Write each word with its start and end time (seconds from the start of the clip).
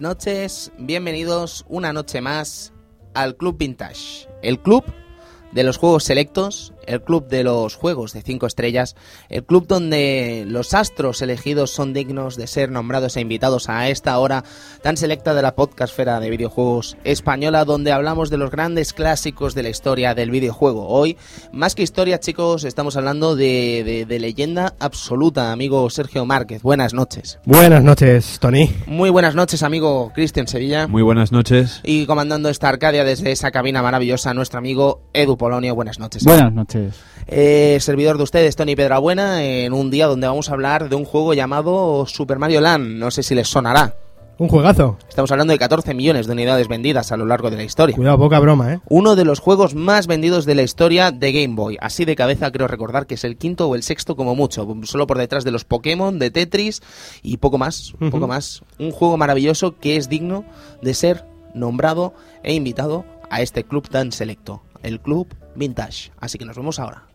noches, 0.00 0.72
bienvenidos 0.78 1.64
una 1.68 1.92
noche 1.92 2.20
más 2.20 2.72
al 3.14 3.36
Club 3.36 3.58
Vintage, 3.58 4.28
el 4.42 4.60
club 4.60 4.84
de 5.52 5.62
los 5.62 5.76
juegos 5.76 6.04
selectos, 6.04 6.72
el 6.90 7.02
club 7.02 7.28
de 7.28 7.44
los 7.44 7.74
juegos 7.76 8.12
de 8.12 8.22
cinco 8.22 8.46
estrellas, 8.46 8.96
el 9.28 9.44
club 9.44 9.66
donde 9.66 10.44
los 10.46 10.74
astros 10.74 11.22
elegidos 11.22 11.70
son 11.70 11.92
dignos 11.92 12.36
de 12.36 12.46
ser 12.46 12.70
nombrados 12.70 13.16
e 13.16 13.20
invitados 13.20 13.68
a 13.68 13.88
esta 13.88 14.18
hora 14.18 14.44
tan 14.82 14.96
selecta 14.96 15.34
de 15.34 15.42
la 15.42 15.54
podcastfera 15.54 16.20
de 16.20 16.30
videojuegos 16.30 16.96
española, 17.04 17.64
donde 17.64 17.92
hablamos 17.92 18.30
de 18.30 18.36
los 18.38 18.50
grandes 18.50 18.92
clásicos 18.92 19.54
de 19.54 19.62
la 19.62 19.68
historia 19.68 20.14
del 20.14 20.30
videojuego. 20.30 20.88
Hoy, 20.88 21.16
más 21.52 21.74
que 21.74 21.82
historia, 21.82 22.20
chicos, 22.20 22.64
estamos 22.64 22.96
hablando 22.96 23.36
de, 23.36 23.82
de- 23.84 24.06
de 24.06 24.18
leyenda 24.18 24.74
absoluta, 24.78 25.52
amigo 25.52 25.88
Sergio 25.90 26.24
Márquez. 26.26 26.62
Buenas 26.62 26.94
noches. 26.94 27.38
Buenas 27.44 27.84
noches, 27.84 28.38
Tony. 28.40 28.70
Muy 28.86 29.10
buenas 29.10 29.34
noches, 29.34 29.62
amigo 29.62 30.10
Cristian 30.14 30.48
Sevilla. 30.48 30.86
Muy 30.88 31.02
buenas 31.02 31.32
noches. 31.32 31.80
Y 31.84 32.06
comandando 32.06 32.48
esta 32.48 32.68
Arcadia 32.68 33.04
desde 33.04 33.32
esa 33.32 33.50
cabina 33.50 33.82
maravillosa, 33.82 34.34
nuestro 34.34 34.58
amigo 34.58 35.02
Edu 35.12 35.36
Polonio. 35.36 35.74
Buenas 35.74 35.98
noches. 35.98 36.24
Buenas 36.24 36.52
noches. 36.52 36.79
Eh, 37.26 37.78
servidor 37.80 38.16
de 38.16 38.24
ustedes, 38.24 38.56
Tony 38.56 38.74
Pedrabuena, 38.74 39.44
en 39.44 39.72
un 39.72 39.90
día 39.90 40.06
donde 40.06 40.26
vamos 40.26 40.50
a 40.50 40.54
hablar 40.54 40.88
de 40.88 40.96
un 40.96 41.04
juego 41.04 41.34
llamado 41.34 42.06
Super 42.06 42.38
Mario 42.38 42.60
Land. 42.60 42.98
No 42.98 43.10
sé 43.10 43.22
si 43.22 43.34
les 43.34 43.48
sonará. 43.48 43.94
Un 44.40 44.48
juegazo. 44.48 44.96
Estamos 45.06 45.30
hablando 45.32 45.52
de 45.52 45.58
14 45.58 45.92
millones 45.92 46.26
de 46.26 46.32
unidades 46.32 46.66
vendidas 46.66 47.12
a 47.12 47.18
lo 47.18 47.26
largo 47.26 47.50
de 47.50 47.58
la 47.58 47.62
historia. 47.62 47.94
Cuidado, 47.94 48.16
poca 48.16 48.40
broma, 48.40 48.72
¿eh? 48.72 48.80
Uno 48.88 49.14
de 49.14 49.26
los 49.26 49.38
juegos 49.38 49.74
más 49.74 50.06
vendidos 50.06 50.46
de 50.46 50.54
la 50.54 50.62
historia 50.62 51.10
de 51.10 51.30
Game 51.32 51.54
Boy. 51.54 51.76
Así 51.78 52.06
de 52.06 52.16
cabeza 52.16 52.50
creo 52.50 52.66
recordar 52.66 53.06
que 53.06 53.16
es 53.16 53.24
el 53.24 53.36
quinto 53.36 53.68
o 53.68 53.74
el 53.74 53.82
sexto 53.82 54.16
como 54.16 54.34
mucho. 54.34 54.66
Solo 54.84 55.06
por 55.06 55.18
detrás 55.18 55.44
de 55.44 55.50
los 55.50 55.66
Pokémon, 55.66 56.18
de 56.18 56.30
Tetris 56.30 56.80
y 57.22 57.36
poco 57.36 57.58
más. 57.58 57.92
Ujú. 58.00 58.08
Poco 58.12 58.28
más. 58.28 58.62
Un 58.78 58.92
juego 58.92 59.18
maravilloso 59.18 59.76
que 59.76 59.96
es 59.96 60.08
digno 60.08 60.46
de 60.80 60.94
ser 60.94 61.26
nombrado 61.52 62.14
e 62.42 62.54
invitado 62.54 63.04
a 63.28 63.42
este 63.42 63.64
club 63.64 63.90
tan 63.90 64.10
selecto. 64.10 64.62
El 64.82 65.00
Club 65.00 65.28
Vintage. 65.54 66.12
Así 66.18 66.38
que 66.38 66.44
nos 66.44 66.56
vemos 66.56 66.78
ahora. 66.78 67.09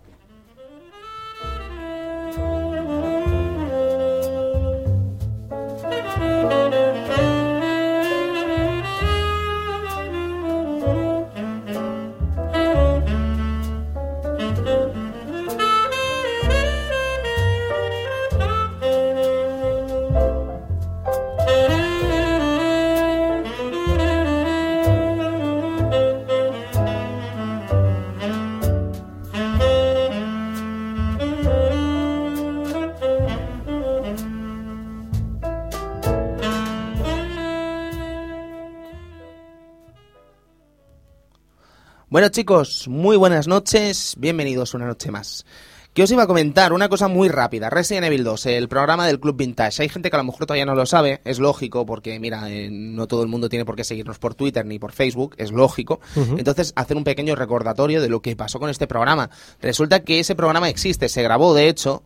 Bueno 42.15 42.29
chicos, 42.29 42.87
muy 42.87 43.17
buenas 43.17 43.45
noches, 43.45 44.15
bienvenidos 44.17 44.73
una 44.73 44.85
noche 44.85 45.11
más. 45.11 45.45
Que 45.93 46.03
os 46.03 46.11
iba 46.11 46.23
a 46.23 46.27
comentar 46.27 46.71
una 46.71 46.87
cosa 46.87 47.09
muy 47.09 47.27
rápida, 47.27 47.69
Resident 47.69 48.05
Evil 48.05 48.23
2, 48.23 48.45
el 48.45 48.69
programa 48.69 49.05
del 49.05 49.19
Club 49.19 49.35
Vintage. 49.35 49.81
Hay 49.81 49.89
gente 49.89 50.09
que 50.09 50.15
a 50.15 50.19
lo 50.19 50.23
mejor 50.23 50.45
todavía 50.45 50.65
no 50.65 50.75
lo 50.75 50.85
sabe, 50.85 51.19
es 51.25 51.39
lógico, 51.39 51.85
porque 51.85 52.17
mira, 52.21 52.49
eh, 52.49 52.69
no 52.71 53.07
todo 53.07 53.21
el 53.21 53.27
mundo 53.27 53.49
tiene 53.49 53.65
por 53.65 53.75
qué 53.75 53.83
seguirnos 53.83 54.17
por 54.17 54.33
Twitter 54.33 54.65
ni 54.65 54.79
por 54.79 54.93
Facebook, 54.93 55.35
es 55.37 55.51
lógico. 55.51 55.99
Entonces, 56.15 56.71
hacer 56.77 56.95
un 56.95 57.03
pequeño 57.03 57.35
recordatorio 57.35 58.01
de 58.01 58.07
lo 58.07 58.21
que 58.21 58.33
pasó 58.37 58.61
con 58.61 58.69
este 58.69 58.87
programa. 58.87 59.29
Resulta 59.61 60.05
que 60.05 60.21
ese 60.21 60.35
programa 60.35 60.69
existe, 60.69 61.09
se 61.09 61.21
grabó 61.21 61.53
de 61.53 61.67
hecho, 61.67 62.01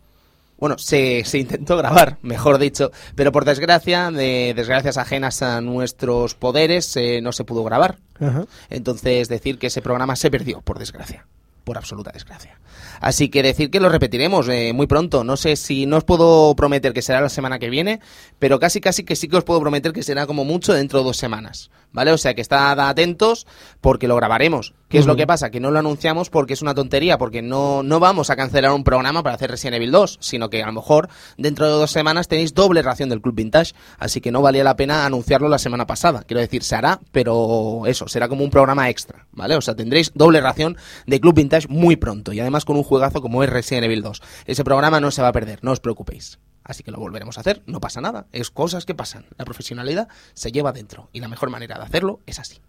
bueno, 0.60 0.78
se, 0.78 1.24
se 1.26 1.40
intentó 1.40 1.78
grabar, 1.78 2.18
mejor 2.22 2.58
dicho, 2.58 2.92
pero 3.16 3.32
por 3.32 3.46
desgracia, 3.46 4.12
de 4.12 4.54
desgracias 4.56 4.98
ajenas 4.98 5.42
a 5.42 5.62
nuestros 5.62 6.36
poderes, 6.36 6.96
eh, 6.98 7.22
no 7.22 7.32
se 7.32 7.46
pudo 7.46 7.64
grabar. 7.64 7.98
Ajá. 8.20 8.46
Entonces, 8.70 9.30
decir 9.30 9.58
que 9.58 9.68
ese 9.68 9.82
programa 9.82 10.16
se 10.16 10.30
perdió, 10.30 10.62
por 10.62 10.78
desgracia. 10.80 11.26
Por 11.64 11.78
absoluta 11.78 12.12
desgracia. 12.12 12.60
Así 13.00 13.30
que 13.30 13.44
decir 13.44 13.70
que 13.70 13.80
lo 13.80 13.90
repetiremos 13.90 14.48
eh, 14.50 14.74
muy 14.74 14.88
pronto. 14.88 15.24
No 15.24 15.38
sé 15.38 15.56
si 15.56 15.86
no 15.86 15.98
os 15.98 16.04
puedo 16.04 16.56
prometer 16.56 16.94
que 16.94 17.02
será 17.02 17.22
la 17.22 17.30
semana 17.30 17.60
que 17.60 17.70
viene, 17.70 18.00
pero 18.40 18.60
casi 18.60 18.82
casi 18.82 19.04
que 19.04 19.16
sí 19.16 19.28
que 19.28 19.38
os 19.38 19.44
puedo 19.44 19.62
prometer 19.62 19.94
que 19.94 20.04
será 20.04 20.26
como 20.26 20.46
mucho 20.46 20.74
dentro 20.74 21.00
de 21.00 21.06
dos 21.06 21.18
semanas. 21.18 21.70
¿Vale? 21.92 22.12
O 22.12 22.18
sea 22.18 22.36
que 22.36 22.42
estad 22.42 22.80
atentos 22.80 23.48
porque 23.82 24.08
lo 24.08 24.16
grabaremos. 24.16 24.74
¿Qué 24.90 24.98
es 24.98 25.06
lo 25.06 25.16
que 25.16 25.28
pasa? 25.28 25.52
Que 25.52 25.60
no 25.60 25.70
lo 25.70 25.78
anunciamos 25.78 26.32
porque 26.32 26.54
es 26.54 26.64
una 26.64 26.74
tontería, 26.74 27.20
porque 27.20 27.44
no, 27.44 27.84
no 27.84 28.00
vamos 28.00 28.32
a 28.32 28.36
cancelar 28.36 28.72
un 28.72 28.84
programa 28.84 29.22
para 29.22 29.36
hacer 29.36 29.52
Resident 29.52 29.76
Evil 29.76 29.92
2, 29.92 30.18
sino 30.20 30.50
que 30.50 30.64
a 30.64 30.66
lo 30.66 30.74
mejor 30.74 31.10
dentro 31.38 31.68
de 31.68 31.74
dos 31.74 31.92
semanas 31.92 32.28
tenéis 32.28 32.56
doble 32.56 32.82
ración 32.82 33.10
del 33.10 33.22
Club 33.22 33.36
Vintage, 33.36 33.74
así 34.00 34.20
que 34.20 34.32
no 34.32 34.42
valía 34.42 34.64
la 34.64 34.76
pena 34.76 35.06
anunciarlo 35.06 35.48
la 35.48 35.60
semana 35.60 35.86
pasada. 35.86 36.24
Quiero 36.26 36.42
decir, 36.42 36.64
se 36.64 36.76
hará, 36.76 37.00
pero 37.12 37.84
eso, 37.86 38.08
será 38.08 38.28
como 38.28 38.44
un 38.44 38.50
programa 38.50 38.90
extra, 38.90 39.28
¿vale? 39.32 39.56
O 39.56 39.62
sea, 39.62 39.76
tendréis 39.76 40.12
doble 40.16 40.42
ración 40.42 40.76
de 41.06 41.20
Club 41.20 41.36
Vintage 41.36 41.68
muy 41.68 41.96
pronto 41.96 42.34
y 42.34 42.40
además 42.40 42.66
con 42.66 42.76
un 42.76 42.84
juegazo 42.84 43.22
como 43.22 43.44
es 43.44 43.50
Resident 43.50 43.86
Evil 43.86 44.02
2. 44.02 44.22
Ese 44.46 44.64
programa 44.64 45.00
no 45.00 45.12
se 45.12 45.22
va 45.22 45.28
a 45.28 45.34
perder, 45.34 45.60
no 45.62 45.72
os 45.72 45.80
preocupéis. 45.80 46.40
Así 46.70 46.84
que 46.84 46.92
lo 46.92 47.00
volveremos 47.00 47.36
a 47.38 47.42
hacer, 47.42 47.64
no 47.66 47.82
pasa 47.82 48.00
nada, 48.00 48.28
es 48.32 48.52
cosas 48.52 48.86
que 48.86 48.94
pasan. 48.94 49.26
La 49.38 49.46
profesionalidad 49.46 50.08
se 50.36 50.52
lleva 50.52 50.72
dentro 50.72 51.10
y 51.12 51.20
la 51.20 51.28
mejor 51.28 51.50
manera 51.50 51.80
de 51.80 51.84
hacerlo 51.84 52.20
es 52.28 52.38
así. 52.38 52.62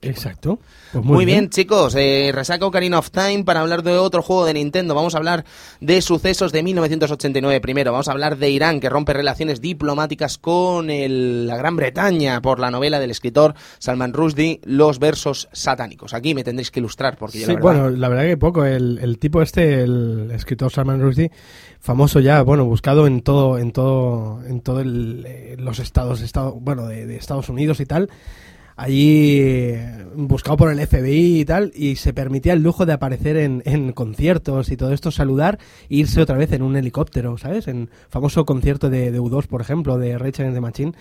Exacto. 0.00 0.60
Pues 0.92 1.04
Muy, 1.04 1.24
bien. 1.24 1.50
chicos. 1.50 1.94
Eh, 1.96 2.30
resaca 2.32 2.64
Ocarina 2.64 2.98
of 3.00 3.10
Time 3.10 3.42
para 3.44 3.60
hablar 3.60 3.82
de 3.82 3.92
otro 3.98 4.22
juego 4.22 4.44
de 4.46 4.54
Nintendo. 4.54 4.94
Vamos 4.94 5.14
a 5.14 5.18
hablar 5.18 5.44
de 5.80 6.00
sucesos 6.02 6.52
de 6.52 6.62
1989 6.62 7.60
primero. 7.60 7.90
Vamos 7.90 8.06
a 8.08 8.12
hablar 8.12 8.36
de 8.38 8.48
Irán, 8.48 8.78
que 8.78 8.88
rompe 8.88 9.12
relaciones 9.12 9.60
diplomáticas 9.60 10.38
con 10.38 10.88
el- 10.90 11.46
la 11.48 11.56
Gran 11.56 11.74
Bretaña 11.76 12.40
por 12.40 12.60
la 12.60 12.70
novela 12.70 13.00
del 13.00 13.10
escritor 13.10 13.54
Salman 13.80 14.12
Rushdie, 14.12 14.60
Los 14.64 14.98
versos 15.00 15.48
satánicos. 15.52 16.14
Aquí 16.14 16.34
me 16.34 16.44
tendréis 16.44 16.70
que 16.70 16.78
ilustrar 16.80 17.16
porque 17.18 17.40
yo 17.40 17.46
Sí, 17.46 17.52
la 17.54 17.60
verdad... 17.60 17.82
bueno, 17.82 17.96
la 17.96 18.08
verdad 18.08 18.24
que 18.24 18.36
poco. 18.36 18.64
El, 18.64 18.98
el 19.02 19.18
tipo 19.18 19.42
este, 19.42 19.82
el 19.82 20.30
escritor 20.32 20.70
Salman 20.70 21.00
Rushdie, 21.02 21.32
famoso 21.80 22.20
ya, 22.20 22.42
bueno, 22.42 22.64
buscado 22.64 23.06
en 23.08 23.20
todo, 23.22 23.58
en 23.58 23.72
todo, 23.72 24.40
en 24.46 24.60
todo 24.60 24.80
el, 24.80 25.24
eh, 25.26 25.56
los 25.58 25.80
estados, 25.80 26.20
estado, 26.20 26.52
bueno, 26.54 26.86
de, 26.86 27.04
de 27.06 27.16
Estados 27.16 27.48
Unidos 27.48 27.80
y 27.80 27.86
tal. 27.86 28.08
Allí 28.80 29.40
eh, 29.40 30.06
buscado 30.14 30.56
por 30.56 30.70
el 30.70 30.78
FBI 30.78 31.40
y 31.40 31.44
tal, 31.44 31.72
y 31.74 31.96
se 31.96 32.14
permitía 32.14 32.52
el 32.52 32.62
lujo 32.62 32.86
de 32.86 32.92
aparecer 32.92 33.36
en, 33.36 33.60
en 33.64 33.92
conciertos 33.92 34.70
y 34.70 34.76
todo 34.76 34.92
esto, 34.92 35.10
saludar 35.10 35.58
e 35.90 35.96
irse 35.96 36.20
otra 36.22 36.36
vez 36.36 36.52
en 36.52 36.62
un 36.62 36.76
helicóptero, 36.76 37.36
¿sabes? 37.38 37.66
En 37.66 37.90
famoso 38.08 38.46
concierto 38.46 38.88
de, 38.88 39.10
de 39.10 39.20
U2, 39.20 39.48
por 39.48 39.62
ejemplo, 39.62 39.98
de 39.98 40.16
Rage 40.16 40.42
Against 40.42 40.54
the 40.54 40.60
Machine. 40.60 40.92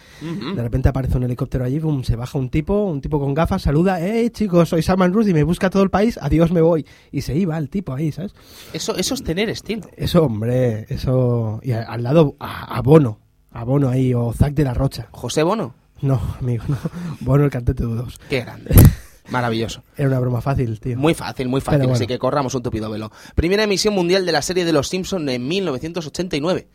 De 0.55 0.59
repente 0.63 0.89
aparece 0.89 1.17
un 1.17 1.23
helicóptero 1.25 1.65
allí, 1.65 1.77
boom, 1.77 2.03
se 2.03 2.15
baja 2.15 2.39
un 2.39 2.49
tipo, 2.49 2.85
un 2.85 2.99
tipo 2.99 3.19
con 3.19 3.35
gafas, 3.35 3.61
saluda, 3.61 4.01
¡eh, 4.01 4.31
chicos, 4.31 4.69
soy 4.69 4.81
Salman 4.81 5.13
Rushdie, 5.13 5.35
me 5.35 5.43
busca 5.43 5.69
todo 5.69 5.83
el 5.83 5.91
país, 5.91 6.17
adiós, 6.19 6.51
me 6.51 6.61
voy. 6.61 6.83
Y 7.11 7.21
se 7.21 7.37
iba 7.37 7.59
el 7.59 7.69
tipo 7.69 7.93
ahí, 7.93 8.11
¿sabes? 8.11 8.33
Eso, 8.73 8.95
eso 8.95 9.13
es 9.13 9.23
tener 9.23 9.49
estilo. 9.49 9.87
Eso, 9.95 10.23
hombre, 10.23 10.87
eso... 10.89 11.59
Y 11.61 11.73
al 11.73 12.01
lado, 12.01 12.35
a, 12.39 12.75
a 12.75 12.81
Bono, 12.81 13.19
a 13.51 13.63
Bono 13.63 13.89
ahí, 13.89 14.15
o 14.15 14.33
Zack 14.33 14.55
de 14.55 14.63
la 14.63 14.73
Rocha. 14.73 15.09
José 15.11 15.43
Bono, 15.43 15.75
No, 16.01 16.21
amigo, 16.39 16.63
no. 16.67 16.77
Bono, 17.21 17.45
el 17.45 17.49
cantante 17.49 17.83
de 17.83 17.89
U2. 17.89 18.17
qué 18.29 18.41
grande. 18.41 18.71
Maravilloso. 19.29 19.83
Era 19.97 20.07
una 20.07 20.19
broma 20.19 20.41
fácil, 20.41 20.79
tío. 20.79 20.97
Muy 20.97 21.13
fácil, 21.13 21.49
muy 21.49 21.59
fácil, 21.59 21.79
bueno. 21.81 21.95
así 21.95 22.07
que 22.07 22.17
corramos 22.17 22.55
un 22.55 22.63
tupido 22.63 22.89
velo. 22.89 23.11
Primera 23.35 23.63
emisión 23.63 23.93
mundial 23.93 24.25
de 24.25 24.31
la 24.31 24.41
serie 24.41 24.63
de 24.63 24.71
Los 24.71 24.87
Simpson 24.87 25.27
en 25.27 25.47
1989. 25.47 26.67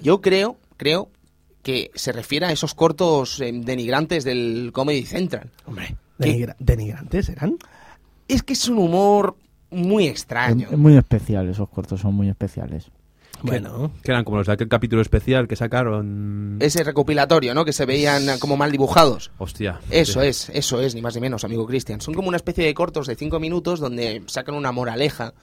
Yo 0.00 0.20
creo, 0.20 0.56
creo 0.76 1.10
que 1.62 1.90
se 1.94 2.12
refiere 2.12 2.46
a 2.46 2.52
esos 2.52 2.74
cortos 2.74 3.40
eh, 3.40 3.52
denigrantes 3.52 4.24
del 4.24 4.70
Comedy 4.72 5.04
Central. 5.04 5.50
Hombre, 5.66 5.96
denigrantes 6.58 7.28
eran. 7.28 7.58
Es 8.26 8.42
que 8.42 8.54
es 8.54 8.68
un 8.68 8.78
humor 8.78 9.36
muy 9.70 10.06
extraño. 10.06 10.68
Es 10.70 10.78
muy 10.78 10.96
especial, 10.96 11.48
esos 11.48 11.68
cortos 11.68 12.00
son 12.00 12.14
muy 12.14 12.28
especiales. 12.28 12.90
Bueno, 13.42 13.92
Que 14.02 14.10
eran 14.10 14.24
como 14.24 14.38
los 14.38 14.46
de 14.46 14.52
aquel 14.52 14.68
capítulo 14.68 15.02
especial 15.02 15.46
que 15.48 15.56
sacaron. 15.56 16.58
Ese 16.60 16.82
recopilatorio, 16.84 17.54
¿no? 17.54 17.64
Que 17.64 17.72
se 17.72 17.86
veían 17.86 18.38
como 18.38 18.56
mal 18.56 18.72
dibujados. 18.72 19.30
Hostia. 19.38 19.80
Eso 19.90 20.22
es, 20.22 20.50
eso 20.50 20.80
es, 20.80 20.94
ni 20.94 21.02
más 21.02 21.14
ni 21.14 21.20
menos, 21.20 21.44
amigo 21.44 21.66
Cristian. 21.66 22.00
Son 22.00 22.14
como 22.14 22.28
una 22.28 22.36
especie 22.36 22.64
de 22.64 22.74
cortos 22.74 23.06
de 23.06 23.16
cinco 23.16 23.40
minutos 23.40 23.80
donde 23.80 24.22
sacan 24.26 24.54
una 24.54 24.72
moraleja. 24.72 25.34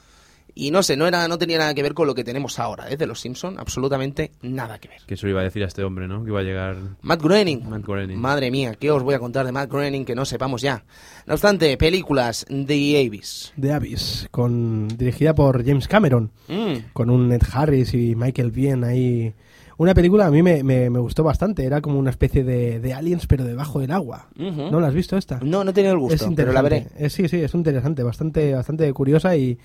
Y 0.58 0.72
no 0.72 0.82
sé, 0.84 0.96
no 0.96 1.06
era, 1.06 1.28
no 1.28 1.38
tenía 1.38 1.58
nada 1.58 1.74
que 1.74 1.84
ver 1.84 1.94
con 1.94 2.08
lo 2.08 2.16
que 2.16 2.24
tenemos 2.24 2.60
ahora, 2.60 2.90
¿eh? 2.90 2.96
De 2.96 3.06
los 3.06 3.20
Simpson, 3.20 3.60
absolutamente 3.60 4.32
nada 4.42 4.80
que 4.80 4.88
ver. 4.88 5.02
Que 5.06 5.16
eso 5.16 5.28
iba 5.28 5.42
a 5.42 5.44
decir 5.44 5.62
a 5.64 5.68
este 5.68 5.84
hombre, 5.84 6.08
¿no? 6.08 6.24
Que 6.24 6.30
iba 6.30 6.40
a 6.40 6.44
llegar. 6.44 6.78
Matt 7.02 7.22
Groening. 7.22 7.70
Matt 7.70 7.84
Groening. 7.84 8.18
Madre 8.18 8.50
mía, 8.52 8.76
¿qué 8.80 8.90
os 8.90 9.04
voy 9.04 9.16
a 9.16 9.20
contar 9.20 9.46
de 9.46 9.52
Matt 9.52 9.70
Groening 9.70 10.06
que 10.06 10.16
no 10.16 10.24
sepamos 10.24 10.62
ya? 10.62 10.86
No 11.26 11.34
obstante, 11.34 11.76
películas 11.76 12.46
The 12.48 13.06
Abyss. 13.06 13.52
The 13.60 13.74
Abyss, 13.74 14.30
con, 14.32 14.88
dirigida 14.88 15.36
por 15.36 15.66
James 15.66 15.90
Cameron. 15.90 16.32
Mm, 16.48 16.92
con 16.94 17.10
un 17.10 17.28
Ned 17.28 17.42
Harris 17.52 17.94
y 17.94 18.16
Michael 18.16 18.52
Biehn 18.52 18.86
ahí. 18.86 19.34
Una 19.78 19.94
película 19.94 20.26
a 20.26 20.32
mí 20.32 20.42
me, 20.42 20.64
me, 20.64 20.90
me 20.90 21.00
gustó 21.00 21.26
bastante. 21.26 21.66
Era 21.66 21.82
como 21.82 22.00
una 22.00 22.12
especie 22.12 22.46
de, 22.46 22.80
de 22.80 22.94
aliens, 22.94 23.28
pero 23.28 23.44
debajo 23.44 23.82
del 23.82 23.92
agua. 23.92 24.30
¿No 24.38 24.80
la 24.80 24.88
has 24.88 24.94
visto 24.94 25.18
esta? 25.18 25.42
No, 25.44 25.66
no 25.66 25.72
he 25.72 25.74
tenido 25.74 25.94
el 25.94 26.00
gusto, 26.00 26.16
es 26.16 26.22
pero 26.22 26.32
interesante. 26.32 26.54
la 26.54 26.62
veré. 26.62 26.88
Eh, 26.98 27.10
sí, 27.10 27.28
sí, 27.28 27.42
es 27.42 27.54
interesante, 27.54 28.02
bastante, 28.04 28.54
bastante 28.54 28.94
curiosa 28.94 29.36
y, 29.36 29.60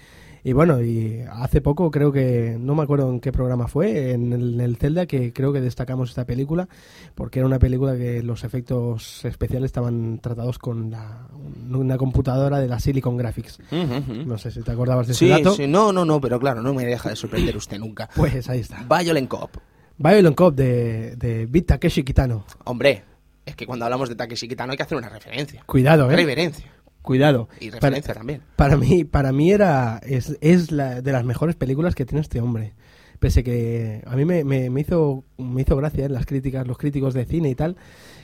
y 0.44 0.52
bueno, 0.52 0.82
y 0.82 1.20
hace 1.30 1.60
poco 1.60 1.90
creo 1.90 2.12
que, 2.12 2.56
no 2.58 2.74
me 2.74 2.82
acuerdo 2.82 3.10
en 3.10 3.20
qué 3.20 3.32
programa 3.32 3.68
fue, 3.68 4.12
en 4.12 4.32
el, 4.32 4.54
en 4.54 4.60
el 4.60 4.76
Zelda, 4.76 5.06
que 5.06 5.32
creo 5.32 5.52
que 5.52 5.60
destacamos 5.60 6.10
esta 6.10 6.24
película, 6.24 6.68
porque 7.14 7.40
era 7.40 7.46
una 7.46 7.58
película 7.58 7.96
que 7.96 8.22
los 8.22 8.44
efectos 8.44 9.24
especiales 9.24 9.66
estaban 9.68 10.18
tratados 10.20 10.58
con 10.58 10.90
la- 10.90 11.26
una 11.72 11.96
computadora 11.98 12.58
de 12.58 12.68
la 12.68 12.80
Silicon 12.80 13.16
Graphics. 13.16 13.58
No 14.26 14.38
sé 14.38 14.50
si 14.50 14.62
te 14.62 14.70
acordabas 14.72 15.06
de 15.06 15.14
Sí, 15.14 15.30
ese 15.30 15.42
dato. 15.42 15.54
sí, 15.56 15.66
no, 15.66 15.92
no, 15.92 16.04
no, 16.04 16.20
pero 16.20 16.38
claro, 16.40 16.62
no 16.62 16.72
me 16.74 16.84
deja 16.84 17.10
de 17.10 17.16
sorprender 17.16 17.56
usted 17.56 17.78
nunca. 17.78 18.08
Pues 18.16 18.48
ahí 18.48 18.60
está. 18.60 18.84
Violent 18.88 19.28
Cop. 19.28 19.50
Violent 19.98 20.36
Cop 20.36 20.54
de, 20.54 21.16
de 21.16 21.46
Beat 21.46 21.66
Takeshi 21.66 22.02
Kitano. 22.02 22.44
Hombre, 22.64 23.04
es 23.44 23.54
que 23.56 23.66
cuando 23.66 23.84
hablamos 23.84 24.08
de 24.08 24.14
Takeshi 24.14 24.48
Kitano 24.48 24.72
hay 24.72 24.76
que 24.76 24.82
hacer 24.82 24.96
una 24.96 25.08
referencia. 25.08 25.62
Cuidado, 25.66 26.10
¿eh? 26.10 26.16
Reverencia. 26.16 26.66
Cuidado. 27.02 27.48
Y 27.60 27.70
Para- 27.70 27.80
referencia 27.80 28.14
también. 28.14 28.42
Para 28.56 28.76
mí, 28.76 29.04
para 29.04 29.32
mí 29.32 29.50
era 29.52 30.00
es, 30.04 30.36
es 30.40 30.70
la, 30.70 31.00
de 31.00 31.12
las 31.12 31.24
mejores 31.24 31.56
películas 31.56 31.94
que 31.94 32.04
tiene 32.04 32.20
este 32.20 32.40
hombre. 32.40 32.74
Pese 33.18 33.42
que 33.44 34.02
a 34.06 34.16
mí 34.16 34.24
me, 34.24 34.44
me, 34.44 34.70
me 34.70 34.80
hizo 34.80 35.24
me 35.38 35.62
hizo 35.62 35.76
gracia 35.76 36.06
en 36.06 36.12
las 36.14 36.26
críticas, 36.26 36.66
los 36.66 36.78
críticos 36.78 37.12
de 37.14 37.24
cine 37.26 37.50
y 37.50 37.54
tal, 37.54 37.76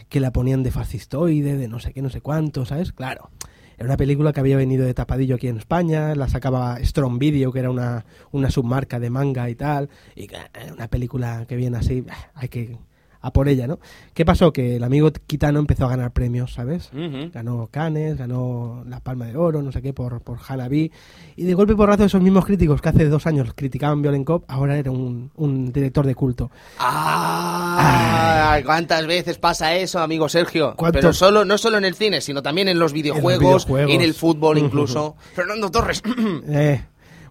que 0.08 0.20
la 0.20 0.32
ponían 0.32 0.62
de 0.62 0.70
fascistoide, 0.70 1.56
de 1.56 1.68
no 1.68 1.80
sé 1.80 1.92
qué, 1.92 2.00
no 2.02 2.10
sé 2.10 2.20
cuánto, 2.20 2.64
¿sabes? 2.64 2.92
Claro. 2.92 3.30
Era 3.78 3.84
una 3.88 3.98
película 3.98 4.32
que 4.32 4.40
había 4.40 4.56
venido 4.56 4.86
de 4.86 4.94
tapadillo 4.94 5.34
aquí 5.34 5.48
en 5.48 5.58
España, 5.58 6.14
la 6.14 6.28
sacaba 6.28 6.78
Strong 6.82 7.18
Video, 7.18 7.52
que 7.52 7.58
era 7.58 7.70
una, 7.70 8.06
una 8.32 8.50
submarca 8.50 8.98
de 8.98 9.10
manga 9.10 9.50
y 9.50 9.54
tal, 9.54 9.90
y 10.14 10.24
eh, 10.24 10.72
una 10.72 10.88
película 10.88 11.44
que 11.46 11.56
viene 11.56 11.76
así, 11.76 12.02
hay 12.34 12.48
que 12.48 12.78
a 13.26 13.32
por 13.32 13.48
ella, 13.48 13.66
¿no? 13.66 13.80
¿Qué 14.14 14.24
pasó? 14.24 14.52
Que 14.52 14.76
el 14.76 14.84
amigo 14.84 15.10
Kitano 15.26 15.58
empezó 15.58 15.86
a 15.86 15.88
ganar 15.88 16.12
premios, 16.12 16.52
¿sabes? 16.52 16.90
Ganó 17.32 17.68
Cannes, 17.70 18.16
ganó 18.16 18.84
la 18.86 19.00
Palma 19.00 19.26
de 19.26 19.36
Oro, 19.36 19.62
no 19.62 19.72
sé 19.72 19.82
qué, 19.82 19.92
por, 19.92 20.20
por 20.20 20.38
Halabi. 20.46 20.92
Y 21.34 21.42
de 21.42 21.54
golpe 21.54 21.72
y 21.72 21.76
porrazo 21.76 22.04
esos 22.04 22.22
mismos 22.22 22.44
críticos 22.44 22.80
que 22.80 22.88
hace 22.88 23.08
dos 23.08 23.26
años 23.26 23.52
criticaban 23.54 24.00
Violent 24.00 24.24
Cop, 24.24 24.44
ahora 24.46 24.78
era 24.78 24.92
un, 24.92 25.32
un 25.34 25.72
director 25.72 26.06
de 26.06 26.14
culto. 26.14 26.52
Ah, 26.78 28.60
¿cuántas 28.64 29.06
veces 29.08 29.38
pasa 29.38 29.74
eso, 29.74 29.98
amigo 29.98 30.28
Sergio? 30.28 30.74
¿Cuánto? 30.76 31.00
Pero 31.00 31.12
solo, 31.12 31.44
no 31.44 31.58
solo 31.58 31.78
en 31.78 31.84
el 31.84 31.94
cine, 31.94 32.20
sino 32.20 32.42
también 32.42 32.68
en 32.68 32.78
los 32.78 32.92
videojuegos, 32.92 33.66
en 33.68 34.00
el 34.02 34.14
fútbol 34.14 34.58
incluso. 34.58 35.16
Fernando 35.34 35.68
Torres. 35.70 36.00
Eh, 36.48 36.80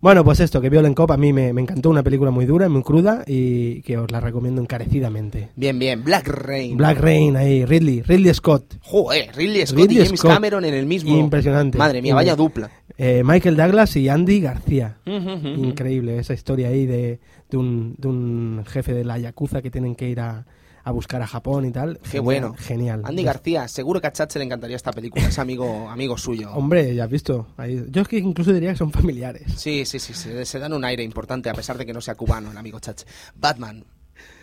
bueno, 0.06 0.24
pues 0.24 0.40
esto, 0.40 0.62
que 0.62 0.70
Violent 0.70 0.96
Cop 0.96 1.10
a 1.10 1.18
mí 1.18 1.34
me, 1.34 1.52
me 1.52 1.62
encantó, 1.62 1.90
una 1.90 2.04
película 2.04 2.30
muy 2.30 2.46
dura, 2.46 2.70
muy 2.70 2.84
cruda 2.84 3.24
y 3.26 3.82
que 3.82 3.98
os 3.98 4.12
la 4.12 4.20
recomiendo 4.20 4.62
encarecidamente. 4.62 5.50
bien, 5.56 5.80
bien. 5.80 6.04
Black 6.04 6.28
Rain. 6.28 6.78
Black 6.78 7.00
Rain, 7.00 7.36
ahí, 7.36 7.66
Ridley, 7.66 8.04
Ridley 8.04 8.32
Scott, 8.36 8.76
Joder, 8.82 9.36
Ridley 9.36 9.66
Scott 9.66 9.80
Ridley 9.80 9.98
y 9.98 10.06
James 10.06 10.20
Scott. 10.20 10.32
Cameron 10.32 10.64
en 10.64 10.76
el 10.76 10.86
mismo. 10.86 11.18
Impresionante. 11.18 11.80
Madre 11.80 12.04
mía, 12.04 12.14
vaya 12.14 12.36
dupla. 12.36 12.70
eh, 13.00 13.24
Michael 13.26 13.58
Douglas 13.58 13.96
y 13.96 14.08
Andy 14.08 14.42
García. 14.42 14.98
Increíble 15.08 16.20
esa 16.20 16.36
historia 16.36 16.68
ahí 16.68 16.86
de, 16.86 17.20
de, 17.50 17.58
un, 17.58 17.96
de 17.98 18.08
un 18.08 18.64
jefe 18.68 18.94
de 18.94 19.06
la 19.06 19.18
Yakuza 19.18 19.64
que 19.64 19.72
tienen 19.72 19.96
que 19.96 20.08
ir 20.08 20.20
a, 20.20 20.46
a 20.86 20.92
buscar 20.92 21.22
a 21.22 21.28
Japón 21.28 21.66
y 21.66 21.72
tal. 21.72 21.98
Qué 22.04 22.10
Genial, 22.12 22.24
bueno. 22.24 22.56
Genial. 22.58 23.02
Andy 23.04 23.24
García, 23.24 23.68
seguro 23.68 24.00
que 24.00 24.08
a 24.08 24.14
Chache 24.14 24.40
le 24.40 24.46
encantaría 24.46 24.76
esta 24.78 24.92
película. 24.94 25.28
Es 25.28 25.40
amigo, 25.40 25.90
amigo 25.90 26.18
suyo. 26.18 26.52
Hombre, 26.54 26.94
ya 26.96 27.04
has 27.06 27.10
visto. 27.10 27.48
Ahí- 27.58 27.86
yo 27.90 28.04
es 28.04 28.08
que 28.08 28.20
incluso 28.20 28.54
diría 28.54 28.72
que 28.72 28.78
son 28.78 28.92
familiares. 28.92 29.52
Sí, 29.58 29.84
sí, 29.86 30.00
sí, 30.00 30.14
se, 30.14 30.46
se 30.46 30.60
dan 30.60 30.72
un 30.74 30.86
aire 30.86 31.04
importante 31.04 31.50
a 31.50 31.54
pesar 31.54 31.78
de 31.78 31.86
que 31.86 31.92
no 31.94 32.02
sea 32.02 32.16
cubano 32.16 32.52
el 32.52 32.58
amigo 32.58 32.80
Chache. 32.80 33.06
Batman. 33.36 33.84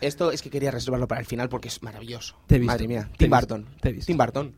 Esto 0.01 0.33
es 0.33 0.43
que 0.43 0.51
quería 0.51 0.71
reservarlo 0.71 1.09
para 1.09 1.21
el 1.21 1.27
final 1.27 1.49
porque 1.49 1.69
es 1.69 1.83
maravilloso. 1.83 2.35
Te 2.47 2.57
he 2.57 2.59
visto, 2.59 2.73
Madre 2.73 2.89
mía. 2.89 3.09
Tim 3.17 3.31
Burton. 3.31 3.67
te 3.81 3.89
he 3.89 3.93
visto. 3.93 4.07
Tim 4.09 4.19
Burton. 4.19 4.55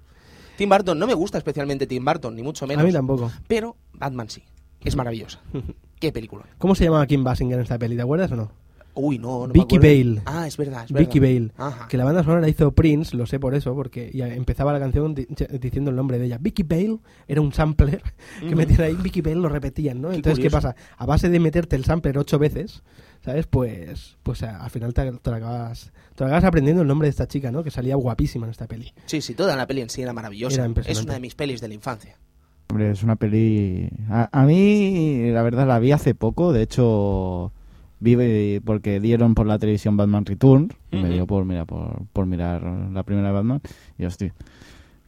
Tim 0.56 0.68
Burton. 0.68 0.98
No 0.98 1.06
me 1.06 1.14
gusta 1.14 1.38
especialmente 1.38 1.86
Tim 1.86 2.04
Burton, 2.04 2.34
ni 2.34 2.42
mucho 2.42 2.66
menos. 2.66 2.82
A 2.82 2.86
mí 2.86 2.92
tampoco. 2.92 3.30
Pero 3.46 3.76
Batman 3.92 4.28
sí. 4.30 4.42
Es 4.82 4.96
maravillosa. 4.96 5.40
Qué 6.00 6.12
película. 6.12 6.44
¿Cómo 6.58 6.74
se 6.74 6.84
llamaba 6.84 7.06
Kim 7.06 7.22
Basinger 7.24 7.56
en 7.58 7.62
esta 7.62 7.78
peli? 7.78 7.94
¿Te 7.96 8.02
acuerdas 8.02 8.32
o 8.32 8.36
no? 8.36 8.52
Uy, 8.96 9.18
no, 9.18 9.46
no 9.46 9.48
me 9.48 9.52
Vicky. 9.54 9.78
Bale. 9.78 10.22
Ah, 10.24 10.46
es 10.46 10.56
verdad, 10.56 10.84
es 10.84 10.92
verdad. 10.92 11.06
Vicky 11.08 11.18
Bale. 11.18 11.50
Ajá. 11.56 11.88
Que 11.88 11.96
la 11.96 12.04
banda 12.04 12.22
sonora 12.22 12.40
la 12.40 12.48
hizo 12.48 12.70
Prince, 12.72 13.16
lo 13.16 13.26
sé 13.26 13.40
por 13.40 13.54
eso, 13.54 13.74
porque 13.74 14.10
ya 14.14 14.28
empezaba 14.32 14.72
la 14.72 14.78
canción 14.78 15.14
di- 15.14 15.26
diciendo 15.60 15.90
el 15.90 15.96
nombre 15.96 16.18
de 16.18 16.26
ella. 16.26 16.38
Vicky 16.40 16.62
Bale 16.62 16.98
era 17.26 17.40
un 17.40 17.52
sampler 17.52 18.02
que 18.40 18.46
Ujú. 18.46 18.56
metían 18.56 18.82
ahí, 18.82 18.94
Vicky 18.94 19.20
Bale 19.20 19.36
lo 19.36 19.48
repetían, 19.48 20.00
¿no? 20.00 20.10
Qué 20.10 20.16
Entonces, 20.16 20.42
¿qué 20.42 20.50
pasa? 20.50 20.76
A 20.96 21.06
base 21.06 21.28
de 21.28 21.40
meterte 21.40 21.74
el 21.74 21.84
sampler 21.84 22.16
ocho 22.18 22.38
veces, 22.38 22.82
¿sabes? 23.24 23.46
Pues, 23.48 24.16
pues 24.22 24.42
a- 24.44 24.62
al 24.62 24.70
final 24.70 24.94
te, 24.94 25.10
te 25.10 25.30
lo 25.30 25.36
acabas, 25.36 25.92
te 26.14 26.22
lo 26.22 26.26
acabas 26.26 26.44
aprendiendo 26.44 26.82
el 26.82 26.88
nombre 26.88 27.06
de 27.06 27.10
esta 27.10 27.26
chica, 27.26 27.50
¿no? 27.50 27.64
Que 27.64 27.72
salía 27.72 27.96
guapísima 27.96 28.46
en 28.46 28.50
esta 28.52 28.66
peli. 28.68 28.92
Sí, 29.06 29.20
sí, 29.20 29.34
toda 29.34 29.56
la 29.56 29.66
peli 29.66 29.80
en 29.80 29.90
sí 29.90 30.02
era 30.02 30.12
maravillosa. 30.12 30.64
Era 30.66 30.82
es 30.86 31.02
una 31.02 31.14
de 31.14 31.20
mis 31.20 31.34
pelis 31.34 31.60
de 31.60 31.66
la 31.68 31.74
infancia. 31.74 32.16
Hombre, 32.70 32.90
es 32.92 33.02
una 33.02 33.16
peli... 33.16 33.90
A, 34.08 34.28
a 34.32 34.44
mí, 34.46 35.30
la 35.32 35.42
verdad, 35.42 35.66
la 35.66 35.78
vi 35.80 35.92
hace 35.92 36.14
poco. 36.14 36.52
De 36.52 36.62
hecho, 36.62 37.52
vi 38.04 38.60
porque 38.60 39.00
dieron 39.00 39.34
por 39.34 39.46
la 39.46 39.58
televisión 39.58 39.96
Batman 39.96 40.24
Returns. 40.24 40.74
y 40.92 40.96
Me 40.98 41.08
dio 41.08 41.26
por, 41.26 41.44
mira, 41.44 41.64
por, 41.64 42.02
por 42.12 42.26
mirar 42.26 42.62
la 42.62 43.02
primera 43.02 43.28
de 43.28 43.34
Batman. 43.34 43.60
Y 43.98 44.04
hostia, 44.04 44.34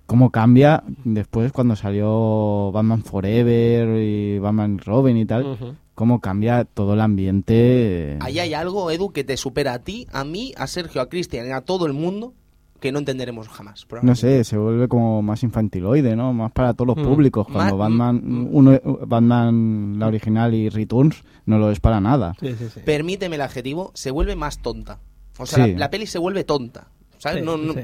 cómo 0.06 0.30
cambia 0.30 0.82
después 1.04 1.52
cuando 1.52 1.76
salió 1.76 2.72
Batman 2.72 3.02
Forever 3.02 4.00
y 4.02 4.38
Batman 4.38 4.78
Robin 4.78 5.16
y 5.16 5.26
tal. 5.26 5.76
Cómo 5.94 6.20
cambia 6.20 6.64
todo 6.64 6.94
el 6.94 7.00
ambiente. 7.00 8.18
Ahí 8.20 8.38
hay 8.38 8.54
algo, 8.54 8.90
Edu, 8.90 9.12
que 9.12 9.24
te 9.24 9.36
supera 9.36 9.74
a 9.74 9.78
ti, 9.78 10.06
a 10.12 10.24
mí, 10.24 10.52
a 10.56 10.66
Sergio, 10.66 11.00
a 11.00 11.08
Cristian 11.08 11.46
y 11.48 11.52
a 11.52 11.62
todo 11.62 11.86
el 11.86 11.94
mundo 11.94 12.34
que 12.80 12.92
no 12.92 12.98
entenderemos 12.98 13.48
jamás. 13.48 13.82
No 13.82 13.88
probablemente. 13.88 14.20
sé, 14.20 14.44
se 14.44 14.56
vuelve 14.58 14.88
como 14.88 15.22
más 15.22 15.42
infantiloide, 15.42 16.14
¿no? 16.16 16.32
Más 16.32 16.52
para 16.52 16.74
todos 16.74 16.96
los 16.96 17.04
Mm. 17.04 17.08
públicos. 17.08 17.46
Cuando 17.50 17.76
Ma- 17.76 17.84
Batman, 17.84 18.20
mm. 18.24 18.48
uno, 18.52 18.80
Batman, 19.06 19.98
la 19.98 20.06
original 20.06 20.54
y 20.54 20.68
Returns, 20.68 21.22
no 21.46 21.58
lo 21.58 21.70
es 21.70 21.80
para 21.80 22.00
nada. 22.00 22.34
Sí, 22.40 22.54
sí, 22.58 22.66
sí. 22.72 22.80
Permíteme 22.84 23.36
el 23.36 23.42
adjetivo, 23.42 23.90
se 23.94 24.10
vuelve 24.10 24.36
más 24.36 24.58
tonta. 24.60 24.98
O 25.38 25.46
sea, 25.46 25.64
Sí. 25.64 25.72
la, 25.72 25.78
la 25.80 25.90
peli 25.90 26.06
se 26.06 26.18
vuelve 26.18 26.44
tonta. 26.44 26.88
¿Sabes? 27.18 27.38
Sí, 27.40 27.44
no, 27.46 27.56
no, 27.56 27.72
sí. 27.72 27.80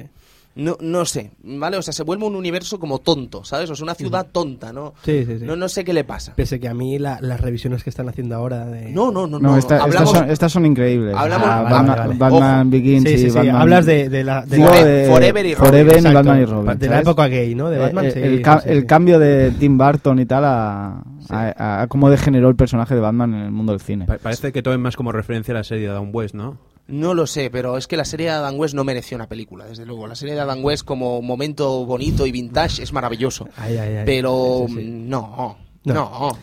No, 0.54 0.76
no 0.80 1.04
sé, 1.06 1.30
¿vale? 1.42 1.76
O 1.78 1.82
sea, 1.82 1.92
se 1.94 2.02
vuelve 2.02 2.26
un 2.26 2.36
universo 2.36 2.78
como 2.78 2.98
tonto, 2.98 3.42
¿sabes? 3.44 3.70
O 3.70 3.74
sea, 3.76 3.84
una 3.84 3.94
ciudad 3.94 4.26
tonta, 4.30 4.72
¿no? 4.72 4.92
Sí, 5.02 5.24
sí, 5.24 5.38
sí. 5.38 5.44
No, 5.46 5.56
no 5.56 5.68
sé 5.68 5.82
qué 5.84 5.92
le 5.94 6.04
pasa. 6.04 6.34
Pese 6.34 6.60
que 6.60 6.68
a 6.68 6.74
mí 6.74 6.98
la- 6.98 7.18
las 7.22 7.40
revisiones 7.40 7.82
que 7.82 7.90
están 7.90 8.08
haciendo 8.08 8.34
ahora 8.36 8.66
de... 8.66 8.90
No, 8.90 9.10
no, 9.10 9.26
no, 9.26 9.38
No, 9.38 9.52
no. 9.52 9.56
esta- 9.56 9.82
hablamos, 9.82 10.08
estas, 10.10 10.18
son, 10.20 10.30
estas 10.30 10.52
son 10.52 10.66
increíbles. 10.66 11.14
hablamos- 11.16 11.48
Ah, 11.48 11.62
vale, 11.62 11.74
Batman, 11.74 11.96
vale. 11.98 12.14
Batman. 12.18 12.70
Begins 12.70 13.08
Sí, 13.08 13.18
sí, 13.18 13.26
y 13.26 13.30
sí. 13.30 13.36
Batman... 13.36 13.56
Hablas 13.56 13.86
de, 13.86 14.08
de 14.08 14.24
la... 14.24 14.42
de 14.44 14.56
Digo 14.56 14.68
la- 14.68 14.84
de 14.84 15.06
Forever 15.08 15.46
y 15.46 15.54
Robin, 15.54 15.68
Forever 15.70 15.92
y 15.94 15.96
exacto. 15.96 16.18
Batman 16.18 16.40
y 16.40 16.44
Robin. 16.44 16.78
De 16.78 16.88
la 16.88 17.00
época 17.00 17.26
gay, 17.28 17.54
¿no? 17.54 17.70
De 17.70 17.76
Eh, 17.76 17.80
Batman, 17.80 18.04
eh, 18.06 18.10
sí, 18.12 18.18
el, 18.20 18.36
sí, 18.36 18.42
ca- 18.42 18.60
sí, 18.60 18.68
el 18.68 18.80
sí. 18.82 18.86
cambio 18.86 19.18
de 19.18 19.50
Tim 19.52 19.78
Burton 19.78 20.18
y 20.18 20.26
tal 20.26 20.44
a, 20.44 21.02
a, 21.30 21.82
a 21.82 21.86
cómo 21.86 22.10
degeneró 22.10 22.48
el 22.50 22.56
personaje 22.56 22.94
de 22.94 23.00
Batman 23.00 23.32
en 23.34 23.40
el 23.40 23.50
mundo 23.52 23.72
del 23.72 23.80
cine. 23.80 24.04
Pa- 24.06 24.18
parece 24.18 24.52
que 24.52 24.62
tomen 24.62 24.80
más 24.82 24.96
como 24.96 25.12
referencia 25.12 25.52
a 25.54 25.58
la 25.58 25.64
serie 25.64 25.84
de 25.84 25.90
Adam 25.92 26.10
West, 26.12 26.34
¿no? 26.34 26.58
No 26.92 27.14
lo 27.14 27.26
sé, 27.26 27.48
pero 27.50 27.78
es 27.78 27.86
que 27.86 27.96
la 27.96 28.04
serie 28.04 28.26
de 28.26 28.32
Adam 28.32 28.58
West 28.58 28.74
no 28.74 28.84
mereció 28.84 29.16
una 29.16 29.26
película, 29.26 29.64
desde 29.66 29.86
luego. 29.86 30.06
La 30.06 30.14
serie 30.14 30.34
de 30.34 30.40
Adam 30.42 30.62
West 30.62 30.84
como 30.84 31.22
momento 31.22 31.86
bonito 31.86 32.26
y 32.26 32.32
vintage 32.32 32.82
es 32.82 32.92
maravilloso. 32.92 33.48
Ay, 33.56 33.78
ay, 33.78 33.96
ay. 33.96 34.02
Pero 34.04 34.66
Sí, 34.68 34.74
no, 34.84 35.56
No. 35.84 35.94
no. 35.94 36.38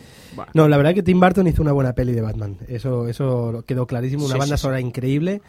No, 0.54 0.68
la 0.68 0.76
verdad 0.76 0.94
que 0.94 1.02
Tim 1.02 1.20
Burton 1.20 1.46
hizo 1.46 1.62
una 1.62 1.72
buena 1.72 1.92
peli 1.92 2.12
de 2.12 2.20
Batman. 2.20 2.56
Eso, 2.68 3.06
eso 3.08 3.64
quedó 3.66 3.86
clarísimo. 3.86 4.24
Una 4.26 4.34
Sí, 4.34 4.38
banda 4.40 4.56
sí. 4.56 4.62
sonora 4.62 4.80
increíble. 4.80 5.40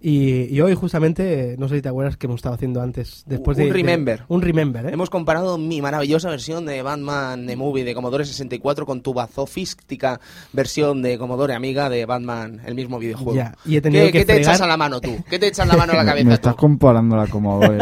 Y, 0.00 0.44
y 0.54 0.60
hoy 0.60 0.74
justamente, 0.76 1.56
no 1.58 1.68
sé 1.68 1.74
si 1.76 1.82
te 1.82 1.88
acuerdas 1.88 2.16
que 2.16 2.26
hemos 2.28 2.36
estado 2.38 2.54
haciendo 2.54 2.80
antes, 2.80 3.24
después 3.26 3.58
Un 3.58 3.64
de... 3.64 3.66
de- 3.70 3.72
Remember. 3.74 4.22
un 4.28 4.42
Remember, 4.42 4.86
¿eh? 4.86 4.90
Hemos 4.92 5.10
comparado 5.10 5.58
mi 5.58 5.82
maravillosa 5.82 6.30
versión 6.30 6.66
de 6.66 6.82
Batman 6.82 7.46
The 7.48 7.56
Movie 7.56 7.82
de 7.82 7.94
Commodore 7.94 8.24
64 8.24 8.86
con 8.86 9.00
tu 9.02 9.12
bazofística 9.12 10.20
versión 10.52 11.02
de 11.02 11.18
Commodore 11.18 11.54
Amiga 11.54 11.90
de 11.90 12.06
Batman, 12.06 12.60
el 12.64 12.76
mismo 12.76 13.00
videojuego. 13.00 13.34
Ya, 13.34 13.56
y 13.64 13.74
he 13.76 13.80
tenido 13.80 14.04
¿Qué, 14.06 14.12
que 14.12 14.18
qué 14.20 14.24
te 14.24 14.32
fregar- 14.34 14.50
echas 14.54 14.60
a 14.60 14.66
la 14.68 14.76
mano 14.76 15.00
tú? 15.00 15.16
¿Qué 15.28 15.38
te 15.40 15.48
echas 15.48 15.66
la 15.66 15.76
mano 15.76 15.92
a 15.92 15.96
la 15.96 16.02
Me- 16.04 16.08
cabeza 16.10 16.28
Me 16.28 16.34
estás 16.34 16.54
tú? 16.54 16.60
comparándola 16.60 17.26
como 17.26 17.60
eh, 17.64 17.78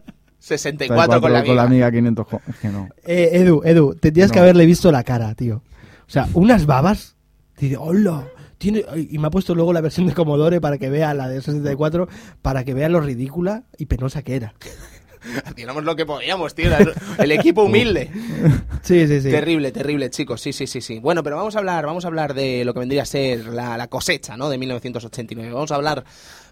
64 0.38 1.20
con 1.20 1.32
la 1.32 1.44
con 1.44 1.54
la 1.56 1.64
amiga. 1.64 1.86
amiga 1.88 1.90
500. 1.90 2.26
jo- 2.26 2.40
Es 2.48 2.56
que 2.56 2.68
no. 2.68 2.88
Eh, 3.04 3.28
Edu, 3.34 3.60
Edu, 3.64 3.94
tendrías 3.94 4.30
que 4.32 4.38
No. 4.38 4.44
haberle 4.44 4.64
visto 4.64 4.90
la 4.90 5.04
cara, 5.04 5.34
tío. 5.34 5.56
O 6.06 6.10
sea, 6.10 6.26
unas 6.32 6.64
babas. 6.64 7.16
Dice, 7.58 7.76
hola. 7.76 8.24
Tiene... 8.58 8.84
Y 9.10 9.18
me 9.18 9.28
ha 9.28 9.30
puesto 9.30 9.54
luego 9.54 9.72
la 9.72 9.80
versión 9.80 10.06
de 10.06 10.14
Commodore 10.14 10.60
para 10.60 10.78
que 10.78 10.90
vea 10.90 11.14
la 11.14 11.28
de 11.28 11.40
64, 11.40 12.08
para 12.42 12.64
que 12.64 12.74
vea 12.74 12.88
lo 12.88 13.00
ridícula 13.00 13.64
y 13.78 13.86
penosa 13.86 14.22
que 14.22 14.36
era. 14.36 14.54
Hacíamos 15.44 15.84
lo 15.84 15.96
que 15.96 16.06
podíamos, 16.06 16.54
tío. 16.54 16.70
El 17.18 17.32
equipo 17.32 17.62
humilde. 17.62 18.10
Sí, 18.80 19.06
sí, 19.06 19.20
sí. 19.20 19.30
Terrible, 19.30 19.70
terrible, 19.70 20.08
chicos. 20.08 20.40
Sí, 20.40 20.52
sí, 20.52 20.66
sí, 20.66 20.80
sí. 20.80 20.98
Bueno, 20.98 21.22
pero 21.22 21.36
vamos 21.36 21.56
a 21.56 21.58
hablar, 21.58 21.84
vamos 21.84 22.04
a 22.04 22.08
hablar 22.08 22.32
de 22.32 22.64
lo 22.64 22.72
que 22.72 22.80
vendría 22.80 23.02
a 23.02 23.06
ser 23.06 23.46
la, 23.46 23.76
la 23.76 23.88
cosecha, 23.88 24.36
¿no? 24.36 24.48
De 24.48 24.56
1989. 24.56 25.52
Vamos 25.52 25.72
a 25.72 25.74
hablar 25.74 26.04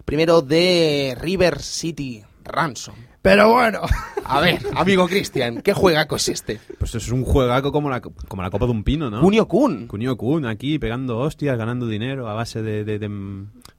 primero 0.05 0.43
de 0.43 1.17
River 1.19 1.59
City 1.59 2.23
Ransom. 2.43 2.93
Pero 3.21 3.51
bueno. 3.51 3.81
A 4.29 4.41
ver, 4.41 4.59
amigo 4.75 5.07
Cristian, 5.07 5.61
¿qué 5.61 5.73
juegaco 5.73 6.17
es 6.17 6.27
este? 6.29 6.59
Pues 6.79 6.95
es 6.95 7.09
un 7.11 7.23
juegaco 7.23 7.71
como 7.71 7.89
la, 7.89 8.01
como 8.01 8.41
la 8.41 8.49
copa 8.49 8.65
de 8.65 8.71
un 8.71 8.83
pino, 8.83 9.09
¿no? 9.09 9.21
Kunio 9.21 9.47
Kun. 9.47 9.87
Kunio 9.87 10.17
Kun 10.17 10.45
aquí 10.45 10.79
pegando 10.79 11.17
hostias, 11.19 11.57
ganando 11.57 11.87
dinero 11.87 12.27
a 12.27 12.33
base 12.33 12.61
de, 12.61 12.83
de- 12.83 12.99
de, 12.99 13.09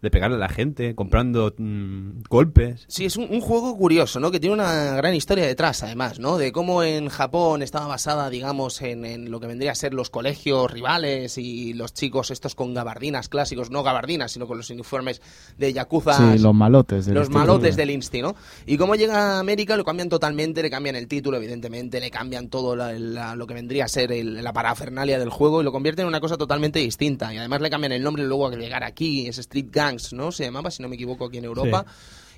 de 0.00 0.11
pegarle 0.11 0.37
a 0.37 0.40
la 0.40 0.49
gente, 0.49 0.95
comprando 0.95 1.54
mm, 1.57 2.23
golpes. 2.30 2.85
Sí, 2.88 3.04
es 3.04 3.16
un, 3.18 3.26
un 3.30 3.40
juego 3.42 3.76
curioso, 3.76 4.21
¿no? 4.21 4.30
Que 4.30 4.40
tiene 4.40 4.54
una 4.54 4.95
gran 4.97 5.14
historia 5.14 5.47
detrás, 5.47 5.83
además, 5.83 6.18
¿no? 6.18 6.38
De 6.38 6.50
cómo 6.50 6.83
en 6.83 7.09
Japón 7.11 7.62
estaba 7.62 7.87
basada, 7.87 8.30
digamos, 8.30 8.80
en, 8.80 9.04
en 9.04 9.30
lo 9.30 9.40
que 9.40 9.49
vendría 9.49 9.73
a 9.73 9.75
ser 9.75 9.92
los 9.92 10.09
colegios 10.09 10.71
rivales 10.71 11.37
y 11.37 11.75
los 11.75 11.92
chicos 11.92 12.30
estos 12.30 12.54
con 12.54 12.73
gabardinas 12.73 13.28
clásicos, 13.28 13.71
no 13.71 13.83
gabardinas, 13.83 14.33
sino 14.33 14.47
con 14.47 14.57
los 14.57 14.71
uniformes 14.71 15.21
de 15.59 15.75
yakuza. 15.75 16.14
Sí, 16.35 16.38
los 16.42 16.54
malotes. 16.54 17.04
del 17.04 17.14
los 17.16 17.28
malotes 17.28 17.76
del 17.76 17.90
Insti, 17.90 18.23
¿no? 18.23 18.35
Y 18.66 18.78
cómo 18.78 18.95
llega 18.95 19.27
América, 19.37 19.76
lo 19.76 19.85
cambian 19.85 20.08
totalmente, 20.08 20.62
le 20.62 20.70
cambian 20.70 20.97
el 20.97 21.06
título, 21.08 21.37
evidentemente, 21.37 22.00
le 22.00 22.11
cambian 22.11 22.49
todo 22.49 22.75
la- 22.76 23.35
lo 23.37 23.47
que 23.47 23.54
vendría 23.54 23.85
a 23.85 23.88
ser 23.88 24.12
el- 24.12 24.42
la 24.42 24.52
parafernalia 24.52 25.18
del 25.18 25.30
juego 25.30 25.61
y 25.61 25.64
lo 25.64 25.73
convierten 25.73 26.04
en 26.04 26.08
una 26.08 26.20
cosa 26.20 26.37
totalmente 26.37 26.78
distinta. 26.78 27.32
Y 27.35 27.38
además 27.38 27.61
le 27.61 27.70
cambian 27.70 27.92
el 27.92 28.02
nombre 28.02 28.25
luego 28.25 28.47
a 28.49 28.50
llegar 28.56 28.85
aquí, 28.85 29.26
es 29.28 29.38
Street 29.38 29.66
Gangs, 29.70 30.12
¿no? 30.12 30.32
Se 30.32 30.44
llamaba, 30.44 30.70
si 30.70 30.82
no 30.82 30.88
me 30.88 30.94
equivoco, 30.94 31.26
aquí 31.26 31.38
en 31.38 31.44
Europa. 31.44 31.85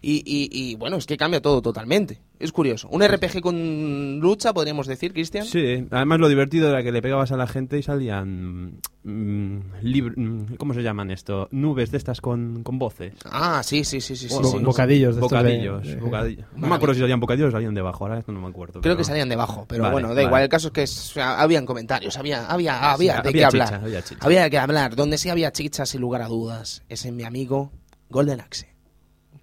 Y, 0.03 0.23
y- 0.25 0.49
y, 0.51 0.75
bueno, 0.77 0.97
es 0.97 1.07
que 1.07 1.17
cambia 1.17 1.41
todo 1.43 1.61
totalmente. 1.61 2.21
Es 2.39 2.53
curioso. 2.53 2.89
Un 2.89 3.03
RPG 3.07 3.43
con 3.43 4.19
lucha, 4.19 4.55
podríamos 4.55 4.87
decir, 4.87 5.13
Cristian. 5.13 5.45
Sí, 5.45 5.87
además 5.91 6.21
lo 6.21 6.29
divertido 6.31 6.71
era 6.71 6.83
que 6.83 6.91
le 6.91 7.03
pegabas 7.03 7.33
a 7.33 7.37
la 7.37 7.47
gente 7.47 7.79
y 7.79 7.83
salían... 7.83 8.81
mm, 9.05 9.61
mm, 9.83 10.55
¿Cómo 10.57 10.73
se 10.75 10.83
llaman 10.83 11.11
esto? 11.11 11.49
Nubes 11.51 11.91
de 11.91 11.99
estas 11.99 12.21
con, 12.21 12.63
con 12.63 12.79
voces. 12.79 13.13
Ah, 13.27 13.63
sí, 13.63 13.85
sí, 13.85 14.01
sí, 14.01 14.17
sí. 14.17 14.29
sí, 14.29 14.35
sí. 14.43 14.59
Bocadillos 14.61 15.17
de 15.17 15.21
de- 15.21 15.21
Bocadillos, 15.21 15.87
de- 15.87 15.97
bocadillos. 15.97 16.47
No 16.57 16.67
me 16.69 16.75
acuerdo 16.77 16.95
si 16.95 17.01
salían 17.01 17.21
bocadillos 17.21 17.49
o 17.49 17.53
salían 17.53 17.75
debajo, 17.75 18.05
ahora 18.05 18.19
esto 18.19 18.33
no 18.33 18.41
me 18.41 18.49
acuerdo. 18.49 18.81
Creo 18.81 18.83
pero- 18.83 18.97
que 18.97 19.05
salían 19.05 19.29
debajo, 19.29 19.67
pero 19.69 19.83
Vale, 19.83 19.93
bueno, 19.93 20.09
da 20.09 20.15
vale. 20.15 20.27
igual. 20.27 20.43
El 20.45 20.49
caso 20.49 20.69
es 20.69 20.73
que 20.73 20.83
es- 20.85 21.11
o 21.11 21.13
sea, 21.15 21.41
habían 21.41 21.67
comentarios, 21.67 22.17
había, 22.17 22.47
había, 22.47 22.73
Sí, 22.79 22.79
había 22.87 23.13
de 23.15 23.19
había 23.29 23.33
qué 23.33 23.45
hablar. 23.45 23.69
chicha, 23.69 23.81
había 23.85 24.03
chicha. 24.03 24.21
Había 24.27 24.43
de 24.45 24.51
qué 24.51 24.59
hablar. 24.59 24.97
Donde 24.97 25.19
sí 25.19 25.29
había 25.29 25.53
chichas, 25.53 25.91
sin 25.91 26.01
lugar 26.01 26.23
a 26.23 26.29
dudas, 26.29 26.83
es 26.89 27.05
en 27.05 27.17
mi 27.17 27.25
amigo 27.25 27.71
Golden 28.09 28.41
Axe. 28.41 28.70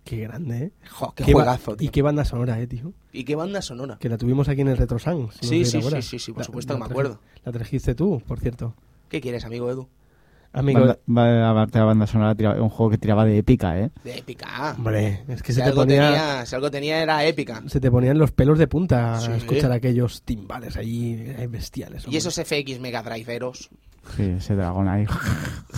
Qué 0.07 0.17
grande, 0.21 0.57
¿eh? 0.57 0.71
Jo, 0.89 1.13
qué, 1.13 1.25
Qué 1.25 1.33
juegazo. 1.33 1.73
Y 1.73 1.77
tío. 1.77 1.91
qué 1.91 2.01
banda 2.01 2.23
sonora, 2.23 2.59
¿eh, 2.61 2.67
tío? 2.67 2.93
¿Y 3.11 3.25
qué 3.25 3.35
banda 3.35 3.61
sonora? 3.61 3.97
Que 3.99 4.07
la 4.07 4.17
tuvimos 4.17 4.47
aquí 4.47 4.61
en 4.61 4.69
el 4.69 4.77
Retro 4.77 4.99
Sound, 4.99 5.31
si 5.33 5.45
no 5.45 5.49
Sí, 5.49 5.65
sí, 5.65 5.81
sí, 5.81 6.01
sí, 6.01 6.19
sí, 6.19 6.31
por 6.31 6.39
La- 6.39 6.45
supuesto 6.45 6.73
que 6.75 6.79
me 6.79 6.85
acuerdo. 6.85 7.19
La 7.43 7.51
trajiste 7.51 7.93
tú, 7.93 8.21
por 8.25 8.39
cierto. 8.39 8.73
¿Qué 9.09 9.19
quieres, 9.19 9.43
amigo 9.43 9.69
Edu? 9.69 9.89
Amigo, 10.59 10.79
Banda- 10.79 10.99
va- 11.45 11.49
aparte 11.51 11.79
la 11.79 11.85
banda 11.85 12.07
sonora, 12.07 12.35
tiraba- 12.35 12.61
un 12.61 12.69
juego 12.69 12.89
que 12.91 12.97
tiraba 12.97 13.25
de 13.25 13.37
épica, 13.37 13.79
¿eh? 13.79 13.91
De 14.03 14.17
épica. 14.17 14.73
hombre, 14.77 15.23
es 15.27 15.41
que 15.43 15.51
si, 15.53 15.57
se 15.57 15.61
te, 15.63 15.69
algo 15.69 15.81
ponía, 15.81 16.01
tenía, 16.07 16.45
si 16.45 16.55
algo 16.55 16.71
tenía 16.71 17.01
era 17.01 17.23
épica. 17.25 17.61
se 17.67 17.79
te 17.79 17.91
ponían 17.91 18.17
los 18.17 18.31
pelos 18.31 18.57
de 18.59 18.67
punta 18.67 19.19
Sí. 19.19 19.31
a 19.31 19.35
escuchar 19.37 19.71
aquellos 19.71 20.21
timbales 20.23 20.77
allí 20.77 21.13
eh, 21.19 21.47
bestiales. 21.49 22.05
Y 22.07 22.17
esos 22.17 22.35
FX 22.35 22.79
Mega 22.79 23.03
Driveeros. 23.03 23.69
Sí, 24.15 24.23
ese 24.37 24.55
dragón 24.55 24.87
ahí. 24.87 25.05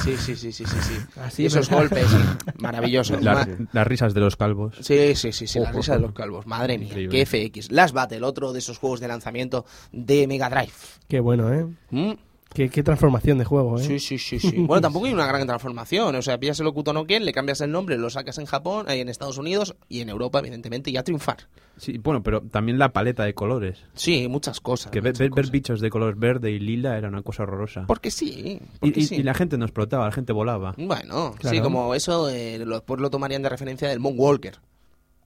Sí, 0.04 0.16
sí, 0.18 0.36
sí, 0.36 0.52
sí, 0.54 0.64
sí. 0.66 0.78
sí. 0.82 0.94
Así 1.20 1.44
y 1.44 1.46
es 1.48 1.54
esos 1.56 1.70
verdad. 1.70 1.90
golpes, 1.90 2.08
sí. 2.10 2.52
Maravilloso. 2.60 3.20
La- 3.20 3.46
las 3.74 3.88
risas 3.88 4.14
de 4.14 4.22
los 4.22 4.38
calvos. 4.38 4.76
Sí, 4.82 5.14
sí, 5.16 5.34
sí, 5.34 5.46
sí, 5.46 5.60
la 5.60 5.70
Ojo, 5.70 5.78
risa 5.80 5.96
de 5.96 6.00
los 6.02 6.14
calvos. 6.14 6.46
Madre 6.48 6.78
mía, 6.78 6.88
Increíble. 6.90 7.26
qué 7.26 7.26
FX. 7.26 7.72
Last 7.72 7.94
Battle, 7.94 8.24
otro 8.24 8.54
de 8.54 8.60
esos 8.60 8.78
juegos 8.78 9.00
de 9.02 9.08
lanzamiento 9.10 9.66
de 9.92 10.26
Mega 10.28 10.50
Drive. 10.50 10.72
Qué 11.10 11.20
bueno, 11.20 11.52
¿eh? 11.52 11.66
¿Mm? 11.90 12.12
Qué, 12.54 12.68
qué 12.70 12.82
transformación 12.82 13.38
de 13.38 13.46
juego, 13.46 13.80
¿eh? 13.80 13.84
Sí, 13.84 14.00
sí, 14.00 14.18
sí, 14.18 14.40
sí. 14.40 14.52
Bueno, 14.68 14.82
tampoco 14.82 15.06
hay 15.06 15.14
una 15.14 15.28
gran 15.28 15.46
transformación. 15.46 16.16
O 16.16 16.22
sea, 16.22 16.40
pillas 16.40 16.60
el 16.60 16.68
Okuto 16.68 16.94
no 16.94 17.06
Ken, 17.06 17.24
le 17.24 17.32
cambias 17.32 17.62
el 17.62 17.72
nombre, 17.72 17.98
lo 17.98 18.10
sacas 18.10 18.38
en 18.40 18.46
Japón, 18.48 18.86
ahí 18.90 19.02
en 19.02 19.10
Estados 19.10 19.38
Unidos 19.38 19.76
y 19.88 20.02
en 20.02 20.10
Europa, 20.10 20.40
evidentemente, 20.40 20.90
y 20.90 20.98
a 20.98 21.04
triunfar. 21.04 21.48
Sí, 21.78 21.98
bueno, 22.00 22.22
pero 22.24 22.42
también 22.42 22.78
la 22.80 22.92
paleta 22.92 23.24
de 23.24 23.34
colores. 23.34 23.86
Sí, 23.94 24.28
muchas 24.28 24.60
cosas. 24.60 24.92
Que 24.92 25.00
ver, 25.00 25.14
muchas 25.14 25.30
ver- 25.36 25.52
bichos 25.52 25.80
de 25.80 25.90
color 25.90 26.16
verde 26.18 26.52
y 26.52 26.60
lila 26.60 26.98
era 26.98 27.08
una 27.08 27.22
cosa 27.22 27.44
horrorosa. 27.44 27.86
Porque 27.88 28.12
sí, 28.12 28.60
Y, 28.62 28.78
porque 28.80 29.00
y- 29.00 29.06
sí. 29.06 29.16
y 29.18 29.24
la 29.24 29.34
gente 29.34 29.58
no 29.58 29.66
explotaba, 29.66 30.06
la 30.06 30.12
gente 30.12 30.34
volaba. 30.34 30.74
Bueno, 30.78 31.36
sí, 31.42 31.62
como 31.62 31.94
eso, 31.96 32.30
eh, 32.30 32.58
lo- 32.66 32.76
después 32.76 33.00
lo 33.00 33.10
tomarían 33.10 33.44
de 33.44 33.50
referencia 33.50 33.88
del 33.88 34.00
Moonwalker. 34.00 34.60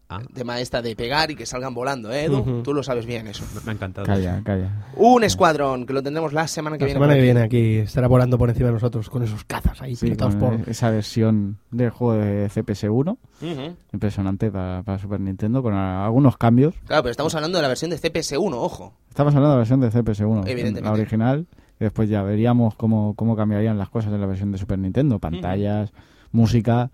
Ah, 0.10 0.20
El 0.22 0.28
tema 0.28 0.60
esta 0.60 0.82
de 0.82 0.96
pegar 0.96 1.32
y 1.32 1.36
que 1.36 1.46
salgan 1.46 1.74
volando, 1.74 2.12
¿eh, 2.12 2.26
Edu? 2.26 2.62
Tú 2.62 2.74
lo 2.74 2.84
sabes 2.84 3.06
bien 3.06 3.26
eso. 3.28 3.44
me, 3.66 3.72
ha 3.72 3.74
encantado. 3.74 4.06
Calla, 4.06 4.42
calla. 4.44 4.70
Un 4.98 5.24
escuadrón, 5.24 5.86
que 5.86 5.94
lo 5.94 6.04
tendremos 6.04 6.34
la 6.34 6.48
semana 6.48 6.78
que 6.78 6.84
La 6.84 6.86
viene. 6.88 6.96
semana 6.98 7.14
por 7.14 7.16
que 7.16 7.20
aquí. 7.20 7.26
viene 7.26 7.42
aquí 7.42 7.76
estará 7.78 8.08
volando 8.08 8.38
por 8.38 8.50
encima 8.50 8.68
de 8.68 8.74
nosotros 8.74 9.10
con 9.10 9.24
esos 9.24 9.44
cazas 9.46 9.82
ahí 9.82 9.96
Sí, 9.96 10.08
pintados 10.08 10.36
por... 10.36 10.60
esa 10.70 10.92
versión 10.92 11.58
del 11.72 11.90
juego 11.90 12.14
de 12.22 12.48
CPS-1, 12.50 13.18
Ujú. 13.42 13.76
impresionante 13.94 14.52
para, 14.52 14.84
para 14.84 15.00
Super 15.00 15.20
Nintendo, 15.20 15.64
con 15.64 15.74
algunos 15.74 16.38
cambios. 16.38 16.76
Claro, 16.86 17.02
pero 17.04 17.12
estamos 17.12 17.34
hablando 17.34 17.58
de 17.58 17.62
la 17.64 17.70
versión 17.70 17.90
de 17.90 17.98
CPS1, 18.00 18.54
ojo. 18.54 18.94
Estamos 19.10 19.34
hablando 19.34 19.52
de 19.52 19.56
la 19.56 19.60
versión 19.60 19.80
de 19.80 19.90
CPS-1, 19.90 20.42
Evidentemente. 20.48 20.82
la 20.82 20.92
original, 20.92 21.48
y 21.80 21.84
después 21.86 22.08
ya 22.10 22.22
veríamos 22.24 22.76
cómo, 22.76 23.16
cómo 23.16 23.36
cambiarían 23.36 23.78
las 23.80 23.90
cosas 23.90 24.14
en 24.14 24.20
la 24.22 24.28
versión 24.28 24.52
de 24.52 24.58
Super 24.60 24.78
Nintendo, 24.78 25.18
pantallas, 25.20 25.92
música, 26.32 26.92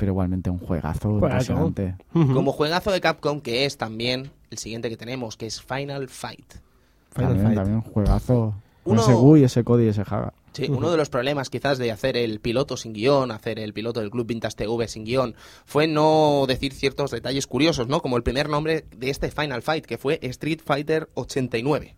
pero 0.00 0.12
igualmente 0.12 0.50
un 0.50 0.58
juegazo 0.58 1.18
Juegazo. 1.18 1.52
impresionante. 1.52 1.94
Como 2.12 2.50
juegazo 2.52 2.90
de 2.90 3.00
Capcom, 3.00 3.40
que 3.40 3.66
es 3.66 3.76
también 3.76 4.30
el 4.50 4.58
siguiente 4.58 4.88
que 4.88 4.96
tenemos, 4.96 5.36
que 5.36 5.46
es 5.46 5.62
Final 5.62 6.08
Fight. 6.08 6.54
Final 7.14 7.28
También, 7.28 7.44
Fight. 7.46 7.54
también 7.56 7.76
un 7.76 7.82
juegazo. 7.82 8.54
Uno- 8.84 9.02
ese 9.02 9.12
GUI, 9.12 9.44
ese 9.44 9.62
Cody 9.62 9.84
y 9.84 9.88
ese 9.88 10.00
Haga. 10.00 10.32
Sí, 10.52 10.66
uno 10.68 10.90
de 10.90 10.96
los 10.96 11.10
problemas 11.10 11.48
quizás 11.48 11.78
de 11.78 11.92
hacer 11.92 12.16
el 12.16 12.40
piloto 12.40 12.76
sin 12.76 12.92
guion, 12.92 13.30
hacer 13.30 13.60
el 13.60 13.72
piloto 13.72 14.00
del 14.00 14.10
Club 14.10 14.26
Vintage 14.26 14.56
TV 14.56 14.88
sin 14.88 15.04
guion, 15.04 15.36
fue 15.64 15.86
no 15.86 16.44
decir 16.48 16.72
ciertos 16.72 17.12
detalles 17.12 17.46
curiosos, 17.46 17.86
¿no? 17.86 18.00
Como 18.02 18.16
el 18.16 18.24
primer 18.24 18.48
nombre 18.48 18.84
de 18.96 19.10
este 19.10 19.30
Final 19.30 19.62
Fight, 19.62 19.84
que 19.86 19.96
fue 19.96 20.18
Street 20.22 20.58
Fighter 20.64 21.08
89. 21.14 21.94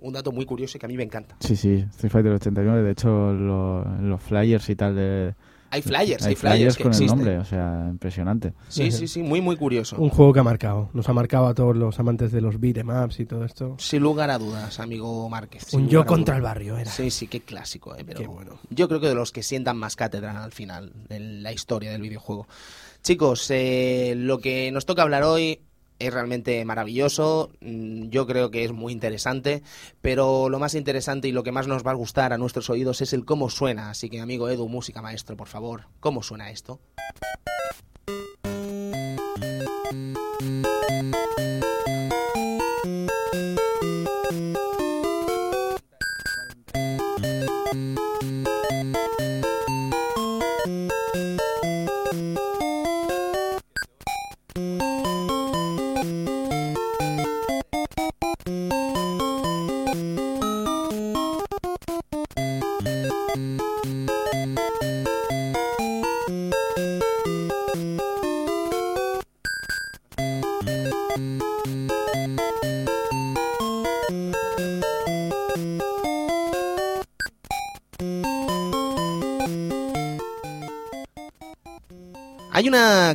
Un 0.00 0.12
dato 0.12 0.32
muy 0.32 0.44
curioso 0.44 0.76
y 0.76 0.80
que 0.80 0.86
a 0.86 0.88
mí 0.88 0.96
me 0.98 1.02
encanta. 1.02 1.36
Sí, 1.40 1.56
sí, 1.56 1.84
Street 1.90 2.12
Fighter 2.12 2.32
89, 2.32 2.82
de 2.82 2.90
hecho 2.92 3.32
lo- 3.32 3.84
los 4.02 4.22
flyers 4.22 4.68
y 4.68 4.76
tal 4.76 4.94
de... 4.94 5.34
Hay 5.70 5.82
flyers, 5.82 6.24
hay, 6.24 6.34
flyers, 6.34 6.56
flyers 6.56 6.76
que 6.76 6.82
con 6.82 6.92
el 6.92 6.96
existen. 6.96 7.18
nombre, 7.18 7.38
o 7.38 7.44
sea, 7.44 7.86
impresionante. 7.90 8.54
Sí, 8.68 8.90
sí, 8.90 9.06
sí, 9.06 9.22
muy, 9.22 9.40
muy 9.40 9.56
curioso. 9.56 9.96
Un 9.98 10.08
juego 10.08 10.32
que 10.32 10.40
ha 10.40 10.44
marcado. 10.44 10.88
Nos 10.94 11.08
ha 11.08 11.12
marcado 11.12 11.46
a 11.46 11.54
todos 11.54 11.76
los 11.76 11.98
amantes 11.98 12.32
de 12.32 12.40
los 12.40 12.58
beat'em 12.58 12.88
ups 12.88 13.20
y 13.20 13.26
todo 13.26 13.44
esto. 13.44 13.76
Sin 13.78 14.02
lugar 14.02 14.30
a 14.30 14.38
dudas, 14.38 14.80
amigo 14.80 15.28
Márquez. 15.28 15.74
Un 15.74 15.88
yo 15.88 16.06
contra 16.06 16.36
el 16.36 16.42
barrio 16.42 16.78
era. 16.78 16.90
Sí, 16.90 17.10
sí, 17.10 17.26
qué 17.26 17.40
clásico, 17.40 17.94
¿eh? 17.94 18.04
Pero 18.06 18.20
Qué 18.20 18.26
bueno. 18.26 18.58
Yo 18.70 18.88
creo 18.88 19.00
que 19.00 19.08
de 19.08 19.14
los 19.14 19.30
que 19.30 19.42
sientan 19.42 19.76
más 19.76 19.94
cátedra 19.96 20.42
al 20.42 20.52
final 20.52 20.92
en 21.10 21.42
la 21.42 21.52
historia 21.52 21.90
del 21.90 22.02
videojuego. 22.02 22.46
Chicos, 23.02 23.50
eh, 23.50 24.14
lo 24.16 24.38
que 24.38 24.72
nos 24.72 24.86
toca 24.86 25.02
hablar 25.02 25.22
hoy 25.22 25.60
es 25.98 26.12
realmente 26.12 26.64
maravilloso, 26.64 27.50
mm, 27.60 28.08
yo 28.08 28.26
creo 28.26 28.50
que 28.50 28.64
es 28.64 28.72
muy 28.72 28.92
interesante, 28.92 29.62
pero 30.00 30.48
lo 30.48 30.58
más 30.58 30.74
interesante 30.74 31.28
y 31.28 31.32
lo 31.32 31.42
que 31.42 31.52
más 31.52 31.66
nos 31.66 31.86
va 31.86 31.92
a 31.92 31.94
gustar 31.94 32.32
a 32.32 32.38
nuestros 32.38 32.70
oídos 32.70 33.00
es 33.00 33.12
el 33.12 33.24
cómo 33.24 33.50
suena. 33.50 33.90
Así 33.90 34.08
que, 34.08 34.20
amigo 34.20 34.48
Edu, 34.48 34.68
música 34.68 35.02
maestro, 35.02 35.36
por 35.36 35.48
favor, 35.48 35.86
¿cómo 36.00 36.22
suena 36.22 36.50
esto? 36.50 36.80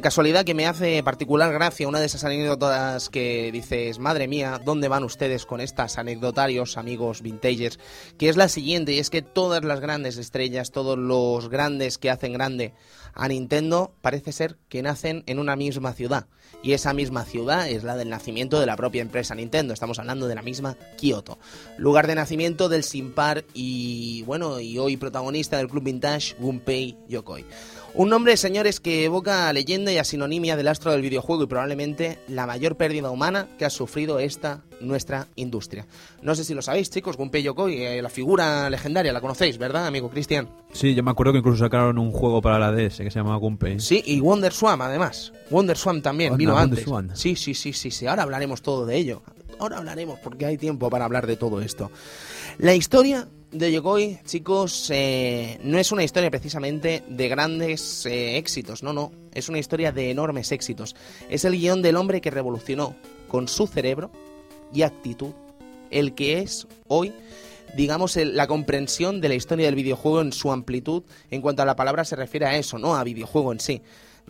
Casualidad 0.01 0.45
que 0.45 0.53
me 0.53 0.65
hace 0.65 1.01
particular 1.03 1.51
gracia, 1.51 1.87
una 1.87 1.99
de 1.99 2.05
esas 2.05 2.23
anécdotas 2.23 3.09
que 3.09 3.51
dices, 3.51 3.99
madre 3.99 4.27
mía, 4.27 4.59
¿dónde 4.63 4.87
van 4.87 5.03
ustedes 5.03 5.45
con 5.45 5.61
estas 5.61 5.97
anecdotarios, 5.97 6.77
amigos 6.77 7.21
vintagers? 7.21 7.79
Que 8.17 8.29
es 8.29 8.37
la 8.37 8.49
siguiente, 8.49 8.93
y 8.93 8.99
es 8.99 9.09
que 9.09 9.21
todas 9.21 9.63
las 9.63 9.79
grandes 9.79 10.17
estrellas, 10.17 10.71
todos 10.71 10.97
los 10.97 11.49
grandes 11.49 11.97
que 11.97 12.09
hacen 12.09 12.33
grande 12.33 12.73
a 13.13 13.27
Nintendo, 13.27 13.93
parece 14.01 14.31
ser 14.31 14.57
que 14.69 14.81
nacen 14.81 15.23
en 15.27 15.39
una 15.39 15.55
misma 15.55 15.93
ciudad. 15.93 16.27
Y 16.61 16.73
esa 16.73 16.93
misma 16.93 17.25
ciudad 17.25 17.67
es 17.67 17.83
la 17.83 17.97
del 17.97 18.09
nacimiento 18.09 18.59
de 18.59 18.65
la 18.65 18.77
propia 18.77 19.01
empresa 19.01 19.35
Nintendo, 19.35 19.73
estamos 19.73 19.99
hablando 19.99 20.27
de 20.27 20.35
la 20.35 20.41
misma 20.41 20.77
Kioto. 20.97 21.37
Lugar 21.77 22.07
de 22.07 22.15
nacimiento 22.15 22.69
del 22.69 22.83
sin 22.83 23.11
par 23.11 23.43
y, 23.53 24.23
bueno, 24.23 24.59
y 24.59 24.77
hoy 24.77 24.97
protagonista 24.97 25.57
del 25.57 25.67
club 25.67 25.83
vintage, 25.83 26.35
Gunpei 26.39 26.97
Yokoi. 27.07 27.45
Un 27.95 28.09
nombre, 28.09 28.37
señores, 28.37 28.79
que 28.79 29.05
evoca 29.05 29.47
a 29.47 29.53
leyenda 29.53 29.91
y 29.91 29.99
a 29.99 30.03
sinonimia 30.03 30.57
del 30.57 30.67
astro 30.67 30.91
del 30.91 31.03
videojuego 31.03 31.43
y 31.43 31.45
probablemente 31.47 32.17
la 32.27 32.47
mayor 32.47 32.75
pérdida 32.75 33.11
humana 33.11 33.47
que 33.59 33.65
ha 33.65 33.69
sufrido 33.69 34.17
esta 34.17 34.63
nuestra 34.81 35.27
industria. 35.35 35.85
No 36.23 36.33
sé 36.33 36.43
si 36.43 36.55
lo 36.55 36.63
sabéis, 36.63 36.89
chicos, 36.89 37.17
Gunpei 37.17 37.43
Yokoi, 37.43 37.83
eh, 37.83 38.01
la 38.01 38.09
figura 38.09 38.67
legendaria, 38.71 39.13
la 39.13 39.21
conocéis, 39.21 39.59
¿verdad, 39.59 39.85
amigo 39.85 40.09
Cristian? 40.09 40.49
Sí, 40.71 40.95
yo 40.95 41.03
me 41.03 41.11
acuerdo 41.11 41.33
que 41.33 41.37
incluso 41.37 41.63
sacaron 41.63 41.99
un 41.99 42.11
juego 42.11 42.41
para 42.41 42.57
la 42.57 42.71
DS 42.71 42.97
que 42.97 43.11
se 43.11 43.19
llamaba 43.19 43.37
Gunpei. 43.37 43.79
Sí, 43.79 44.01
y 44.03 44.19
Wonder 44.21 44.53
Swan, 44.53 44.81
además. 44.81 45.31
Wonder 45.51 45.77
Swan 45.77 46.01
también, 46.01 46.33
Anda, 46.33 46.37
vino 46.37 46.57
antes. 46.57 46.85
Sí, 47.13 47.35
sí, 47.35 47.53
sí, 47.53 47.73
sí, 47.73 47.91
sí. 47.91 48.07
Ahora 48.07 48.23
hablaremos 48.23 48.63
todo 48.63 48.87
de 48.87 48.97
ello. 48.97 49.21
Ahora 49.59 49.77
hablaremos 49.77 50.17
porque 50.17 50.47
hay 50.47 50.57
tiempo 50.57 50.89
para 50.89 51.05
hablar 51.05 51.27
de 51.27 51.37
todo 51.37 51.61
esto. 51.61 51.91
La 52.57 52.73
historia 52.73 53.27
de 53.53 53.71
Yokoi, 53.71 54.19
chicos, 54.25 54.89
eh, 54.93 55.59
no 55.63 55.77
es 55.77 55.91
una 55.91 56.03
historia 56.03 56.29
precisamente 56.31 57.03
de 57.07 57.27
grandes 57.29 58.05
eh, 58.05 58.37
éxitos, 58.37 58.83
no, 58.83 58.93
no. 58.93 59.11
Es 59.33 59.47
una 59.49 59.59
historia 59.59 59.91
de 59.91 60.09
enormes 60.11 60.51
éxitos. 60.51 60.95
Es 61.29 61.45
el 61.45 61.53
guion 61.57 61.81
del 61.81 61.95
hombre 61.95 62.19
que 62.21 62.31
revolucionó 62.31 62.95
con 63.27 63.47
su 63.47 63.67
cerebro 63.67 64.11
y 64.73 64.81
actitud 64.81 65.31
el 65.91 66.15
que 66.15 66.39
es 66.39 66.67
hoy 66.87 67.13
digamos, 67.75 68.17
el- 68.17 68.35
la 68.37 68.45
comprensión 68.45 69.19
de 69.19 69.29
la 69.29 69.33
historia 69.35 69.65
del 69.65 69.73
videojuego 69.73 70.21
en 70.21 70.31
su 70.31 70.51
amplitud 70.51 71.01
en 71.31 71.41
cuanto 71.41 71.63
a 71.63 71.65
la 71.65 71.75
palabra 71.75 72.05
se 72.05 72.15
refiere 72.15 72.45
a 72.45 72.55
eso, 72.55 72.77
no 72.77 72.95
a 72.95 73.03
videojuego 73.03 73.51
en 73.51 73.59
sí. 73.59 73.81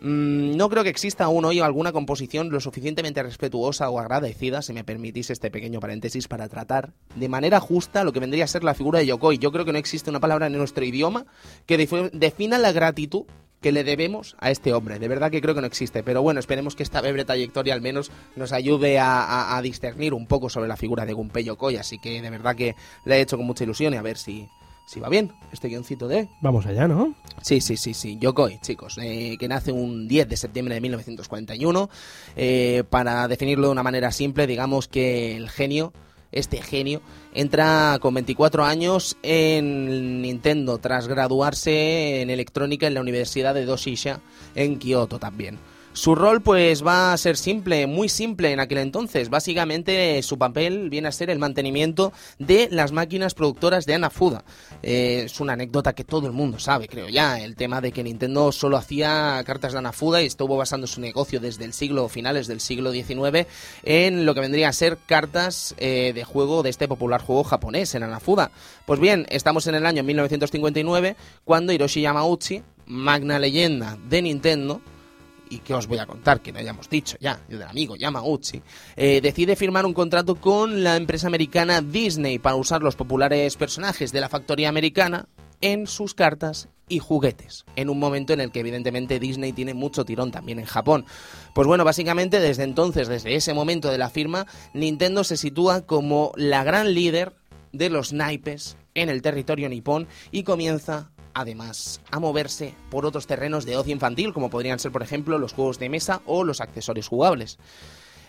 Mm, 0.05 0.57
no 0.57 0.67
creo 0.69 0.83
que 0.83 0.89
exista 0.89 1.23
aún 1.23 1.45
hoy 1.45 1.61
alguna 1.61 1.93
composición 1.93 2.49
lo 2.49 2.59
suficientemente 2.59 3.23
respetuosa 3.23 3.89
o 3.89 3.99
agradecida, 3.99 4.61
si 4.61 4.73
me 4.73 4.83
permitís 4.83 5.29
este 5.29 5.49
pequeño 5.49 5.79
paréntesis, 5.79 6.27
para 6.27 6.49
tratar 6.49 6.91
de 7.15 7.29
manera 7.29 7.61
justa 7.61 8.03
lo 8.03 8.11
que 8.11 8.19
vendría 8.19 8.43
a 8.43 8.47
ser 8.47 8.65
la 8.65 8.73
figura 8.73 8.99
de 8.99 9.05
Yokoi. 9.05 9.37
Yo 9.37 9.53
creo 9.53 9.63
que 9.63 9.71
no 9.71 9.77
existe 9.77 10.09
una 10.09 10.19
palabra 10.19 10.47
en 10.47 10.57
nuestro 10.57 10.83
idioma 10.83 11.25
que 11.65 11.79
defi- 11.79 12.11
defina 12.11 12.57
la 12.57 12.73
gratitud 12.73 13.23
que 13.61 13.71
le 13.71 13.85
debemos 13.85 14.35
a 14.39 14.51
este 14.51 14.73
hombre. 14.73 14.99
De 14.99 15.07
verdad 15.07 15.31
que 15.31 15.39
creo 15.39 15.55
que 15.55 15.61
no 15.61 15.67
existe. 15.67 16.03
Pero 16.03 16.21
bueno, 16.21 16.41
esperemos 16.41 16.75
que 16.75 16.83
esta 16.83 16.99
breve 16.99 17.23
trayectoria 17.23 17.73
al 17.73 17.79
menos 17.79 18.11
nos 18.35 18.51
ayude 18.51 18.99
a 18.99 19.57
discernir 19.63 20.13
un 20.13 20.27
poco 20.27 20.49
sobre 20.49 20.67
la 20.67 20.75
figura 20.75 21.05
de 21.05 21.13
Gunpei 21.13 21.45
Yokoi. 21.45 21.77
Así 21.77 21.97
que 21.97 22.21
de 22.21 22.29
verdad 22.29 22.57
que 22.57 22.75
le 23.05 23.15
he 23.15 23.21
hecho 23.21 23.37
con 23.37 23.45
mucha 23.45 23.63
ilusión 23.63 23.93
y 23.93 23.95
a 23.95 24.01
ver 24.01 24.17
si, 24.17 24.49
si 24.85 24.99
va 24.99 25.09
bien 25.09 25.31
este 25.51 25.69
guioncito 25.69 26.07
de... 26.07 26.29
Vamos 26.41 26.65
allá, 26.65 26.87
¿no? 26.87 27.15
Sí, 27.41 27.61
sí, 27.61 27.77
sí, 27.77 27.93
sí. 27.93 28.17
Yokoi, 28.19 28.59
chicos, 28.59 28.97
eh, 29.01 29.37
que 29.39 29.47
nace 29.47 29.71
un 29.71 30.07
10 30.07 30.29
de 30.29 30.37
septiembre 30.37 30.75
de 30.75 30.81
1941. 30.81 31.89
Eh, 32.35 32.83
para 32.89 33.27
definirlo 33.27 33.67
de 33.67 33.71
una 33.71 33.83
manera 33.83 34.11
simple, 34.11 34.47
digamos 34.47 34.87
que 34.87 35.35
el 35.37 35.49
genio, 35.49 35.93
este 36.31 36.61
genio, 36.61 37.01
entra 37.33 37.97
con 38.01 38.13
24 38.13 38.65
años 38.65 39.17
en 39.23 40.21
Nintendo 40.21 40.79
tras 40.79 41.07
graduarse 41.07 42.21
en 42.21 42.29
electrónica 42.29 42.87
en 42.87 42.95
la 42.95 43.01
Universidad 43.01 43.53
de 43.53 43.65
Doshisha 43.65 44.19
en 44.55 44.79
Kioto 44.79 45.19
también. 45.19 45.59
Su 45.93 46.15
rol 46.15 46.41
pues 46.41 46.83
va 46.83 47.13
a 47.13 47.17
ser 47.17 47.37
simple, 47.37 47.85
muy 47.85 48.09
simple 48.09 48.51
en 48.51 48.59
aquel 48.59 48.79
entonces. 48.79 49.29
Básicamente 49.29 50.21
su 50.23 50.39
papel 50.39 50.89
viene 50.89 51.07
a 51.07 51.11
ser 51.11 51.29
el 51.29 51.37
mantenimiento 51.37 52.11
de 52.39 52.67
las 52.71 52.91
máquinas 52.91 53.35
productoras 53.35 53.85
de 53.85 53.93
Anafuda. 53.93 54.43
Eh, 54.81 55.21
es 55.25 55.39
una 55.39 55.53
anécdota 55.53 55.93
que 55.93 56.03
todo 56.03 56.25
el 56.25 56.33
mundo 56.33 56.57
sabe, 56.57 56.87
creo 56.87 57.09
ya, 57.09 57.39
el 57.39 57.55
tema 57.55 57.79
de 57.79 57.91
que 57.91 58.03
Nintendo 58.03 58.51
solo 58.51 58.77
hacía 58.77 59.39
cartas 59.45 59.73
de 59.73 59.77
Anafuda 59.77 60.23
y 60.23 60.25
estuvo 60.25 60.57
basando 60.57 60.87
su 60.87 60.99
negocio 60.99 61.39
desde 61.39 61.63
el 61.63 61.73
siglo 61.73 62.09
finales 62.09 62.47
del 62.47 62.59
siglo 62.59 62.91
XIX 62.91 63.47
en 63.83 64.25
lo 64.25 64.33
que 64.33 64.41
vendría 64.41 64.69
a 64.69 64.73
ser 64.73 64.97
cartas 65.05 65.75
eh, 65.77 66.11
de 66.15 66.23
juego 66.23 66.63
de 66.63 66.71
este 66.71 66.87
popular 66.87 67.21
juego 67.21 67.43
japonés 67.43 67.93
en 67.93 68.01
Anafuda. 68.01 68.49
Pues 68.87 68.99
bien, 68.99 69.27
estamos 69.29 69.67
en 69.67 69.75
el 69.75 69.85
año 69.85 70.01
1959 70.01 71.15
cuando 71.45 71.71
Hiroshi 71.71 72.01
Yamauchi, 72.01 72.63
magna 72.87 73.37
leyenda 73.37 73.97
de 74.09 74.23
Nintendo, 74.23 74.81
y 75.53 75.59
que 75.59 75.73
os 75.73 75.87
voy 75.87 75.99
a 75.99 76.05
contar, 76.05 76.41
que 76.41 76.51
no 76.51 76.59
hayamos 76.59 76.89
dicho 76.89 77.15
ya, 77.19 77.39
del 77.47 77.61
amigo 77.61 77.95
Yamauchi, 77.95 78.61
eh, 78.95 79.21
decide 79.21 79.55
firmar 79.55 79.85
un 79.85 79.93
contrato 79.93 80.35
con 80.35 80.83
la 80.83 80.95
empresa 80.95 81.27
americana 81.27 81.81
Disney 81.81 82.39
para 82.39 82.55
usar 82.55 82.81
los 82.81 82.95
populares 82.95 83.55
personajes 83.55 84.11
de 84.11 84.21
la 84.21 84.29
factoría 84.29 84.69
americana 84.69 85.27
en 85.61 85.85
sus 85.85 86.13
cartas 86.13 86.69
y 86.89 86.99
juguetes, 86.99 87.65
en 87.75 87.89
un 87.89 87.99
momento 87.99 88.33
en 88.33 88.41
el 88.41 88.51
que 88.51 88.59
evidentemente 88.59 89.19
Disney 89.19 89.53
tiene 89.53 89.73
mucho 89.73 90.05
tirón 90.05 90.31
también 90.31 90.59
en 90.59 90.65
Japón. 90.65 91.05
Pues 91.53 91.67
bueno, 91.67 91.85
básicamente 91.85 92.39
desde 92.39 92.63
entonces, 92.63 93.07
desde 93.07 93.35
ese 93.35 93.53
momento 93.53 93.89
de 93.89 93.97
la 93.97 94.09
firma, 94.09 94.47
Nintendo 94.73 95.23
se 95.23 95.37
sitúa 95.37 95.85
como 95.85 96.33
la 96.35 96.63
gran 96.63 96.93
líder 96.93 97.33
de 97.71 97.89
los 97.89 98.11
naipes 98.11 98.75
en 98.95 99.09
el 99.09 99.21
territorio 99.21 99.69
nipón 99.69 100.07
y 100.31 100.43
comienza 100.43 101.11
además 101.33 102.01
a 102.11 102.19
moverse 102.19 102.75
por 102.89 103.05
otros 103.05 103.27
terrenos 103.27 103.65
de 103.65 103.77
ocio 103.77 103.93
infantil, 103.93 104.33
como 104.33 104.49
podrían 104.49 104.79
ser, 104.79 104.91
por 104.91 105.03
ejemplo, 105.03 105.37
los 105.37 105.53
juegos 105.53 105.79
de 105.79 105.89
mesa 105.89 106.21
o 106.25 106.43
los 106.43 106.61
accesorios 106.61 107.07
jugables. 107.07 107.57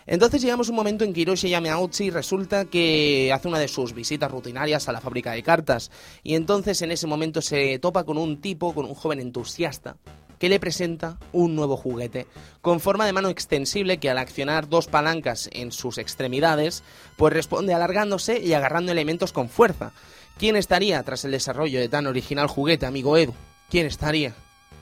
Entonces 0.07 0.41
llegamos 0.41 0.67
a 0.67 0.71
un 0.71 0.75
momento 0.75 1.03
en 1.03 1.13
que 1.13 1.21
Hiroshi 1.21 1.49
Yamauchi 1.49 2.11
resulta 2.11 2.65
que 2.65 3.31
hace 3.33 3.47
una 3.47 3.57
de 3.57 3.67
sus 3.67 3.93
visitas 3.93 4.31
rutinarias 4.31 4.87
a 4.87 4.91
la 4.91 5.01
fábrica 5.01 5.31
de 5.31 5.41
cartas 5.41 5.89
y 6.21 6.35
entonces 6.35 6.81
en 6.83 6.91
ese 6.91 7.07
momento 7.07 7.41
se 7.41 7.79
topa 7.79 8.03
con 8.03 8.19
un 8.19 8.39
tipo, 8.39 8.73
con 8.75 8.85
un 8.85 8.93
joven 8.93 9.19
entusiasta 9.19 9.97
que 10.37 10.49
le 10.49 10.59
presenta 10.59 11.17
un 11.31 11.55
nuevo 11.55 11.75
juguete 11.75 12.27
con 12.61 12.79
forma 12.79 13.05
de 13.07 13.13
mano 13.13 13.29
extensible 13.29 13.97
que 13.97 14.09
al 14.09 14.19
accionar 14.19 14.69
dos 14.69 14.85
palancas 14.85 15.49
en 15.53 15.71
sus 15.71 15.97
extremidades 15.97 16.83
pues 17.17 17.33
responde 17.33 17.73
alargándose 17.73 18.39
y 18.39 18.53
agarrando 18.53 18.91
elementos 18.91 19.33
con 19.33 19.49
fuerza. 19.49 19.91
¿Quién 20.37 20.57
estaría 20.57 21.01
tras 21.03 21.23
el 21.23 21.31
desarrollo 21.31 21.79
de 21.79 21.87
tan 21.87 22.07
original 22.07 22.47
juguete, 22.47 22.85
amigo 22.85 23.15
Edu? 23.15 23.33
¿Quién 23.69 23.85
estaría? 23.85 24.35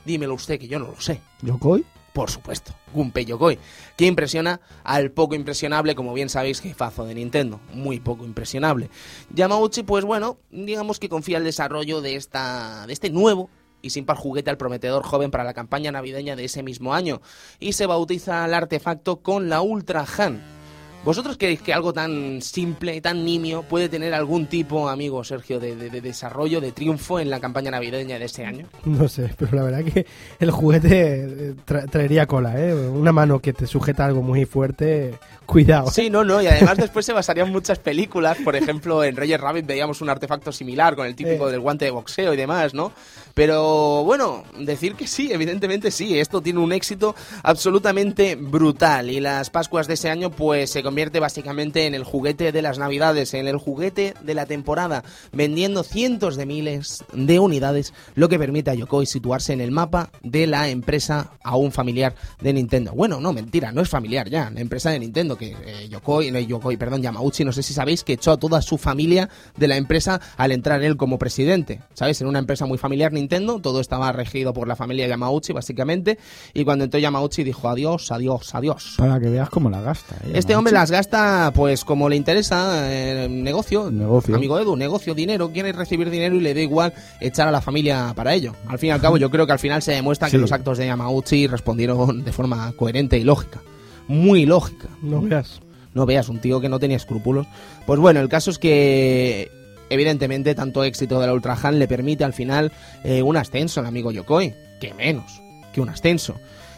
Dímelo 0.03 0.33
usted 0.33 0.59
que 0.59 0.67
yo 0.67 0.79
no 0.79 0.87
lo 0.87 0.99
sé. 0.99 1.21
¿Yokoi? 1.43 1.85
Por 2.11 2.31
supuesto, 2.31 2.73
Gunpei 2.91 3.25
Yokoi, 3.25 3.59
que 3.95 4.05
impresiona 4.05 4.61
al 4.83 5.11
poco 5.11 5.35
impresionable, 5.35 5.93
como 5.93 6.13
bien 6.13 6.29
sabéis, 6.29 6.59
jefazo 6.59 7.05
de 7.05 7.13
Nintendo, 7.13 7.59
muy 7.71 7.99
poco 7.99 8.25
impresionable. 8.25 8.89
Yamauchi, 9.31 9.83
pues 9.83 10.05
bueno, 10.05 10.37
digamos 10.49 10.99
que 10.99 11.09
confía 11.09 11.37
el 11.37 11.43
desarrollo 11.43 12.01
de, 12.01 12.15
esta, 12.15 12.85
de 12.87 12.93
este 12.93 13.11
nuevo 13.11 13.49
y 13.83 13.91
sin 13.91 14.05
par 14.05 14.17
juguete 14.17 14.49
al 14.49 14.57
prometedor 14.57 15.03
joven 15.03 15.29
para 15.29 15.43
la 15.43 15.53
campaña 15.53 15.91
navideña 15.91 16.35
de 16.35 16.45
ese 16.45 16.63
mismo 16.63 16.95
año, 16.95 17.21
y 17.59 17.73
se 17.73 17.85
bautiza 17.85 18.45
el 18.45 18.53
artefacto 18.55 19.17
con 19.17 19.49
la 19.49 19.61
Ultra 19.61 20.05
Han. 20.17 20.62
¿Vosotros 21.03 21.35
creéis 21.37 21.61
que 21.61 21.73
algo 21.73 21.91
tan 21.91 22.41
simple, 22.41 23.01
tan 23.01 23.25
nimio, 23.25 23.63
puede 23.63 23.89
tener 23.89 24.13
algún 24.13 24.45
tipo, 24.45 24.87
amigo 24.87 25.21
Sergio, 25.25 25.59
de, 25.59 25.75
de- 25.75 25.89
de 25.89 25.99
desarrollo, 25.99 26.61
de 26.61 26.71
triunfo 26.71 27.19
en 27.19 27.29
la 27.29 27.41
campaña 27.41 27.71
navideña 27.71 28.17
de 28.17 28.25
ese 28.25 28.45
año? 28.45 28.67
No 28.85 29.07
sé, 29.09 29.29
pero 29.37 29.55
la 29.57 29.63
verdad 29.63 29.83
que 29.83 30.05
el 30.39 30.51
juguete 30.51 31.23
eh, 31.23 31.55
tra- 31.67 31.89
traería 31.89 32.25
cola, 32.25 32.57
¿eh? 32.57 32.73
Una 32.73 33.11
mano 33.11 33.39
que 33.39 33.51
te 33.51 33.67
sujeta 33.67 34.05
algo 34.05 34.21
muy 34.21 34.45
fuerte, 34.45 35.15
cuidado. 35.45 35.89
Sí, 35.91 36.09
no, 36.09 36.23
no, 36.23 36.41
y 36.41 36.47
además 36.47 36.77
después 36.77 37.05
se 37.05 37.13
basarían 37.13 37.51
muchas 37.51 37.79
películas, 37.79 38.37
por 38.43 38.55
ejemplo, 38.55 39.03
en 39.03 39.15
Reyes 39.15 39.39
Rabbit 39.39 39.65
veíamos 39.65 40.01
un 40.01 40.09
artefacto 40.09 40.51
similar 40.51 40.95
con 40.95 41.05
el 41.05 41.15
típico 41.15 41.47
Eh. 41.47 41.51
del 41.51 41.59
guante 41.59 41.85
de 41.85 41.91
boxeo 41.91 42.33
y 42.33 42.37
demás, 42.37 42.73
¿no? 42.73 42.91
Pero 43.33 44.03
bueno, 44.03 44.43
decir 44.59 44.95
que 44.95 45.07
sí, 45.07 45.31
evidentemente 45.31 45.89
sí, 45.91 46.19
esto 46.19 46.41
tiene 46.41 46.59
un 46.59 46.71
éxito 46.71 47.15
absolutamente 47.41 48.35
brutal 48.35 49.09
y 49.09 49.19
las 49.19 49.49
Pascuas 49.49 49.87
de 49.87 49.95
ese 49.95 50.09
año 50.09 50.29
pues 50.29 50.69
se 50.69 50.83
convierte 50.83 51.19
básicamente 51.19 51.85
en 51.87 51.95
el 51.95 52.03
juguete 52.03 52.51
de 52.51 52.61
las 52.61 52.77
Navidades, 52.77 53.33
en 53.33 53.47
el 53.47 53.57
juguete 53.57 54.13
de 54.21 54.33
la 54.33 54.45
temporada, 54.45 55.03
vendiendo 55.31 55.83
cientos 55.83 56.35
de 56.35 56.45
miles 56.45 57.03
de 57.13 57.39
unidades, 57.39 57.93
lo 58.15 58.29
que 58.29 58.37
permite 58.37 58.71
a 58.71 58.75
Yokoi 58.75 59.05
situarse 59.05 59.53
en 59.53 59.61
el 59.61 59.71
mapa 59.71 60.09
de 60.21 60.45
la 60.47 60.69
empresa 60.69 61.31
aún 61.43 61.71
familiar 61.71 62.15
de 62.41 62.53
Nintendo. 62.53 62.91
Bueno, 62.93 63.19
no, 63.19 63.33
mentira, 63.33 63.71
no 63.71 63.81
es 63.81 63.89
familiar 63.89 64.29
ya, 64.29 64.49
la 64.49 64.61
empresa 64.61 64.91
de 64.91 64.99
Nintendo 64.99 65.32
que 65.37 65.55
eh, 65.65 65.87
Yokoi, 65.89 66.31
no, 66.31 66.39
Yokoi, 66.39 66.77
perdón, 66.77 67.01
Yamauchi, 67.01 67.43
no 67.43 67.51
sé 67.51 67.63
si 67.63 67.73
sabéis 67.73 68.03
que 68.03 68.13
echó 68.13 68.31
a 68.31 68.37
toda 68.37 68.61
su 68.61 68.77
familia 68.77 69.29
de 69.57 69.67
la 69.67 69.77
empresa 69.77 70.19
al 70.37 70.51
entrar 70.51 70.83
él 70.83 70.97
como 70.97 71.17
presidente, 71.17 71.81
¿sabes? 71.93 72.21
En 72.21 72.27
una 72.27 72.39
empresa 72.39 72.65
muy 72.65 72.77
familiar 72.77 73.11
Nintendo, 73.13 73.59
todo 73.59 73.79
estaba 73.79 74.11
regido 74.11 74.53
por 74.53 74.67
la 74.67 74.75
familia 74.75 75.07
Yamauchi 75.07 75.53
básicamente, 75.53 76.17
y 76.53 76.63
cuando 76.63 76.85
entró 76.85 76.99
Yamauchi 76.99 77.43
dijo 77.43 77.69
adiós, 77.69 78.11
adiós, 78.11 78.53
adiós. 78.55 78.95
Para 78.97 79.19
que 79.19 79.29
veas 79.29 79.49
cómo 79.49 79.69
la 79.69 79.81
gasta. 79.81 80.15
¿eh? 80.25 80.31
Este 80.33 80.55
hombre 80.55 80.73
las 80.73 80.91
gasta 80.91 81.51
pues 81.55 81.83
como 81.85 82.09
le 82.09 82.15
interesa, 82.15 82.91
eh, 82.91 83.27
negocio, 83.29 83.91
Negocio. 83.91 84.35
amigo 84.35 84.59
Edu, 84.59 84.75
negocio, 84.75 85.13
dinero, 85.13 85.51
quiere 85.51 85.71
recibir 85.71 86.09
dinero 86.09 86.35
y 86.35 86.39
le 86.41 86.53
da 86.53 86.61
igual 86.61 86.93
echar 87.19 87.47
a 87.47 87.51
la 87.51 87.61
familia 87.61 88.13
para 88.15 88.33
ello. 88.33 88.53
Al 88.67 88.79
fin 88.79 88.89
y 88.89 88.91
al 88.91 89.01
cabo 89.01 89.17
yo 89.17 89.29
creo 89.29 89.45
que 89.45 89.53
al 89.53 89.59
final 89.59 89.81
se 89.81 89.91
demuestra 89.93 90.29
que 90.29 90.37
los 90.37 90.51
actos 90.51 90.77
de 90.77 90.87
Yamauchi 90.87 91.47
respondieron 91.47 92.23
de 92.23 92.31
forma 92.31 92.71
coherente 92.73 93.17
y 93.17 93.23
lógica. 93.23 93.61
Muy 94.07 94.45
lógica. 94.45 94.89
No 95.01 95.21
veas. 95.21 95.61
No 95.93 96.05
veas, 96.05 96.29
un 96.29 96.39
tío 96.39 96.59
que 96.59 96.69
no 96.69 96.79
tenía 96.79 96.97
escrúpulos. 96.97 97.47
Pues 97.85 97.99
bueno, 97.99 98.19
el 98.19 98.29
caso 98.29 98.49
es 98.51 98.57
que 98.57 99.51
evidentemente 99.89 100.55
tanto 100.55 100.83
éxito 100.83 101.19
de 101.19 101.27
la 101.27 101.33
Ultra 101.33 101.57
Han 101.61 101.77
le 101.77 101.87
permite 101.87 102.23
al 102.23 102.33
final 102.33 102.71
eh, 103.03 103.21
un 103.21 103.37
ascenso 103.37 103.79
al 103.79 103.85
amigo 103.85 104.11
Yokoi. 104.11 104.53
Que 104.79 104.93
menos 104.93 105.43
que 105.73 105.81
un 105.81 105.89
ascenso. 105.89 106.35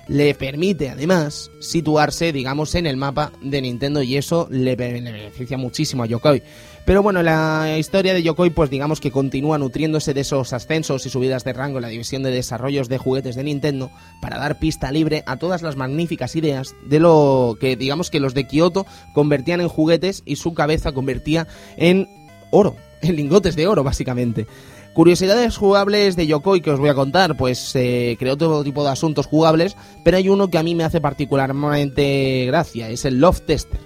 le 0.08 0.34
permite 0.36 0.90
además 0.90 1.52
situarse, 1.60 2.32
digamos, 2.32 2.76
en 2.76 2.86
el 2.86 2.96
mapa 2.96 3.32
de 3.42 3.62
Nintendo 3.62 4.02
y 4.02 4.18
eso 4.18 4.48
le, 4.50 4.76
le 4.76 4.94
beneficia 4.94 5.58
muchísimo 5.58 6.04
a 6.04 6.06
Yokoi. 6.06 6.42
Pero 6.86 7.02
bueno, 7.02 7.24
la 7.24 7.78
historia 7.80 8.14
de 8.14 8.22
Yokoi, 8.22 8.52
pues 8.52 8.70
digamos 8.70 9.00
que 9.00 9.10
continúa 9.10 9.58
nutriéndose 9.58 10.14
de 10.14 10.22
esos 10.22 10.54
ascensos 10.54 11.04
y 11.08 11.10
subidas 11.10 11.44
de 11.44 11.52
rango 11.52 11.80
en 11.80 11.82
la 11.82 11.88
división 11.88 12.22
de 12.22 12.30
desarrollos 12.30 12.90
de 12.90 13.00
juguetes 13.00 13.36
de 13.36 13.44
Nintendo 13.44 13.90
para 14.22 14.38
dar 14.38 14.60
pista 14.60 14.92
libre 14.92 15.24
a 15.26 15.38
todas 15.38 15.64
las 15.64 15.78
magníficas 15.78 16.36
ideas 16.36 16.76
de 16.86 17.00
lo 17.00 17.58
que 17.60 17.76
digamos 17.76 18.12
que 18.12 18.20
los 18.20 18.36
de 18.36 18.46
Kyoto 18.46 18.86
convertían 19.16 19.62
en 19.62 19.68
juguetes 19.68 20.22
y 20.26 20.36
su 20.36 20.54
cabeza 20.54 20.92
convertía 20.92 21.48
en 21.76 22.08
oro, 22.52 22.76
en 23.02 23.16
lingotes 23.16 23.56
de 23.56 23.66
oro 23.66 23.84
básicamente. 23.84 24.46
Curiosidades 24.94 25.58
jugables 25.58 26.16
de 26.16 26.28
Yokoi 26.28 26.62
que 26.62 26.70
os 26.70 26.80
voy 26.80 26.90
a 26.90 26.94
contar, 26.94 27.36
pues 27.36 27.76
eh, 27.76 28.16
creó 28.20 28.38
todo 28.38 28.64
tipo 28.64 28.84
de 28.84 28.92
asuntos 28.92 29.26
jugables, 29.26 29.76
pero 30.04 30.18
hay 30.18 30.30
uno 30.30 30.52
que 30.52 30.60
a 30.60 30.64
mí 30.64 30.76
me 30.76 30.84
hace 30.84 31.02
particularmente 31.02 32.46
gracia, 32.46 32.90
es 32.90 33.06
el 33.06 33.20
Love 33.20 33.42
Tester. 33.42 33.80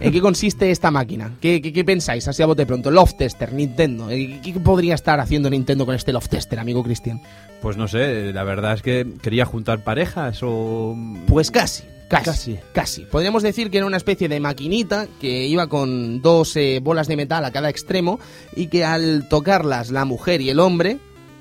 ¿En 0.00 0.12
qué 0.12 0.20
consiste 0.20 0.70
esta 0.70 0.90
máquina? 0.90 1.32
¿Qué, 1.40 1.60
qué, 1.60 1.72
qué 1.72 1.84
pensáis? 1.84 2.28
Así 2.28 2.42
a 2.42 2.46
bote 2.46 2.66
pronto. 2.66 2.90
Love 2.90 3.14
Tester, 3.16 3.52
Nintendo. 3.52 4.08
¿Qué, 4.08 4.40
qué 4.42 4.52
podría 4.60 4.94
estar 4.94 5.18
haciendo 5.18 5.50
Nintendo 5.50 5.84
con 5.86 5.94
este 5.94 6.12
Love 6.12 6.28
Tester, 6.28 6.58
amigo 6.58 6.84
Cristian? 6.84 7.20
Pues 7.60 7.76
no 7.76 7.88
sé, 7.88 8.32
la 8.32 8.44
verdad 8.44 8.74
es 8.74 8.82
que 8.82 9.06
quería 9.20 9.44
juntar 9.44 9.82
parejas 9.82 10.38
o... 10.42 10.96
Pues 11.26 11.50
casi, 11.50 11.82
casi, 12.08 12.24
Casi. 12.24 12.58
casi. 12.72 13.02
Podríamos 13.06 13.42
decir 13.42 13.70
que 13.70 13.78
era 13.78 13.86
una 13.86 13.96
especie 13.96 14.28
de 14.28 14.38
maquinita 14.38 15.08
que 15.20 15.46
iba 15.48 15.66
con 15.66 16.22
dos 16.22 16.54
eh, 16.56 16.78
bolas 16.80 17.08
de 17.08 17.16
metal 17.16 17.44
a 17.44 17.50
cada 17.50 17.68
extremo 17.68 18.20
y 18.54 18.68
que 18.68 18.84
al 18.84 19.28
tocarlas 19.28 19.90
la 19.90 20.04
mujer 20.04 20.40
y 20.40 20.50
el 20.50 20.60
hombre, 20.60 20.98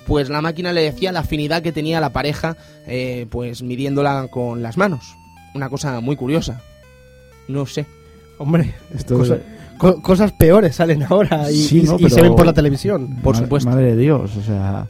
pues 0.07 0.29
la 0.29 0.41
máquina 0.41 0.73
le 0.73 0.81
decía 0.81 1.11
la 1.11 1.19
afinidad 1.19 1.61
que 1.61 1.71
tenía 1.71 2.01
la 2.01 2.11
pareja, 2.11 2.57
eh, 2.87 3.27
pues 3.29 3.61
midiéndola 3.61 4.29
con 4.31 4.63
las 4.63 4.77
manos. 4.77 5.15
Una 5.53 5.69
cosa 5.69 5.99
muy 6.01 6.15
curiosa. 6.15 6.61
No 7.47 7.65
sé. 7.67 7.85
Hombre, 8.39 8.73
Esto 8.93 9.17
cosa- 9.17 9.35
de- 9.35 9.43
co- 9.77 10.01
cosas 10.01 10.31
peores 10.31 10.75
salen 10.75 11.03
ahora 11.03 11.51
y, 11.51 11.55
Sí, 11.55 11.79
y- 11.79 11.83
no, 11.83 11.95
y 11.95 12.03
pero- 12.03 12.15
se 12.15 12.21
ven 12.21 12.35
por 12.35 12.45
la 12.45 12.53
televisión. 12.53 13.17
Por 13.23 13.35
Ma- 13.35 13.41
supuesto. 13.41 13.69
Madre 13.69 13.95
de 13.95 13.97
Dios, 13.97 14.35
o 14.37 14.41
sea... 14.43 14.87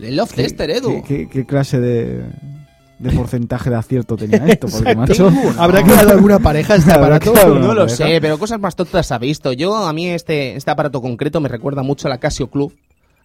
El 0.00 0.16
Love 0.16 0.32
¿qué- 0.32 0.42
Tester, 0.42 0.70
Edu. 0.70 1.02
¿qué, 1.02 1.02
qué, 1.02 1.28
qué 1.28 1.46
clase 1.46 1.80
de, 1.80 2.22
de 2.98 3.10
porcentaje 3.12 3.70
de 3.70 3.76
acierto 3.76 4.16
tenía 4.16 4.38
esto? 4.46 4.66
Porque, 4.68 4.94
macho... 4.94 5.30
¿Habrá 5.58 5.82
creado 5.82 6.10
alguna 6.10 6.38
pareja 6.38 6.76
este 6.76 6.92
aparato? 6.94 7.32
No 7.58 7.74
lo 7.74 7.82
pareja. 7.86 7.96
sé, 7.96 8.18
pero 8.20 8.38
cosas 8.38 8.60
más 8.60 8.76
tontas 8.76 9.10
ha 9.12 9.18
visto. 9.18 9.52
Yo, 9.52 9.74
a 9.76 9.92
mí, 9.92 10.08
este, 10.10 10.54
este 10.56 10.70
aparato 10.70 11.00
concreto 11.00 11.40
me 11.40 11.48
recuerda 11.48 11.82
mucho 11.82 12.08
a 12.08 12.10
la 12.10 12.18
Casio 12.18 12.48
Club. 12.50 12.72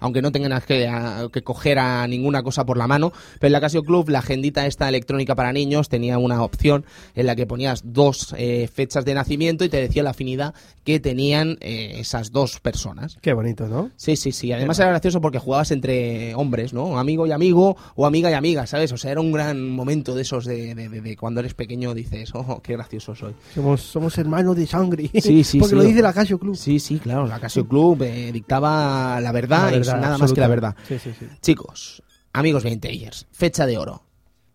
Aunque 0.02 0.22
no 0.22 0.34
tengan 0.34 0.62
que, 0.68 0.88
a- 0.90 1.30
que 1.32 1.42
coger 1.42 1.80
a 1.80 2.06
ninguna 2.08 2.44
cosa 2.44 2.66
por 2.66 2.76
la 2.78 2.88
mano. 2.88 3.14
Pero 3.40 3.48
en 3.48 3.54
la 3.54 3.62
Casio 3.62 3.84
Club, 3.84 4.10
la 4.10 4.20
agendita 4.20 4.66
esta 4.66 4.90
electrónica 4.90 5.34
para 5.36 5.54
niños 5.54 5.88
tenía 5.88 6.18
una 6.18 6.44
opción 6.44 6.84
en 7.16 7.26
la 7.28 7.36
que 7.38 7.46
ponías 7.48 7.82
dos 7.86 8.36
eh, 8.38 8.68
fechas 8.74 9.06
de 9.06 9.14
nacimiento 9.14 9.64
y 9.64 9.70
te 9.70 9.78
decía 9.78 10.04
la 10.04 10.10
afinidad 10.10 10.54
que 10.84 11.00
tenían 11.00 11.58
eh, 11.62 11.96
esas 12.00 12.32
dos 12.34 12.60
personas. 12.60 13.18
Qué 13.22 13.32
bonito, 13.34 13.68
¿no? 13.68 13.90
Sí, 13.96 14.16
sí, 14.18 14.32
sí. 14.34 14.52
Además 14.52 14.80
era 14.80 14.90
gracioso 14.90 15.22
porque 15.22 15.40
jugabas 15.40 15.72
entre 15.72 16.36
hombres, 16.36 16.74
¿no? 16.74 17.00
Amigo 17.00 17.28
y 17.28 17.32
amigo 17.32 17.78
o 17.96 18.06
amiga 18.06 18.30
y 18.30 18.34
amiga, 18.34 18.66
¿sabes? 18.68 18.92
O 18.92 18.98
sea, 18.98 19.12
era 19.12 19.22
un 19.22 19.32
gran 19.32 19.70
momento 19.70 20.16
de 20.16 20.24
esos 20.24 20.46
de, 20.46 20.74
de- 20.76 20.90
de- 20.90 21.02
de 21.02 21.16
cuando 21.16 21.40
eres 21.40 21.54
pequeño 21.54 21.94
dices, 21.94 22.32
oh, 22.34 22.60
qué 22.64 22.74
gracioso 22.74 23.14
soy. 23.14 23.36
Somos, 23.54 23.82
somos 23.82 24.18
hermanos 24.18 24.56
de 24.56 24.66
sangre. 24.66 25.10
Sí, 25.22 25.44
sí, 25.44 25.60
Porque 25.60 25.76
sí. 25.76 25.76
lo 25.76 25.84
dice 25.84 26.02
la 26.02 26.12
Casio 26.14 26.40
Club. 26.40 26.56
Sí, 26.56 26.80
sí, 26.80 26.98
claro. 26.98 27.28
La 27.28 27.40
Casio 27.40 27.68
Club 27.68 28.02
eh, 28.02 28.32
dictaba 28.32 29.20
la 29.22 29.32
verdad, 29.32 29.66
La 29.66 29.78
verdad 29.78 29.91
nada 29.98 30.18
más 30.18 30.34
que 30.34 30.42
la 30.42 30.48
verdad. 30.48 30.76
Sí, 30.88 31.00
sí, 31.00 31.12
sí. 31.18 31.26
Chicos, 31.42 32.04
amigos 32.34 32.64
Vintagers, 32.64 33.28
fecha 33.32 33.66
de 33.66 33.78
oro. 33.78 34.04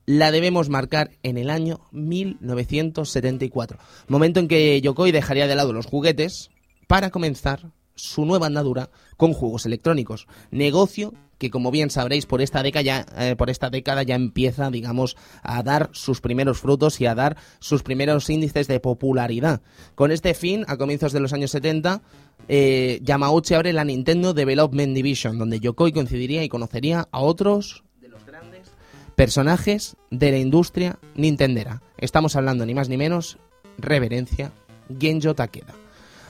La 0.06 0.30
debemos 0.30 0.68
marcar 0.68 1.10
en 1.24 1.36
el 1.36 1.50
año 1.50 1.80
1974, 1.90 3.78
momento 4.06 4.38
en 4.38 4.46
que 4.46 4.80
Yokoi 4.80 5.10
dejaría 5.10 5.48
de 5.48 5.56
lado 5.56 5.72
los 5.72 5.86
juguetes 5.86 6.50
para 6.86 7.10
comenzar 7.10 7.72
su 7.96 8.24
nueva 8.24 8.46
andadura 8.46 8.90
con 9.16 9.32
juegos 9.32 9.66
electrónicos, 9.66 10.28
negocio 10.50 11.12
que 11.38 11.50
como 11.50 11.70
bien 11.70 11.90
sabréis 11.90 12.26
por 12.26 12.40
esta 12.40 12.62
década 12.62 12.82
ya, 12.82 13.06
eh, 13.18 13.36
por 13.36 13.50
esta 13.50 13.70
década 13.70 14.02
ya 14.02 14.14
empieza, 14.14 14.70
digamos, 14.70 15.16
a 15.42 15.62
dar 15.62 15.90
sus 15.92 16.20
primeros 16.20 16.60
frutos 16.60 17.00
y 17.00 17.06
a 17.06 17.14
dar 17.14 17.36
sus 17.58 17.82
primeros 17.82 18.30
índices 18.30 18.68
de 18.68 18.80
popularidad. 18.80 19.60
Con 19.94 20.12
este 20.12 20.34
fin, 20.34 20.64
a 20.68 20.76
comienzos 20.76 21.12
de 21.12 21.20
los 21.20 21.32
años 21.32 21.50
70, 21.50 22.02
eh, 22.48 23.00
Yamauchi 23.02 23.54
abre 23.54 23.72
la 23.72 23.84
Nintendo 23.84 24.34
Development 24.34 24.94
Division, 24.94 25.38
donde 25.38 25.60
Yokoi 25.60 25.92
coincidiría 25.92 26.44
y 26.44 26.48
conocería 26.48 27.08
a 27.10 27.20
otros 27.20 27.84
de 28.00 28.08
los 28.08 28.24
grandes 28.24 28.68
personajes 29.14 29.96
de 30.10 30.30
la 30.30 30.38
industria 30.38 30.98
nintendera. 31.14 31.82
Estamos 31.98 32.36
hablando 32.36 32.64
ni 32.66 32.74
más 32.74 32.88
ni 32.88 32.96
menos, 32.96 33.38
reverencia, 33.78 34.52
Genjo 34.98 35.34
Takeda. 35.34 35.74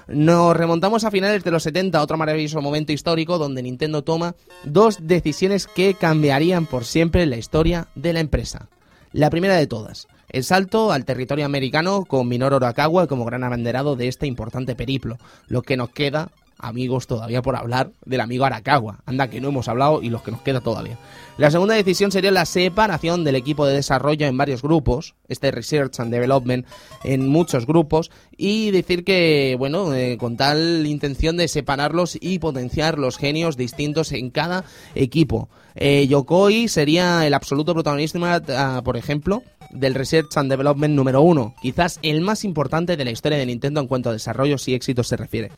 Nos 0.09 0.57
remontamos 0.57 1.03
a 1.03 1.11
finales 1.11 1.43
de 1.43 1.51
los 1.51 1.65
70, 1.65 2.01
otro 2.01 2.17
maravilloso 2.17 2.63
momento 2.63 2.93
histórico 2.93 3.39
donde 3.39 3.63
Nintendo 3.63 4.05
toma 4.05 4.37
dos 4.63 4.99
decisiones 5.03 5.67
que 5.67 5.95
cambiarían 5.95 6.67
por 6.67 6.85
siempre 6.85 7.27
la 7.27 7.37
historia 7.37 7.89
de 7.97 8.13
la 8.13 8.21
empresa. 8.21 8.69
La 9.13 9.31
primera 9.31 9.57
de 9.57 9.67
todas, 9.67 10.07
el 10.29 10.45
salto 10.45 10.93
al 10.93 11.05
territorio 11.05 11.45
americano 11.45 12.05
con 12.05 12.29
Minoru 12.29 12.57
Arakawa 12.57 13.07
como 13.07 13.25
gran 13.25 13.45
abanderado 13.45 13.97
de 13.97 14.09
este 14.09 14.27
importante 14.27 14.75
periplo, 14.75 15.19
lo 15.49 15.63
que 15.63 15.77
nos 15.77 15.91
queda, 15.91 16.31
amigos, 16.59 17.07
todavía 17.07 17.43
por 17.43 17.57
hablar 17.57 17.91
del 18.05 18.21
amigo 18.21 18.45
Arakawa. 18.45 19.01
Anda 19.07 19.29
que 19.29 19.41
no 19.41 19.49
hemos 19.49 19.69
hablado 19.69 20.03
y 20.03 20.09
los 20.09 20.23
que 20.23 20.31
nos 20.31 20.41
queda 20.43 20.61
todavía. 20.61 20.99
La 21.39 21.51
segunda 21.51 21.75
decisión 21.75 22.11
sería 22.11 22.31
la 22.31 22.47
separación 22.47 23.25
del 23.25 23.37
equipo 23.37 23.67
de 23.67 23.75
desarrollo 23.75 24.27
en 24.27 24.39
varios 24.39 24.63
grupos, 24.63 25.15
este 25.29 25.51
Research 25.51 26.01
and 26.01 26.11
Development 26.11 26.67
en 27.05 27.29
muchos 27.29 27.67
grupos, 27.67 28.11
y 28.37 28.71
decir 28.71 29.05
que, 29.05 29.57
bueno, 29.59 29.93
eh, 29.95 30.17
con 30.19 30.37
tal 30.37 30.87
intención 30.87 31.37
de 31.37 31.49
separarlos 31.49 32.17
y 32.21 32.39
potenciar 32.39 32.99
los 32.99 33.19
genios 33.19 33.57
distintos 33.57 34.13
en 34.13 34.31
cada 34.31 34.65
equipo. 34.95 35.49
Eh, 35.75 36.07
Yokoi 36.09 36.69
sería 36.69 37.27
el 37.27 37.35
absoluto 37.35 37.75
protagonista, 37.75 38.43
ah, 38.49 38.81
por 38.83 38.97
ejemplo, 38.97 39.43
del 39.71 39.95
Research 39.95 40.37
and 40.37 40.51
Development 40.51 40.95
número 40.95 41.23
uno, 41.23 41.55
quizás 41.61 41.99
el 42.03 42.21
más 42.21 42.45
importante 42.45 42.97
de 42.97 43.05
la 43.05 43.11
historia 43.11 43.39
de 43.39 43.47
Nintendo 43.47 43.81
en 43.81 43.87
cuanto 43.87 44.11
a 44.11 44.13
desarrollos 44.13 44.67
y 44.69 44.75
éxitos 44.75 45.09
se 45.09 45.17
refiere. 45.17 45.53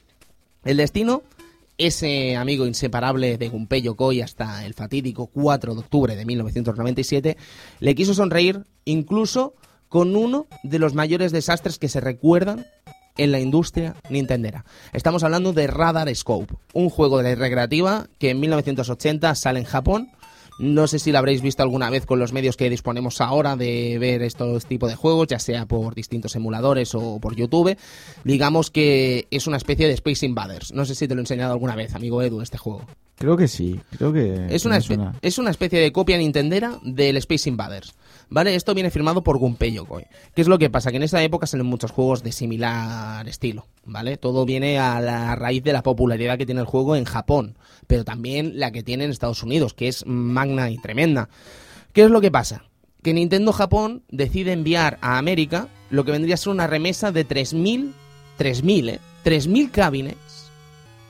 El 0.64 0.76
destino, 0.78 1.22
ese 1.78 2.36
amigo 2.36 2.66
inseparable 2.66 3.38
de 3.38 3.48
Gunpei 3.48 3.82
Yokoi 3.82 4.20
hasta 4.20 4.66
el 4.66 4.74
fatídico 4.74 5.26
4 5.28 5.74
de 5.74 5.80
octubre 5.80 6.16
de 6.16 6.24
1997, 6.24 7.36
le 7.80 7.94
quiso 7.94 8.14
sonreír 8.14 8.64
incluso 8.84 9.54
con 9.88 10.16
uno 10.16 10.46
de 10.62 10.78
los 10.78 10.94
mayores 10.94 11.32
desastres 11.32 11.78
que 11.78 11.88
se 11.88 12.00
recuerdan 12.00 12.66
en 13.18 13.32
la 13.32 13.40
industria 13.40 13.96
nintendera. 14.08 14.64
Estamos 14.92 15.22
hablando 15.24 15.52
de 15.52 15.66
Radar 15.66 16.14
Scope, 16.14 16.54
un 16.72 16.88
juego 16.88 17.22
de 17.22 17.34
recreativa 17.34 18.06
que 18.18 18.30
en 18.30 18.40
1980 18.40 19.34
sale 19.34 19.58
en 19.58 19.66
Japón. 19.66 20.10
No 20.58 20.88
sé 20.88 20.98
si 20.98 21.12
lo 21.12 21.18
habréis 21.18 21.40
visto 21.40 21.62
alguna 21.62 21.88
vez 21.88 22.04
con 22.04 22.18
los 22.18 22.32
medios 22.32 22.56
que 22.56 22.68
disponemos 22.68 23.20
ahora 23.20 23.56
de 23.56 23.96
ver 24.00 24.22
estos 24.22 24.66
tipos 24.66 24.90
de 24.90 24.96
juegos, 24.96 25.28
ya 25.28 25.38
sea 25.38 25.66
por 25.66 25.94
distintos 25.94 26.34
emuladores 26.34 26.94
o 26.94 27.20
por 27.20 27.36
YouTube. 27.36 27.76
Digamos 28.24 28.70
que 28.70 29.28
es 29.30 29.46
una 29.46 29.56
especie 29.56 29.86
de 29.86 29.94
Space 29.94 30.26
Invaders. 30.26 30.72
No 30.72 30.84
sé 30.84 30.96
si 30.96 31.06
te 31.06 31.14
lo 31.14 31.20
he 31.20 31.22
enseñado 31.22 31.52
alguna 31.52 31.76
vez, 31.76 31.94
amigo 31.94 32.22
Edu, 32.22 32.40
este 32.40 32.58
juego. 32.58 32.84
Creo 33.16 33.36
que 33.36 33.48
sí, 33.48 33.80
creo 33.96 34.12
que... 34.12 34.46
Es 34.50 34.64
una, 34.64 34.78
es 35.22 35.38
una 35.38 35.50
especie 35.50 35.80
de 35.80 35.92
copia 35.92 36.18
nintendera 36.18 36.78
del 36.82 37.16
Space 37.18 37.48
Invaders. 37.48 37.94
¿Vale? 38.30 38.54
Esto 38.54 38.74
viene 38.74 38.90
firmado 38.90 39.22
por 39.22 39.38
Gunpei 39.38 39.72
Yokoi. 39.72 40.04
¿Qué 40.34 40.42
es 40.42 40.48
lo 40.48 40.58
que 40.58 40.68
pasa? 40.68 40.90
Que 40.90 40.98
en 40.98 41.02
esa 41.02 41.22
época 41.22 41.46
salen 41.46 41.66
muchos 41.66 41.92
juegos 41.92 42.22
de 42.22 42.32
similar 42.32 43.26
estilo. 43.26 43.66
¿Vale? 43.84 44.18
Todo 44.18 44.44
viene 44.44 44.78
a 44.78 45.00
la 45.00 45.34
raíz 45.34 45.62
de 45.62 45.72
la 45.72 45.82
popularidad 45.82 46.36
que 46.36 46.46
tiene 46.46 46.60
el 46.60 46.66
juego 46.66 46.94
en 46.94 47.04
Japón. 47.04 47.56
Pero 47.86 48.04
también 48.04 48.58
la 48.58 48.70
que 48.70 48.82
tiene 48.82 49.04
en 49.04 49.10
Estados 49.10 49.42
Unidos, 49.42 49.72
que 49.72 49.88
es 49.88 50.04
magna 50.06 50.70
y 50.70 50.78
tremenda. 50.78 51.30
¿Qué 51.92 52.04
es 52.04 52.10
lo 52.10 52.20
que 52.20 52.30
pasa? 52.30 52.64
Que 53.02 53.14
Nintendo 53.14 53.52
Japón 53.52 54.02
decide 54.10 54.52
enviar 54.52 54.98
a 55.00 55.18
América 55.18 55.68
lo 55.90 56.04
que 56.04 56.12
vendría 56.12 56.34
a 56.34 56.38
ser 56.38 56.52
una 56.52 56.66
remesa 56.66 57.12
de 57.12 57.26
3.000, 57.26 57.92
3.000, 58.38 58.90
¿eh? 58.90 59.00
3.000 59.24 59.70
cabinets 59.70 60.50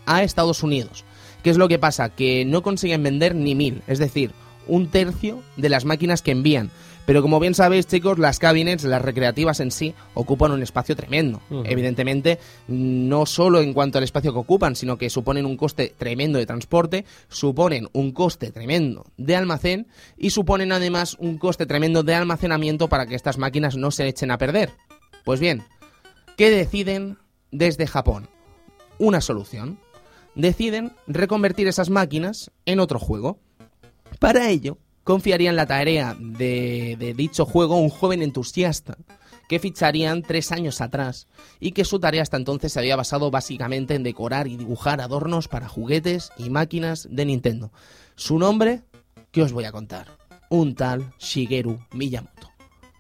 a 0.07 0.23
Estados 0.23 0.63
Unidos. 0.63 1.05
¿Qué 1.43 1.51
es 1.51 1.57
lo 1.57 1.69
que 1.69 1.79
pasa? 1.79 2.09
Que 2.11 2.45
no 2.45 2.63
consiguen 2.63 3.03
vender 3.03 3.35
ni 3.35 3.55
mil, 3.55 3.83
es 3.87 3.99
decir, 3.99 4.33
un 4.67 4.89
tercio 4.89 5.43
de 5.57 5.69
las 5.69 5.85
máquinas 5.85 6.23
que 6.23 6.33
envían. 6.33 6.71
Pero 7.09 7.23
como 7.23 7.41
bien 7.41 7.55
sabéis, 7.55 7.87
chicos, 7.87 8.19
las 8.19 8.39
cabinets, 8.39 8.85
las 8.85 9.01
recreativas 9.01 9.61
en 9.61 9.71
sí, 9.71 9.95
ocupan 10.13 10.53
un 10.53 10.63
espacio 10.63 10.95
tremendo. 10.95 11.41
Evidentemente, 11.65 12.39
no 12.67 13.25
solo 13.25 13.63
en 13.63 13.73
cuanto 13.73 13.97
al 13.97 14.05
espacio 14.05 14.35
que 14.35 14.41
ocupan, 14.41 14.77
sino 14.77 14.99
que 14.99 15.09
suponen 15.09 15.47
un 15.47 15.57
coste 15.57 15.95
tremendo 15.97 16.39
de 16.39 16.45
transporte, 16.45 17.07
suponen 17.31 17.89
un 17.95 18.13
coste 18.13 18.53
tremendo 18.53 19.07
de 19.17 19.37
almacén 19.37 19.87
y 20.19 20.29
suponen 20.29 20.71
además 20.71 21.17
un 21.19 21.39
coste 21.39 21.65
tremendo 21.65 22.03
de 22.03 22.15
almacenamiento 22.15 22.91
para 22.91 23.07
que 23.07 23.15
estas 23.15 23.39
máquinas 23.39 23.75
no 23.75 23.91
se 23.91 24.07
echen 24.07 24.31
a 24.31 24.37
perder. 24.37 24.73
Pues 25.25 25.41
bien, 25.41 25.63
¿qué 26.37 26.51
deciden 26.51 27.17
desde 27.51 27.87
Japón? 27.87 28.29
Una 28.99 29.23
solución 29.23 29.81
deciden 30.35 30.93
reconvertir 31.07 31.69
esas 31.69 31.89
máquinas 31.89 32.51
en 32.67 32.81
otro 32.81 32.99
juego. 32.99 33.39
Para 34.19 34.51
ello, 34.51 34.77
confiaría 35.09 35.49
en 35.49 35.57
la 35.57 35.65
tarea 35.65 36.15
de, 36.21 37.15
dicho 37.17 37.47
juego 37.47 37.77
a 37.77 37.81
un 37.81 37.89
joven 37.89 38.21
entusiasta 38.21 38.99
que 39.49 39.59
ficharían 39.59 40.21
tres 40.21 40.53
años 40.53 40.83
atrás 40.83 41.27
y 41.61 41.73
que 41.73 41.87
su 41.87 41.99
tarea 41.99 42.21
hasta 42.21 42.37
entonces 42.37 42.75
se 42.75 42.79
había 42.79 42.95
basado 42.95 43.31
básicamente 43.31 43.95
en 43.95 44.03
decorar 44.03 44.49
y 44.49 44.59
dibujar 44.59 45.01
adornos 45.01 45.49
para 45.49 45.67
juguetes 45.67 46.31
y 46.37 46.51
máquinas 46.51 47.09
de 47.11 47.25
Nintendo. 47.25 47.73
Su 48.17 48.39
nombre, 48.39 48.83
¿qué 49.31 49.41
os 49.41 49.53
voy 49.53 49.65
a 49.65 49.73
contar? 49.73 50.09
Un 50.51 50.75
tal 50.75 51.15
Shigeru 51.19 51.79
Miyamoto. 51.95 52.51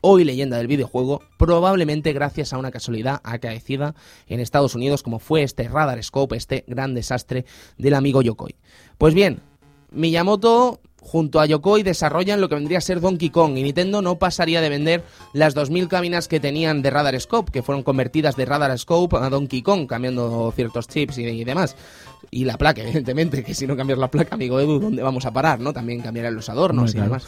Hoy 0.00 0.24
leyenda 0.24 0.56
del 0.56 0.66
videojuego, 0.66 1.20
probablemente 1.38 2.14
gracias 2.14 2.54
a 2.54 2.58
una 2.58 2.70
casualidad 2.70 3.20
acaecida 3.22 3.94
en 4.28 4.40
Estados 4.40 4.74
Unidos 4.74 5.02
como 5.02 5.18
fue 5.18 5.42
este 5.42 5.68
Radar 5.68 6.02
Scope, 6.02 6.38
este 6.38 6.64
gran 6.66 6.94
desastre 6.94 7.44
del 7.76 7.92
amigo 7.92 8.22
Yokoi. 8.22 8.54
Pues 8.96 9.12
bien, 9.12 9.42
Miyamoto 9.90 10.80
junto 11.00 11.40
a 11.40 11.46
Yokoi 11.46 11.82
desarrollan 11.82 12.40
lo 12.40 12.48
que 12.48 12.54
vendría 12.54 12.78
a 12.78 12.82
ser 12.82 13.00
Donkey 13.00 13.30
Kong 13.30 13.56
y 13.56 13.62
Nintendo 13.62 14.02
no 14.02 14.18
pasaría 14.18 14.60
de 14.60 14.68
vender 14.68 15.04
las 15.32 15.56
2.000 15.56 15.88
cabinas 15.88 16.28
que 16.28 16.40
tenían 16.40 16.82
de 16.82 16.90
Radar 16.90 17.18
Scope, 17.20 17.52
que 17.52 17.62
fueron 17.62 17.82
convertidas 17.82 18.36
de 18.36 18.44
Radar 18.44 18.76
Scope 18.78 19.16
a 19.16 19.30
Donkey 19.30 19.62
Kong, 19.62 19.86
cambiando 19.86 20.52
ciertos 20.54 20.88
chips 20.88 21.18
y, 21.18 21.22
y 21.22 21.44
demás. 21.44 21.76
Y 22.30 22.44
la 22.44 22.56
placa, 22.58 22.82
evidentemente, 22.84 23.42
que 23.42 23.54
si 23.54 23.66
no 23.66 23.76
cambias 23.76 23.98
la 23.98 24.10
placa, 24.10 24.34
amigo 24.34 24.60
Edu, 24.60 24.78
¿dónde 24.78 25.02
vamos 25.02 25.24
a 25.26 25.32
parar? 25.32 25.60
no 25.60 25.72
También 25.72 26.00
cambiarán 26.00 26.34
los 26.34 26.48
adornos 26.48 26.90
y 26.90 26.94
claro. 26.94 27.08
demás. 27.08 27.26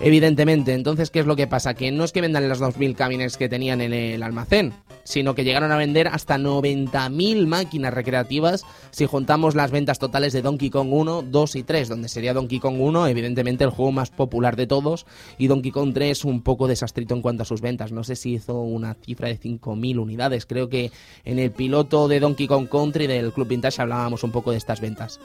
Evidentemente, 0.00 0.72
entonces, 0.72 1.10
¿qué 1.10 1.20
es 1.20 1.26
lo 1.26 1.36
que 1.36 1.46
pasa? 1.46 1.74
Que 1.74 1.92
no 1.92 2.04
es 2.04 2.12
que 2.12 2.20
vendan 2.20 2.48
las 2.48 2.60
2.000 2.60 2.94
cabines 2.94 3.36
que 3.36 3.48
tenían 3.48 3.80
en 3.80 3.92
el 3.92 4.22
almacén, 4.22 4.72
sino 5.04 5.34
que 5.34 5.44
llegaron 5.44 5.72
a 5.72 5.76
vender 5.76 6.08
hasta 6.08 6.38
90.000 6.38 7.46
máquinas 7.46 7.94
recreativas 7.94 8.64
si 8.90 9.06
juntamos 9.06 9.54
las 9.54 9.70
ventas 9.70 9.98
totales 9.98 10.32
de 10.32 10.42
Donkey 10.42 10.70
Kong 10.70 10.92
1, 10.92 11.22
2 11.22 11.56
y 11.56 11.62
3, 11.62 11.88
donde 11.88 12.08
sería 12.08 12.34
Donkey 12.34 12.58
Kong 12.58 12.80
1, 12.80 13.06
evidentemente 13.06 13.64
el 13.64 13.70
juego 13.70 13.92
más 13.92 14.10
popular 14.10 14.56
de 14.56 14.66
todos, 14.66 15.06
y 15.38 15.46
Donkey 15.46 15.70
Kong 15.70 15.92
3 15.94 16.24
un 16.24 16.42
poco 16.42 16.68
desastrito 16.68 17.14
en 17.14 17.22
cuanto 17.22 17.42
a 17.42 17.46
sus 17.46 17.60
ventas. 17.60 17.92
No 17.92 18.04
sé 18.04 18.16
si 18.16 18.34
hizo 18.34 18.60
una 18.60 18.94
cifra 18.94 19.28
de 19.28 19.38
5.000 19.38 19.98
unidades. 19.98 20.46
Creo 20.46 20.68
que 20.68 20.90
en 21.24 21.38
el 21.38 21.50
piloto 21.50 22.08
de 22.08 22.20
Donkey 22.20 22.46
Kong 22.46 22.68
Country 22.68 23.06
del 23.06 23.32
Club 23.32 23.48
Vintage 23.48 23.82
hablábamos 23.82 24.24
un 24.24 24.32
poco 24.32 24.50
de 24.50 24.58
estas 24.58 24.80
ventas. 24.80 25.20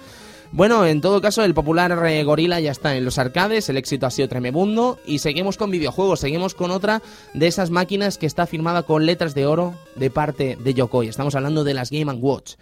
Bueno, 0.52 0.86
en 0.86 1.02
todo 1.02 1.22
caso, 1.22 1.44
el 1.44 1.54
popular 1.54 2.06
eh, 2.08 2.24
Gorila 2.24 2.60
ya 2.60 2.72
está 2.72 2.96
en 2.96 3.04
los 3.04 3.18
arcades, 3.18 3.68
el 3.70 3.78
éxito 3.78 4.06
ha 4.06 4.12
sido 4.12 4.30
tremebundo 4.30 4.98
y 5.06 5.20
seguimos 5.20 5.58
con 5.58 5.72
videojuegos, 5.72 6.22
seguimos 6.22 6.56
con 6.56 6.72
otra 6.72 7.02
de 7.34 7.48
esas 7.48 7.70
máquinas 7.70 8.18
que 8.18 8.26
está 8.26 8.48
firmada 8.48 8.84
con 8.84 9.06
letras 9.06 9.36
de 9.36 9.46
oro 9.46 9.76
de 9.96 10.10
parte 10.10 10.58
de 10.60 10.74
Yokoi. 10.74 11.10
Estamos 11.10 11.36
hablando 11.36 11.64
de 11.64 11.74
las 11.74 11.92
Game 11.92 12.12
Watch. 12.14 12.54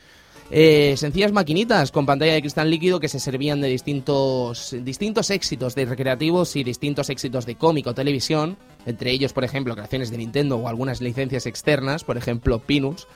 Eh, 0.52 0.96
sencillas 0.98 1.32
maquinitas 1.32 1.92
con 1.92 2.06
pantalla 2.06 2.34
de 2.34 2.42
cristal 2.42 2.70
líquido 2.70 3.00
que 3.00 3.08
se 3.08 3.20
servían 3.20 3.62
de 3.62 3.68
distintos, 3.68 4.76
distintos 4.82 5.32
éxitos 5.32 5.74
de 5.74 5.86
recreativos 5.86 6.56
y 6.56 6.64
distintos 6.64 7.10
éxitos 7.10 7.46
de 7.46 7.56
cómic 7.56 7.88
o 7.88 7.94
televisión, 7.96 8.58
entre 8.86 9.12
ellos, 9.12 9.34
por 9.34 9.44
ejemplo, 9.44 9.74
creaciones 9.74 10.12
de 10.12 10.18
Nintendo 10.18 10.58
o 10.58 10.68
algunas 10.68 11.02
licencias 11.02 11.48
externas, 11.48 12.04
por 12.04 12.18
ejemplo, 12.18 12.60
Pinus, 12.60 13.08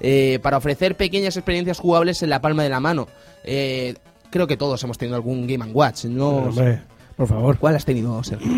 eh, 0.00 0.38
para 0.42 0.56
ofrecer 0.56 0.96
pequeñas 0.96 1.36
experiencias 1.36 1.78
jugables 1.78 2.22
en 2.22 2.30
la 2.30 2.40
palma 2.40 2.62
de 2.62 2.68
la 2.70 2.80
mano. 2.80 3.08
Eh, 3.44 3.94
creo 4.30 4.46
que 4.46 4.56
todos 4.56 4.82
hemos 4.84 4.98
tenido 4.98 5.16
algún 5.16 5.46
Game 5.46 5.64
Watch, 5.72 6.04
¿no? 6.06 6.28
Hombre, 6.28 6.80
por 7.16 7.26
favor. 7.28 7.58
¿Cuál 7.58 7.76
has 7.76 7.84
tenido, 7.84 8.22
Sergio? 8.22 8.48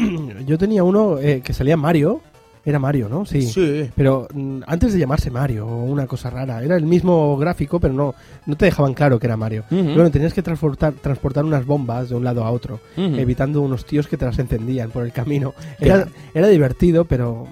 Yo 0.46 0.59
tenía 0.59 0.85
uno 0.85 1.18
eh, 1.18 1.40
que 1.44 1.52
salía 1.52 1.76
Mario. 1.76 2.20
Era 2.62 2.78
Mario, 2.78 3.09
¿no? 3.09 3.24
Sí. 3.24 3.40
Sí. 3.40 3.88
Pero 3.96 4.28
mm, 4.35 4.61
antes 4.66 4.92
de 4.92 4.98
llamarse 4.98 5.30
Mario 5.30 5.66
una 5.66 6.06
cosa 6.06 6.28
rara, 6.28 6.62
era 6.62 6.76
el 6.76 6.85
mismo 6.85 7.38
gráfico, 7.38 7.80
pero 7.80 7.94
no, 7.94 8.14
no 8.44 8.54
te 8.56 8.66
dejaban 8.66 8.92
claro 8.92 9.18
que 9.18 9.26
era 9.26 9.37
Mario. 9.38 9.64
Ujú. 9.70 9.83
Bueno, 9.94 10.11
tenías 10.11 10.35
que 10.35 10.42
transportar, 10.42 10.92
transportar 10.92 11.46
unas 11.46 11.64
bombas 11.64 12.11
de 12.11 12.16
un 12.16 12.24
lado 12.24 12.44
a 12.44 12.50
otro, 12.50 12.80
Ujú. 12.98 13.14
evitando 13.16 13.62
unos 13.62 13.87
tíos 13.87 14.06
que 14.06 14.18
te 14.18 14.26
las 14.26 14.38
encendían 14.38 14.90
por 14.90 15.04
el 15.06 15.12
camino. 15.12 15.54
Era, 15.78 16.06
era 16.35 16.48
divertido, 16.48 17.06
pero 17.06 17.48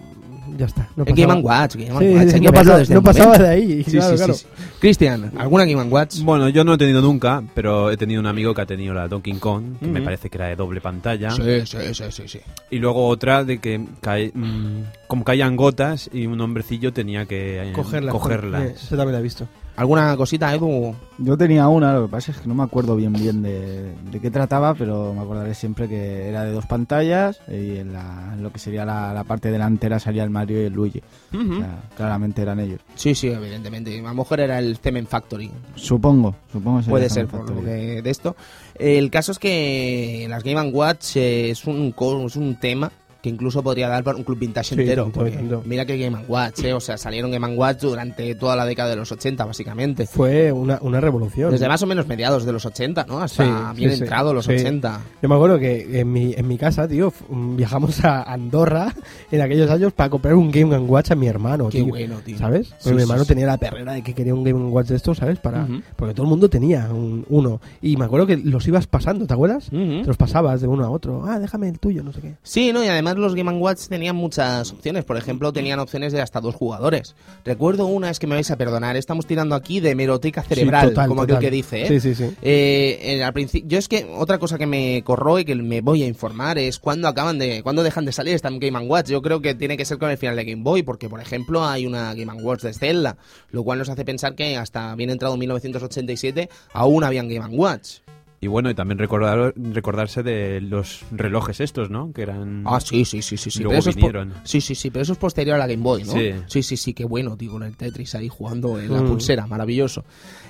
ya 0.57 0.67
está. 0.67 0.89
No 0.97 1.05
El 1.05 1.15
pasaba, 1.15 1.35
Game 1.35 1.43
Watch, 1.47 1.75
Game 1.77 1.87
Sí, 1.87 1.93
Watch, 1.93 2.03
hay 2.03 2.29
sí, 2.31 2.35
que 2.35 2.47
no 2.47 2.53
pasaba, 2.53 2.79
desde 2.79 2.95
no 2.95 3.01
el 3.01 3.05
pasaba 3.05 3.25
momento. 3.27 3.45
de 3.45 3.51
ahí. 3.51 3.85
Sí, 3.85 3.91
claro, 3.93 4.11
sí, 4.11 4.17
claro. 4.17 4.35
sí, 4.35 4.47
sí. 4.57 4.65
Cristian, 4.81 5.33
¿alguna 5.39 5.65
Game 5.65 5.83
Watch? 5.85 6.21
Bueno, 6.23 6.49
yo 6.49 6.65
no 6.65 6.75
he 6.75 6.79
tenido 6.79 7.01
nunca, 7.03 7.43
pero 7.55 7.91
he 7.91 7.97
tenido 7.97 8.21
un 8.21 8.27
amigo 8.27 8.55
que 8.55 8.61
ha 8.63 8.67
tenido 8.67 8.95
la 8.95 9.09
Donkey 9.09 9.35
Kong, 9.35 9.79
que 9.81 9.87
me 9.87 10.01
parece 10.03 10.31
que 10.31 10.39
era 10.39 10.47
de 10.49 10.57
doble 10.57 10.81
pantalla. 10.81 11.31
Sí, 11.31 11.43
sí, 11.67 11.79
sí, 11.93 12.05
sí, 12.11 12.23
sí. 12.29 12.41
Y 12.71 12.79
luego 12.79 13.07
otra 13.07 13.45
de 13.45 13.59
que 13.59 13.85
cae, 14.01 14.31
mm, 14.35 14.83
como 15.07 15.25
caían 15.25 15.57
gotas 15.57 16.09
y 16.13 16.27
un 16.27 16.41
hombrecillo 16.41 16.93
tenía 16.93 17.27
que 17.27 17.71
eh, 17.71 17.73
Cogerlas. 17.73 18.13
cogerlas. 18.13 18.63
Eh, 18.63 18.75
eso 18.77 18.97
también 18.97 19.13
lo 19.13 19.19
he 19.19 19.23
visto. 19.23 19.49
¿Alguna 19.79 20.17
cosita, 20.17 20.53
Edu? 20.53 20.93
Yo 21.19 21.37
tenía 21.39 21.69
una, 21.69 21.93
lo 21.95 22.07
que 22.07 22.11
pasa 22.11 22.33
es 22.33 22.39
que 22.39 22.49
no 22.49 22.55
me 22.55 22.65
acuerdo 22.65 22.97
bien 22.97 23.13
bien 23.13 23.43
de, 23.43 23.95
de 24.11 24.21
qué 24.21 24.29
trataba, 24.29 24.75
pero 24.75 25.15
me 25.15 25.21
acordaré 25.21 25.55
siempre 25.55 25.89
que 25.89 26.29
era 26.29 26.43
de 26.43 26.51
dos 26.51 26.67
pantallas 26.67 27.41
y 27.49 27.77
en, 27.79 27.93
la- 27.93 28.33
en 28.35 28.43
lo 28.43 28.51
que 28.53 28.59
sería 28.59 28.85
la, 28.85 29.15
la 29.15 29.23
parte 29.23 29.53
delantera 29.53 30.01
salía 30.01 30.25
el 30.25 30.31
Mario 30.31 30.61
y 30.61 30.65
el 30.65 30.73
Luigi. 30.73 31.01
Ujú. 31.33 31.53
O 31.53 31.57
sea, 31.59 31.79
claramente 31.97 32.43
eran 32.43 32.59
ellos. 32.59 32.81
Sí, 32.97 33.15
sí, 33.15 33.29
evidentemente. 33.29 33.97
A 33.99 34.03
lo 34.03 34.15
mejor 34.15 34.41
era 34.41 34.59
el 34.59 34.77
Cemen 34.79 35.07
Factory. 35.07 35.49
Supongo, 35.77 36.35
supongo 36.53 36.81
que 36.81 36.91
Puede 36.91 37.09
ser 37.09 37.29
por 37.29 37.49
lo 37.49 37.63
que 37.63 38.03
de 38.03 38.11
esto. 38.11 38.35
El 38.75 39.11
caso 39.13 39.31
es 39.31 39.39
que 39.39 40.27
las 40.29 40.43
Game 40.43 40.71
Watch 40.73 41.17
es 41.17 41.65
un 41.67 41.93
co- 41.93 42.27
es 42.27 42.35
un 42.35 42.57
tema 42.59 42.91
que 43.23 43.29
incluso 43.29 43.63
podría 43.63 43.89
dar 43.89 44.05
para 44.05 44.17
un 44.17 44.25
club 44.25 44.39
vintage 44.39 44.75
Sí, 44.75 44.81
entero. 44.81 45.11
porque 45.13 45.39
mira 45.65 45.85
que 45.85 45.99
Game 45.99 46.25
Watch, 46.29 46.61
eh, 46.65 46.73
o 46.73 46.81
sea, 46.81 46.97
salieron 46.97 47.31
Game 47.31 47.49
Watch 47.57 47.81
durante 47.83 48.35
toda 48.37 48.55
la 48.55 48.65
década 48.65 48.91
de 48.91 48.97
los 48.97 49.11
80, 49.11 49.45
básicamente. 49.45 50.07
Fue 50.07 50.53
una, 50.53 50.79
una 50.83 51.01
revolución. 51.01 51.51
Desde 51.51 51.67
más 51.69 51.83
o 51.83 51.87
menos 51.87 52.07
mediados 52.07 52.45
de 52.45 52.53
los 52.53 52.65
80, 52.65 53.05
¿no? 53.09 53.21
Hasta 53.21 53.45
Sí, 53.73 53.77
bien 53.81 53.93
sí, 53.97 54.03
entrado 54.03 54.33
los 54.33 54.45
Sí. 54.45 54.53
80. 54.53 55.01
Yo 55.23 55.29
me 55.29 55.35
acuerdo 55.35 55.59
que 55.59 56.01
en 56.01 56.13
mi, 56.13 56.33
en 56.37 56.47
mi 56.47 56.57
casa, 56.59 56.87
tío, 56.87 57.13
viajamos 57.57 58.05
a 58.05 58.23
Andorra 58.23 58.95
en 59.31 59.41
aquellos 59.41 59.71
años 59.71 59.93
para 59.93 60.11
comprar 60.11 60.35
un 60.35 60.51
Game 60.51 60.77
Watch 60.79 61.11
a 61.11 61.15
mi 61.15 61.27
hermano, 61.27 61.69
Qué 61.69 61.79
tío. 61.79 61.89
bueno, 61.89 62.17
tío. 62.25 62.39
¿Sabes? 62.39 62.75
Mi 62.87 63.01
hermano 63.03 63.25
tenía 63.25 63.47
la 63.47 63.57
perrera 63.59 63.93
de 63.95 64.03
que 64.03 64.15
quería 64.15 64.35
un 64.35 64.45
Game 64.45 64.63
Watch 64.67 64.89
de 64.89 64.97
estos, 64.97 65.19
¿sabes? 65.19 65.39
Para, 65.39 65.65
Ujú. 65.65 65.83
Porque 65.97 66.15
todo 66.15 66.25
el 66.25 66.31
mundo 66.31 66.49
tenía 66.49 66.89
un- 66.93 67.25
uno. 67.29 67.61
Y 67.83 67.97
me 67.97 68.05
acuerdo 68.05 68.27
que 68.27 68.37
los 68.37 68.67
ibas 68.69 68.87
pasando, 68.87 69.27
¿te 69.27 69.35
acuerdas? 69.35 69.69
Te 69.71 70.05
los 70.05 70.17
pasabas 70.17 70.61
de 70.61 70.69
uno 70.69 70.85
a 70.85 70.91
otro. 70.91 71.25
Ah, 71.27 71.39
déjame 71.39 71.69
el 71.69 71.79
tuyo, 71.79 72.03
no 72.03 72.13
sé 72.13 72.21
qué. 72.21 72.35
Sí, 72.43 72.73
¿no? 72.73 72.85
Y 72.85 72.89
además 72.89 73.17
los 73.19 73.35
Game 73.35 73.53
Watch 73.53 73.87
tenían 73.89 74.17
muchas 74.17 74.73
opciones. 74.73 75.05
Por 75.05 75.17
ejemplo, 75.17 75.53
tenían 75.53 75.79
opciones 75.79 76.13
de 76.13 76.21
hasta 76.21 76.41
dos 76.41 76.55
jugadores. 76.55 77.15
Recuerdo 77.45 77.87
una, 77.87 78.11
es 78.11 78.19
que 78.19 78.27
me 78.27 78.35
vais 78.35 78.51
a 78.51 78.57
perdonar, 78.57 78.97
estamos 78.97 79.27
tirando 79.27 79.55
aquí 79.55 79.81
de 79.81 79.95
meroteca 79.95 80.43
cerebral, 80.43 80.89
Sí, 80.89 80.89
total, 80.91 81.09
como 81.09 81.23
total. 81.23 81.37
aquel 81.37 81.51
que 81.51 81.57
dice, 81.57 81.83
¿eh? 81.83 81.89
Sí, 81.89 82.01
sí, 82.01 82.15
sí. 82.15 82.35
Eh, 82.43 83.23
al 83.25 83.35
yo 83.67 83.79
es 83.79 83.89
que 83.89 84.09
otra 84.17 84.39
cosa 84.39 84.59
que 84.59 84.67
me 84.67 85.03
corroe, 85.05 85.45
que 85.45 85.55
me 85.55 85.81
voy 85.81 86.03
a 86.03 86.07
informar, 86.07 86.59
es 86.59 86.79
cuándo 86.79 87.09
acaban 87.09 87.39
de, 87.39 87.63
cuándo 87.63 87.83
dejan 87.83 88.05
de 88.05 88.13
salir 88.13 88.35
esta 88.35 88.51
Game 88.51 88.79
Watch. 88.87 89.09
Yo 89.09 89.23
creo 89.23 89.41
que 89.41 89.55
tiene 89.55 89.77
que 89.77 89.85
ser 89.85 89.99
con 89.99 90.11
el 90.11 90.19
final 90.19 90.37
de 90.37 90.45
Game 90.45 90.63
Boy, 90.63 90.83
porque 90.83 91.09
por 91.09 91.21
ejemplo 91.21 91.65
hay 91.65 91.87
una 91.87 92.15
Game 92.15 92.33
Watch 92.43 92.63
de 92.63 92.75
Zelda, 92.75 93.17
lo 93.51 93.65
cual 93.65 93.79
nos 93.79 93.89
hace 93.89 94.05
pensar 94.05 94.35
que 94.35 94.57
hasta 94.57 94.95
bien 94.95 95.11
entrado 95.11 95.37
1987 95.37 96.49
aún 96.73 97.05
habían 97.05 97.29
Game 97.29 97.57
Watch. 97.57 97.99
Y 98.41 98.47
bueno, 98.47 98.71
y 98.71 98.75
también 98.75 98.99
recordar, 98.99 99.53
recordarse 99.57 100.23
de 100.23 100.61
los 100.61 101.01
relojes 101.11 101.61
estos, 101.61 101.91
¿no? 101.91 102.13
Que 102.13 102.23
eran... 102.23 102.63
Ah, 102.67 102.79
sí, 102.81 103.05
sí, 103.05 103.21
sí, 103.21 103.37
sí, 103.37 103.51
sí. 103.51 103.63
Luego 103.65 103.71
pero 103.71 103.81
eso 103.81 103.91
es 103.91 104.51
sí, 104.51 104.61
sí, 104.61 104.75
sí, 104.77 104.91
pero 104.91 105.03
eso 105.03 105.13
es 105.13 105.19
posterior 105.19 105.57
a 105.57 105.59
la 105.59 105.67
Game 105.67 105.83
Boy, 105.83 106.05
¿no? 106.05 106.13
Sí. 106.13 106.33
sí, 106.47 106.63
sí, 106.63 106.77
sí, 106.77 106.95
qué 106.95 107.05
bueno, 107.05 107.37
tío, 107.37 107.51
con 107.51 107.65
el 107.65 107.77
Tetris 107.77 108.15
ahí 108.15 108.29
jugando 108.29 108.79
en 108.79 108.93
la 108.93 109.03
Mm. 109.03 109.09
pulsera, 109.09 109.47
maravilloso. 109.49 110.05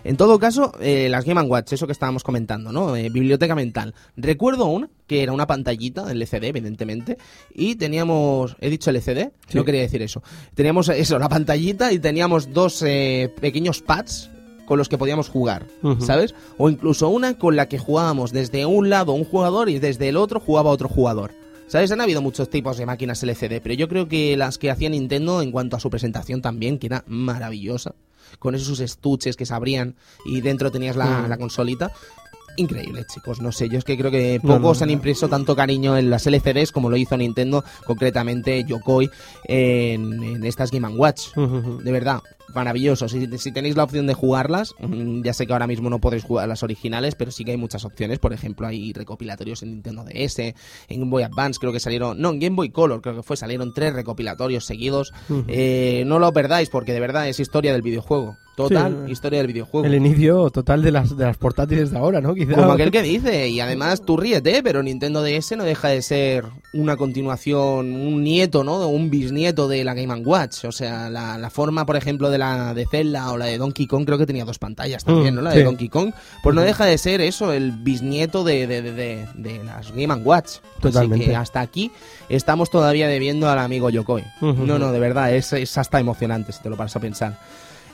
En 0.04 0.18
todo 0.18 0.38
caso, 0.38 0.72
eh, 0.80 1.08
las 1.08 1.24
Game 1.24 1.40
Watch, 1.42 1.72
eso 1.72 1.86
que 1.86 1.92
estábamos 1.92 2.22
comentando, 2.24 2.72
¿no? 2.72 2.94
Eh, 2.94 3.08
biblioteca 3.08 3.54
mental. 3.54 3.94
Recuerdo 4.18 4.66
una 4.66 4.90
que 5.06 5.22
era 5.22 5.32
una 5.32 5.46
pantallita, 5.46 6.12
LCD, 6.12 6.44
evidentemente, 6.48 7.16
y 7.54 7.76
teníamos, 7.76 8.54
he 8.60 8.68
dicho 8.68 8.90
LCD, 8.90 9.30
Sí. 9.48 9.56
no 9.56 9.64
quería 9.64 9.80
decir 9.80 10.02
eso. 10.02 10.22
Teníamos 10.54 10.90
eso, 10.90 11.18
la 11.18 11.30
pantallita 11.30 11.90
y 11.90 11.98
teníamos 11.98 12.52
dos 12.52 12.82
eh, 12.86 13.32
pequeños 13.40 13.80
pads 13.80 14.30
con 14.68 14.78
los 14.78 14.88
que 14.88 14.98
podíamos 14.98 15.28
jugar. 15.28 15.66
¿sabes? 15.98 16.34
O 16.58 16.68
incluso 16.70 17.08
una 17.08 17.36
con 17.38 17.56
la 17.56 17.68
que 17.68 17.78
jugábamos 17.78 18.30
desde 18.32 18.66
un 18.66 18.90
lado 18.90 19.12
un 19.12 19.24
jugador 19.24 19.68
y 19.68 19.78
desde 19.80 20.08
el 20.08 20.16
otro 20.16 20.38
jugaba 20.38 20.70
otro 20.70 20.88
jugador. 20.88 21.32
¿Sabes? 21.66 21.90
Han 21.90 22.00
habido 22.00 22.22
muchos 22.22 22.48
tipos 22.48 22.76
de 22.78 22.86
máquinas 22.86 23.22
LCD, 23.22 23.60
pero 23.62 23.74
yo 23.74 23.88
creo 23.88 24.08
que 24.08 24.36
las 24.36 24.56
que 24.58 24.70
hacía 24.70 24.88
Nintendo 24.88 25.42
en 25.42 25.50
cuanto 25.52 25.76
a 25.76 25.80
su 25.80 25.90
presentación 25.90 26.40
también, 26.40 26.78
que 26.78 26.86
era 26.86 27.04
maravillosa, 27.06 27.94
con 28.38 28.54
esos 28.54 28.80
estuches 28.80 29.36
que 29.36 29.44
se 29.44 29.52
abrían 29.54 29.94
y 30.24 30.40
dentro 30.40 30.70
tenías 30.70 30.96
la, 30.96 31.06
Mm. 31.22 31.28
la 31.28 31.36
consolita. 31.36 31.90
Increíble, 32.56 33.04
chicos. 33.12 33.40
No 33.40 33.52
sé, 33.52 33.68
yo 33.68 33.78
es 33.78 33.84
que 33.84 33.96
creo 33.96 34.10
que 34.10 34.40
pocos 34.42 34.80
no, 34.80 34.84
han 34.84 34.90
impreso 34.90 35.28
tanto 35.28 35.54
cariño 35.54 35.96
en 35.96 36.10
las 36.10 36.26
LCDs 36.26 36.72
como 36.72 36.90
lo 36.90 36.96
hizo 36.96 37.16
Nintendo, 37.16 37.62
concretamente 37.86 38.64
Yokoi, 38.64 39.08
en, 39.44 40.22
en 40.24 40.44
estas 40.44 40.70
Game 40.70 40.88
Watch. 40.88 41.34
De 41.36 41.92
verdad, 41.92 42.20
maravilloso. 42.54 43.08
Si, 43.08 43.26
si 43.38 43.52
tenéis 43.52 43.76
la 43.76 43.84
opción 43.84 44.06
de 44.06 44.14
jugarlas, 44.14 44.74
mm, 44.80 45.22
ya 45.22 45.32
sé 45.32 45.46
que 45.46 45.52
ahora 45.52 45.66
mismo 45.66 45.90
no 45.90 46.00
podéis 46.00 46.24
jugar 46.24 46.48
las 46.48 46.62
originales, 46.62 47.14
pero 47.14 47.30
sí 47.30 47.44
que 47.44 47.52
hay 47.52 47.56
muchas 47.56 47.84
opciones. 47.84 48.18
Por 48.18 48.32
ejemplo, 48.32 48.66
hay 48.66 48.92
recopilatorios 48.92 49.62
en 49.62 49.70
Nintendo 49.70 50.04
DS, 50.04 50.38
en 50.88 51.00
Game 51.00 51.10
Boy 51.10 51.22
Advance, 51.22 51.58
creo 51.60 51.72
que 51.72 51.80
salieron, 51.80 52.20
no, 52.20 52.30
en 52.30 52.38
Game 52.40 52.56
Boy 52.56 52.70
Color, 52.70 53.00
creo 53.00 53.16
que 53.16 53.22
fue, 53.22 53.36
salieron 53.36 53.72
tres 53.74 53.92
recopilatorios 53.94 54.64
seguidos. 54.64 55.12
Eh, 55.46 56.04
no 56.06 56.18
lo 56.18 56.32
perdáis 56.32 56.68
porque 56.70 56.92
de 56.92 57.00
verdad 57.00 57.28
es 57.28 57.40
historia 57.40 57.72
del 57.72 57.82
videojuego. 57.82 58.36
Total, 58.56 59.04
Sí. 59.06 59.12
historia 59.12 59.38
del 59.38 59.46
videojuego. 59.46 59.86
El 59.86 59.94
inicio 59.94 60.50
total 60.50 60.82
de 60.82 60.90
las, 60.90 61.16
de 61.16 61.24
las 61.24 61.36
portátiles 61.36 61.92
de 61.92 61.98
ahora, 61.98 62.20
¿no? 62.20 62.34
Quizá. 62.34 62.54
Como 62.54 62.72
aquel 62.72 62.90
que 62.90 63.02
dice, 63.02 63.48
y 63.48 63.60
además 63.60 64.02
tú 64.04 64.16
ríete, 64.16 64.64
pero 64.64 64.82
Nintendo 64.82 65.22
DS 65.22 65.56
no 65.56 65.62
deja 65.62 65.86
de 65.88 66.02
ser 66.02 66.44
una 66.72 66.96
continuación, 66.96 67.94
un 67.94 68.24
nieto, 68.24 68.64
¿no? 68.64 68.88
Un 68.88 69.10
bisnieto 69.10 69.68
de 69.68 69.84
la 69.84 69.94
Game 69.94 70.12
Watch. 70.24 70.64
O 70.64 70.72
sea, 70.72 71.08
la, 71.08 71.38
la 71.38 71.50
forma, 71.50 71.86
por 71.86 71.94
ejemplo, 71.96 72.30
de 72.30 72.37
la 72.38 72.72
de 72.74 72.86
Zelda 72.86 73.30
o 73.32 73.36
la 73.36 73.44
de 73.46 73.58
Donkey 73.58 73.86
Kong, 73.86 74.06
creo 74.06 74.16
que 74.16 74.24
tenía 74.26 74.44
dos 74.44 74.58
pantallas 74.58 75.04
también, 75.04 75.34
Mm, 75.34 75.36
¿no? 75.36 75.42
La 75.42 75.52
sí. 75.52 75.58
de 75.58 75.64
Donkey 75.64 75.88
Kong. 75.88 76.12
Pues 76.42 76.54
no 76.54 76.62
deja 76.62 76.86
de 76.86 76.96
ser 76.96 77.20
eso, 77.20 77.52
el 77.52 77.72
bisnieto 77.72 78.44
de, 78.44 78.66
de, 78.66 78.80
de, 78.82 78.92
de- 78.92 79.26
de 79.34 79.64
las 79.64 79.90
Game 79.92 80.14
Watch. 80.14 80.58
Totalmente. 80.80 81.24
Así 81.24 81.30
que 81.32 81.36
hasta 81.36 81.60
aquí 81.60 81.90
estamos 82.28 82.70
todavía 82.70 83.08
debiendo 83.08 83.48
al 83.50 83.58
amigo 83.58 83.90
Yokoi. 83.90 84.24
No, 84.40 84.78
no, 84.78 84.92
de 84.92 84.98
verdad, 85.00 85.34
es, 85.34 85.52
es 85.52 85.76
hasta 85.76 86.00
emocionante 86.00 86.52
si 86.52 86.62
te 86.62 86.70
lo 86.70 86.76
paras 86.76 86.94
a 86.96 87.00
pensar. 87.00 87.38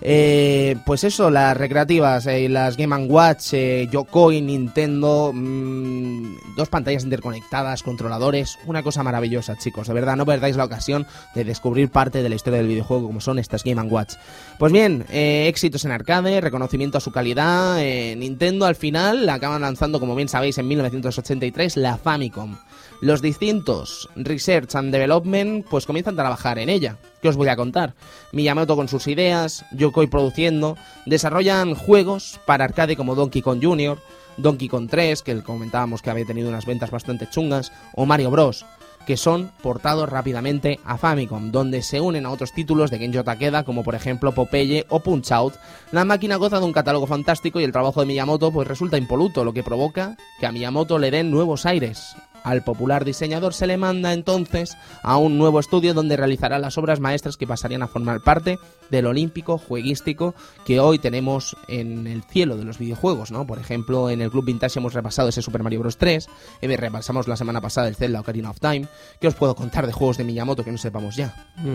Eh, 0.00 0.76
pues 0.84 1.04
eso, 1.04 1.30
las 1.30 1.56
recreativas, 1.56 2.26
eh, 2.26 2.48
las 2.48 2.76
Game 2.76 2.94
Watch, 3.06 3.54
eh, 3.54 3.88
Yokoi, 3.90 4.40
Nintendo, 4.40 5.32
mm, 5.32 6.54
dos 6.56 6.68
pantallas 6.68 7.04
interconectadas, 7.04 7.82
controladores, 7.82 8.58
una 8.66 8.82
cosa 8.82 9.02
maravillosa, 9.02 9.56
chicos. 9.56 9.88
De 9.88 9.94
verdad, 9.94 10.16
no 10.16 10.26
perdáis 10.26 10.56
la 10.56 10.64
ocasión 10.64 11.06
de 11.34 11.44
descubrir 11.44 11.90
parte 11.90 12.22
de 12.22 12.28
la 12.28 12.34
historia 12.34 12.58
del 12.58 12.68
videojuego 12.68 13.06
como 13.06 13.20
son 13.20 13.38
estas 13.38 13.64
Game 13.64 13.80
Watch. 13.82 14.14
Pues 14.58 14.72
bien, 14.72 15.04
eh, 15.10 15.46
éxitos 15.48 15.84
en 15.84 15.90
arcade, 15.90 16.40
reconocimiento 16.40 16.98
a 16.98 17.00
su 17.00 17.10
calidad. 17.10 17.80
eh, 17.80 18.14
Nintendo 18.16 18.66
al 18.66 18.76
final 18.76 19.26
la 19.26 19.34
acaban 19.34 19.62
lanzando, 19.62 20.00
como 20.00 20.14
bien 20.14 20.28
sabéis, 20.28 20.58
en 20.58 20.68
1983 20.68 21.76
la 21.76 21.96
Famicom. 21.96 22.56
Los 23.04 23.20
distintos 23.20 24.08
Research 24.16 24.74
and 24.76 24.90
Development 24.90 25.66
pues 25.68 25.84
comienzan 25.84 26.14
a 26.14 26.22
trabajar 26.22 26.58
en 26.58 26.70
ella. 26.70 26.96
¿Qué 27.20 27.28
os 27.28 27.36
voy 27.36 27.48
a 27.48 27.56
contar? 27.56 27.92
Miyamoto 28.32 28.76
con 28.76 28.88
sus 28.88 29.08
ideas, 29.08 29.66
Yokoi 29.72 30.06
produciendo, 30.06 30.78
desarrollan 31.04 31.74
juegos 31.74 32.40
para 32.46 32.64
arcade 32.64 32.96
como 32.96 33.14
Donkey 33.14 33.42
Kong 33.42 33.60
Jr., 33.62 33.98
Donkey 34.38 34.68
Kong 34.70 34.88
3, 34.88 35.20
que 35.20 35.42
comentábamos 35.42 36.00
que 36.00 36.08
había 36.08 36.24
tenido 36.24 36.48
unas 36.48 36.64
ventas 36.64 36.90
bastante 36.90 37.28
chungas, 37.28 37.72
o 37.94 38.06
Mario 38.06 38.30
Bros 38.30 38.64
que 39.04 39.18
son 39.18 39.52
portados 39.60 40.08
rápidamente 40.08 40.80
a 40.82 40.96
Famicom, 40.96 41.52
donde 41.52 41.82
se 41.82 42.00
unen 42.00 42.24
a 42.24 42.30
otros 42.30 42.54
títulos 42.54 42.90
de 42.90 42.98
Genjo 42.98 43.22
Takeda, 43.22 43.62
como 43.62 43.84
por 43.84 43.94
ejemplo 43.94 44.32
Popeye 44.32 44.86
o 44.88 45.00
Punch 45.00 45.30
Out. 45.30 45.56
La 45.92 46.06
máquina 46.06 46.36
goza 46.36 46.58
de 46.58 46.64
un 46.64 46.72
catálogo 46.72 47.06
fantástico 47.06 47.60
y 47.60 47.64
el 47.64 47.72
trabajo 47.72 48.00
de 48.00 48.06
Miyamoto 48.06 48.50
pues 48.50 48.66
resulta 48.66 48.96
impoluto, 48.96 49.44
lo 49.44 49.52
que 49.52 49.62
provoca 49.62 50.16
que 50.40 50.46
a 50.46 50.52
Miyamoto 50.52 50.98
le 50.98 51.10
den 51.10 51.30
nuevos 51.30 51.66
aires. 51.66 52.16
Al 52.44 52.62
popular 52.62 53.04
diseñador 53.04 53.54
se 53.54 53.66
le 53.66 53.78
manda 53.78 54.12
entonces 54.12 54.76
a 55.02 55.16
un 55.16 55.38
nuevo 55.38 55.58
estudio 55.58 55.94
donde 55.94 56.16
realizará 56.16 56.58
las 56.58 56.76
obras 56.78 57.00
maestras 57.00 57.38
que 57.38 57.46
pasarían 57.46 57.82
a 57.82 57.88
formar 57.88 58.20
parte 58.20 58.58
del 58.90 59.06
olímpico 59.06 59.56
jueguístico 59.56 60.34
que 60.66 60.78
hoy 60.78 60.98
tenemos 60.98 61.56
en 61.68 62.06
el 62.06 62.22
cielo 62.22 62.58
de 62.58 62.64
los 62.64 62.78
videojuegos, 62.78 63.32
¿no? 63.32 63.46
Por 63.46 63.58
ejemplo, 63.58 64.10
en 64.10 64.20
el 64.20 64.30
Club 64.30 64.44
Vintage 64.44 64.78
hemos 64.78 64.92
repasado 64.92 65.30
ese 65.30 65.40
Super 65.40 65.62
Mario 65.62 65.80
Bros. 65.80 65.96
3, 65.96 66.28
eh, 66.60 66.76
repasamos 66.76 67.26
la 67.28 67.36
semana 67.36 67.62
pasada 67.62 67.88
el 67.88 67.96
Zelda 67.96 68.20
Ocarina 68.20 68.50
of 68.50 68.60
Time. 68.60 68.86
¿Qué 69.18 69.26
os 69.26 69.34
puedo 69.34 69.54
contar 69.54 69.86
de 69.86 69.92
juegos 69.92 70.18
de 70.18 70.24
Miyamoto 70.24 70.64
que 70.64 70.70
no 70.70 70.78
sepamos 70.78 71.16
ya? 71.16 71.34
un, 71.64 71.70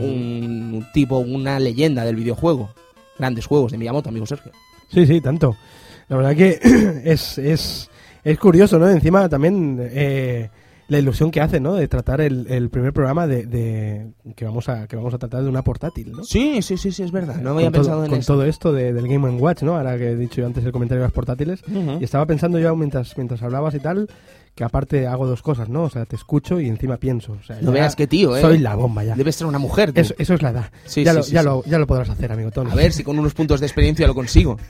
un 0.75 0.87
tipo, 0.93 1.17
una 1.17 1.59
leyenda 1.59 2.05
del 2.05 2.15
videojuego. 2.15 2.69
Grandes 3.17 3.47
juegos 3.47 3.71
de 3.71 3.79
Miyamoto, 3.79 4.09
amigo 4.09 4.27
Sergio. 4.27 4.51
Sí, 4.87 5.05
sí, 5.07 5.19
tanto. 5.19 5.57
La 6.09 6.17
verdad 6.17 6.35
que 6.35 6.59
es, 7.05 7.37
es, 7.37 7.89
es 8.23 8.39
curioso, 8.39 8.77
¿no? 8.77 8.89
Encima 8.89 9.27
también 9.29 9.79
eh, 9.81 10.49
la 10.89 10.99
ilusión 10.99 11.31
que 11.31 11.39
hace, 11.39 11.59
¿no? 11.59 11.75
De 11.75 11.87
tratar 11.87 12.19
el, 12.19 12.45
el 12.49 12.69
primer 12.69 12.91
programa 12.93 13.25
de, 13.27 13.45
de- 13.45 14.11
que 14.35 14.43
vamos 14.45 14.67
a 14.69 14.87
que 14.87 14.95
vamos 14.95 15.13
a 15.13 15.17
tratar 15.19 15.43
de 15.43 15.49
una 15.49 15.63
portátil, 15.63 16.11
¿no? 16.11 16.23
Sí, 16.23 16.61
sí, 16.61 16.77
sí, 16.77 16.91
sí, 16.91 17.03
es 17.03 17.11
verdad. 17.11 17.37
No 17.37 17.51
había 17.51 17.71
pensado 17.71 17.97
todo, 17.97 18.05
en 18.05 18.09
con 18.09 18.19
eso. 18.19 18.33
todo 18.33 18.43
esto 18.45 18.73
de- 18.73 18.91
del 18.91 19.07
Game 19.07 19.29
Watch, 19.39 19.61
¿no? 19.63 19.77
Ahora 19.77 19.97
que 19.97 20.09
he 20.11 20.15
dicho 20.15 20.41
yo 20.41 20.47
antes 20.47 20.65
el 20.65 20.71
comentario 20.71 21.01
de 21.01 21.05
las 21.07 21.13
portátiles. 21.13 21.61
Y 21.99 22.03
estaba 22.03 22.25
pensando 22.25 22.59
yo 22.59 22.75
mientras, 22.75 23.15
mientras 23.17 23.41
hablabas 23.43 23.73
y 23.75 23.79
tal, 23.79 24.09
que 24.59 24.65
aparte 24.65 25.07
hago 25.07 25.25
dos 25.25 25.41
cosas, 25.41 25.69
¿no? 25.69 25.83
O 25.83 25.89
sea, 25.89 26.05
te 26.05 26.17
escucho 26.17 26.59
y 26.59 26.67
encima 26.67 26.97
pienso. 26.97 27.31
O 27.31 27.43
sea, 27.43 27.59
No 27.61 27.71
veas 27.71 27.95
qué 27.95 28.07
tío, 28.07 28.35
¿eh? 28.35 28.41
Soy 28.41 28.57
la 28.57 28.75
bomba 28.75 29.05
ya. 29.05 29.15
Debes 29.15 29.37
ser 29.37 29.47
una 29.47 29.57
mujer, 29.57 29.93
tú. 29.93 30.01
Eso, 30.01 30.13
eso 30.17 30.33
es 30.33 30.41
la 30.41 30.49
edad. 30.49 30.71
Sí, 30.83 31.05
ya 31.05 31.11
sí, 31.11 31.17
lo, 31.17 31.23
sí, 31.23 31.31
ya, 31.31 31.39
sí. 31.39 31.45
Lo, 31.45 31.63
ya 31.63 31.79
lo 31.79 31.87
podrás 31.87 32.09
hacer, 32.09 32.29
amigo 32.29 32.51
Tony. 32.51 32.69
A 32.69 32.75
ver 32.75 32.91
si 32.91 33.05
con 33.05 33.17
unos 33.17 33.33
puntos 33.33 33.61
de 33.61 33.67
experiencia 33.67 34.05
lo 34.05 34.13
consigo. 34.13 34.57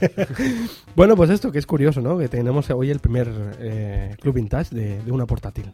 Bueno, 0.96 1.16
pues 1.16 1.30
esto 1.30 1.52
que 1.52 1.58
es 1.58 1.66
curioso, 1.66 2.00
¿no? 2.00 2.18
Que 2.18 2.28
tenemos 2.28 2.68
hoy 2.70 2.90
el 2.90 2.98
primer 2.98 3.32
eh, 3.60 4.16
Club 4.20 4.34
Vintage 4.34 4.74
de, 4.74 5.02
de 5.02 5.12
una 5.12 5.24
portátil. 5.24 5.72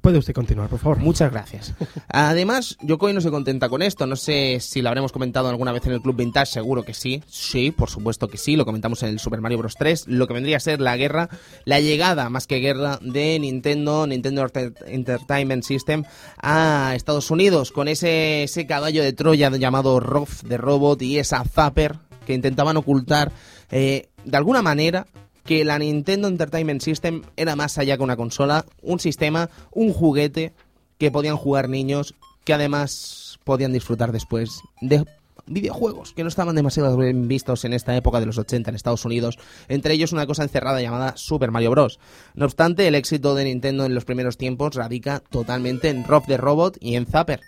Puede 0.00 0.18
usted 0.18 0.34
continuar, 0.34 0.68
por 0.68 0.80
favor. 0.80 0.98
Muchas 0.98 1.30
gracias. 1.30 1.74
Además, 2.08 2.76
Yokoi 2.82 3.12
no 3.14 3.20
se 3.20 3.30
contenta 3.30 3.68
con 3.68 3.82
esto. 3.82 4.06
No 4.06 4.16
sé 4.16 4.58
si 4.60 4.82
lo 4.82 4.88
habremos 4.88 5.12
comentado 5.12 5.48
alguna 5.48 5.72
vez 5.72 5.86
en 5.86 5.92
el 5.92 6.02
Club 6.02 6.16
Vintage, 6.16 6.46
seguro 6.52 6.82
que 6.82 6.92
sí. 6.92 7.22
Sí, 7.28 7.70
por 7.70 7.88
supuesto 7.88 8.28
que 8.28 8.36
sí. 8.36 8.56
Lo 8.56 8.64
comentamos 8.64 9.02
en 9.04 9.10
el 9.10 9.20
Super 9.20 9.40
Mario 9.40 9.58
Bros. 9.58 9.76
3. 9.78 10.08
Lo 10.08 10.26
que 10.26 10.34
vendría 10.34 10.56
a 10.56 10.60
ser 10.60 10.80
la 10.80 10.96
guerra, 10.96 11.28
la 11.64 11.80
llegada 11.80 12.28
más 12.28 12.46
que 12.46 12.58
guerra 12.58 12.98
de 13.00 13.38
Nintendo, 13.52 14.06
Nintendo 14.06 14.42
Enter- 14.46 14.74
Entertainment 14.86 15.64
System 15.64 16.04
a 16.40 16.92
Estados 16.94 17.30
Unidos 17.30 17.72
con 17.72 17.88
ese, 17.88 18.42
ese 18.44 18.66
caballo 18.66 19.02
de 19.02 19.12
Troya 19.12 19.50
llamado 19.50 20.00
ROF 20.00 20.42
de 20.42 20.58
Robot 20.58 21.00
y 21.02 21.18
esa 21.18 21.44
Zapper 21.44 21.96
que 22.26 22.34
intentaban 22.34 22.76
ocultar 22.76 23.32
eh, 23.70 24.08
de 24.24 24.36
alguna 24.36 24.60
manera 24.62 25.06
que 25.44 25.64
la 25.64 25.78
Nintendo 25.78 26.28
Entertainment 26.28 26.82
System 26.82 27.22
era 27.36 27.56
más 27.56 27.78
allá 27.78 27.96
que 27.96 28.02
una 28.02 28.16
consola, 28.16 28.66
un 28.82 29.00
sistema, 29.00 29.48
un 29.72 29.94
juguete 29.94 30.52
que 30.98 31.10
podían 31.10 31.38
jugar 31.38 31.70
niños, 31.70 32.14
que 32.44 32.52
además 32.52 33.38
podían 33.44 33.72
disfrutar 33.72 34.12
después 34.12 34.60
de 34.82 35.04
videojuegos 35.48 36.12
que 36.12 36.22
no 36.22 36.28
estaban 36.28 36.54
demasiado 36.54 36.96
bien 36.96 37.28
vistos 37.28 37.64
en 37.64 37.72
esta 37.72 37.96
época 37.96 38.20
de 38.20 38.26
los 38.26 38.38
80 38.38 38.70
en 38.70 38.76
Estados 38.76 39.04
Unidos, 39.04 39.38
entre 39.68 39.94
ellos 39.94 40.12
una 40.12 40.26
cosa 40.26 40.42
encerrada 40.42 40.80
llamada 40.80 41.16
Super 41.16 41.50
Mario 41.50 41.70
Bros. 41.70 41.98
No 42.34 42.44
obstante, 42.44 42.86
el 42.86 42.94
éxito 42.94 43.34
de 43.34 43.44
Nintendo 43.44 43.84
en 43.84 43.94
los 43.94 44.04
primeros 44.04 44.36
tiempos 44.36 44.74
radica 44.74 45.20
totalmente 45.30 45.88
en 45.88 46.04
Rob 46.04 46.24
the 46.26 46.36
Robot 46.36 46.76
y 46.80 46.96
en 46.96 47.06
Zapper, 47.06 47.40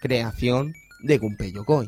creación 0.00 0.74
de 1.02 1.18
Gunpei 1.18 1.52
Yokoi. 1.52 1.86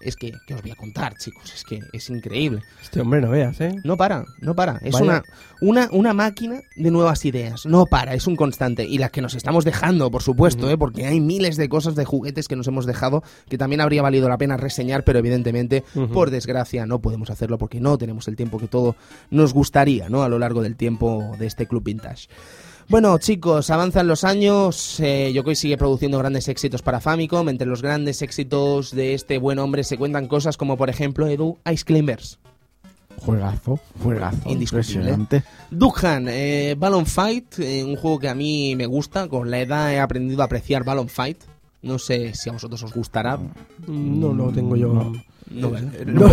Es 0.00 0.14
que, 0.14 0.32
¿qué 0.46 0.54
os 0.54 0.62
voy 0.62 0.70
a 0.70 0.76
contar, 0.76 1.16
chicos? 1.16 1.52
Es 1.52 1.64
que 1.64 1.80
es 1.92 2.08
increíble. 2.08 2.62
Este 2.80 3.00
hombre 3.00 3.20
no 3.20 3.30
veas, 3.30 3.60
¿eh? 3.60 3.74
No 3.82 3.96
para, 3.96 4.24
no 4.40 4.54
para. 4.54 4.78
Es 4.82 4.92
Vaya. 4.92 5.04
una, 5.04 5.22
una, 5.60 5.88
una 5.90 6.14
máquina 6.14 6.60
de 6.76 6.90
nuevas 6.90 7.24
ideas. 7.24 7.66
No 7.66 7.86
para, 7.86 8.14
es 8.14 8.28
un 8.28 8.36
constante. 8.36 8.84
Y 8.84 8.98
las 8.98 9.10
que 9.10 9.20
nos 9.20 9.34
estamos 9.34 9.64
dejando, 9.64 10.10
por 10.10 10.22
supuesto, 10.22 10.70
¿eh? 10.70 10.78
porque 10.78 11.06
hay 11.06 11.20
miles 11.20 11.56
de 11.56 11.68
cosas 11.68 11.96
de 11.96 12.04
juguetes 12.04 12.46
que 12.46 12.54
nos 12.54 12.68
hemos 12.68 12.86
dejado 12.86 13.24
que 13.48 13.58
también 13.58 13.80
habría 13.80 14.02
valido 14.02 14.28
la 14.28 14.38
pena 14.38 14.56
reseñar, 14.56 15.02
pero 15.02 15.18
evidentemente, 15.18 15.82
por 16.12 16.30
desgracia, 16.30 16.86
no 16.86 17.00
podemos 17.00 17.30
hacerlo 17.30 17.58
porque 17.58 17.80
no 17.80 17.98
tenemos 17.98 18.28
el 18.28 18.36
tiempo 18.36 18.58
que 18.58 18.68
todo 18.68 18.94
nos 19.30 19.52
gustaría 19.52 20.08
¿no? 20.08 20.22
a 20.22 20.28
lo 20.28 20.38
largo 20.38 20.62
del 20.62 20.76
tiempo 20.76 21.34
de 21.38 21.46
este 21.46 21.66
Club 21.66 21.82
Vintage. 21.82 22.28
Bueno, 22.90 23.18
chicos, 23.18 23.68
avanzan 23.68 24.06
los 24.06 24.24
años. 24.24 24.98
Eh, 25.00 25.30
Yokoi 25.34 25.54
sigue 25.54 25.76
produciendo 25.76 26.16
grandes 26.16 26.48
éxitos 26.48 26.80
para 26.80 27.00
Famicom. 27.00 27.46
Entre 27.50 27.66
los 27.66 27.82
grandes 27.82 28.22
éxitos 28.22 28.92
de 28.92 29.12
este 29.12 29.36
buen 29.36 29.58
hombre 29.58 29.84
se 29.84 29.98
cuentan 29.98 30.26
cosas 30.26 30.56
como, 30.56 30.78
por 30.78 30.88
ejemplo, 30.88 31.26
Edu 31.26 31.58
Ice 31.70 31.84
Climbers. 31.84 32.38
Juegazo, 33.18 33.78
juegazo. 34.02 34.48
Indiscutible. 34.48 35.10
Impresionante. 35.10 35.42
Dukhan, 35.70 36.28
eh, 36.30 36.76
Balloon 36.78 37.04
Fight, 37.04 37.58
eh, 37.58 37.84
un 37.84 37.96
juego 37.96 38.20
que 38.20 38.28
a 38.30 38.34
mí 38.34 38.74
me 38.74 38.86
gusta. 38.86 39.28
Con 39.28 39.50
la 39.50 39.60
edad 39.60 39.92
he 39.92 40.00
aprendido 40.00 40.40
a 40.40 40.46
apreciar 40.46 40.82
Balloon 40.82 41.10
Fight. 41.10 41.42
No 41.82 41.98
sé 41.98 42.34
si 42.34 42.48
a 42.50 42.52
vosotros 42.52 42.82
os 42.82 42.92
gustará. 42.92 43.38
No 43.86 44.32
lo 44.34 44.50
tengo 44.50 44.76
yo. 44.76 45.12
No. 45.50 45.68
Era, 45.68 45.80
era- 45.98 46.12
No. 46.12 46.26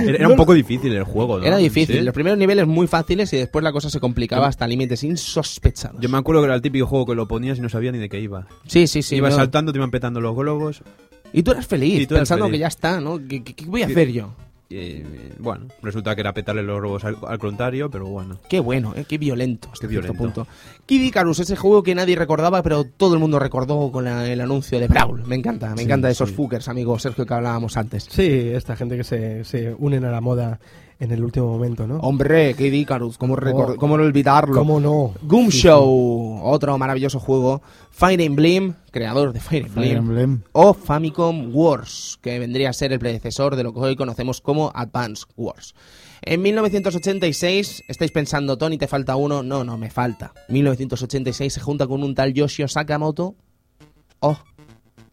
era- 0.00 0.16
era 0.18 0.28
un 0.28 0.36
poco 0.36 0.52
difícil 0.52 0.92
el 0.92 1.04
juego, 1.04 1.38
¿no? 1.38 1.44
Era 1.46 1.56
difícil. 1.56 1.96
Sí. 1.98 2.02
Los 2.02 2.12
primeros 2.12 2.38
niveles 2.38 2.66
muy 2.66 2.86
fáciles 2.86 3.32
y 3.32 3.38
después 3.38 3.62
la 3.62 3.72
cosa 3.72 3.88
se 3.88 4.00
complicaba 4.00 4.48
hasta 4.48 4.66
límites 4.66 5.02
insospechados. 5.04 6.00
Yo 6.00 6.08
me 6.08 6.18
acuerdo 6.18 6.42
que 6.42 6.46
era 6.46 6.54
el 6.54 6.60
típico 6.62 6.86
juego 6.86 7.06
que 7.06 7.14
lo 7.14 7.26
ponías 7.26 7.56
y 7.58 7.62
no 7.62 7.68
sabía 7.68 7.90
ni 7.92 7.98
de 7.98 8.08
qué 8.08 8.20
iba. 8.20 8.46
Sí, 8.66 8.86
sí, 8.86 9.02
sí. 9.02 9.16
Ibas 9.16 9.30
no. 9.32 9.36
saltando, 9.38 9.72
te 9.72 9.78
iban 9.78 9.90
petando 9.90 10.20
los 10.20 10.36
globos. 10.36 10.82
Y 11.32 11.42
tú 11.42 11.52
eras 11.52 11.66
feliz, 11.66 12.00
Y 12.02 12.06
tú 12.06 12.14
eras 12.14 12.22
pensando 12.28 12.44
feliz. 12.46 12.56
que 12.56 12.60
ya 12.60 12.66
está, 12.66 13.00
¿no? 13.00 13.18
¿Qué, 13.26 13.42
qué- 13.42 13.54
qué 13.54 13.64
voy 13.64 13.82
a 13.82 13.86
Sí. 13.86 13.92
hacer 13.92 14.12
yo? 14.12 14.34
Eh, 14.74 15.34
bueno, 15.38 15.66
resulta 15.82 16.14
que 16.14 16.20
era 16.22 16.32
petarle 16.32 16.62
los 16.62 16.78
globos 16.80 17.04
al, 17.04 17.16
al 17.26 17.38
contrario, 17.38 17.90
pero 17.90 18.06
bueno. 18.06 18.38
Qué 18.48 18.60
bueno, 18.60 18.92
¿eh? 18.96 19.04
qué 19.08 19.18
violento 19.18 19.68
hasta 19.72 19.86
Qué 19.86 19.92
cierto 19.92 20.12
violento. 20.14 20.44
punto. 20.44 20.52
Kid 20.86 21.02
Icarus, 21.02 21.38
ese 21.40 21.56
juego 21.56 21.82
que 21.82 21.94
nadie 21.94 22.16
recordaba, 22.16 22.62
pero 22.62 22.84
todo 22.84 23.14
el 23.14 23.20
mundo 23.20 23.38
recordó 23.38 23.90
con 23.92 24.04
la- 24.04 24.28
el 24.30 24.40
anuncio 24.40 24.78
de 24.80 24.88
Brawl. 24.88 25.24
Me 25.26 25.36
encanta, 25.36 25.70
me 25.70 25.78
Sí, 25.78 25.84
encanta 25.84 26.10
esos 26.10 26.30
sí. 26.30 26.34
fuckers, 26.34 26.68
amigo 26.68 26.98
Sergio, 26.98 27.26
que 27.26 27.34
hablábamos 27.34 27.76
antes. 27.76 28.04
Sí, 28.10 28.50
esta 28.52 28.76
gente 28.76 28.96
que 28.96 29.04
se, 29.04 29.44
se 29.44 29.74
unen 29.78 30.04
a 30.04 30.10
la 30.10 30.20
moda 30.20 30.58
en 30.98 31.10
el 31.12 31.24
último 31.24 31.48
momento, 31.48 31.86
¿no? 31.86 31.96
Hombre, 31.98 32.54
Kid 32.54 32.72
Icarus, 32.72 33.18
¿cómo, 33.18 33.36
record- 33.36 33.74
Oh. 33.74 33.76
cómo 33.76 33.96
no 33.96 34.04
olvidarlo? 34.04 34.54
¿Cómo 34.56 34.78
no? 34.80 35.12
Goom 35.22 35.50
Sí, 35.50 35.62
Show, 35.62 36.40
otro 36.44 36.76
maravilloso 36.78 37.18
juego. 37.18 37.60
Fire 37.90 38.20
Emblem, 38.20 38.74
creador 38.90 39.32
de 39.32 39.40
Fire 39.40 39.66
Emblem. 39.66 39.84
Fire 39.84 39.96
Emblem. 39.98 40.42
O 40.52 40.74
Famicom 40.74 41.50
Wars, 41.54 42.18
que 42.22 42.38
vendría 42.38 42.70
a 42.70 42.72
ser 42.72 42.92
el 42.92 42.98
predecesor 42.98 43.56
de 43.56 43.64
lo 43.64 43.72
que 43.74 43.80
hoy 43.80 43.96
conocemos 43.96 44.40
como 44.40 44.70
Advance 44.74 45.24
Wars. 45.36 45.74
En 46.24 46.40
1986, 46.42 47.82
estáis 47.88 48.12
pensando, 48.12 48.56
Tony, 48.56 48.78
te 48.78 48.86
falta 48.86 49.16
uno. 49.16 49.42
No, 49.42 49.64
no, 49.64 49.76
me 49.76 49.90
falta. 49.90 50.32
1986 50.48 51.52
se 51.52 51.60
junta 51.60 51.86
con 51.88 52.02
un 52.04 52.14
tal 52.14 52.32
Yoshio 52.32 52.68
Sakamoto. 52.68 53.34
Oh, 54.20 54.38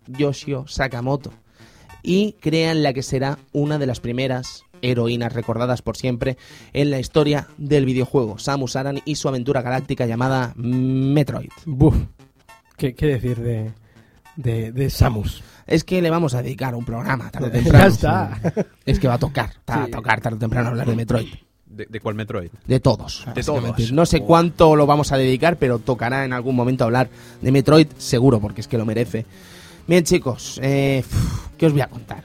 Yoshio 0.07 0.65
Sakamoto. 0.67 1.31
Y 2.03 2.33
crean 2.33 2.83
la 2.83 2.93
que 2.93 3.01
será 3.03 3.39
una 3.53 3.77
de 3.79 3.87
las 3.87 3.99
primeras 3.99 4.63
heroínas 4.81 5.33
recordadas 5.33 5.81
por 5.81 5.97
siempre 5.97 6.37
en 6.73 6.91
la 6.91 6.99
historia 6.99 7.47
del 7.57 7.85
videojuego, 7.85 8.37
Samus 8.39 8.75
Aran 8.75 9.01
y 9.05 9.15
su 9.15 9.27
aventura 9.27 9.61
galáctica 9.61 10.05
llamada 10.05 10.53
Metroid. 10.55 11.51
Buf. 11.65 11.95
¿Qué, 12.77 12.93
qué 12.95 13.07
decir 13.07 13.39
de, 13.39 13.71
de, 14.35 14.71
de 14.71 14.89
Samus? 14.89 15.43
Es 15.67 15.83
que 15.83 16.01
le 16.01 16.09
vamos 16.09 16.33
a 16.33 16.41
dedicar 16.41 16.73
un 16.75 16.85
programa 16.85 17.29
tarde 17.29 17.47
o 17.47 17.51
ya 17.53 17.61
temprano. 17.63 17.87
está. 17.87 18.39
Es 18.85 18.99
que 18.99 19.07
va 19.07 19.15
a 19.15 19.19
tocar, 19.19 19.51
va 19.69 19.83
a 19.83 19.87
tocar 19.87 20.21
tarde 20.21 20.37
o 20.37 20.39
temprano 20.39 20.69
hablar 20.69 20.87
de 20.87 20.95
Metroid. 20.95 21.27
¿De, 21.67 21.85
de 21.85 21.99
cuál 21.99 22.15
Metroid? 22.15 22.49
De 22.65 22.79
todos. 22.79 23.25
De 23.35 23.43
todos. 23.43 23.91
No 23.91 24.05
sé 24.05 24.21
cuánto 24.21 24.75
lo 24.75 24.87
vamos 24.87 25.11
a 25.11 25.17
dedicar, 25.17 25.57
pero 25.57 25.77
tocará 25.77 26.25
en 26.25 26.33
algún 26.33 26.55
momento 26.55 26.83
hablar 26.83 27.09
de 27.41 27.51
Metroid, 27.51 27.87
seguro, 27.97 28.39
porque 28.39 28.61
es 28.61 28.67
que 28.67 28.77
lo 28.77 28.85
merece. 28.85 29.25
Bien, 29.87 30.03
chicos, 30.03 30.59
eh, 30.63 31.03
¿qué 31.57 31.67
os 31.67 31.71
voy 31.71 31.81
a 31.81 31.87
contar? 31.87 32.23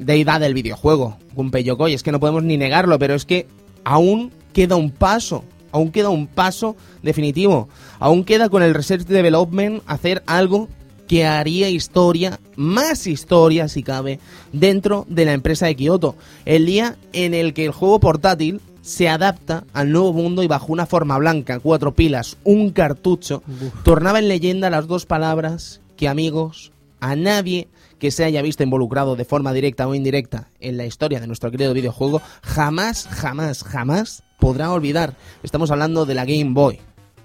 Deidad 0.00 0.40
del 0.40 0.54
videojuego, 0.54 1.18
Gunpei 1.34 1.62
Yokoi, 1.62 1.92
es 1.92 2.02
que 2.02 2.10
no 2.10 2.20
podemos 2.20 2.42
ni 2.42 2.56
negarlo, 2.56 2.98
pero 2.98 3.14
es 3.14 3.26
que 3.26 3.46
aún 3.84 4.32
queda 4.54 4.76
un 4.76 4.90
paso, 4.90 5.44
aún 5.72 5.92
queda 5.92 6.08
un 6.08 6.26
paso 6.26 6.74
definitivo, 7.02 7.68
aún 7.98 8.24
queda 8.24 8.48
con 8.48 8.62
el 8.62 8.72
Research 8.72 9.04
Development 9.06 9.82
hacer 9.86 10.22
algo 10.26 10.68
que 11.06 11.26
haría 11.26 11.68
historia, 11.68 12.40
más 12.56 13.06
historia 13.06 13.68
si 13.68 13.82
cabe, 13.82 14.20
dentro 14.54 15.04
de 15.06 15.26
la 15.26 15.34
empresa 15.34 15.66
de 15.66 15.76
Kyoto. 15.76 16.16
El 16.46 16.64
día 16.64 16.96
en 17.12 17.34
el 17.34 17.52
que 17.52 17.66
el 17.66 17.72
juego 17.72 18.00
portátil 18.00 18.62
se 18.80 19.06
adapta 19.06 19.64
al 19.74 19.92
nuevo 19.92 20.14
mundo 20.14 20.42
y 20.42 20.46
bajo 20.46 20.72
una 20.72 20.86
forma 20.86 21.18
blanca, 21.18 21.60
cuatro 21.60 21.94
pilas, 21.94 22.38
un 22.44 22.70
cartucho, 22.70 23.42
tornaba 23.84 24.18
en 24.18 24.28
leyenda 24.28 24.70
las 24.70 24.86
dos 24.86 25.04
palabras 25.04 25.82
que 25.98 26.08
amigos, 26.08 26.72
a 27.00 27.16
nadie 27.16 27.68
que 28.00 28.10
se 28.10 28.24
haya 28.24 28.42
visto 28.42 28.64
involucrado 28.64 29.14
de 29.14 29.24
forma 29.24 29.52
directa 29.52 29.86
o 29.86 29.94
indirecta 29.94 30.48
en 30.58 30.76
la 30.76 30.86
historia 30.86 31.20
de 31.20 31.28
nuestro 31.28 31.52
querido 31.52 31.74
videojuego, 31.74 32.20
jamás, 32.42 33.06
jamás, 33.06 33.62
jamás 33.62 34.24
podrá 34.40 34.72
olvidar. 34.72 35.14
Estamos 35.44 35.70
hablando 35.70 36.06
de 36.06 36.14
la 36.14 36.24
Game 36.24 36.52
Boy. 36.52 36.80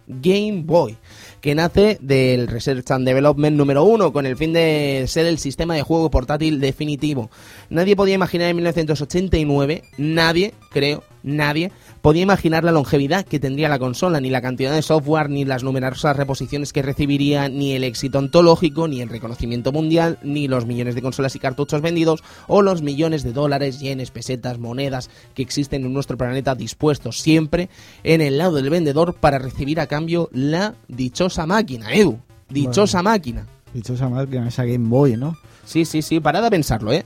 Game 0.08 0.64
Boy, 0.66 0.98
que 1.42 1.56
nace 1.56 1.98
del 2.00 2.48
Research 2.48 2.92
and 2.92 3.08
Development 3.08 3.58
número 3.58 3.84
uno, 3.84 4.14
con 4.14 4.28
el 4.28 4.38
fin 4.38 4.54
de 4.54 5.06
ser 5.08 5.26
el 5.26 5.40
sistema 5.40 5.74
de 5.74 5.82
juego 5.82 6.12
portátil 6.12 6.60
definitivo. 6.60 7.32
Nadie 7.70 7.96
podía 7.96 8.14
imaginar 8.14 8.50
en 8.50 8.58
1989, 8.58 9.84
nadie, 9.98 10.54
creo, 10.70 11.04
nadie, 11.26 11.72
podía 12.02 12.24
imaginar 12.24 12.64
la 12.64 12.72
longevidad 12.72 13.26
que 13.26 13.40
tendría 13.40 13.68
la 13.68 13.80
consola, 13.80 14.22
ni 14.22 14.30
la 14.30 14.42
cantidad 14.42 14.74
de 14.74 14.82
software, 14.82 15.30
ni 15.30 15.44
las 15.44 15.64
numerosas 15.64 16.16
reposiciones 16.16 16.72
que 16.72 16.82
recibiría, 16.82 17.50
ni 17.50 17.74
el 17.74 17.84
éxito 17.84 18.20
ontológico, 18.20 18.88
ni 18.88 19.02
el 19.02 19.10
reconocimiento 19.10 19.72
mundial, 19.72 20.20
ni 20.24 20.48
los 20.48 20.66
millones 20.66 20.96
de 20.96 21.02
consolas 21.02 21.36
y 21.36 21.40
cartuchos 21.40 21.82
vendidos, 21.82 22.24
o 22.48 22.62
los 22.62 22.82
millones 22.82 23.24
de 23.24 23.34
dólares, 23.34 23.80
yenes, 23.80 24.12
pesetas, 24.12 24.60
monedas 24.60 25.10
que 25.34 25.42
existen 25.42 25.84
en 25.84 25.94
nuestro 25.94 26.18
planeta 26.18 26.56
dispuestos 26.56 27.20
siempre 27.20 27.70
en 28.04 28.22
el 28.22 28.38
lado 28.38 28.56
del 28.56 28.70
vendedor 28.70 29.16
para 29.16 29.40
recibir 29.40 29.80
a 29.80 29.88
cambio 29.88 30.30
la 30.32 30.76
dichosa 30.88 31.46
máquina, 31.46 31.94
Edu. 31.94 32.20
Dichosa 32.50 33.02
máquina. 33.02 33.48
Dichosa 33.74 34.08
máquina, 34.08 34.48
esa 34.48 34.64
Game 34.64 34.88
Boy, 34.88 35.18
¿no? 35.18 35.36
Sí, 35.66 35.86
sí, 35.86 36.02
sí, 36.02 36.20
parad 36.20 36.46
a 36.46 36.50
pensarlo, 36.50 36.94
¿eh? 36.94 37.06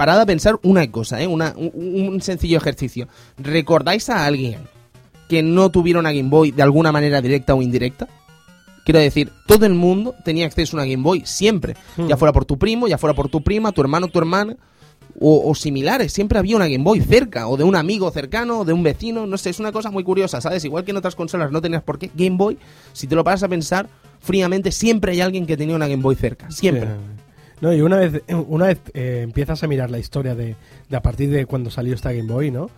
Parad 0.00 0.18
a 0.18 0.24
pensar 0.24 0.58
una 0.62 0.90
cosa, 0.90 1.20
¿eh? 1.20 1.26
Una- 1.26 1.52
un, 1.54 2.08
un 2.08 2.22
sencillo 2.22 2.56
ejercicio. 2.56 3.06
¿Recordáis 3.36 4.08
a 4.08 4.24
alguien 4.24 4.60
que 5.28 5.42
no 5.42 5.68
tuviera 5.70 5.98
una 5.98 6.10
Game 6.10 6.30
Boy 6.30 6.52
de 6.52 6.62
alguna 6.62 6.90
manera 6.90 7.20
directa 7.20 7.54
o 7.54 7.60
indirecta? 7.60 8.08
Quiero 8.86 8.98
decir, 8.98 9.30
todo 9.46 9.66
el 9.66 9.74
mundo 9.74 10.14
tenía 10.24 10.46
acceso 10.46 10.74
a 10.74 10.80
una 10.80 10.90
Game 10.90 11.02
Boy, 11.02 11.20
siempre. 11.26 11.74
Hmm. 11.98 12.06
Ya 12.08 12.16
fuera 12.16 12.32
por 12.32 12.46
tu 12.46 12.56
primo, 12.58 12.88
ya 12.88 12.96
fuera 12.96 13.12
por 13.12 13.28
tu 13.28 13.42
prima, 13.42 13.72
tu 13.72 13.82
hermano, 13.82 14.08
tu 14.08 14.18
hermana, 14.18 14.56
o, 15.20 15.50
o 15.50 15.54
similares. 15.54 16.14
Siempre 16.14 16.38
había 16.38 16.56
una 16.56 16.66
Game 16.66 16.82
Boy 16.82 17.02
cerca, 17.02 17.46
o 17.48 17.58
de 17.58 17.64
un 17.64 17.76
amigo 17.76 18.10
cercano, 18.10 18.60
o 18.60 18.64
de 18.64 18.72
un 18.72 18.82
vecino, 18.82 19.26
no 19.26 19.36
sé, 19.36 19.50
es 19.50 19.60
una 19.60 19.70
cosa 19.70 19.90
muy 19.90 20.02
curiosa, 20.02 20.40
¿sabes? 20.40 20.64
Igual 20.64 20.84
que 20.84 20.92
en 20.92 20.96
otras 20.96 21.14
consolas 21.14 21.52
no 21.52 21.60
tenías 21.60 21.82
por 21.82 21.98
qué. 21.98 22.10
Game 22.14 22.38
Boy, 22.38 22.56
si 22.94 23.06
te 23.06 23.14
lo 23.14 23.22
paras 23.22 23.42
a 23.42 23.48
pensar 23.48 23.86
fríamente, 24.18 24.72
siempre 24.72 25.12
hay 25.12 25.20
alguien 25.20 25.44
que 25.46 25.58
tenía 25.58 25.76
una 25.76 25.88
Game 25.88 26.02
Boy 26.02 26.14
cerca, 26.16 26.50
siempre. 26.50 26.88
No, 27.60 27.72
y 27.72 27.80
una 27.80 27.96
vez, 27.96 28.22
una 28.48 28.66
vez 28.66 28.80
eh, 28.94 29.20
empiezas 29.22 29.62
a 29.62 29.66
mirar 29.66 29.90
la 29.90 29.98
historia 29.98 30.34
de, 30.34 30.56
de 30.88 30.96
a 30.96 31.02
partir 31.02 31.30
de 31.30 31.46
cuando 31.46 31.70
salió 31.70 31.94
esta 31.94 32.12
Game 32.12 32.30
Boy, 32.32 32.50
¿no? 32.50 32.70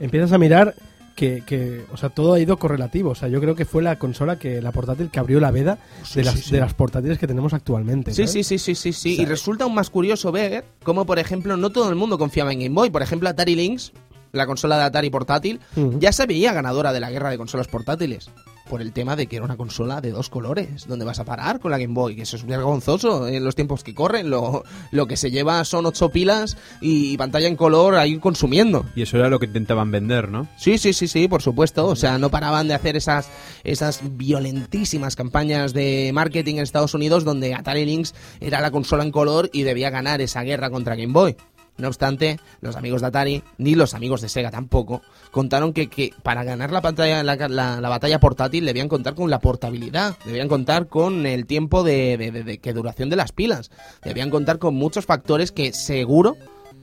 Empiezas 0.00 0.32
a 0.32 0.38
mirar 0.38 0.74
que, 1.14 1.42
que, 1.46 1.84
o 1.92 1.96
sea, 1.96 2.10
todo 2.10 2.34
ha 2.34 2.40
ido 2.40 2.58
correlativo. 2.58 3.10
O 3.10 3.14
sea, 3.14 3.28
yo 3.28 3.40
creo 3.40 3.54
que 3.54 3.64
fue 3.64 3.82
la 3.82 3.98
consola 3.98 4.38
que, 4.38 4.60
la 4.60 4.70
portátil 4.70 5.10
que 5.10 5.18
abrió 5.18 5.40
la 5.40 5.50
veda 5.50 5.78
Sí, 6.02 6.20
de, 6.20 6.24
las, 6.24 6.34
sí, 6.34 6.42
sí. 6.42 6.50
de 6.52 6.60
las 6.60 6.74
portátiles 6.74 7.18
que 7.18 7.26
tenemos 7.26 7.54
actualmente. 7.54 8.12
Sí, 8.12 8.26
sí, 8.26 8.44
sí, 8.44 8.58
sí, 8.58 8.74
sí, 8.74 8.92
sí. 8.92 9.12
O 9.12 9.16
sea, 9.16 9.22
y 9.22 9.26
resulta 9.26 9.64
aún 9.64 9.74
más 9.74 9.88
curioso 9.90 10.30
ver 10.30 10.64
cómo, 10.82 11.06
por 11.06 11.18
ejemplo, 11.18 11.56
no 11.56 11.70
todo 11.70 11.88
el 11.88 11.96
mundo 11.96 12.18
confiaba 12.18 12.52
en 12.52 12.60
Game 12.60 12.74
Boy. 12.74 12.90
Por 12.90 13.02
ejemplo, 13.02 13.28
Atari 13.30 13.56
Lynx, 13.56 13.92
la 14.32 14.46
consola 14.46 14.76
de 14.76 14.84
Atari 14.84 15.08
portátil, 15.08 15.60
ya 15.98 16.12
se 16.12 16.26
veía 16.26 16.52
ganadora 16.52 16.92
de 16.92 17.00
la 17.00 17.10
guerra 17.10 17.30
de 17.30 17.38
consolas 17.38 17.66
portátiles. 17.68 18.28
Por 18.68 18.82
el 18.82 18.92
tema 18.92 19.16
de 19.16 19.26
que 19.26 19.36
era 19.36 19.44
una 19.44 19.56
consola 19.56 20.00
de 20.00 20.10
dos 20.10 20.28
colores. 20.28 20.86
¿Dónde 20.88 21.04
vas 21.04 21.20
a 21.20 21.24
parar 21.24 21.60
con 21.60 21.70
la 21.70 21.78
Game 21.78 21.94
Boy? 21.94 22.16
Que 22.16 22.22
eso 22.22 22.36
es 22.36 22.44
vergonzoso 22.44 23.28
en 23.28 23.44
los 23.44 23.54
tiempos 23.54 23.84
que 23.84 23.94
corren. 23.94 24.28
Lo, 24.28 24.64
lo 24.90 25.06
que 25.06 25.16
se 25.16 25.30
lleva 25.30 25.64
son 25.64 25.86
ocho 25.86 26.10
pilas 26.10 26.56
y 26.80 27.16
pantalla 27.16 27.48
en 27.48 27.56
color 27.56 27.94
ahí 27.94 28.18
consumiendo. 28.18 28.84
Y 28.96 29.02
eso 29.02 29.18
era 29.18 29.28
lo 29.28 29.38
que 29.38 29.46
intentaban 29.46 29.90
vender, 29.90 30.28
¿no? 30.28 30.48
Sí, 30.56 30.78
sí, 30.78 30.92
sí, 30.92 31.06
sí, 31.08 31.28
por 31.28 31.42
supuesto. 31.42 31.86
O 31.86 31.96
sea, 31.96 32.18
no 32.18 32.30
paraban 32.30 32.68
de 32.68 32.74
hacer 32.74 32.96
esas, 32.96 33.28
esas 33.64 34.00
violentísimas 34.16 35.16
campañas 35.16 35.72
de 35.72 36.10
marketing 36.12 36.56
en 36.56 36.62
Estados 36.62 36.94
Unidos 36.94 37.24
donde 37.24 37.54
Atari 37.54 37.84
Lynx 37.84 38.14
era 38.40 38.60
la 38.60 38.70
consola 38.70 39.04
en 39.04 39.12
color 39.12 39.50
y 39.52 39.62
debía 39.62 39.90
ganar 39.90 40.20
esa 40.20 40.42
guerra 40.42 40.70
contra 40.70 40.96
Game 40.96 41.12
Boy. 41.12 41.36
No 41.78 41.88
obstante, 41.88 42.40
los 42.62 42.74
amigos 42.76 43.02
de 43.02 43.08
Atari, 43.08 43.42
ni 43.58 43.74
los 43.74 43.92
amigos 43.94 44.20
de 44.22 44.28
Sega 44.30 44.50
tampoco, 44.50 45.02
contaron 45.30 45.72
que, 45.74 46.10
para 46.22 46.42
ganar 46.42 46.72
la, 46.72 46.80
pantalla, 46.80 47.22
la, 47.22 47.36
la- 47.48 47.80
la 47.80 47.88
batalla 47.88 48.18
portátil 48.18 48.64
debían 48.64 48.88
contar 48.88 49.14
con 49.14 49.28
la 49.28 49.40
portabilidad, 49.40 50.16
debían 50.24 50.48
contar 50.48 50.88
con 50.88 51.26
el 51.26 51.44
tiempo 51.46 51.82
de- 51.82 52.16
de- 52.16 52.58
que 52.58 52.72
duración 52.72 53.10
de 53.10 53.16
las 53.16 53.32
pilas, 53.32 53.70
debían 54.02 54.30
contar 54.30 54.58
con 54.58 54.74
muchos 54.74 55.04
factores 55.04 55.52
que 55.52 55.72
seguro 55.74 56.36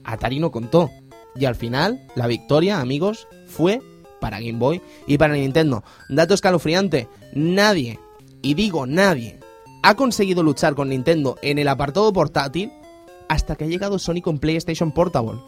Atari 0.04 0.38
no 0.38 0.50
contó. 0.52 0.90
Y 1.34 1.46
al 1.46 1.56
final, 1.56 2.06
la 2.14 2.28
victoria, 2.28 2.80
amigos, 2.80 3.26
fue 3.48 3.80
para 4.20 4.38
Game 4.38 4.58
Boy 4.58 4.80
y 5.08 5.18
para 5.18 5.34
Nintendo. 5.34 5.82
Dato 6.08 6.34
escalofriante, 6.34 7.08
nadie, 7.34 7.98
y 8.42 8.54
digo 8.54 8.86
nadie, 8.86 9.40
ha 9.82 9.96
conseguido 9.96 10.42
luchar 10.44 10.74
con 10.76 10.90
Nintendo 10.90 11.36
en 11.42 11.58
el 11.58 11.66
apartado 11.68 12.12
portátil 12.12 12.70
hasta 13.28 13.56
que 13.56 13.64
ha 13.64 13.68
llegado 13.68 13.98
Sony 13.98 14.20
con 14.22 14.38
PlayStation 14.38 14.92
Portable. 14.92 15.40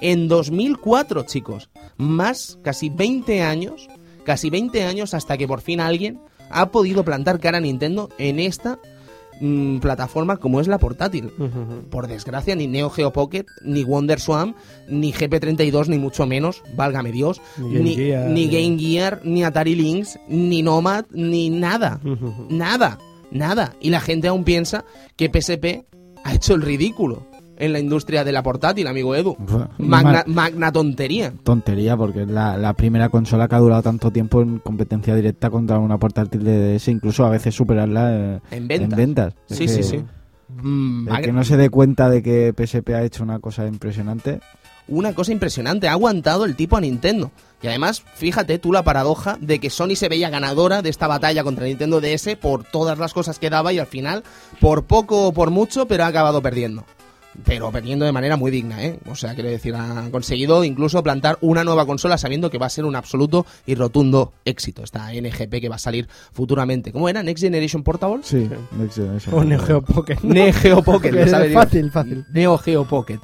En 0.00 0.28
2004, 0.28 1.24
chicos. 1.24 1.70
Más, 1.96 2.58
casi 2.62 2.88
20 2.88 3.42
años, 3.42 3.88
casi 4.24 4.50
20 4.50 4.84
años 4.84 5.14
hasta 5.14 5.36
que 5.36 5.48
por 5.48 5.60
fin 5.60 5.80
alguien 5.80 6.20
ha 6.50 6.70
podido 6.70 7.04
plantar 7.04 7.40
cara 7.40 7.58
a 7.58 7.60
Nintendo 7.60 8.08
en 8.18 8.38
esta 8.38 8.78
mm, 9.40 9.78
plataforma 9.78 10.36
como 10.36 10.60
es 10.60 10.68
la 10.68 10.78
portátil. 10.78 11.30
Por 11.90 12.06
desgracia, 12.06 12.54
ni 12.54 12.66
Neo 12.66 12.90
Geo 12.90 13.12
Pocket, 13.12 13.46
ni 13.64 13.84
Wonder 13.84 14.20
Swan, 14.20 14.54
ni 14.88 15.12
GP32, 15.12 15.88
ni 15.88 15.98
mucho 15.98 16.26
menos, 16.26 16.62
válgame 16.74 17.12
Dios, 17.12 17.40
Ni 17.58 17.72
Game 17.74 18.30
ni, 18.30 18.48
Gear, 18.48 19.20
ni 19.24 19.40
Gear, 19.40 19.48
Atari 19.48 19.74
Lynx, 19.74 20.18
ni 20.28 20.62
Nomad, 20.62 21.06
ni 21.10 21.50
nada. 21.50 22.00
Nada, 22.48 22.98
nada. 23.30 23.74
Y 23.80 23.90
la 23.90 24.00
gente 24.00 24.28
aún 24.28 24.44
piensa 24.44 24.84
que 25.16 25.28
PSP 25.28 25.88
ha 26.28 26.34
hecho 26.34 26.54
el 26.54 26.62
ridículo 26.62 27.22
en 27.56 27.72
la 27.72 27.80
industria 27.80 28.22
de 28.22 28.30
la 28.32 28.42
portátil, 28.42 28.86
amigo 28.86 29.14
Edu. 29.16 29.36
Magna, 29.78 30.22
magna 30.26 30.70
tontería. 30.70 31.32
Tontería, 31.42 31.96
porque 31.96 32.22
es 32.22 32.28
la, 32.28 32.56
la 32.56 32.72
primera 32.74 33.08
consola 33.08 33.48
que 33.48 33.54
ha 33.56 33.58
durado 33.58 33.82
tanto 33.82 34.10
tiempo 34.12 34.42
en 34.42 34.58
competencia 34.60 35.14
directa 35.14 35.50
contra 35.50 35.78
una 35.78 35.98
portátil 35.98 36.44
de 36.44 36.74
DS, 36.78 36.88
incluso 36.88 37.24
a 37.26 37.30
veces 37.30 37.54
superarla 37.54 38.10
eh, 38.36 38.40
En 38.52 38.68
ventas. 38.68 38.96
ventas. 38.96 39.34
Es 39.48 39.56
Sí, 39.56 39.66
que 39.66 39.72
sí, 39.72 39.82
sí. 39.82 39.96
Mm, 40.62 41.08
El 41.08 41.12
magna- 41.12 41.20
que 41.22 41.32
no 41.32 41.44
se 41.44 41.56
dé 41.56 41.68
cuenta 41.68 42.08
de 42.08 42.22
que 42.22 42.54
PSP 42.56 42.94
ha 42.94 43.02
hecho 43.02 43.22
una 43.24 43.38
cosa 43.40 43.66
impresionante. 43.66 44.40
Una 44.88 45.14
cosa 45.14 45.32
impresionante. 45.32 45.88
Ha 45.88 45.92
aguantado 45.92 46.44
el 46.44 46.56
tipo 46.56 46.76
a 46.76 46.80
Nintendo. 46.80 47.30
Y 47.62 47.66
además, 47.66 48.02
fíjate 48.14 48.58
tú 48.58 48.72
la 48.72 48.84
paradoja 48.84 49.36
de 49.40 49.58
que 49.58 49.70
Sony 49.70 49.96
se 49.96 50.08
veía 50.08 50.30
ganadora 50.30 50.80
de 50.82 50.90
esta 50.90 51.06
batalla 51.08 51.42
contra 51.44 51.64
Nintendo 51.66 52.00
DS 52.00 52.36
por 52.40 52.64
todas 52.64 52.98
las 52.98 53.12
cosas 53.12 53.38
que 53.38 53.50
daba 53.50 53.72
y 53.72 53.78
al 53.78 53.86
final, 53.86 54.22
por 54.60 54.84
poco 54.84 55.26
o 55.26 55.32
por 55.32 55.50
mucho, 55.50 55.86
pero 55.86 56.04
ha 56.04 56.08
acabado 56.08 56.40
perdiendo. 56.40 56.84
pero 57.44 57.70
perdiendo 57.70 58.04
de 58.04 58.10
manera 58.12 58.36
muy 58.36 58.50
digna, 58.50 58.84
¿eh? 58.84 58.98
O 59.08 59.14
sea, 59.14 59.34
quiero 59.34 59.48
decir, 59.48 59.74
han 59.74 60.10
conseguido 60.10 60.64
incluso 60.64 61.02
plantar 61.02 61.38
una 61.40 61.62
nueva 61.64 61.84
consola 61.86 62.16
sabiendo 62.18 62.50
que 62.50 62.58
va 62.58 62.66
a 62.66 62.70
ser 62.70 62.84
un 62.84 62.96
absoluto 62.96 63.44
y 63.66 63.74
rotundo 63.76 64.32
éxito. 64.44 64.82
Esta 64.82 65.12
NGP 65.12 65.60
que 65.60 65.68
va 65.68 65.76
a 65.76 65.80
salir 65.80 66.08
futuramente. 66.32 66.90
¿Cómo 66.92 67.08
era? 67.08 67.22
Next 67.22 67.42
Generation 67.42 67.82
Portable. 67.82 68.22
Sí, 68.24 68.48
Next 68.72 68.96
Generation. 68.96 69.34
O 69.34 69.44
Neo 69.44 69.60
Geo 69.60 69.82
Pocket. 69.82 70.18
¿no? 70.22 70.34
Neo 70.34 70.52
Geo 70.52 70.82
Pocket, 70.82 71.12
fácil, 71.52 71.90
fácil. 71.90 72.24
Neo 72.32 72.56
Geo 72.58 72.84
Pocket. 72.84 73.18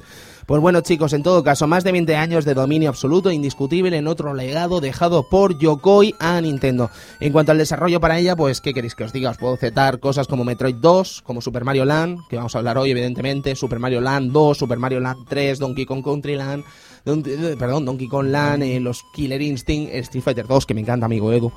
Pues 0.45 0.61
bueno, 0.61 0.81
chicos, 0.81 1.11
en 1.13 1.23
todo 1.23 1.43
caso, 1.43 1.65
más 1.65 1.83
de 1.83 1.91
20 1.91 2.15
años 2.15 2.45
de 2.45 2.53
dominio 2.53 2.89
absoluto 2.89 3.31
e 3.31 3.33
indiscutible 3.33 3.97
en 3.97 4.05
otro 4.07 4.35
legado 4.35 4.79
dejado 4.79 5.27
por 5.27 5.57
Yokoi 5.57 6.13
a 6.19 6.39
Nintendo. 6.39 6.91
En 7.19 7.31
cuanto 7.33 7.51
al 7.51 7.57
desarrollo 7.57 7.99
para 7.99 8.19
ella, 8.19 8.35
pues, 8.35 8.61
¿qué 8.61 8.71
queréis 8.71 8.93
que 8.93 9.05
os 9.05 9.11
diga? 9.11 9.31
Os 9.31 9.37
puedo 9.37 9.57
citar 9.57 9.99
cosas 9.99 10.27
como 10.27 10.43
Metroid 10.43 10.75
2, 10.75 11.23
como 11.23 11.41
Super 11.41 11.63
Mario 11.63 11.83
Land, 11.85 12.19
que 12.29 12.35
vamos 12.35 12.53
a 12.53 12.59
hablar 12.59 12.77
hoy, 12.77 12.91
evidentemente, 12.91 13.55
Super 13.55 13.79
Mario 13.79 14.01
Land 14.01 14.31
2, 14.31 14.55
Super 14.57 14.77
Mario 14.77 14.99
Land 14.99 15.25
3, 15.27 15.57
Donkey 15.57 15.85
Kong 15.87 16.03
Country 16.03 16.35
Land, 16.35 16.63
Don- 17.05 17.23
eh, 17.25 17.55
perdón, 17.57 17.83
Donkey 17.85 18.07
Kong 18.07 18.27
Land, 18.27 18.61
eh, 18.63 18.79
los 18.79 19.01
Killer 19.15 19.41
Instinct, 19.41 19.93
Street 19.95 20.23
Fighter 20.23 20.45
2, 20.45 20.65
que 20.67 20.75
me 20.75 20.81
encanta, 20.81 21.07
amigo 21.07 21.33
Edu, 21.33 21.51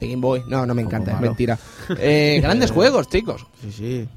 de 0.00 0.08
Game 0.08 0.20
Boy, 0.20 0.42
no, 0.48 0.66
no 0.66 0.74
me 0.74 0.82
encanta, 0.82 1.12
es 1.12 1.20
mentira. 1.20 1.56
Eh, 1.98 2.40
grandes 2.42 2.70
juegos, 2.72 3.08
chicos. 3.08 3.46
Sí, 3.62 3.70
sí. 3.70 4.08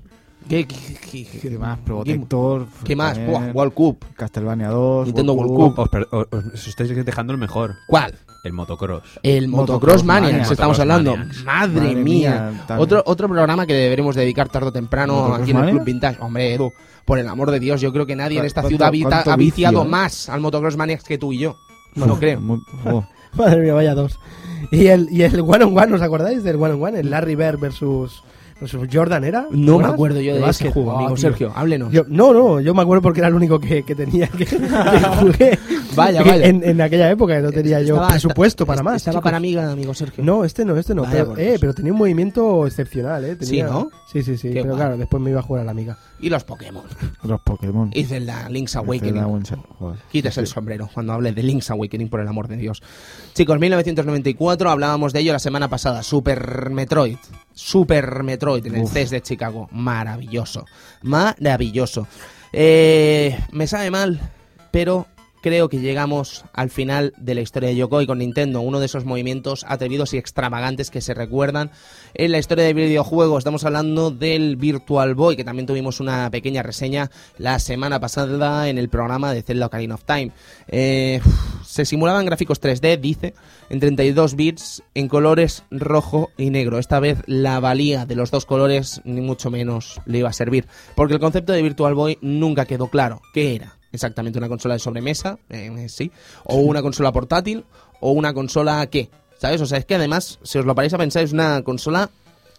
¿Qué, 0.49 0.65
qué, 0.65 0.75
qué- 1.11 1.25
qué- 1.25 1.39
¿Qué 1.49 1.57
más? 1.57 1.77
qué- 1.79 1.83
Protector. 1.85 2.67
¿Qué 2.83 2.95
más? 2.95 3.17
Buah, 3.25 3.51
World 3.53 3.73
Cup. 3.73 4.05
Castlevania 4.15 4.69
2. 4.69 5.07
Nintendo 5.07 5.33
World 5.33 5.73
Os, 5.79 5.89
per- 5.89 6.07
os- 6.11 6.27
os 6.31 6.67
estáis 6.67 7.05
dejando 7.05 7.33
el 7.33 7.39
mejor, 7.39 7.75
¿Cuál? 7.87 8.15
el 8.43 8.53
motocross. 8.53 9.03
El 9.23 9.47
Motocross 9.49 9.69
Motocross 9.73 10.03
Maniacs, 10.05 10.31
Maniacs. 10.31 10.51
estamos 10.51 10.77
Motocross 10.77 10.79
hablando. 10.79 11.17
Maniacs. 11.17 11.43
Madre, 11.43 11.81
Madre 11.81 11.95
mía. 11.95 12.49
mía, 12.51 12.63
tan- 12.65 12.79
Otro, 12.79 13.03
otro 13.05 13.27
programa 13.27 13.65
que 13.65 13.73
deberemos 13.73 14.15
dedicar 14.15 14.47
tarde 14.47 14.67
o 14.67 14.71
temprano 14.71 15.13
¿Motocross 15.15 15.41
aquí 15.41 15.51
en 15.51 15.57
el 15.57 15.63
Club 15.63 15.71
Maniacs? 15.73 15.85
Vintage. 15.85 16.17
Hombre, 16.21 16.53
Edu, 16.53 16.71
por 17.03 17.19
el 17.19 17.27
amor 17.27 17.51
de 17.51 17.59
Dios, 17.59 17.81
yo 17.81 17.91
creo 17.91 18.05
que 18.05 18.15
nadie 18.15 18.39
en 18.39 18.45
esta 18.45 18.61
¿Cuánto- 18.61 18.77
ciudad 18.89 19.09
cuánto 19.09 19.31
ha 19.31 19.35
viciado 19.35 19.79
vicio, 19.81 19.87
eh? 19.87 19.91
más 19.91 20.29
al 20.29 20.39
Motocross 20.39 20.77
Maniacs 20.77 21.03
que 21.03 21.17
tú 21.17 21.33
y 21.33 21.39
yo. 21.39 21.57
No 21.95 22.05
lo 22.05 22.17
creo. 22.17 22.39
Muy- 22.39 22.61
oh. 22.85 23.03
Madre 23.33 23.61
mía, 23.61 23.73
vaya 23.73 23.93
dos. 23.93 24.17
Y 24.71 24.87
el, 24.87 25.07
y 25.11 25.23
el 25.23 25.41
One 25.41 25.65
on 25.65 25.77
One, 25.77 25.93
¿os 25.93 26.01
acordáis 26.01 26.43
del 26.43 26.55
One 26.55 26.73
on 26.75 26.83
One? 26.83 26.99
El 26.99 27.09
Larry 27.09 27.35
Bird 27.35 27.59
versus 27.59 28.23
Jordan, 28.91 29.23
¿era? 29.23 29.47
No 29.51 29.77
me 29.79 29.85
acuerdo 29.85 30.19
yo 30.21 30.31
de, 30.33 30.37
ese 30.39 30.45
básquet. 30.45 30.73
juego, 30.73 30.91
Ah, 30.91 30.95
amigo 30.95 31.13
tío. 31.15 31.21
Sergio. 31.21 31.53
Háblenos. 31.55 31.91
Yo- 31.93 32.05
no, 32.07 32.33
no, 32.33 32.59
yo 32.59 32.73
me 32.73 32.81
acuerdo 32.81 33.01
porque 33.01 33.19
era 33.19 33.27
el 33.27 33.35
único 33.35 33.59
que, 33.59 33.83
que 33.83 33.95
tenía 33.95 34.27
que, 34.27 34.45
que 34.45 34.57
jugué 35.19 35.59
Vaya, 35.95 36.23
vaya. 36.23 36.45
En, 36.45 36.63
en 36.63 36.79
aquella 36.81 37.09
época 37.09 37.35
que 37.37 37.41
no 37.41 37.51
tenía 37.51 37.81
yo 37.81 37.95
Estaba- 37.95 38.09
presupuesto 38.09 38.63
esta- 38.63 38.71
para 38.73 38.83
más. 38.83 38.95
Estaba 38.97 39.13
chicos. 39.15 39.23
para 39.23 39.37
amiga, 39.37 39.71
amigo 39.71 39.93
Sergio. 39.93 40.23
No, 40.23 40.43
este 40.45 40.63
no, 40.65 40.77
este 40.77 40.93
no. 40.93 41.03
Vaya 41.03 41.25
Pero, 41.25 41.37
eh, 41.37 41.57
pero 41.59 41.73
tenía 41.73 41.91
un 41.91 41.97
movimiento 41.99 42.65
excepcional, 42.67 43.23
¿eh? 43.25 43.35
Tenía- 43.35 43.67
Sí, 43.67 43.71
¿no? 43.73 43.89
Sí, 44.11 44.21
sí, 44.23 44.37
sí. 44.37 44.49
Qué 44.49 44.61
pero 44.61 44.69
guay. 44.73 44.77
claro, 44.77 44.97
después 44.97 45.21
me 45.23 45.31
iba 45.31 45.39
a 45.39 45.43
jugar 45.43 45.61
a 45.63 45.65
la 45.65 45.71
amiga. 45.71 45.97
Y 46.19 46.29
los 46.29 46.43
Pokémon. 46.43 46.83
Los 47.23 47.41
Pokémon. 47.41 47.89
Y 47.93 48.03
Zelda, 48.05 48.47
Link's 48.49 48.75
Awakening. 48.75 49.23
Quites 50.11 50.37
el 50.37 50.47
sombrero 50.47 50.89
cuando 50.93 51.13
hable 51.13 51.31
de 51.31 51.43
Link's 51.43 51.69
Awakening, 51.71 52.09
por 52.09 52.19
el 52.21 52.27
amor 52.27 52.47
de 52.47 52.57
Dios. 52.57 52.81
Chicos, 53.33 53.59
1994, 53.59 54.69
hablábamos 54.69 55.13
de 55.13 55.19
ello 55.19 55.33
la 55.33 55.39
semana 55.39 55.67
pasada. 55.67 56.03
Super 56.03 56.69
Metroid. 56.69 57.17
Super 57.57 58.21
Metroid 58.23 58.65
en 58.67 58.75
el 58.75 58.83
Uf. 58.83 58.93
CES 58.93 59.09
de 59.09 59.21
Chicago. 59.21 59.67
Maravilloso. 59.71 60.65
Maravilloso. 61.01 62.07
Eh, 62.53 63.37
me 63.51 63.65
sabe 63.65 63.89
mal, 63.89 64.19
pero 64.71 65.07
creo 65.47 65.69
que 65.69 65.79
llegamos 65.79 66.43
al 66.51 66.69
final 66.69 67.13
de 67.15 67.33
la 67.33 67.39
historia 67.39 67.69
de 67.69 67.77
Yokoi 67.77 68.05
con 68.05 68.17
Nintendo, 68.17 68.59
uno 68.59 68.81
de 68.81 68.85
esos 68.85 69.05
movimientos 69.05 69.65
atrevidos 69.65 70.13
y 70.13 70.17
extravagantes 70.17 70.91
que 70.91 70.99
se 70.99 71.13
recuerdan 71.13 71.71
en 72.15 72.33
la 72.33 72.37
historia 72.37 72.65
de 72.65 72.73
videojuegos. 72.73 73.37
Estamos 73.37 73.63
hablando 73.63 74.11
del 74.11 74.57
Virtual 74.57 75.15
Boy, 75.15 75.37
que 75.37 75.45
también 75.45 75.65
tuvimos 75.65 76.01
una 76.01 76.29
pequeña 76.31 76.63
reseña 76.63 77.09
la 77.37 77.59
semana 77.59 78.01
pasada 78.01 78.67
en 78.67 78.77
el 78.77 78.89
programa 78.89 79.31
de 79.31 79.41
Zelda 79.41 79.67
Ocarina 79.67 79.95
of 79.95 80.03
Time. 80.03 80.31
Eh, 80.67 81.21
se 81.65 81.85
simulaban 81.85 82.25
gráficos 82.25 82.59
3D, 82.59 82.99
dice, 82.99 83.33
en 83.69 83.79
32 83.79 84.35
bits, 84.35 84.83
en 84.95 85.07
colores 85.07 85.63
rojo 85.71 86.29
y 86.37 86.49
negro. 86.49 86.77
Esta 86.77 86.99
vez 86.99 87.19
la 87.25 87.61
valía 87.61 88.05
de 88.05 88.15
los 88.15 88.31
dos 88.31 88.45
colores 88.45 88.99
ni 89.05 89.21
mucho 89.21 89.49
menos 89.49 90.01
le 90.05 90.17
iba 90.17 90.29
a 90.29 90.33
servir, 90.33 90.67
porque 90.93 91.13
el 91.13 91.21
concepto 91.21 91.53
de 91.53 91.61
Virtual 91.61 91.93
Boy 91.93 92.17
nunca 92.19 92.65
quedó 92.65 92.89
claro. 92.89 93.21
¿Qué 93.33 93.55
era? 93.55 93.76
Exactamente 93.91 94.37
una 94.37 94.49
consola 94.49 94.73
de 94.75 94.79
sobremesa, 94.79 95.39
eh, 95.49 95.87
sí, 95.89 96.11
o 96.43 96.57
una 96.57 96.81
consola 96.81 97.11
portátil, 97.11 97.65
o 97.99 98.11
una 98.11 98.33
consola 98.33 98.85
qué, 98.87 99.09
¿sabes? 99.37 99.61
O 99.61 99.65
sea, 99.65 99.77
es 99.77 99.85
que 99.85 99.95
además, 99.95 100.39
si 100.43 100.57
os 100.57 100.65
lo 100.65 100.75
paráis 100.75 100.93
a 100.93 100.97
pensar, 100.97 101.23
es 101.23 101.33
una 101.33 101.61
consola 101.63 102.09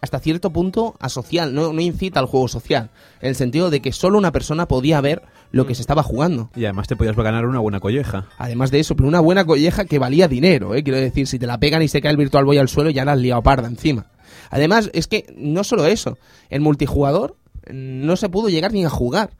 hasta 0.00 0.20
cierto 0.20 0.50
punto 0.50 0.94
asocial, 1.00 1.54
no, 1.54 1.72
no 1.72 1.80
incita 1.80 2.20
al 2.20 2.26
juego 2.26 2.48
social, 2.48 2.90
en 3.20 3.28
el 3.30 3.34
sentido 3.34 3.70
de 3.70 3.80
que 3.80 3.92
solo 3.92 4.16
una 4.16 4.32
persona 4.32 4.66
podía 4.66 5.00
ver 5.00 5.22
lo 5.50 5.66
que 5.66 5.74
se 5.74 5.80
estaba 5.80 6.02
jugando. 6.02 6.50
Y 6.54 6.64
además 6.64 6.88
te 6.88 6.96
podías 6.96 7.16
ganar 7.16 7.46
una 7.46 7.58
buena 7.58 7.80
colleja. 7.80 8.28
Además 8.38 8.70
de 8.70 8.80
eso, 8.80 8.94
pero 8.96 9.08
una 9.08 9.20
buena 9.20 9.44
colleja 9.44 9.86
que 9.86 9.98
valía 9.98 10.28
dinero, 10.28 10.74
¿eh? 10.74 10.82
Quiero 10.82 10.98
decir, 10.98 11.26
si 11.26 11.38
te 11.38 11.46
la 11.46 11.58
pegan 11.58 11.82
y 11.82 11.88
se 11.88 12.00
cae 12.00 12.12
el 12.12 12.16
Virtual 12.16 12.44
Boy 12.44 12.58
al 12.58 12.68
suelo, 12.68 12.90
ya 12.90 13.04
la 13.04 13.12
has 13.12 13.18
liado 13.18 13.42
parda 13.42 13.68
encima. 13.68 14.06
Además, 14.50 14.90
es 14.92 15.06
que 15.06 15.26
no 15.36 15.64
solo 15.64 15.86
eso, 15.86 16.18
el 16.50 16.60
multijugador 16.60 17.36
no 17.70 18.16
se 18.16 18.28
pudo 18.28 18.48
llegar 18.48 18.72
ni 18.72 18.84
a 18.84 18.90
jugar. 18.90 19.30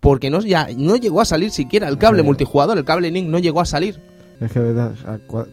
Porque 0.00 0.30
no, 0.30 0.40
ya, 0.40 0.68
no 0.76 0.96
llegó 0.96 1.20
a 1.20 1.24
salir 1.24 1.50
siquiera 1.50 1.88
el 1.88 1.98
cable 1.98 2.20
Sí. 2.22 2.26
multijugador, 2.26 2.78
el 2.78 2.84
cable 2.84 3.10
Link 3.10 3.28
no 3.28 3.38
llegó 3.38 3.60
a 3.60 3.64
salir. 3.64 4.00
Es 4.38 4.52
que 4.52 4.58
verdad, 4.60 4.92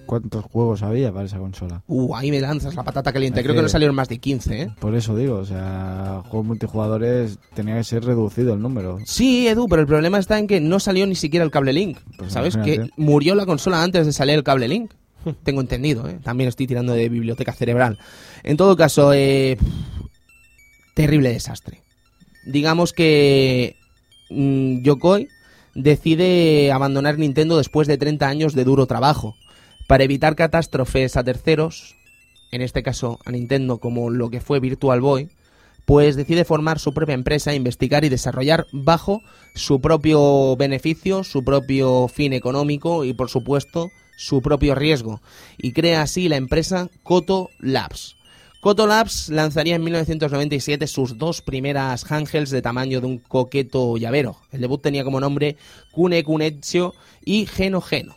¿cuántos 0.05 0.43
juegos 0.43 0.83
había 0.83 1.09
para 1.13 1.25
esa 1.25 1.37
consola? 1.37 1.81
Uh, 1.87 2.13
ahí 2.17 2.29
me 2.31 2.41
lanzas 2.41 2.75
la 2.75 2.83
patata 2.83 3.13
caliente. 3.13 3.39
Es 3.39 3.43
Creo 3.45 3.53
que 3.55 3.59
que- 3.59 3.63
no 3.63 3.69
salieron 3.69 3.95
más 3.95 4.09
de 4.09 4.17
15, 4.19 4.61
¿eh? 4.63 4.69
Por 4.81 4.93
eso 4.93 5.15
digo, 5.15 5.37
o 5.37 5.45
sea, 5.45 6.21
juegos 6.27 6.45
multijugadores 6.45 7.39
tenía 7.53 7.77
que 7.77 7.85
ser 7.85 8.03
reducido 8.03 8.53
el 8.53 8.61
número. 8.61 8.97
Sí, 9.05 9.47
Edu, 9.47 9.67
pero 9.69 9.81
el 9.83 9.87
problema 9.87 10.19
está 10.19 10.37
en 10.37 10.47
que 10.47 10.59
no 10.59 10.81
salió 10.81 11.07
ni 11.07 11.15
siquiera 11.15 11.45
el 11.45 11.51
cable 11.51 11.71
Link. 11.71 11.97
Pues 12.17 12.33
¿Sabes? 12.33 12.55
imagínate. 12.55 12.89
Que 12.89 13.01
murió 13.01 13.35
la 13.35 13.45
consola 13.45 13.81
antes 13.81 14.05
de 14.05 14.11
salir 14.11 14.35
el 14.35 14.43
cable 14.43 14.67
Link. 14.67 14.91
Tengo 15.43 15.61
entendido, 15.61 16.05
¿eh? 16.09 16.19
También 16.21 16.49
estoy 16.49 16.67
tirando 16.67 16.91
de 16.91 17.07
biblioteca 17.07 17.53
cerebral. 17.53 17.97
En 18.43 18.57
todo 18.57 18.75
caso, 18.75 19.13
eh, 19.13 19.57
terrible 20.93 21.29
desastre. 21.31 21.81
Digamos 22.45 22.91
que 22.91 23.77
mm, 24.33 24.81
Yokoi 24.81 25.27
decide 25.75 26.71
abandonar 26.71 27.17
Nintendo 27.17 27.57
después 27.57 27.87
de 27.87 27.97
30 27.97 28.27
años 28.27 28.53
de 28.53 28.63
duro 28.63 28.85
trabajo. 28.85 29.35
Para 29.87 30.03
evitar 30.03 30.35
catástrofes 30.35 31.17
a 31.17 31.23
terceros, 31.23 31.95
en 32.51 32.61
este 32.61 32.83
caso 32.83 33.19
a 33.25 33.31
Nintendo 33.31 33.79
como 33.79 34.09
lo 34.09 34.29
que 34.29 34.41
fue 34.41 34.59
Virtual 34.59 35.01
Boy, 35.01 35.29
pues 35.85 36.15
decide 36.15 36.45
formar 36.45 36.79
su 36.79 36.93
propia 36.93 37.15
empresa, 37.15 37.53
investigar 37.53 38.05
y 38.05 38.09
desarrollar 38.09 38.67
bajo 38.71 39.21
su 39.53 39.81
propio 39.81 40.55
beneficio, 40.55 41.23
su 41.23 41.43
propio 41.43 42.07
fin 42.07 42.33
económico 42.33 43.03
y 43.03 43.13
por 43.13 43.29
supuesto 43.29 43.89
su 44.15 44.41
propio 44.41 44.75
riesgo. 44.75 45.21
Y 45.57 45.73
crea 45.73 46.01
así 46.01 46.29
la 46.29 46.37
empresa 46.37 46.89
Koto 47.03 47.49
Labs. 47.59 48.15
Koto 48.63 48.87
Labs 48.87 49.27
lanzaría 49.27 49.75
en 49.75 49.83
1997 49.83 50.87
sus 50.87 51.17
dos 51.17 51.41
primeras 51.41 52.09
handhelds 52.09 52.49
de 52.49 52.61
tamaño 52.61 53.01
de 53.01 53.07
un 53.07 53.17
coqueto 53.17 53.97
llavero. 53.97 54.37
El 54.53 54.61
debut 54.61 54.81
tenía 54.81 55.03
como 55.03 55.19
nombre 55.19 55.57
Kune 55.91 56.23
Kunechio 56.23 56.93
y 57.25 57.45
Geno 57.45 57.81
Geno. 57.81 58.15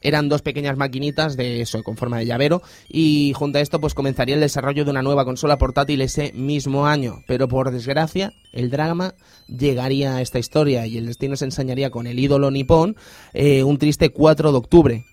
Eran 0.00 0.28
dos 0.28 0.42
pequeñas 0.42 0.76
maquinitas 0.76 1.36
de 1.36 1.64
con 1.84 1.96
forma 1.96 2.18
de 2.18 2.26
llavero, 2.26 2.62
y 2.88 3.32
junto 3.36 3.58
a 3.58 3.60
esto 3.60 3.80
pues 3.80 3.94
comenzaría 3.94 4.34
el 4.34 4.40
desarrollo 4.40 4.84
de 4.84 4.90
una 4.90 5.02
nueva 5.02 5.24
consola 5.24 5.56
portátil 5.56 6.00
ese 6.00 6.32
mismo 6.32 6.88
año. 6.88 7.22
Pero 7.28 7.46
por 7.46 7.70
desgracia, 7.70 8.32
el 8.52 8.70
drama 8.70 9.14
llegaría 9.46 10.16
a 10.16 10.20
esta 10.20 10.40
historia 10.40 10.84
y 10.88 10.98
el 10.98 11.06
destino 11.06 11.36
se 11.36 11.44
ensañaría 11.44 11.90
con 11.90 12.08
el 12.08 12.18
ídolo 12.18 12.50
nipón 12.50 12.96
eh, 13.34 13.62
un 13.62 13.78
triste 13.78 14.10
4 14.10 14.50
de 14.50 14.58
octubre. 14.58 15.04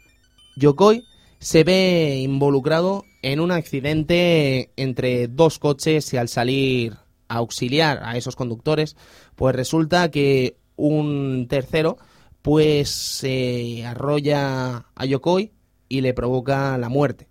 Yokoi 0.56 1.04
se 1.38 1.64
ve 1.64 2.22
involucrado 2.24 3.06
en 3.32 3.42
un 3.42 3.52
accidente 3.52 4.72
entre 4.78 5.28
dos 5.28 5.60
coches 5.60 6.14
y 6.14 6.18
al 6.18 6.30
salir 6.30 6.94
a 7.28 7.36
auxiliar 7.36 8.00
a 8.04 8.16
esos 8.16 8.38
conductores, 8.38 8.96
pues 9.36 9.54
resulta 9.54 10.10
que 10.12 10.56
un 10.78 11.48
tercero 11.50 11.98
pues 12.42 12.90
se 12.90 13.86
arrolla 13.86 14.86
a 14.96 15.06
Yokoi 15.06 15.52
y 15.90 16.00
le 16.00 16.14
provoca 16.14 16.78
la 16.78 16.88
muerte. 16.88 17.28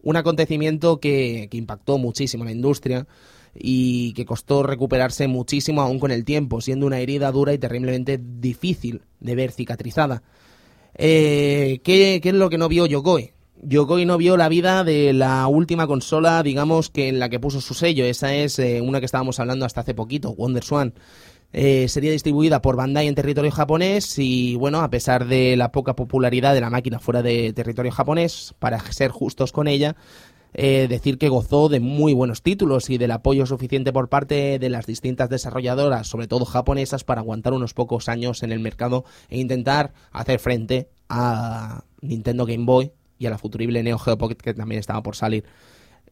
Un 0.00 0.16
acontecimiento 0.16 0.98
que, 0.98 1.50
impactó 1.52 1.98
muchísimo 1.98 2.44
en 2.44 2.46
la 2.46 2.52
industria 2.52 3.06
y 3.54 4.14
que 4.14 4.24
costó 4.24 4.62
recuperarse 4.62 5.28
muchísimo 5.28 5.82
aún 5.82 5.98
con 5.98 6.10
el 6.10 6.24
tiempo, 6.24 6.62
siendo 6.62 6.86
una 6.86 7.00
herida 7.00 7.30
dura 7.32 7.52
y 7.52 7.58
terriblemente 7.58 8.18
difícil 8.18 9.02
de 9.20 9.34
ver 9.34 9.52
cicatrizada. 9.52 10.22
Eh, 10.94 11.80
¿qué, 11.84 12.20
qué 12.22 12.28
es 12.30 12.34
lo 12.34 12.48
que 12.48 12.56
no 12.56 12.70
vio 12.70 12.86
Yokoi? 12.86 13.33
Yokoi 13.66 14.04
no 14.04 14.18
vio 14.18 14.36
la 14.36 14.50
vida 14.50 14.84
de 14.84 15.14
la 15.14 15.46
última 15.46 15.86
consola, 15.86 16.42
digamos, 16.42 16.90
que 16.90 17.08
en 17.08 17.18
la 17.18 17.30
que 17.30 17.40
puso 17.40 17.62
su 17.62 17.72
sello. 17.72 18.04
Esa 18.04 18.34
es 18.34 18.58
eh, 18.58 18.82
una 18.82 19.00
que 19.00 19.06
estábamos 19.06 19.40
hablando 19.40 19.64
hasta 19.64 19.80
hace 19.80 19.94
poquito, 19.94 20.34
Wonder 20.34 20.62
Swan. 20.62 20.92
Eh, 21.54 21.88
sería 21.88 22.12
distribuida 22.12 22.60
por 22.60 22.76
Bandai 22.76 23.06
en 23.06 23.14
territorio 23.14 23.50
japonés 23.50 24.18
y, 24.18 24.56
bueno, 24.56 24.80
a 24.80 24.90
pesar 24.90 25.26
de 25.26 25.56
la 25.56 25.72
poca 25.72 25.96
popularidad 25.96 26.52
de 26.52 26.60
la 26.60 26.68
máquina 26.68 26.98
fuera 26.98 27.22
de 27.22 27.54
territorio 27.54 27.90
japonés, 27.90 28.54
para 28.58 28.78
ser 28.92 29.10
justos 29.10 29.50
con 29.50 29.66
ella, 29.66 29.96
eh, 30.52 30.86
decir 30.86 31.16
que 31.16 31.30
gozó 31.30 31.70
de 31.70 31.80
muy 31.80 32.12
buenos 32.12 32.42
títulos 32.42 32.90
y 32.90 32.98
del 32.98 33.12
apoyo 33.12 33.46
suficiente 33.46 33.94
por 33.94 34.10
parte 34.10 34.58
de 34.58 34.68
las 34.68 34.84
distintas 34.84 35.30
desarrolladoras, 35.30 36.06
sobre 36.06 36.26
todo 36.26 36.44
japonesas, 36.44 37.02
para 37.02 37.22
aguantar 37.22 37.54
unos 37.54 37.72
pocos 37.72 38.10
años 38.10 38.42
en 38.42 38.52
el 38.52 38.60
mercado 38.60 39.04
e 39.30 39.38
intentar 39.38 39.94
hacer 40.12 40.38
frente 40.38 40.90
a 41.08 41.84
Nintendo 42.02 42.44
Game 42.44 42.66
Boy 42.66 42.92
y 43.24 43.26
a 43.26 43.30
la 43.30 43.38
futurible 43.38 43.82
Neo 43.82 43.98
Geo 43.98 44.16
Pocket 44.18 44.36
que 44.36 44.54
también 44.54 44.78
estaba 44.78 45.02
por 45.02 45.16
salir. 45.16 45.44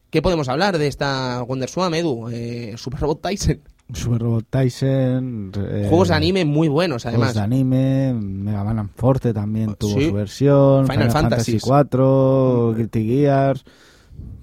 ¿Qué 0.09 0.21
podemos 0.21 0.49
hablar 0.49 0.77
de 0.77 0.87
esta 0.87 1.41
WonderSwan, 1.43 1.93
Edu? 1.93 2.29
Eh, 2.29 2.73
Super 2.77 2.99
Robot 2.99 3.21
Tyson. 3.21 3.59
Super 3.93 4.21
Robot 4.21 4.45
Tyson. 4.49 5.51
eh, 5.57 5.85
Juegos 5.89 6.09
de 6.09 6.13
anime 6.15 6.45
muy 6.45 6.67
buenos, 6.67 7.03
Juegos 7.03 7.19
además. 7.19 7.33
de 7.35 7.41
anime, 7.41 8.13
Mega 8.13 8.63
Man 8.63 8.89
Forte 8.95 9.33
también 9.33 9.75
tuvo 9.75 9.97
Sí. 9.99 10.07
su 10.09 10.13
versión, 10.13 10.87
Final 10.87 11.07
Final. 11.09 11.11
Fantasy 11.11 11.59
4, 11.59 12.73
Guilty 12.77 13.07
Gears, 13.07 13.63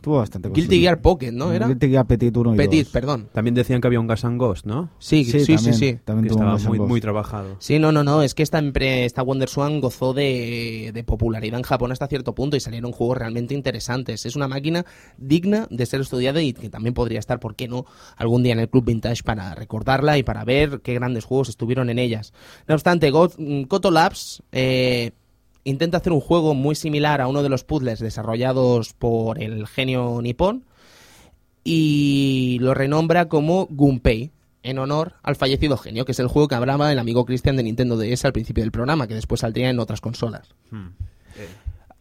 tuvo 0.01 0.19
bastante 0.19 0.49
Guilty. 0.51 0.81
Gear 0.81 1.01
Pocket, 1.01 1.33
¿no? 1.33 1.53
¿Era? 1.53 1.67
Guilty 1.69 1.89
Gear 1.91 2.07
Petit 2.07 2.37
1 2.37 2.55
y 2.55 2.57
Petit, 2.57 2.85
2. 2.85 2.93
perdón. 2.93 3.29
También 3.33 3.55
decían 3.55 3.81
que 3.81 3.87
había 3.87 4.01
un 4.01 4.07
Gas 4.07 4.25
and 4.25 4.39
Ghost, 4.39 4.67
¿no? 4.67 4.91
Sí, 4.99 5.25
sí, 5.25 5.41
sí, 5.45 5.55
también, 5.55 5.75
sí. 5.75 5.99
También 6.05 6.25
Que 6.25 6.31
estaba 6.35 6.57
muy, 6.59 7.01
trabajado. 7.01 7.57
Sí, 7.59 7.79
no, 7.79 7.93
no, 7.93 8.03
no, 8.05 8.23
es 8.23 8.35
que 8.35 8.43
esta, 8.43 8.59
esta 8.61 9.23
WonderSwan 9.23 9.81
gozó 9.81 10.13
de, 10.13 10.91
de 10.93 11.05
popularidad 11.05 11.59
en 11.59 11.65
Japón 11.65 11.93
hasta 11.93 12.07
cierto 12.07 12.35
punto 12.35 12.57
y 12.57 12.61
salieron 12.61 12.93
juegos 12.93 13.19
realmente 13.19 13.55
interesantes. 13.55 14.27
Es 14.27 14.37
una 14.37 14.49
máquina 14.49 14.85
digna 15.19 15.67
de 15.71 15.87
ser 15.87 16.01
estudiada 16.01 16.41
y 16.43 16.53
que 16.53 16.71
también 16.71 16.95
podría 16.95 17.19
estar, 17.19 17.41
¿por 17.41 17.55
qué 17.55 17.69
no?, 17.69 17.85
algún 18.17 18.43
día 18.43 18.53
en 18.53 18.61
el 18.61 18.69
Club 18.69 18.85
Vintage 18.87 19.23
para 19.23 19.55
recordarla 19.55 20.19
y 20.19 20.23
para 20.23 20.45
ver 20.45 20.81
qué 20.83 20.95
grandes 20.95 21.25
juegos 21.25 21.49
estuvieron 21.49 21.91
en 21.91 21.99
ellas. 21.99 22.33
No 22.67 22.75
obstante, 22.75 23.11
Go- 23.11 23.31
mm, 23.37 23.63
Koto 23.65 23.91
Labs 23.91 24.43
eh, 24.53 25.13
intenta 25.65 25.99
hacer 25.99 26.13
un 26.13 26.21
juego 26.21 26.55
muy 26.55 26.75
similar 26.75 27.21
a 27.21 27.29
uno 27.29 27.43
de 27.43 27.49
los 27.49 27.65
puzzles 27.65 28.01
desarrollados 28.01 28.93
por 28.95 29.43
el 29.43 29.67
genio 29.67 30.21
nipón 30.23 30.65
y 31.65 32.59
lo 32.61 32.75
renombra 32.75 33.29
como 33.29 33.67
Gunpei, 33.71 34.31
en 34.63 34.79
honor 34.79 35.15
al 35.23 35.37
fallecido 35.37 35.77
genio, 35.77 36.05
que 36.05 36.13
es 36.13 36.19
el 36.19 36.29
juego 36.29 36.49
que 36.49 36.55
hablaba 36.55 36.93
el 36.93 36.99
amigo 36.99 37.25
Cristian 37.25 37.57
de 37.57 37.63
Nintendo 37.63 37.97
DS 37.97 38.25
al 38.25 38.33
principio 38.33 38.63
del 38.63 38.73
programa, 38.73 39.07
que 39.07 39.15
después 39.15 39.41
saldría 39.41 39.71
en 39.71 39.79
otras 39.79 40.01
consolas. 40.01 40.49
Hmm. 40.71 40.89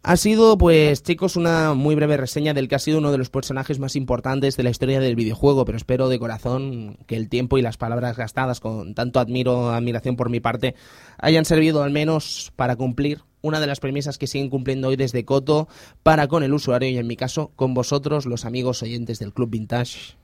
Ha 0.01 0.15
sido, 0.15 0.57
pues, 0.57 1.03
chicos, 1.03 1.35
una 1.35 1.73
muy 1.73 1.93
breve 1.93 2.15
reseña 2.15 2.53
del 2.53 2.69
que 2.69 2.75
ha 2.75 2.79
sido 2.79 2.99
uno 2.99 3.11
de 3.11 3.17
los 3.17 3.29
personajes 3.29 3.79
más 3.79 3.97
importantes 3.97 4.55
de 4.55 4.63
la 4.63 4.69
historia 4.69 5.01
del 5.01 5.17
videojuego, 5.17 5.65
pero 5.65 5.77
espero 5.77 6.07
de 6.07 6.19
corazón 6.19 6.97
que 7.05 7.17
el 7.17 7.27
tiempo 7.27 7.57
y 7.57 7.61
las 7.61 7.75
palabras 7.75 8.15
gastadas 8.15 8.61
con 8.61 8.95
tanto 8.95 9.19
admiro, 9.19 9.71
admiración 9.71 10.15
por 10.15 10.29
mi 10.29 10.39
parte 10.39 10.75
hayan 11.17 11.43
servido 11.43 11.83
al 11.83 11.91
menos 11.91 12.53
para 12.55 12.77
cumplir 12.77 13.23
una 13.41 13.59
de 13.59 13.67
las 13.67 13.79
premisas 13.79 14.17
que 14.17 14.27
siguen 14.27 14.49
cumpliendo 14.49 14.89
hoy 14.89 14.95
desde 14.95 15.25
Coto 15.25 15.67
para 16.03 16.27
con 16.27 16.43
el 16.43 16.53
usuario 16.53 16.89
y 16.89 16.97
en 16.97 17.07
mi 17.07 17.15
caso 17.15 17.51
con 17.55 17.73
vosotros, 17.73 18.25
los 18.25 18.45
amigos 18.45 18.83
oyentes 18.83 19.19
del 19.19 19.33
Club 19.33 19.49
Vintage. 19.49 20.15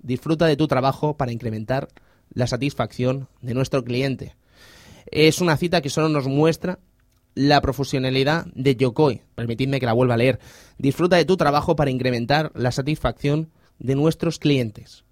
Disfruta 0.00 0.46
de 0.46 0.56
tu 0.56 0.66
trabajo 0.66 1.16
para 1.16 1.32
incrementar 1.32 1.88
la 2.32 2.46
satisfacción 2.46 3.28
de 3.40 3.54
nuestro 3.54 3.84
cliente. 3.84 4.34
Es 5.10 5.40
una 5.40 5.56
cita 5.56 5.82
que 5.82 5.90
solo 5.90 6.08
nos 6.08 6.26
muestra 6.26 6.78
la 7.34 7.60
profesionalidad 7.60 8.46
de 8.54 8.76
Yokoi. 8.76 9.22
Permitidme 9.34 9.80
que 9.80 9.86
la 9.86 9.92
vuelva 9.92 10.14
a 10.14 10.18
leer. 10.18 10.38
Disfruta 10.78 11.16
de 11.16 11.24
tu 11.24 11.36
trabajo 11.36 11.76
para 11.76 11.90
incrementar 11.90 12.52
la 12.54 12.72
satisfacción 12.72 13.50
de 13.78 13.94
nuestros 13.94 14.38
clientes. 14.38 15.04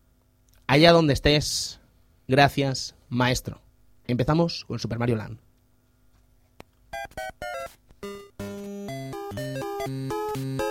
Allá 0.67 0.93
donde 0.93 1.15
estés, 1.15 1.81
gracias, 2.29 2.95
maestro. 3.09 3.61
Empezamos 4.07 4.65
con 4.67 4.79
Super 4.79 4.99
Mario 4.99 5.17
Land. 5.17 5.39
Thank 9.81 10.61
you. 10.61 10.70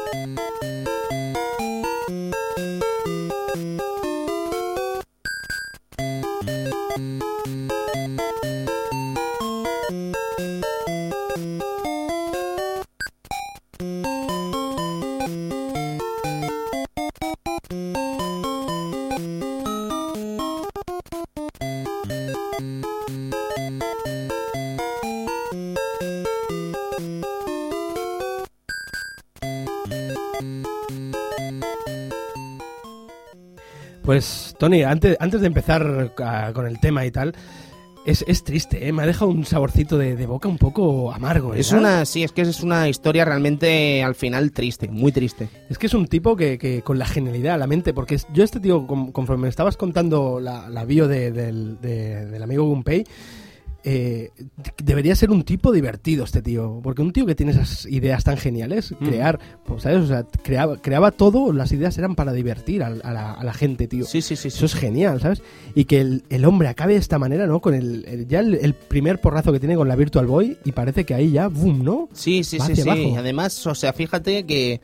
Pues, 34.09 34.55
Tony, 34.57 34.81
antes, 34.81 35.15
antes 35.19 35.39
de 35.39 35.45
empezar 35.45 36.15
ah, 36.17 36.49
con 36.51 36.65
el 36.65 36.79
tema 36.79 37.05
y 37.05 37.11
tal, 37.11 37.35
es, 38.07 38.25
es 38.27 38.43
triste, 38.43 38.87
¿eh? 38.87 38.91
Me 38.91 39.03
ha 39.03 39.05
dejado 39.05 39.29
un 39.29 39.45
saborcito 39.45 39.99
de, 39.99 40.15
de 40.15 40.25
boca 40.25 40.49
un 40.49 40.57
poco 40.57 41.13
amargo. 41.13 41.53
Es 41.53 41.71
¿verdad? 41.71 41.97
una, 41.97 42.05
sí, 42.05 42.23
es 42.23 42.31
que 42.31 42.41
es 42.41 42.63
una 42.63 42.89
historia 42.89 43.23
realmente 43.23 44.01
al 44.01 44.15
final 44.15 44.51
triste, 44.51 44.87
muy 44.87 45.11
triste. 45.11 45.47
Es 45.69 45.77
que 45.77 45.85
es 45.85 45.93
un 45.93 46.07
tipo 46.07 46.35
que, 46.35 46.57
que 46.57 46.81
con 46.81 46.97
la 46.97 47.05
genialidad, 47.05 47.59
la 47.59 47.67
mente, 47.67 47.93
porque 47.93 48.15
es- 48.15 48.25
yo 48.33 48.43
este 48.43 48.59
tío, 48.59 48.87
conforme 48.87 49.43
me 49.43 49.47
estabas 49.49 49.77
contando 49.77 50.39
la, 50.39 50.67
la 50.69 50.85
bio 50.85 51.07
de- 51.07 51.31
del, 51.31 51.79
de- 51.79 52.25
del 52.25 52.41
amigo 52.41 52.63
Gunpei, 52.65 53.05
eh, 53.83 54.31
debería 54.83 55.15
ser 55.15 55.31
un 55.31 55.43
tipo 55.43 55.71
divertido 55.71 56.23
este 56.25 56.41
tío, 56.41 56.79
porque 56.83 57.01
un 57.01 57.11
tío 57.13 57.25
que 57.25 57.35
tiene 57.35 57.51
esas 57.53 57.85
ideas 57.85 58.23
tan 58.23 58.37
geniales, 58.37 58.91
Mm. 58.99 59.05
crear, 59.05 59.39
pues, 59.65 59.83
¿sabes? 59.83 59.99
O 60.03 60.07
sea, 60.07 60.25
creaba, 60.43 60.77
creaba 60.81 61.11
todo, 61.11 61.53
las 61.53 61.71
ideas 61.71 61.97
eran 61.97 62.15
para 62.15 62.33
divertir 62.33 62.83
a, 62.83 62.89
la, 62.89 63.33
a 63.33 63.43
la 63.43 63.53
gente, 63.53 63.87
tío. 63.87 64.05
Sí, 64.05 64.21
sí, 64.21 64.35
sí. 64.35 64.49
sí. 64.49 64.57
Eso 64.57 64.65
es 64.65 64.75
genial, 64.75 65.21
¿sabes? 65.21 65.41
Y 65.75 65.85
que 65.85 66.01
el, 66.01 66.23
el 66.29 66.45
hombre 66.45 66.67
acabe 66.67 66.93
de 66.93 66.99
esta 66.99 67.19
manera, 67.19 67.47
¿no? 67.47 67.61
Con 67.61 67.73
el, 67.73 68.05
el- 68.07 68.27
ya 68.27 68.39
el, 68.41 68.55
el 68.55 68.73
primer 68.73 69.19
porrazo 69.21 69.51
que 69.53 69.59
tiene 69.59 69.75
con 69.75 69.87
la 69.87 69.95
Virtual 69.95 70.25
Boy 70.27 70.57
y 70.65 70.71
parece 70.73 71.05
que 71.05 71.13
ahí 71.13 71.31
ya, 71.31 71.47
boom, 71.47 71.83
¿no? 71.83 72.09
Sí, 72.13 72.43
sí, 72.43 72.57
Va 72.57 72.65
sí, 72.65 72.75
sí. 72.75 72.81
abajo. 72.81 72.99
Y 73.01 73.15
Además, 73.15 73.65
o 73.67 73.75
sea, 73.75 73.93
fíjate 73.93 74.45
que, 74.45 74.81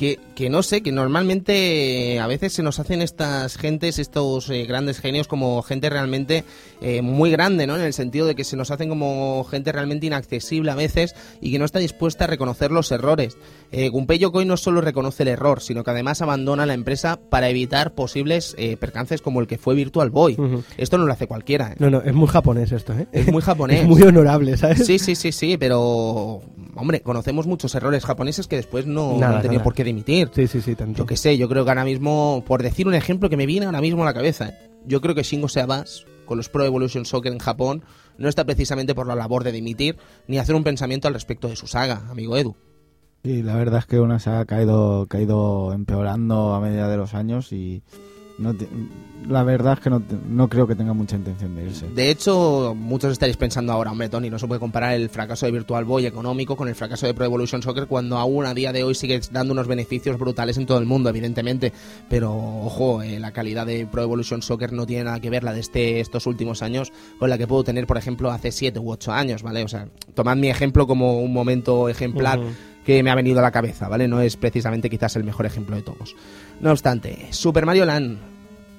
que, 0.00 0.18
que 0.34 0.48
no 0.48 0.62
sé, 0.62 0.82
que 0.82 0.92
normalmente 0.92 2.18
a 2.20 2.26
veces 2.26 2.54
se 2.54 2.62
nos 2.62 2.78
hacen 2.78 3.02
estas 3.02 3.58
gentes, 3.58 3.98
estos 3.98 4.48
eh, 4.48 4.64
grandes 4.64 4.98
genios, 4.98 5.28
como 5.28 5.60
gente 5.60 5.90
realmente 5.90 6.44
eh, 6.80 7.02
muy 7.02 7.30
grande, 7.30 7.66
¿no? 7.66 7.76
En 7.76 7.82
el 7.82 7.92
sentido 7.92 8.26
de 8.26 8.34
que 8.34 8.44
se 8.44 8.56
nos 8.56 8.70
hacen 8.70 8.88
como 8.88 9.44
gente 9.44 9.72
realmente 9.72 10.06
inaccesible 10.06 10.70
a 10.70 10.74
veces 10.74 11.14
y 11.42 11.52
que 11.52 11.58
no 11.58 11.66
está 11.66 11.80
dispuesta 11.80 12.24
a 12.24 12.28
reconocer 12.28 12.70
los 12.70 12.90
errores. 12.92 13.36
Eh, 13.72 13.90
Gunpei 13.90 14.18
Yokoi 14.18 14.46
no 14.46 14.56
solo 14.56 14.80
reconoce 14.80 15.24
el 15.24 15.28
error, 15.28 15.60
sino 15.60 15.84
que 15.84 15.90
además 15.90 16.22
abandona 16.22 16.64
la 16.64 16.72
empresa 16.72 17.20
para 17.28 17.50
evitar 17.50 17.92
posibles 17.92 18.54
eh, 18.56 18.78
percances 18.78 19.20
como 19.20 19.42
el 19.42 19.46
que 19.46 19.58
fue 19.58 19.74
Virtual 19.74 20.08
Boy. 20.08 20.38
Esto 20.78 20.96
no 20.96 21.04
lo 21.04 21.12
hace 21.12 21.26
cualquiera. 21.26 21.72
¿eh? 21.72 21.76
No, 21.78 21.90
no, 21.90 22.00
es 22.00 22.14
muy 22.14 22.28
japonés 22.28 22.72
esto, 22.72 22.94
¿eh? 22.94 23.06
Es 23.12 23.30
muy 23.30 23.42
japonés. 23.42 23.80
Es 23.80 23.86
muy 23.86 24.00
honorable, 24.00 24.56
¿sabes? 24.56 24.86
Sí, 24.86 24.98
sí, 24.98 25.14
sí, 25.14 25.30
sí, 25.30 25.58
pero 25.58 26.40
hombre, 26.76 27.00
conocemos 27.02 27.46
muchos 27.46 27.74
errores 27.74 28.04
japoneses 28.04 28.46
que 28.46 28.56
después 28.56 28.86
no, 28.86 29.12
no 29.12 29.18
Nada, 29.18 29.36
han 29.36 29.42
tenido 29.42 29.58
nada. 29.60 29.64
por 29.64 29.74
qué 29.74 29.84
dimitir. 29.84 30.30
Sí, 30.34 30.46
sí, 30.46 30.60
sí, 30.60 30.74
tanto. 30.74 30.98
Yo 30.98 31.06
qué 31.06 31.16
sé, 31.16 31.36
yo 31.38 31.48
creo 31.48 31.64
que 31.64 31.70
ahora 31.70 31.84
mismo, 31.84 32.42
por 32.46 32.62
decir 32.62 32.86
un 32.86 32.94
ejemplo 32.94 33.28
que 33.28 33.36
me 33.36 33.46
viene 33.46 33.66
ahora 33.66 33.80
mismo 33.80 34.02
a 34.02 34.06
la 34.06 34.14
cabeza, 34.14 34.48
¿eh? 34.48 34.70
yo 34.86 35.00
creo 35.00 35.14
que 35.14 35.22
Shingo 35.22 35.48
Seabas, 35.48 36.04
con 36.26 36.36
los 36.38 36.48
Pro 36.48 36.64
Evolution 36.64 37.04
Soccer 37.04 37.32
en 37.32 37.38
Japón, 37.38 37.84
no 38.18 38.28
está 38.28 38.44
precisamente 38.44 38.94
por 38.94 39.06
la 39.06 39.14
labor 39.14 39.44
de 39.44 39.52
dimitir 39.52 39.96
ni 40.26 40.38
hacer 40.38 40.54
un 40.54 40.64
pensamiento 40.64 41.08
al 41.08 41.14
respecto 41.14 41.48
de 41.48 41.56
su 41.56 41.66
saga, 41.66 42.02
amigo 42.10 42.36
Edu. 42.36 42.54
Y 43.22 43.42
la 43.42 43.54
verdad 43.56 43.80
es 43.80 43.86
que 43.86 44.00
una 44.00 44.18
saga 44.18 44.40
ha 44.40 44.44
caído, 44.46 45.06
caído 45.06 45.72
empeorando 45.74 46.54
a 46.54 46.60
medida 46.60 46.88
de 46.88 46.96
los 46.96 47.12
años 47.14 47.52
y 47.52 47.82
no 48.40 48.54
te- 48.54 48.68
la 49.28 49.42
verdad 49.42 49.74
es 49.74 49.80
que 49.80 49.90
no, 49.90 50.02
no 50.30 50.48
creo 50.48 50.66
que 50.66 50.74
tenga 50.74 50.94
mucha 50.94 51.14
intención 51.14 51.54
de 51.54 51.66
irse. 51.66 51.86
De 51.90 52.10
hecho, 52.10 52.74
muchos 52.74 53.12
estaréis 53.12 53.36
pensando 53.36 53.70
ahora, 53.70 53.92
hombre, 53.92 54.08
Tony, 54.08 54.30
no 54.30 54.38
se 54.38 54.46
puede 54.48 54.58
comparar 54.58 54.94
el 54.94 55.10
fracaso 55.10 55.44
de 55.44 55.52
Virtual 55.52 55.84
Boy 55.84 56.06
económico 56.06 56.56
con 56.56 56.68
el 56.68 56.74
fracaso 56.74 57.06
de 57.06 57.12
Pro 57.12 57.26
Evolution 57.26 57.60
Soccer 57.62 57.86
cuando 57.86 58.16
aún 58.16 58.46
a 58.46 58.54
día 58.54 58.72
de 58.72 58.82
hoy 58.82 58.94
sigue 58.94 59.20
dando 59.30 59.52
unos 59.52 59.66
beneficios 59.68 60.18
brutales 60.18 60.56
en 60.56 60.64
todo 60.64 60.78
el 60.78 60.86
mundo, 60.86 61.10
evidentemente. 61.10 61.70
Pero, 62.08 62.32
ojo, 62.34 63.02
eh, 63.02 63.20
la 63.20 63.30
calidad 63.32 63.66
de 63.66 63.86
Pro 63.86 64.02
Evolution 64.02 64.40
Soccer 64.40 64.72
no 64.72 64.86
tiene 64.86 65.04
nada 65.04 65.20
que 65.20 65.28
ver 65.28 65.44
la 65.44 65.52
de 65.52 65.60
este, 65.60 66.00
estos 66.00 66.26
últimos 66.26 66.62
años 66.62 66.90
con 67.18 67.28
la 67.28 67.36
que 67.36 67.46
puedo 67.46 67.62
tener, 67.62 67.86
por 67.86 67.98
ejemplo, 67.98 68.30
hace 68.30 68.50
7 68.50 68.78
u 68.78 68.90
8 68.90 69.12
años, 69.12 69.42
¿vale? 69.42 69.62
O 69.62 69.68
sea, 69.68 69.86
tomad 70.14 70.36
mi 70.38 70.48
ejemplo 70.48 70.86
como 70.86 71.20
un 71.20 71.32
momento 71.32 71.90
ejemplar. 71.90 72.38
Que 72.90 73.04
me 73.04 73.10
ha 73.10 73.14
venido 73.14 73.38
a 73.38 73.42
la 73.42 73.52
cabeza, 73.52 73.88
¿vale? 73.88 74.08
No 74.08 74.20
es 74.20 74.36
precisamente 74.36 74.90
quizás 74.90 75.14
el 75.14 75.22
mejor 75.22 75.46
ejemplo 75.46 75.76
de 75.76 75.82
todos. 75.82 76.16
No 76.60 76.72
obstante, 76.72 77.28
Super 77.30 77.64
Mario 77.64 77.84
Land, 77.84 78.18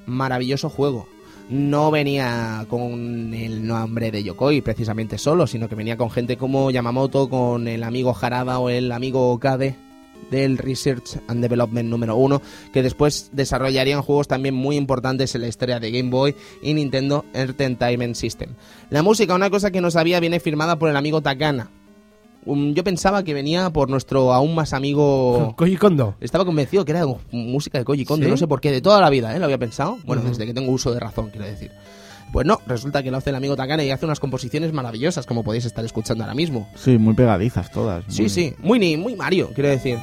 maravilloso 0.05 0.69
juego. 0.69 1.07
No 1.49 1.91
venía 1.91 2.65
con 2.67 3.33
el 3.33 3.65
nombre 3.65 4.11
de 4.11 4.21
Yokoi 4.21 4.59
precisamente 4.59 5.17
solo, 5.17 5.47
sino 5.47 5.69
que 5.69 5.75
venía 5.75 5.95
con 5.95 6.11
gente 6.11 6.35
como 6.35 6.71
Yamamoto, 6.71 7.29
con 7.29 7.69
el 7.69 7.83
amigo 7.83 8.13
Harada 8.19 8.59
o 8.59 8.69
el 8.69 8.91
amigo 8.91 9.31
Okade 9.31 9.77
del 10.29 10.57
Research 10.57 11.17
and 11.29 11.41
Development 11.41 11.89
número 11.89 12.17
uno, 12.17 12.41
que 12.73 12.83
después 12.83 13.29
desarrollarían 13.31 14.01
juegos 14.01 14.27
también 14.27 14.55
muy 14.55 14.75
importantes 14.75 15.33
en 15.35 15.41
la 15.41 15.47
historia 15.47 15.79
de 15.79 15.89
Game 15.89 16.09
Boy 16.09 16.35
y 16.61 16.73
Nintendo 16.73 17.23
Entertainment 17.33 18.15
System. 18.15 18.55
La 18.89 19.03
música, 19.03 19.35
una 19.35 19.49
cosa 19.49 19.71
que 19.71 19.79
no 19.79 19.89
sabía, 19.89 20.19
viene 20.19 20.41
firmada 20.41 20.77
por 20.77 20.89
el 20.89 20.97
amigo 20.97 21.21
Takana, 21.21 21.69
Um, 22.45 22.73
yo 22.73 22.83
pensaba 22.83 23.23
que 23.23 23.33
venía 23.33 23.69
por 23.69 23.89
nuestro 23.89 24.33
aún 24.33 24.55
más 24.55 24.73
amigo... 24.73 25.53
Koji 25.57 25.77
Kondo. 25.77 26.15
Estaba 26.19 26.43
convencido 26.45 26.83
que 26.85 26.91
era 26.91 27.05
música 27.31 27.77
de 27.77 27.85
Koji 27.85 28.03
Kondo, 28.05 28.25
¿Sí? 28.25 28.31
no 28.31 28.37
sé 28.37 28.47
por 28.47 28.59
qué, 28.61 28.71
de 28.71 28.81
toda 28.81 28.99
la 28.99 29.09
vida, 29.09 29.35
¿eh? 29.35 29.39
Lo 29.39 29.45
había 29.45 29.57
pensado. 29.59 29.97
Bueno, 30.05 30.23
desde 30.23 30.45
que 30.45 30.53
tengo 30.53 30.71
uso 30.71 30.91
de 30.93 30.99
razón, 30.99 31.29
quiero 31.29 31.45
decir. 31.45 31.71
Pues 32.33 32.47
no, 32.47 32.59
resulta 32.65 33.03
que 33.03 33.11
lo 33.11 33.17
hace 33.17 33.29
el 33.29 33.35
amigo 33.35 33.55
Takane 33.57 33.85
y 33.85 33.91
hace 33.91 34.05
unas 34.05 34.19
composiciones 34.21 34.71
maravillosas, 34.71 35.25
como 35.25 35.43
podéis 35.43 35.65
estar 35.65 35.83
escuchando 35.83 36.23
ahora 36.23 36.33
mismo. 36.33 36.67
Sí, 36.75 36.97
muy 36.97 37.13
pegadizas 37.13 37.69
todas. 37.71 38.05
Sí, 38.07 38.21
muy- 38.21 38.29
sí, 38.29 38.53
muy, 38.59 38.79
ni- 38.79 38.95
muy 38.97 39.15
Mario, 39.15 39.49
quiero 39.53 39.69
decir. 39.69 39.97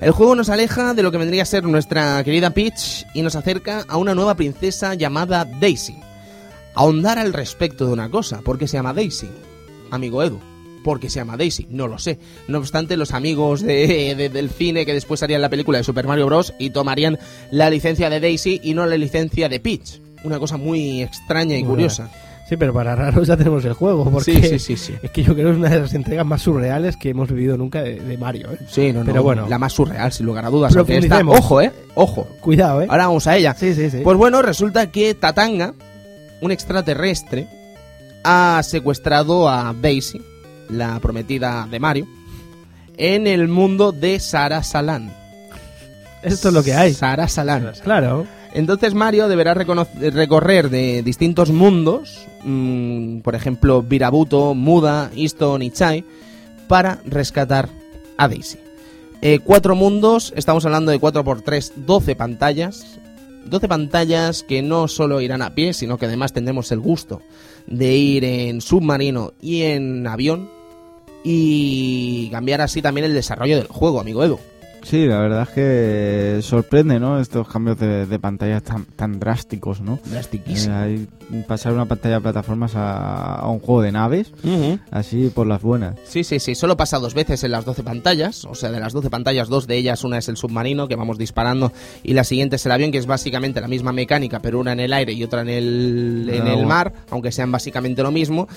El 0.00 0.12
juego 0.12 0.34
nos 0.34 0.48
aleja 0.48 0.94
de 0.94 1.02
lo 1.02 1.12
que 1.12 1.18
vendría 1.18 1.42
a 1.42 1.46
ser 1.46 1.64
nuestra 1.64 2.22
querida 2.24 2.50
Peach 2.50 3.06
y 3.12 3.20
nos 3.22 3.36
acerca 3.36 3.84
a 3.86 3.98
una 3.98 4.14
nueva 4.14 4.34
princesa 4.34 4.94
llamada 4.94 5.44
Daisy. 5.44 5.96
Ahondar 6.74 7.18
al 7.18 7.32
respecto 7.34 7.86
de 7.86 7.92
una 7.92 8.10
cosa, 8.10 8.40
¿por 8.40 8.58
qué 8.58 8.66
se 8.66 8.78
llama 8.78 8.94
Daisy? 8.94 9.28
Amigo 9.90 10.22
Edu, 10.22 10.38
¿por 10.84 11.00
qué 11.00 11.10
se 11.10 11.16
llama 11.18 11.36
Daisy? 11.36 11.66
No 11.68 11.86
lo 11.86 11.98
sé. 11.98 12.18
No 12.48 12.58
obstante, 12.58 12.96
los 12.96 13.12
amigos 13.12 13.60
de, 13.60 14.14
de- 14.16 14.28
del 14.30 14.48
cine 14.48 14.86
que 14.86 14.94
después 14.94 15.22
harían 15.22 15.42
la 15.42 15.50
película 15.50 15.76
de 15.78 15.84
Super 15.84 16.06
Mario 16.06 16.26
Bros. 16.26 16.54
y 16.58 16.70
tomarían 16.70 17.18
la 17.50 17.68
licencia 17.68 18.08
de 18.08 18.20
Daisy 18.20 18.58
y 18.62 18.72
no 18.72 18.86
la 18.86 18.96
licencia 18.96 19.50
de 19.50 19.60
Peach. 19.60 20.00
Una 20.24 20.38
cosa 20.38 20.56
muy 20.56 21.02
extraña 21.02 21.56
y 21.58 21.64
curiosa. 21.64 22.10
Sí, 22.50 22.56
pero 22.56 22.74
para 22.74 22.96
raros 22.96 23.28
ya 23.28 23.36
tenemos 23.36 23.64
el 23.64 23.74
juego, 23.74 24.10
porque 24.10 24.42
Sí, 24.42 24.58
sí, 24.58 24.76
sí, 24.76 24.94
es 25.00 25.10
que 25.12 25.22
yo 25.22 25.34
creo 25.34 25.46
que 25.46 25.52
es 25.52 25.58
una 25.58 25.68
de 25.68 25.78
las 25.82 25.94
entregas 25.94 26.26
más 26.26 26.42
surreales 26.42 26.96
que 26.96 27.10
hemos 27.10 27.30
vivido 27.30 27.56
nunca 27.56 27.80
de, 27.80 28.00
de 28.00 28.18
Mario. 28.18 28.50
¿eh? 28.50 28.58
Sí, 28.68 28.92
no, 28.92 29.04
no. 29.04 29.06
Pero 29.06 29.22
bueno. 29.22 29.46
La 29.48 29.56
más 29.56 29.72
surreal, 29.72 30.10
sin 30.10 30.26
lugar 30.26 30.44
a 30.44 30.50
dudas. 30.50 30.74
ojo, 30.74 31.60
eh. 31.60 31.72
Ojo. 31.94 32.26
Cuidado, 32.40 32.82
¿eh? 32.82 32.88
Ahora 32.90 33.06
vamos 33.06 33.28
a 33.28 33.36
ella. 33.36 33.54
Sí, 33.54 33.72
sí, 33.72 33.88
sí. 33.88 34.00
Pues 34.02 34.16
bueno, 34.16 34.42
resulta 34.42 34.90
que 34.90 35.14
Tatanga, 35.14 35.74
un 36.40 36.50
extraterrestre, 36.50 37.46
ha 38.24 38.60
secuestrado 38.64 39.48
a 39.48 39.72
Daisy, 39.80 40.20
la 40.68 40.98
prometida 40.98 41.68
de 41.70 41.78
Mario, 41.78 42.08
en 42.96 43.28
el 43.28 43.46
mundo 43.46 43.92
de 43.92 44.18
Sara 44.18 44.64
Salan. 44.64 45.12
Esto 46.24 46.48
es 46.48 46.54
lo 46.54 46.64
que 46.64 46.74
hay. 46.74 46.94
Sara 46.94 47.28
Salan. 47.28 47.74
Claro. 47.84 48.26
Entonces 48.52 48.94
Mario 48.94 49.28
deberá 49.28 49.54
recorrer 49.54 50.70
de 50.70 51.02
distintos 51.02 51.50
mundos, 51.50 52.26
mm, 52.44 53.20
por 53.20 53.34
ejemplo, 53.34 53.82
Virabuto, 53.82 54.54
Muda, 54.54 55.10
Easton 55.14 55.62
y 55.62 55.70
Chai, 55.70 56.04
para 56.66 57.00
rescatar 57.04 57.68
a 58.16 58.28
Daisy. 58.28 58.58
Eh, 59.22 59.38
cuatro 59.44 59.74
mundos, 59.76 60.32
estamos 60.34 60.64
hablando 60.64 60.90
de 60.90 60.98
4x3, 60.98 61.72
12 61.76 62.16
pantallas. 62.16 62.98
12 63.44 63.68
pantallas 63.68 64.42
que 64.42 64.62
no 64.62 64.88
solo 64.88 65.20
irán 65.20 65.42
a 65.42 65.54
pie, 65.54 65.72
sino 65.72 65.98
que 65.98 66.06
además 66.06 66.32
tendremos 66.32 66.72
el 66.72 66.80
gusto 66.80 67.22
de 67.66 67.96
ir 67.96 68.24
en 68.24 68.60
submarino 68.60 69.32
y 69.40 69.62
en 69.62 70.06
avión. 70.06 70.48
Y 71.22 72.28
cambiar 72.30 72.62
así 72.62 72.80
también 72.80 73.04
el 73.04 73.14
desarrollo 73.14 73.56
del 73.56 73.66
juego, 73.66 74.00
amigo 74.00 74.24
Edu. 74.24 74.38
Sí, 74.82 75.06
la 75.06 75.18
verdad 75.18 75.42
es 75.42 75.48
que 75.50 76.38
sorprende, 76.42 76.98
¿no? 76.98 77.20
Estos 77.20 77.46
cambios 77.48 77.78
de, 77.78 78.06
de 78.06 78.18
pantallas 78.18 78.62
tan, 78.62 78.84
tan 78.86 79.20
drásticos, 79.20 79.80
¿no? 79.80 79.98
Drastiquísimo. 80.06 80.74
Eh, 80.74 80.78
hay- 80.78 81.08
pasar 81.46 81.72
una 81.72 81.84
pantalla 81.86 82.16
de 82.16 82.20
plataformas 82.22 82.74
a, 82.74 83.36
a 83.36 83.48
un 83.48 83.60
juego 83.60 83.82
de 83.82 83.92
naves, 83.92 84.32
así 84.90 85.30
por 85.32 85.46
las 85.46 85.62
buenas. 85.62 85.94
Sí, 86.04 86.24
sí, 86.24 86.40
sí, 86.40 86.56
solo 86.56 86.76
pasa 86.76 86.98
dos 86.98 87.14
veces 87.14 87.44
en 87.44 87.52
las 87.52 87.64
12 87.64 87.84
pantallas, 87.84 88.44
o 88.46 88.54
sea, 88.56 88.72
de 88.72 88.80
las 88.80 88.92
12 88.92 89.10
pantallas, 89.10 89.48
dos 89.48 89.68
de 89.68 89.76
ellas, 89.76 90.02
una 90.02 90.18
es 90.18 90.28
el 90.28 90.36
submarino 90.36 90.88
que 90.88 90.96
vamos 90.96 91.18
disparando 91.18 91.72
y 92.02 92.14
la 92.14 92.24
siguiente 92.24 92.56
es 92.56 92.66
el 92.66 92.72
avión, 92.72 92.90
que 92.90 92.98
es 92.98 93.06
básicamente 93.06 93.60
la 93.60 93.68
misma 93.68 93.92
mecánica, 93.92 94.40
pero 94.40 94.58
una 94.58 94.72
en 94.72 94.80
el 94.80 94.92
aire 94.92 95.12
y 95.12 95.22
otra 95.22 95.42
en 95.42 95.50
el, 95.50 96.30
en 96.32 96.46
el 96.48 96.66
mar, 96.66 96.92
aunque 97.10 97.30
sean 97.30 97.52
básicamente 97.52 98.02
lo 98.02 98.10
mismo. 98.10 98.48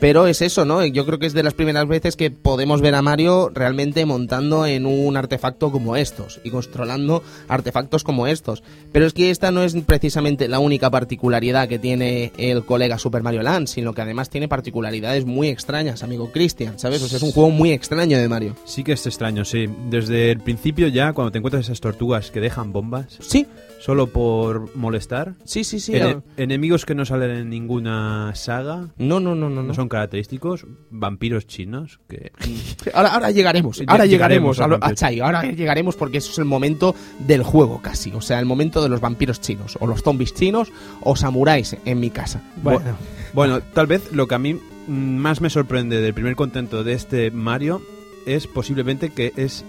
Pero 0.00 0.28
es 0.28 0.42
eso, 0.42 0.64
¿no? 0.64 0.84
Yo 0.84 1.04
creo 1.06 1.18
que 1.18 1.26
es 1.26 1.32
de 1.32 1.42
las 1.42 1.54
primeras 1.54 1.88
veces 1.88 2.14
que 2.14 2.30
podemos 2.30 2.80
ver 2.80 2.94
a 2.94 3.02
Mario 3.02 3.50
realmente 3.52 4.06
montando 4.06 4.64
en 4.64 4.86
un 4.86 5.16
artefacto 5.16 5.72
como 5.72 5.96
estos 5.96 6.40
y 6.44 6.50
controlando 6.50 7.22
artefactos 7.48 8.04
como 8.04 8.26
estos. 8.28 8.62
Pero 8.92 9.06
es 9.06 9.12
que 9.12 9.30
esta 9.30 9.50
no 9.50 9.62
es 9.64 9.74
precisamente 9.86 10.46
la 10.46 10.60
única 10.60 10.90
particularidad 10.90 11.68
que 11.68 11.80
tiene 11.80 12.32
el 12.38 12.64
colega 12.64 12.98
Super 12.98 13.22
Mario 13.22 13.42
Land, 13.42 13.66
sino 13.66 13.92
que 13.92 14.02
además 14.02 14.30
tiene 14.30 14.46
particularidades 14.46 15.24
muy 15.24 15.48
extrañas, 15.48 16.02
amigo 16.04 16.30
Cristian, 16.30 16.78
¿sabes? 16.78 17.02
O 17.02 17.08
sea, 17.08 17.16
es 17.16 17.22
un 17.22 17.32
juego 17.32 17.50
muy 17.50 17.72
extraño 17.72 18.18
de 18.18 18.28
Mario. 18.28 18.56
Sí 18.64 18.84
que 18.84 18.92
es 18.92 19.06
extraño, 19.06 19.44
sí. 19.44 19.68
Desde 19.90 20.30
el 20.30 20.40
principio 20.40 20.86
ya, 20.88 21.12
cuando 21.12 21.32
te 21.32 21.38
encuentras 21.38 21.64
esas 21.64 21.80
tortugas 21.80 22.30
que 22.30 22.40
dejan 22.40 22.72
bombas, 22.72 23.18
Sí, 23.20 23.46
solo 23.78 24.08
por 24.08 24.74
molestar, 24.76 25.34
sí, 25.44 25.62
sí, 25.64 25.78
sí. 25.80 25.92
ene- 25.94 26.22
enemigos 26.36 26.84
que 26.84 26.94
no 26.94 27.04
salen 27.04 27.30
en 27.30 27.48
ninguna 27.50 28.32
saga, 28.34 28.88
No, 28.98 29.20
no, 29.20 29.34
no, 29.34 29.48
no. 29.50 29.62
no 29.62 29.74
son 29.74 29.88
característicos, 29.88 30.66
vampiros 30.90 31.46
chinos, 31.46 32.00
que... 32.08 32.32
Ahora, 32.94 33.14
ahora 33.14 33.30
llegaremos, 33.30 33.80
ahora 33.86 34.06
llegaremos 34.06 34.56
llegaremos, 34.58 34.82
a, 34.82 34.86
a. 34.88 34.94
Chai, 34.94 35.20
ahora 35.20 35.42
llegaremos 35.42 35.96
porque 35.96 36.18
eso 36.18 36.32
es 36.32 36.38
el 36.38 36.44
momento 36.44 36.94
del 37.20 37.42
juego 37.42 37.80
casi, 37.82 38.10
o 38.12 38.20
sea, 38.20 38.38
el 38.40 38.46
momento 38.46 38.82
de 38.82 38.88
los 38.88 39.00
vampiros 39.00 39.40
chinos, 39.40 39.76
o 39.80 39.86
los 39.86 40.02
zombies 40.02 40.34
chinos, 40.34 40.72
o 41.02 41.14
samuráis 41.16 41.76
en 41.84 42.00
mi 42.00 42.10
casa. 42.10 42.42
Bueno, 42.62 42.96
Bueno, 43.32 43.60
tal 43.60 43.86
vez 43.86 44.10
lo 44.12 44.26
que 44.26 44.34
a 44.34 44.38
mí 44.38 44.58
más 44.88 45.40
me 45.40 45.50
sorprende 45.50 46.00
del 46.00 46.14
primer 46.14 46.34
contento 46.34 46.82
de 46.82 46.94
este 46.94 47.30
Mario 47.30 47.82
es 48.26 48.46
posiblemente 48.46 49.10
que 49.10 49.32
es, 49.36 49.64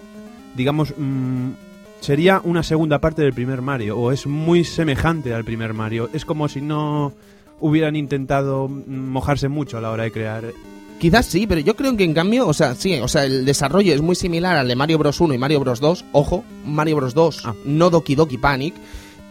digamos, 0.55 0.93
mm, 0.97 1.49
sería 1.99 2.41
una 2.43 2.63
segunda 2.63 2.99
parte 2.99 3.21
del 3.21 3.33
primer 3.33 3.61
Mario, 3.61 3.97
o 3.97 4.11
es 4.11 4.25
muy 4.27 4.63
semejante 4.63 5.33
al 5.33 5.43
primer 5.43 5.73
Mario. 5.73 6.09
Es 6.13 6.25
como 6.25 6.47
si 6.47 6.61
no 6.61 7.13
hubieran 7.59 7.95
intentado 7.95 8.67
mojarse 8.69 9.49
mucho 9.49 9.77
a 9.77 9.81
la 9.81 9.91
hora 9.91 10.03
de 10.03 10.11
crear. 10.11 10.45
Quizás 10.99 11.25
sí, 11.27 11.47
pero 11.47 11.61
yo 11.61 11.75
creo 11.75 11.95
que 11.95 12.03
en 12.03 12.13
cambio, 12.13 12.47
o 12.47 12.53
sea, 12.53 12.75
sí, 12.75 12.99
o 13.01 13.07
sea, 13.07 13.23
el 13.25 13.45
desarrollo 13.45 13.93
es 13.93 14.01
muy 14.01 14.15
similar 14.15 14.57
al 14.57 14.67
de 14.67 14.75
Mario 14.75 14.97
Bros 14.97 15.19
1 15.21 15.33
y 15.33 15.37
Mario 15.37 15.59
Bros 15.61 15.79
2, 15.79 16.05
ojo, 16.11 16.43
Mario 16.65 16.97
Bros 16.97 17.13
2, 17.13 17.45
Ah. 17.45 17.53
no 17.65 17.89
Doki 17.89 18.15
Doki 18.15 18.37
Panic, 18.37 18.73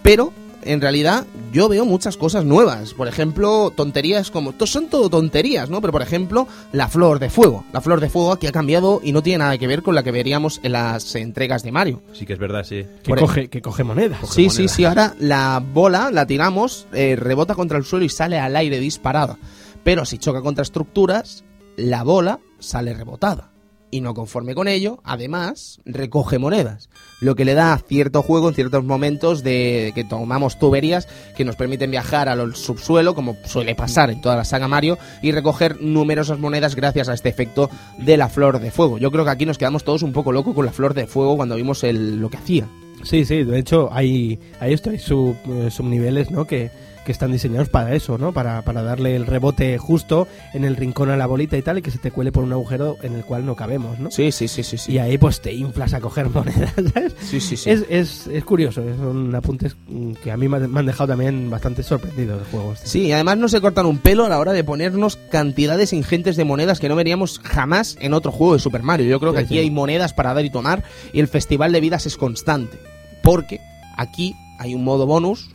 pero 0.03 0.33
en 0.63 0.81
realidad 0.81 1.27
yo 1.53 1.69
veo 1.69 1.85
muchas 1.85 2.17
cosas 2.17 2.45
nuevas. 2.45 2.95
Por 2.95 3.09
ejemplo, 3.09 3.73
tonterías 3.75 4.31
como. 4.31 4.55
Son 4.67 4.89
todo 4.89 5.09
tonterías, 5.09 5.71
¿no? 5.71 5.81
Pero 5.81 5.93
por 5.93 6.03
ejemplo, 6.03 6.47
la 6.73 6.89
flor 6.89 7.19
de 7.19 7.31
fuego. 7.31 7.65
La 7.73 7.81
flor 7.81 8.01
de 8.01 8.09
fuego 8.11 8.33
aquí 8.33 8.47
ha 8.47 8.53
cambiado 8.53 9.01
y 9.03 9.13
no 9.13 9.23
tiene 9.23 9.39
nada 9.39 9.57
que 9.59 9.67
ver 9.67 9.83
con 9.83 9.95
la 9.95 10.03
que 10.03 10.11
veríamos 10.13 10.61
en 10.63 10.73
las 10.73 11.15
entregas 11.15 11.63
de 11.63 11.73
Mario. 11.73 12.03
Sí 12.13 12.27
que 12.27 12.33
es 12.35 12.39
verdad, 12.39 12.65
sí. 12.65 12.85
que, 13.03 13.09
por- 13.09 13.21
coge, 13.21 13.49
que 13.49 13.63
coge 13.63 13.85
monedas. 13.85 14.19
Coge 14.21 14.35
Sí, 14.35 14.51
sí, 14.51 14.69
sí. 14.69 14.85
Ahora 14.85 15.15
la 15.19 15.63
bola 15.73 16.11
la 16.13 16.27
tiramos, 16.27 16.87
eh, 16.93 17.17
rebota 17.17 17.55
contra 17.55 17.79
el 17.79 17.85
suelo 17.85 18.05
y 18.05 18.09
sale 18.09 18.39
al 18.39 18.55
aire 18.57 18.79
disparada. 18.81 19.39
Pero 19.85 20.05
si 20.05 20.19
choca 20.19 20.43
contra 20.43 20.63
estructuras, 20.63 21.45
la 21.77 22.03
bola 22.03 22.41
sale 22.59 22.93
rebotada. 22.95 23.53
Y 23.91 24.03
no 24.03 24.13
conforme 24.13 24.55
con 24.55 24.69
ello, 24.69 25.01
además, 25.03 25.81
recoge 25.87 26.39
monedas. 26.39 26.91
Lo 27.21 27.35
que 27.35 27.45
le 27.45 27.55
da 27.55 27.77
cierto 27.79 28.23
juego 28.23 28.49
en 28.49 28.55
ciertos 28.55 28.85
momentos 28.85 29.43
de 29.43 29.93
que 29.95 30.05
tomamos 30.05 30.59
tuberías 30.59 31.09
que 31.37 31.45
nos 31.45 31.57
permiten 31.57 31.91
viajar 31.91 32.29
al 32.29 32.55
subsuelo, 32.55 33.15
como 33.15 33.37
suele 33.45 33.75
pasar 33.75 34.11
en 34.11 34.21
toda 34.21 34.37
la 34.37 34.45
saga 34.45 34.69
Mario, 34.69 34.99
y 35.23 35.33
recoger 35.33 35.81
numerosas 35.81 36.39
monedas 36.39 36.77
gracias 36.77 37.09
a 37.09 37.15
este 37.15 37.29
efecto 37.29 37.71
de 37.99 38.17
la 38.17 38.29
flor 38.29 38.61
de 38.61 38.71
fuego. 38.71 38.99
Yo 38.99 39.11
creo 39.11 39.25
que 39.25 39.31
aquí 39.31 39.47
nos 39.47 39.59
quedamos 39.59 39.85
todos 39.85 40.03
un 40.03 40.13
poco 40.13 40.33
locos 40.33 40.55
con 40.55 40.65
la 40.65 40.73
flor 40.73 40.95
de 40.95 41.07
fuego 41.07 41.37
cuando 41.37 41.57
vimos 41.57 41.83
el, 41.85 42.21
lo 42.21 42.31
que 42.31 42.37
hacía. 42.37 42.67
Sí, 43.03 43.25
sí, 43.25 43.45
de 43.45 43.59
hecho 43.59 43.89
hay, 43.93 44.39
hay 44.61 44.73
esto, 44.73 44.91
hay 44.91 44.99
sub, 44.99 45.37
eh, 45.47 45.71
subniveles, 45.71 46.31
¿no? 46.31 46.47
Que, 46.47 46.71
que 47.09 47.13
están 47.13 47.33
diseñados 47.33 47.71
para 47.71 47.95
eso, 47.95 48.19
¿no? 48.19 48.33
Para, 48.33 48.61
para 48.61 48.83
darle 48.83 49.17
el 49.17 49.25
rebote 49.25 49.79
justo 49.79 50.29
en 50.53 50.67
el 50.67 50.77
rincón 50.77 51.09
a 51.09 51.17
la 51.17 51.25
bolita 51.25 51.57
y 51.57 51.63
tal, 51.63 51.79
y 51.79 51.83
que 51.83 51.91
se 51.91 51.97
te 51.97 52.11
cuele 52.11 52.33
por 52.33 52.45
un 52.45 52.53
agujero 52.53 52.97
en 53.03 53.15
el 53.15 53.25
cual 53.25 53.47
no 53.47 53.57
cabemos, 53.57 53.99
¿no? 53.99 54.11
Sí, 54.11 54.31
sí, 54.31 54.47
sí, 54.47 54.63
sí. 54.63 54.77
sí. 54.77 54.93
Y 54.93 54.99
ahí 54.99 55.17
pues 55.17 55.41
te 55.41 55.55
inflas 55.55 55.95
a 55.95 56.01
coger 56.03 56.29
monedas, 56.29 56.75
¿sabes? 56.93 57.15
Sí, 57.23 57.41
sí, 57.41 57.57
sí. 57.57 57.71
Es, 57.71 57.87
es, 57.89 58.27
es 58.27 58.45
curioso, 58.45 58.83
son 58.99 59.35
apuntes 59.35 59.75
que 60.23 60.31
a 60.31 60.37
mí 60.37 60.49
me 60.49 60.59
han 60.59 60.85
dejado 60.85 61.09
también 61.09 61.49
bastante 61.49 61.83
sorprendido 61.83 62.37
del 62.37 62.45
juego. 62.45 62.75
este. 62.75 62.87
Sí, 62.87 63.03
y 63.07 63.13
además 63.13 63.39
no 63.39 63.49
se 63.49 63.63
cortan 63.63 63.87
un 63.87 63.97
pelo 63.97 64.27
a 64.27 64.29
la 64.29 64.39
hora 64.39 64.53
de 64.53 64.63
ponernos 64.63 65.17
cantidades 65.31 65.95
ingentes 65.95 66.37
de 66.37 66.45
monedas 66.45 66.79
que 66.79 66.91
no 66.91 66.97
veríamos 66.97 67.39
jamás 67.43 67.97
en 68.01 68.13
otro 68.13 68.33
juego 68.33 68.53
de 68.53 68.61
Super 68.61 68.83
Mario. 68.83 69.07
Yo 69.07 69.19
creo 69.19 69.33
que 69.33 69.39
Sí, 69.39 69.45
aquí 69.47 69.55
sí. 69.55 69.61
hay 69.61 69.71
monedas 69.71 70.13
para 70.13 70.35
dar 70.35 70.45
y 70.45 70.51
tomar 70.51 70.85
y 71.15 71.21
el 71.21 71.29
festival 71.29 71.73
de 71.73 71.81
vidas 71.81 72.05
es 72.05 72.19
constante. 72.19 72.77
Porque 73.23 73.61
aquí 73.97 74.35
hay 74.59 74.75
un 74.75 74.85
modo 74.85 75.07
bonus 75.07 75.49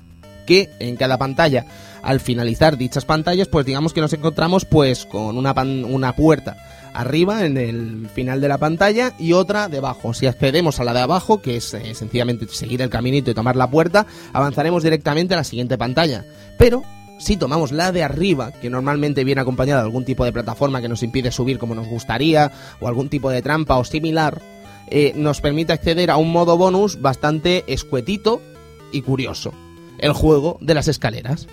que 0.45 0.71
en 0.79 0.95
cada 0.95 1.17
pantalla, 1.17 1.65
al 2.01 2.19
finalizar 2.19 2.77
dichas 2.77 3.05
pantallas, 3.05 3.47
pues 3.47 3.65
digamos 3.65 3.93
que 3.93 4.01
nos 4.01 4.13
encontramos 4.13 4.65
pues 4.65 5.05
con 5.05 5.37
una, 5.37 5.53
una 5.53 6.15
puerta 6.15 6.57
arriba 6.93 7.45
en 7.45 7.57
el 7.57 8.07
final 8.13 8.39
de 8.39 8.47
la 8.47 8.57
pantalla 8.57 9.13
y 9.17 9.33
otra 9.33 9.67
debajo. 9.67 10.13
Si 10.13 10.27
accedemos 10.27 10.79
a 10.79 10.83
la 10.83 10.93
de 10.93 11.01
abajo, 11.01 11.41
que 11.41 11.57
es 11.57 11.73
eh, 11.73 11.95
sencillamente 11.95 12.47
seguir 12.49 12.81
el 12.81 12.89
caminito 12.89 13.31
y 13.31 13.33
tomar 13.33 13.55
la 13.55 13.69
puerta, 13.69 14.05
avanzaremos 14.31 14.83
directamente 14.83 15.33
a 15.33 15.37
la 15.37 15.43
siguiente 15.43 15.77
pantalla. 15.77 16.23
Pero 16.57 16.83
si 17.17 17.37
tomamos 17.37 17.71
la 17.71 17.91
de 17.91 18.03
arriba, 18.03 18.51
que 18.51 18.69
normalmente 18.69 19.23
viene 19.23 19.41
acompañada 19.41 19.81
de 19.81 19.85
algún 19.85 20.05
tipo 20.05 20.25
de 20.25 20.33
plataforma 20.33 20.81
que 20.81 20.89
nos 20.89 21.03
impide 21.03 21.31
subir 21.31 21.57
como 21.57 21.75
nos 21.75 21.87
gustaría, 21.87 22.51
o 22.79 22.87
algún 22.87 23.09
tipo 23.09 23.29
de 23.29 23.41
trampa 23.41 23.77
o 23.77 23.83
similar, 23.83 24.41
eh, 24.89 25.13
nos 25.15 25.41
permite 25.41 25.73
acceder 25.73 26.11
a 26.11 26.17
un 26.17 26.31
modo 26.31 26.57
bonus 26.57 27.01
bastante 27.01 27.63
escuetito, 27.67 28.41
y 28.91 29.01
curioso, 29.01 29.53
el 30.03 30.13
juego 30.13 30.57
de 30.61 30.73
las 30.75 30.87
escaleras. 30.87 31.47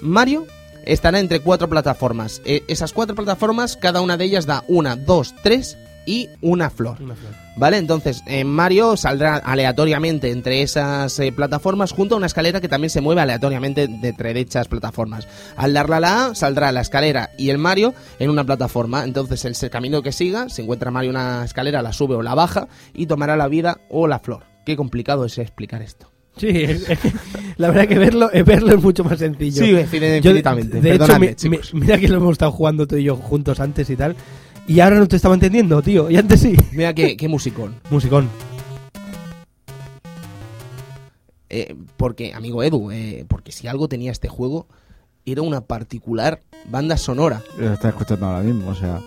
Mario 0.00 0.46
estará 0.84 1.18
entre 1.18 1.40
cuatro 1.40 1.68
plataformas. 1.68 2.40
Eh, 2.44 2.62
esas 2.68 2.92
cuatro 2.92 3.14
plataformas, 3.14 3.76
cada 3.76 4.00
una 4.00 4.16
de 4.16 4.24
ellas 4.24 4.46
da 4.46 4.64
una, 4.68 4.96
dos, 4.96 5.34
tres 5.42 5.76
y 6.06 6.28
una 6.40 6.70
flor. 6.70 6.98
¿Vale? 7.56 7.78
Entonces, 7.78 8.22
en 8.26 8.46
Mario 8.46 8.96
saldrá 8.96 9.36
aleatoriamente 9.38 10.30
entre 10.30 10.62
esas 10.62 11.18
eh, 11.18 11.32
plataformas 11.32 11.90
junto 11.90 12.14
a 12.14 12.18
una 12.18 12.26
escalera 12.26 12.60
que 12.60 12.68
también 12.68 12.90
se 12.90 13.00
mueve 13.00 13.22
aleatoriamente 13.22 13.88
de 13.88 14.08
entre 14.08 14.34
dichas 14.34 14.68
plataformas. 14.68 15.26
Al 15.56 15.72
darla 15.72 15.96
a 15.96 16.00
la 16.00 16.26
A, 16.26 16.34
saldrá 16.36 16.70
la 16.70 16.82
escalera 16.82 17.30
y 17.38 17.48
el 17.50 17.58
Mario 17.58 17.94
en 18.20 18.30
una 18.30 18.44
plataforma. 18.44 19.02
Entonces, 19.04 19.44
el 19.46 19.56
se- 19.56 19.70
camino 19.70 20.02
que 20.02 20.12
siga, 20.12 20.48
si 20.50 20.62
encuentra 20.62 20.90
Mario 20.92 21.10
una 21.10 21.44
escalera, 21.44 21.82
la 21.82 21.92
sube 21.92 22.14
o 22.14 22.22
la 22.22 22.34
baja 22.36 22.68
y 22.94 23.06
tomará 23.06 23.36
la 23.36 23.48
vida 23.48 23.80
o 23.90 24.06
la 24.06 24.20
flor. 24.20 24.44
Qué 24.64 24.76
complicado 24.76 25.24
es 25.24 25.38
explicar 25.38 25.80
esto. 25.82 26.12
Sí, 26.36 26.48
es- 26.48 26.88
es 26.90 26.98
que 26.98 27.12
la 27.56 27.68
verdad 27.68 27.88
que 27.88 27.98
verlo, 27.98 28.30
eh, 28.32 28.42
verlo 28.42 28.74
es 28.74 28.82
mucho 28.82 29.02
más 29.04 29.18
sencillo. 29.18 29.64
Sí, 29.64 29.70
infin- 29.72 30.20
Yo, 30.20 30.30
infinitamente. 30.30 30.80
de 30.80 30.94
hecho, 30.94 31.18
mi- 31.18 31.34
mi- 31.50 31.80
mira 31.80 31.98
que 31.98 32.08
lo 32.08 32.16
hemos 32.18 32.32
estado 32.32 32.52
jugando 32.52 32.86
tú 32.86 32.96
y 32.96 33.04
yo 33.04 33.16
juntos 33.16 33.58
antes 33.60 33.88
y 33.90 33.96
tal. 33.96 34.14
Y 34.68 34.80
ahora 34.80 34.98
no 34.98 35.06
te 35.08 35.16
estaba 35.16 35.34
entendiendo, 35.34 35.80
tío. 35.80 36.10
Y 36.10 36.16
antes 36.16 36.40
sí. 36.40 36.54
Mira 36.72 36.92
qué, 36.94 37.16
qué 37.16 37.28
musicón. 37.28 37.76
Musicón. 37.90 38.28
Eh, 41.48 41.74
porque, 41.96 42.34
amigo 42.34 42.62
Edu, 42.62 42.90
eh, 42.90 43.24
porque 43.28 43.52
si 43.52 43.68
algo 43.68 43.88
tenía 43.88 44.10
este 44.10 44.28
juego, 44.28 44.66
era 45.24 45.42
una 45.42 45.60
particular 45.60 46.40
banda 46.68 46.96
sonora. 46.96 47.42
Lo 47.58 47.72
está 47.72 47.88
escuchando 47.90 48.26
ahora 48.26 48.40
mismo, 48.42 48.68
o 48.70 48.74
sea, 48.74 49.00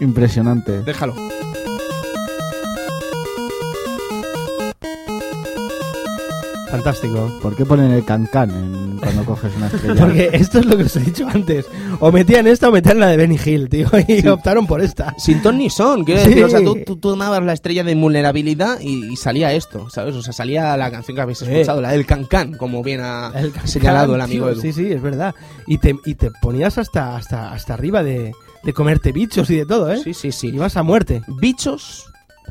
impresionante. 0.00 0.82
Déjalo. 0.82 1.14
Fantástico. 6.70 7.38
¿Por 7.42 7.54
qué 7.56 7.64
ponen 7.64 7.90
el 7.92 8.04
cancán 8.04 8.50
en- 8.50 8.96
cuando 8.98 9.24
coges 9.24 9.52
una 9.56 9.66
estrella? 9.72 10.00
Porque 10.04 10.30
esto 10.32 10.58
es 10.58 10.66
lo 10.66 10.76
que 10.76 10.82
os 10.84 10.96
he 10.96 11.00
dicho 11.00 11.26
antes. 11.32 11.66
O 12.00 12.10
metían 12.10 12.46
esta 12.46 12.68
o 12.68 12.72
metían 12.72 12.98
la 13.00 13.06
de 13.08 13.16
Benny 13.16 13.38
Hill, 13.44 13.68
tío. 13.68 13.88
Y 14.08 14.26
optaron 14.26 14.66
por 14.66 14.80
esta. 14.80 15.14
Sin 15.18 15.40
ton 15.42 15.58
ni 15.58 15.70
son, 15.70 16.04
quiero 16.04 16.20
Sí. 16.22 16.28
decir, 16.28 16.44
o 16.44 16.48
sea, 16.48 16.60
tú, 16.62 16.76
tú 16.84 16.96
tomabas 16.96 17.42
la 17.42 17.52
estrella 17.52 17.84
de 17.84 17.92
invulnerabilidad 17.92 18.80
y, 18.80 19.12
y 19.12 19.16
salía 19.16 19.52
esto, 19.52 19.88
¿sabes? 19.90 20.14
O 20.16 20.22
sea, 20.22 20.32
salía 20.32 20.76
la 20.76 20.90
canción 20.90 21.14
que 21.14 21.20
habéis 21.22 21.42
escuchado, 21.42 21.80
la 21.80 21.92
del 21.92 22.04
Cancán, 22.06 22.54
como 22.56 22.82
bien 22.82 23.00
ha 23.02 23.30
El 23.34 23.52
Can 23.52 23.68
señalado 23.68 24.14
el 24.16 24.20
amigo 24.20 24.46
tío, 24.46 24.52
Edu. 24.54 24.60
Sí, 24.62 24.72
sí, 24.72 24.92
es 24.92 25.00
verdad. 25.02 25.34
Y 25.66 25.78
te, 25.78 25.94
y 26.04 26.14
te 26.16 26.30
ponías 26.42 26.78
hasta, 26.78 27.16
hasta, 27.16 27.52
hasta 27.52 27.74
arriba 27.74 28.02
de, 28.02 28.32
de 28.64 28.72
comerte 28.72 29.12
bichos 29.12 29.48
y 29.50 29.56
de 29.56 29.66
todo, 29.66 29.92
¿eh? 29.92 30.00
sí, 30.02 30.14
sí, 30.14 30.32
sí. 30.32 30.48
Ibas 30.48 30.76
a 30.76 30.82
muerte. 30.82 31.22
Bichos 31.40 32.06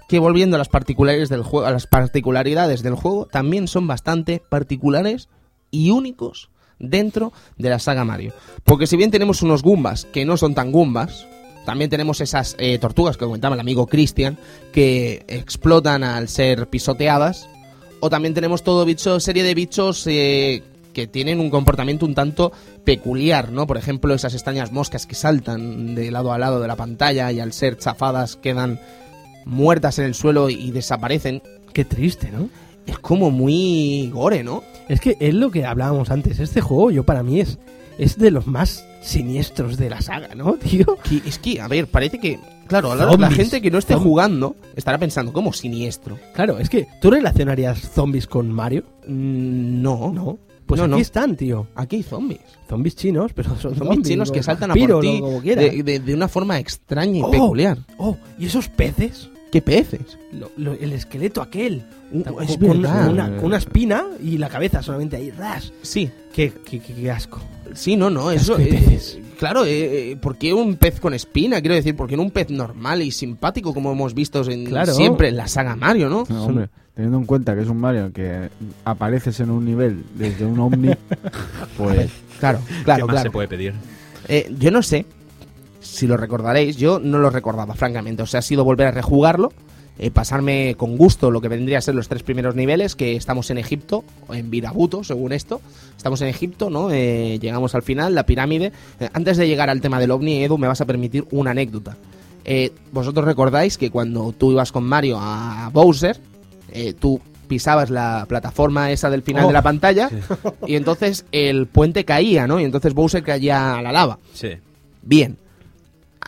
que 0.07 0.19
volviendo 0.19 0.55
a 0.55 0.59
las 0.59 0.69
particularidades 0.69 1.29
del 1.29 1.43
juego, 1.43 1.65
a 1.65 1.71
las 1.71 1.87
particularidades 1.87 2.83
del 2.83 2.95
juego, 2.95 3.25
también 3.25 3.67
son 3.67 3.87
bastante 3.87 4.41
particulares 4.49 5.29
y 5.71 5.91
únicos 5.91 6.49
dentro 6.79 7.33
de 7.57 7.69
la 7.69 7.79
saga 7.79 8.05
Mario. 8.05 8.33
Porque 8.63 8.87
si 8.87 8.97
bien 8.97 9.11
tenemos 9.11 9.41
unos 9.41 9.63
Goombas 9.63 10.05
que 10.05 10.25
no 10.25 10.37
son 10.37 10.53
tan 10.53 10.71
Goombas, 10.71 11.25
también 11.65 11.89
tenemos 11.89 12.21
esas 12.21 12.55
eh, 12.59 12.77
tortugas 12.77 13.17
que 13.17 13.25
comentaba 13.25 13.55
el 13.55 13.61
amigo 13.61 13.87
Christian, 13.87 14.37
que 14.71 15.25
explotan 15.27 16.03
al 16.03 16.29
ser 16.29 16.67
pisoteadas. 16.67 17.49
O 18.01 18.09
también 18.09 18.35
tenemos 18.35 18.63
todo 18.63 18.85
bicho, 18.85 19.19
serie 19.19 19.43
de 19.43 19.55
bichos 19.55 20.05
eh, 20.05 20.61
que 20.93 21.07
tienen 21.07 21.39
un 21.39 21.49
comportamiento 21.49 22.05
un 22.05 22.13
tanto 22.13 22.51
peculiar, 22.83 23.51
¿no? 23.51 23.65
Por 23.65 23.77
ejemplo, 23.77 24.13
esas 24.13 24.35
extrañas 24.35 24.71
moscas 24.71 25.07
que 25.07 25.15
saltan 25.15 25.95
de 25.95 26.11
lado 26.11 26.31
a 26.31 26.37
lado 26.37 26.61
de 26.61 26.67
la 26.67 26.75
pantalla 26.75 27.31
y 27.31 27.39
al 27.39 27.51
ser 27.51 27.77
chafadas 27.77 28.35
quedan 28.35 28.79
muertas 29.45 29.99
en 29.99 30.05
el 30.05 30.13
suelo 30.15 30.49
y 30.49 30.71
desaparecen. 30.71 31.41
Qué 31.73 31.85
triste, 31.85 32.29
¿no? 32.31 32.49
Es 32.85 32.99
como 32.99 33.31
muy 33.31 34.09
gore, 34.13 34.43
¿no? 34.43 34.63
Es 34.87 34.99
que 35.01 35.17
es 35.19 35.33
lo 35.33 35.49
que 35.51 35.65
hablábamos 35.65 36.11
antes. 36.11 36.39
Este 36.39 36.61
juego, 36.61 36.91
yo 36.91 37.03
para 37.03 37.23
mí, 37.23 37.39
es, 37.39 37.57
es 37.97 38.17
de 38.17 38.31
los 38.31 38.45
más 38.47 38.85
siniestros 39.01 39.77
de 39.77 39.89
la 39.89 40.01
saga, 40.01 40.35
¿no, 40.35 40.53
tío? 40.57 40.97
Que- 41.03 41.21
es 41.27 41.39
que, 41.39 41.59
a 41.61 41.67
ver, 41.67 41.87
parece 41.87 42.19
que... 42.19 42.39
Claro, 42.67 42.91
a 42.91 42.95
la, 42.95 43.05
la 43.15 43.29
gente 43.29 43.61
que 43.61 43.69
no 43.69 43.77
esté 43.77 43.93
jugando 43.93 44.55
estará 44.75 44.97
pensando, 44.97 45.31
¿cómo 45.31 45.53
siniestro? 45.53 46.17
Claro, 46.33 46.57
es 46.57 46.67
que 46.69 46.87
tú 46.99 47.11
relacionarías 47.11 47.79
zombies 47.91 48.25
con 48.25 48.51
Mario. 48.51 48.83
Mm, 49.07 49.81
no, 49.81 50.11
No. 50.13 50.39
Pues 50.65 50.79
No, 50.79 50.85
aquí 50.85 50.91
no. 50.93 50.97
están, 50.97 51.35
tío. 51.35 51.67
Aquí 51.75 51.97
hay 51.97 52.01
zombies. 52.03 52.39
Zombies 52.67 52.95
chinos, 52.95 53.33
pero 53.35 53.49
son 53.49 53.59
Zombies 53.75 53.77
zombies 53.87 54.07
chinos 54.07 54.31
que 54.31 54.41
saltan 54.41 54.71
a 54.71 54.73
por 54.73 54.99
ti 54.99 55.21
de- 55.83 55.99
de 55.99 56.13
una 56.15 56.27
forma 56.27 56.57
extraña 56.57 57.19
y 57.19 57.21
Oh. 57.21 57.29
peculiar. 57.29 57.77
Oh, 57.99 58.17
¿y 58.39 58.47
esos 58.47 58.67
peces? 58.67 59.29
¿Qué 59.51 59.61
peces? 59.61 60.17
Lo- 60.33 60.51
lo- 60.57 60.73
el 60.73 60.91
esqueleto 60.93 61.41
aquel. 61.41 61.83
Uh, 62.11 62.23
Con- 62.23 62.43
es 62.43 62.57
con, 62.57 62.81
verdad. 62.81 63.09
una, 63.09 63.35
con 63.37 63.45
una 63.45 63.57
espina 63.57 64.05
y 64.21 64.37
la 64.37 64.49
cabeza 64.49 64.81
solamente 64.81 65.15
ahí, 65.15 65.31
ras. 65.31 65.71
Sí, 65.81 66.09
Qué, 66.33 66.51
qué, 66.69 66.79
qué- 66.79 66.93
qué 66.93 67.11
asco. 67.11 67.39
sí, 67.73 67.95
no, 67.95 68.09
no, 68.09 68.31
eso... 68.31 68.53
Asco 68.55 68.63
de 68.65 68.69
eh, 68.69 68.73
peces. 68.73 69.19
claro, 69.39 69.63
eh, 69.65 70.11
eh, 70.11 70.15
¿por 70.17 70.37
qué 70.37 70.53
un 70.53 70.75
pez 70.75 70.99
con 70.99 71.13
espina? 71.13 71.61
Quiero 71.61 71.75
decir, 71.75 71.95
¿por 71.95 72.09
qué 72.09 72.17
no 72.17 72.23
un 72.23 72.31
pez 72.31 72.49
normal 72.49 73.01
y 73.01 73.11
simpático 73.11 73.73
como 73.73 73.91
hemos 73.93 74.13
visto 74.13 74.43
en, 74.49 74.65
Claro. 74.65 74.93
siempre 74.93 75.29
en 75.29 75.37
la 75.37 75.47
saga 75.47 75.75
Mario, 75.77 76.09
no? 76.09 76.25
No, 76.27 76.45
hombre, 76.45 76.67
teniendo 76.93 77.17
en 77.19 77.25
cuenta 77.25 77.55
que 77.55 77.61
es 77.61 77.69
un 77.69 77.77
Mario 77.77 78.11
que 78.11 78.49
apareces 78.83 79.39
en 79.39 79.49
un 79.51 79.63
nivel 79.63 80.03
desde 80.15 80.45
un 80.45 80.59
Omni, 80.59 80.91
pues 81.77 82.11
Claro, 82.39 82.59
¿Qué 82.67 82.83
claro, 82.83 83.07
más 83.07 83.13
claro. 83.13 83.29
se 83.29 83.31
puede 83.31 83.47
pedir? 83.47 83.73
Eh, 84.27 84.53
yo 84.59 84.71
no 84.71 84.81
sé 84.83 85.05
si 85.85 86.07
lo 86.07 86.17
recordaréis, 86.17 86.77
yo 86.77 86.99
no 86.99 87.17
lo 87.19 87.29
recordaba, 87.29 87.73
francamente. 87.75 88.23
O 88.23 88.25
sea, 88.25 88.39
ha 88.39 88.43
sido 88.43 88.63
volver 88.63 88.87
a 88.87 88.91
rejugarlo, 88.91 89.51
eh, 89.97 90.11
pasarme 90.11 90.75
con 90.77 90.97
gusto 90.97 91.31
lo 91.31 91.39
que 91.41 91.47
vendría 91.47 91.77
a 91.77 91.81
ser 91.81 91.95
los 91.95 92.07
tres 92.09 92.23
primeros 92.23 92.55
niveles, 92.55 92.95
que 92.95 93.15
estamos 93.15 93.49
en 93.51 93.57
Egipto, 93.57 94.03
o 94.27 94.33
en 94.33 94.49
Virabuto, 94.49 95.03
según 95.03 95.31
esto. 95.31 95.61
Estamos 95.95 96.21
en 96.21 96.27
Egipto, 96.27 96.69
¿no? 96.69 96.91
Eh, 96.91 97.39
llegamos 97.41 97.75
al 97.75 97.83
final, 97.83 98.13
la 98.15 98.25
pirámide. 98.25 98.71
Eh, 98.99 99.09
antes 99.13 99.37
de 99.37 99.47
llegar 99.47 99.69
al 99.69 99.81
tema 99.81 99.99
del 99.99 100.11
OVNI, 100.11 100.43
Edu, 100.43 100.57
me 100.57 100.67
vas 100.67 100.81
a 100.81 100.85
permitir 100.85 101.25
una 101.31 101.51
anécdota. 101.51 101.95
Eh, 102.43 102.71
Vosotros 102.91 103.25
recordáis 103.25 103.77
que 103.77 103.89
cuando 103.89 104.33
tú 104.37 104.51
ibas 104.51 104.71
con 104.71 104.83
Mario 104.83 105.17
a 105.19 105.69
Bowser, 105.73 106.19
tú 106.99 107.21
pisabas 107.47 107.89
la 107.89 108.25
plataforma 108.27 108.91
esa 108.91 109.09
del 109.09 109.21
final 109.21 109.45
Oh. 109.45 109.47
de 109.47 109.53
la 109.53 109.61
pantalla 109.61 110.09
y 110.67 110.75
entonces 110.75 111.25
el 111.31 111.67
puente 111.67 112.03
caía, 112.03 112.47
¿no? 112.47 112.59
Y 112.59 112.63
entonces 112.63 112.93
Bowser 112.93 113.23
caía 113.23 113.75
a 113.77 113.81
la 113.81 113.91
lava. 113.91 114.19
Sí. 114.33 114.49
Bien, 115.03 115.37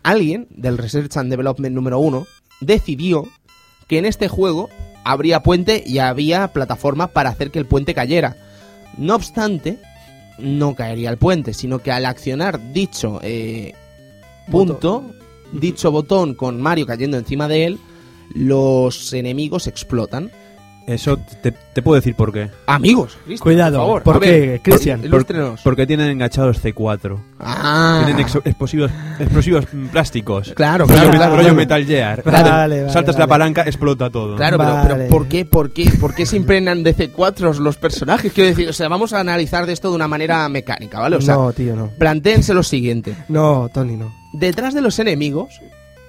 alguien 0.08 0.48
del 0.52 0.78
Research 0.78 1.18
and 1.18 1.30
Development 1.30 1.76
número 1.76 2.00
1 2.00 2.26
decidió 2.62 3.28
que 3.88 3.98
en 3.98 4.06
este 4.06 4.30
juego 4.30 4.70
habría 5.04 5.44
puente 5.44 5.84
y 5.86 6.00
había 6.00 6.48
plataforma 6.54 7.08
para 7.08 7.30
hacer 7.30 7.52
que 7.52 7.60
el 7.60 7.66
puente 7.66 7.94
cayera. 7.94 8.38
No 8.98 9.16
obstante, 9.16 9.80
no 10.40 10.76
caería 10.76 11.10
el 11.10 11.18
puente, 11.18 11.54
sino 11.54 11.80
que 11.80 11.92
al 11.92 12.06
accionar 12.06 12.72
dicho 12.72 13.20
eh, 13.22 13.74
punto, 14.50 15.12
dicho 15.52 15.92
botón 15.92 16.36
con 16.36 16.62
Mario 16.62 16.86
cayendo 16.86 17.18
encima 17.18 17.50
de 17.50 17.66
él, 17.66 17.80
los 18.34 19.12
enemigos 19.12 19.68
explotan. 19.68 20.32
Eso 20.88 21.18
te, 21.42 21.52
te 21.52 21.82
puedo 21.82 21.96
decir 21.98 22.16
por 22.16 22.32
qué. 22.32 22.50
Amigos, 22.66 23.18
Cristian, 23.26 23.44
Cuidado, 23.44 23.78
por 23.80 23.86
favor. 23.88 24.04
¿por 24.04 24.16
A 24.16 24.20
qué, 24.22 24.40
ver, 24.48 24.62
Cristian? 24.62 25.02
Porque 25.62 25.86
tienen 25.86 26.10
enganchados 26.12 26.64
C4. 26.64 27.18
Ah, 27.42 28.04
Tienen 28.06 28.26
explosivos, 28.46 28.90
explosivos 29.20 29.66
plásticos. 29.92 30.54
claro, 30.56 30.86
Rollo, 30.88 31.12
claro, 31.12 31.32
rollo 31.32 31.42
claro. 31.42 31.56
Metal 31.56 31.86
Gear. 31.86 32.24
Vale, 32.24 32.50
vale, 32.50 32.90
Saltas 32.90 33.20
la 33.20 33.28
palanca, 33.28 33.64
explota 33.64 34.10
todo. 34.10 34.38
Claro, 34.38 34.58
pero, 34.58 34.80
pero 34.88 35.08
¿por 35.10 35.28
qué, 35.28 35.44
por 35.44 35.72
qué, 35.74 35.92
por 36.00 36.16
qué 36.16 36.26
se 36.26 36.38
impregnan 36.38 36.84
de 36.84 36.96
C4 36.96 37.58
los 37.58 37.76
personajes? 37.76 38.32
Quiero 38.32 38.50
decir, 38.52 38.70
o 38.70 38.74
sea, 38.74 38.88
vamos 38.88 39.12
a 39.12 39.20
analizar 39.20 39.66
de 39.66 39.74
esto 39.74 39.90
de 39.90 39.96
una 39.96 40.08
manera 40.08 40.48
mecánica, 40.48 41.00
¿vale? 41.02 41.18
O 41.18 41.22
sea, 41.22 41.36
no, 41.36 41.52
tío, 41.52 41.76
no. 41.76 41.90
plantéense 42.00 42.54
lo 42.54 42.64
siguiente. 42.64 43.14
No, 43.28 43.70
Tony, 43.74 43.98
no. 43.98 44.16
Detrás 44.32 44.74
de 44.74 44.80
los 44.82 45.00
enemigos 45.00 45.50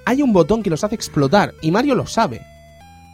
hay 0.05 0.23
un 0.23 0.33
botón 0.33 0.63
que 0.63 0.71
los 0.71 0.85
hace 0.85 0.95
explotar 0.95 1.53
y 1.63 1.73
Mario 1.73 1.97
lo 1.97 2.07
sabe. 2.07 2.43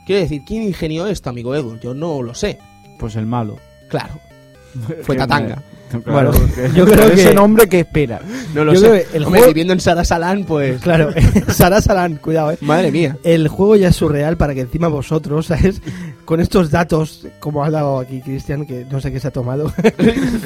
Quiero 0.04 0.20
decir, 0.22 0.42
¿quién 0.46 0.62
ingenió 0.64 1.06
esto, 1.06 1.30
amigo 1.30 1.54
Edu? 1.54 1.78
Yo 1.80 1.94
no 1.94 2.22
lo 2.22 2.34
sé. 2.34 2.58
pues 2.98 3.16
el 3.16 3.26
malo. 3.26 3.56
Claro, 3.88 4.18
fue 5.02 5.16
Tatanga. 5.16 5.62
Bueno, 6.06 6.32
yo 6.74 6.86
creo 6.86 7.04
con 7.08 7.12
ese 7.18 7.28
que- 7.28 7.34
nombre 7.36 7.68
que 7.68 7.80
espera. 7.80 8.20
No 8.52 8.64
lo 8.64 8.74
Yo 8.74 8.80
sé. 8.80 9.06
que 9.10 9.16
el 9.16 9.24
Hombre, 9.24 9.40
juego- 9.42 9.46
viviendo 9.52 9.72
en 9.74 9.78
Sara 9.80 10.04
Salán, 10.04 10.42
pues... 10.44 10.80
Claro, 10.80 11.10
Sara 11.48 11.80
Salán, 11.80 12.16
cuidado, 12.16 12.50
eh. 12.50 12.58
Madre 12.62 12.90
mía. 12.90 13.16
El 13.22 13.46
juego 13.46 13.76
ya 13.76 13.88
es 13.88 13.96
surreal 13.96 14.36
para 14.36 14.54
que 14.54 14.62
encima 14.62 14.88
vosotros, 14.88 15.46
¿sabes? 15.46 15.80
Con 16.24 16.40
estos 16.40 16.72
datos, 16.72 17.28
como 17.38 17.62
ha 17.64 17.70
dado 17.70 18.00
aquí 18.00 18.20
Cristian, 18.22 18.66
que 18.66 18.84
no 18.90 19.00
sé 19.00 19.12
qué 19.12 19.20
se 19.20 19.28
ha 19.28 19.30
tomado. 19.30 19.72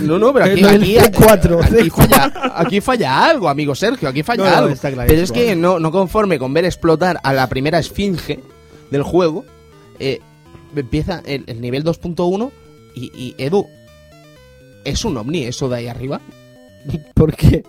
No, 0.03 0.19
no, 0.19 0.35
pero 0.35 0.45
aquí, 0.47 0.63
aquí, 0.65 0.97
C4, 0.97 1.65
aquí, 1.65 1.89
C4. 1.89 1.91
falla, 1.93 2.33
aquí 2.55 2.81
falla 2.83 3.25
algo, 3.31 3.49
amigo 3.49 3.75
Sergio, 3.75 4.09
aquí 4.11 4.23
falla 4.23 4.51
No, 4.51 4.57
algo. 4.57 4.71
está 4.71 4.91
pero 5.07 5.23
es 5.23 5.33
que 5.33 5.57
no, 5.57 5.79
no 5.79 5.91
conforme 5.91 6.39
con 6.39 6.53
ver 6.53 6.67
explotar 6.67 7.19
a 7.23 7.33
la 7.33 7.47
primera 7.49 7.79
esfinge 7.79 8.41
del 8.91 9.03
juego, 9.03 9.45
eh, 9.99 10.21
empieza 10.75 11.23
el, 11.25 11.45
el 11.47 11.61
nivel 11.61 11.85
2.1 11.85 12.51
y, 12.95 13.11
y 13.15 13.35
Edu, 13.39 13.67
¿es 14.85 15.05
un 15.05 15.17
ovni 15.17 15.45
eso 15.45 15.69
de 15.69 15.77
ahí 15.77 15.87
arriba? 15.89 16.21
¿Por 17.15 17.35
qué? 17.37 17.65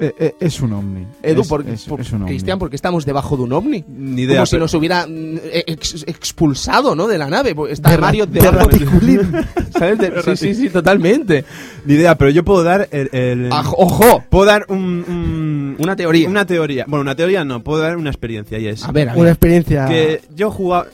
Eh, 0.00 0.12
eh, 0.18 0.34
es 0.40 0.60
un 0.60 0.72
ovni. 0.72 1.06
Edu, 1.22 1.42
es, 1.42 1.48
por, 1.48 1.68
es- 1.68 1.84
por- 1.84 2.00
es 2.00 2.10
un 2.12 2.22
ovni. 2.22 2.30
Cristian, 2.32 2.58
porque 2.58 2.76
estamos 2.76 3.06
debajo 3.06 3.36
de 3.36 3.42
un 3.44 3.52
ovni. 3.52 3.84
Ni 3.88 4.22
idea. 4.22 4.36
Como 4.38 4.46
si 4.46 4.56
nos 4.58 4.74
hubiera 4.74 5.06
mm, 5.06 5.38
ex- 5.66 6.04
expulsado, 6.06 6.94
¿no? 6.94 7.06
De 7.06 7.16
la 7.18 7.28
nave. 7.30 7.54
Está 7.70 7.90
De 7.90 7.98
Mario 7.98 8.26
de 8.26 8.40
raticulín. 8.40 9.20
¿Sabes? 9.78 9.98
De- 9.98 10.22
sí, 10.22 10.36
sí, 10.36 10.54
sí, 10.54 10.70
totalmente. 10.70 11.44
Ni 11.84 11.94
idea, 11.94 12.16
pero 12.18 12.30
yo 12.30 12.44
puedo 12.44 12.62
dar 12.64 12.88
el... 12.90 13.08
el- 13.12 13.50
Aj- 13.50 13.74
¡Ojo! 13.76 14.24
Puedo 14.28 14.46
dar 14.46 14.66
un, 14.68 14.78
un- 15.06 15.76
Una 15.78 15.94
teoría. 15.96 16.28
Una 16.28 16.44
teoría. 16.46 16.84
Bueno, 16.88 17.02
una 17.02 17.14
teoría 17.14 17.44
no, 17.44 17.62
puedo 17.62 17.80
dar 17.80 17.96
una 17.96 18.10
experiencia 18.10 18.58
y 18.58 18.66
es... 18.66 18.84
A 18.84 18.92
ver, 18.92 19.10
a 19.10 19.14
Una 19.16 19.30
experiencia. 19.30 19.86
Que 19.86 20.22
yo 20.34 20.50
jugaba, 20.50 20.86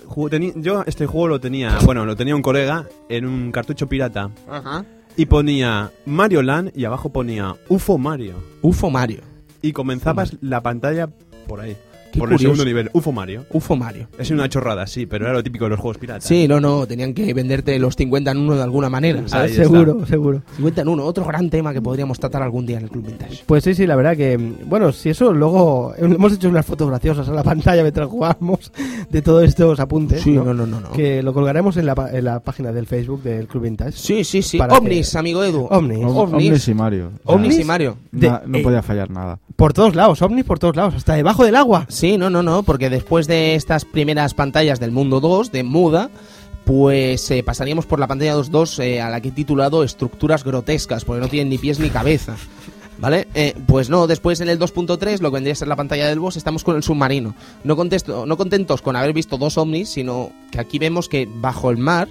yo 0.57 0.84
este 0.86 1.07
juego 1.07 1.28
lo 1.28 1.40
tenía, 1.40 1.78
bueno, 1.84 2.05
lo 2.05 2.16
tenía 2.16 2.36
un 2.36 2.42
colega 2.42 2.86
en 3.09 3.26
un 3.26 3.51
cartucho 3.53 3.88
pirata 3.88 4.30
Ajá. 4.48 4.84
Y 5.21 5.27
ponía 5.27 5.93
Mario 6.07 6.41
Land 6.41 6.73
y 6.75 6.87
abajo 6.87 7.11
ponía 7.11 7.55
UFO 7.68 7.99
Mario. 7.99 8.37
UFO 8.62 8.89
Mario. 8.89 9.21
y 9.61 9.73
comenzabas 9.73 10.39
la 10.41 10.62
pantalla 10.62 11.11
por 11.47 11.61
ahí, 11.61 11.77
Qué 12.12 12.18
por 12.18 12.32
el 12.32 12.38
segundo 12.38 12.64
nivel, 12.64 12.90
UFO 12.92 13.12
Mario. 13.12 13.44
UFO 13.52 13.76
Mario. 13.76 14.08
Es 14.18 14.30
una 14.30 14.48
chorrada, 14.48 14.86
sí, 14.86 15.06
pero 15.06 15.24
era 15.26 15.34
lo 15.34 15.42
típico 15.42 15.64
de 15.64 15.70
los 15.70 15.80
juegos 15.80 15.98
piratas. 15.98 16.24
Sí, 16.24 16.46
no, 16.48 16.61
no, 16.61 16.86
tenían 16.86 17.14
que 17.14 17.32
venderte 17.34 17.78
los 17.78 17.94
50 17.96 18.30
en 18.32 18.38
uno 18.38 18.56
de 18.56 18.62
alguna 18.62 18.88
manera, 18.90 19.22
¿sabes? 19.26 19.52
Ahí 19.52 19.56
está. 19.62 19.62
seguro, 19.64 20.06
seguro. 20.06 20.42
50 20.56 20.82
en 20.82 20.88
uno, 20.88 21.04
otro 21.04 21.24
gran 21.24 21.48
tema 21.50 21.72
que 21.72 21.80
podríamos 21.82 22.18
tratar 22.18 22.42
algún 22.42 22.66
día 22.66 22.78
en 22.78 22.84
el 22.84 22.90
Club 22.90 23.06
Vintage. 23.06 23.44
Pues 23.46 23.64
sí, 23.64 23.74
sí, 23.74 23.86
la 23.86 23.96
verdad 23.96 24.16
que, 24.16 24.36
bueno, 24.66 24.92
si 24.92 25.11
eso 25.11 25.32
luego 25.32 25.94
hemos 25.96 26.32
hecho 26.32 26.48
unas 26.48 26.66
fotos 26.66 26.88
graciosas 26.88 27.28
en 27.28 27.34
la 27.36 27.42
pantalla 27.44 27.82
mientras 27.82 28.08
jugamos 28.08 28.72
de 29.11 29.22
todos 29.22 29.44
estos 29.44 29.78
apuntes, 29.80 30.22
Sí, 30.22 30.32
¿no? 30.32 30.44
no, 30.44 30.54
no, 30.54 30.66
no. 30.66 30.80
no. 30.80 30.92
que 30.92 31.22
lo 31.22 31.32
colgaremos 31.32 31.76
en 31.76 31.86
la, 31.86 31.94
pa- 31.94 32.11
en 32.11 32.24
la 32.24 32.40
página 32.40 32.72
del 32.72 32.86
Facebook 32.86 33.22
del 33.22 33.46
Club 33.46 33.64
Vintage. 33.64 33.92
Sí, 33.92 34.24
sí, 34.24 34.42
sí. 34.42 34.58
Para 34.58 34.74
Ovnis, 34.76 35.14
amigo 35.16 35.42
Edu. 35.44 35.66
Ovnis. 35.70 35.98
Om- 35.98 36.16
ovnis. 36.16 36.48
ovnis 36.48 36.68
y 36.68 36.74
Mario. 36.74 37.11
Ovnis 37.24 37.56
Ya, 37.56 37.62
y 37.62 37.64
Mario. 37.64 37.96
De- 38.12 38.28
na- 38.28 38.42
no 38.46 38.58
eh, 38.58 38.62
podía 38.62 38.82
fallar 38.82 39.11
nada. 39.11 39.38
Por 39.56 39.72
todos 39.72 39.94
lados, 39.94 40.22
ovnis 40.22 40.44
por 40.44 40.58
todos 40.58 40.74
lados, 40.76 40.94
hasta 40.94 41.14
debajo 41.14 41.44
del 41.44 41.54
agua. 41.56 41.84
Sí, 41.88 41.99
no, 42.18 42.30
no, 42.30 42.42
no, 42.42 42.62
porque 42.62 42.90
después 42.90 43.26
de 43.26 43.55
estas 43.55 43.84
primeras 43.84 44.34
pantallas 44.34 44.80
del 44.80 44.90
mundo 44.90 45.20
2, 45.20 45.53
de 45.53 45.62
Muda, 45.62 46.11
pues 46.64 47.30
eh, 47.30 47.42
pasaríamos 47.42 47.86
por 47.86 47.98
la 47.98 48.07
pantalla 48.07 48.36
2.2 48.36 48.82
eh, 48.82 49.01
a 49.01 49.11
la 49.11 49.20
que 49.20 49.28
he 49.28 49.32
titulado 49.32 49.82
Estructuras 49.82 50.44
grotescas, 50.44 51.05
porque 51.05 51.20
no 51.20 51.28
tienen 51.28 51.48
ni 51.51 51.59
pies 51.59 51.78
ni 51.80 51.90
cabeza. 51.90 52.36
¿Vale? 52.98 53.28
Eh, 53.34 53.55
pues 53.66 53.88
no, 53.88 54.07
después 54.07 54.40
en 54.42 54.51
el 54.51 54.59
2.3, 54.59 55.20
lo 55.20 55.30
que 55.30 55.34
vendría 55.36 55.55
a 55.55 55.57
ser 55.57 55.68
la 55.68 55.76
pantalla 55.76 56.07
del 56.07 56.20
boss, 56.20 56.36
estamos 56.36 56.62
con 56.64 56.76
el 56.76 56.82
submarino. 56.82 57.34
No, 57.64 57.74
contesto, 57.74 58.26
no 58.26 58.36
contentos 58.36 58.82
con 58.82 58.94
haber 58.94 59.14
visto 59.14 59.38
dos 59.38 59.57
ovnis, 59.57 59.88
sino 59.88 60.30
que 60.53 60.61
aquí 60.61 60.78
vemos 60.78 61.09
que 61.09 61.26
bajo 61.26 61.70
el 61.70 61.78
mar 61.78 62.09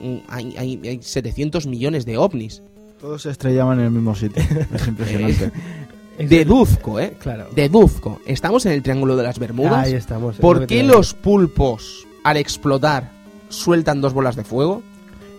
mm, 0.00 0.16
hay, 0.28 0.54
hay- 0.58 0.80
hay 0.84 0.98
700 1.00 1.66
millones 1.68 2.06
de 2.06 2.18
ovnis. 2.18 2.60
Todos 3.00 3.22
se 3.22 3.30
estrellaban 3.30 3.78
en 3.78 3.84
el 3.86 3.90
mismo 3.92 4.14
sitio. 4.16 4.42
Es 4.74 4.88
impresionante. 4.88 5.52
Deduzco, 6.28 7.00
¿eh? 7.00 7.16
Claro. 7.18 7.48
Deduzco. 7.54 8.20
Estamos 8.26 8.66
en 8.66 8.72
el 8.72 8.82
Triángulo 8.82 9.16
de 9.16 9.22
las 9.22 9.38
Bermudas. 9.38 9.86
Ahí 9.86 9.94
estamos. 9.94 10.34
es 10.36 10.40
¿Por 10.40 10.66
qué 10.66 10.82
los 10.82 11.14
pulpos, 11.14 12.06
al 12.24 12.36
explotar, 12.36 13.10
sueltan 13.48 14.00
dos 14.00 14.12
bolas 14.12 14.36
de 14.36 14.44
fuego? 14.44 14.82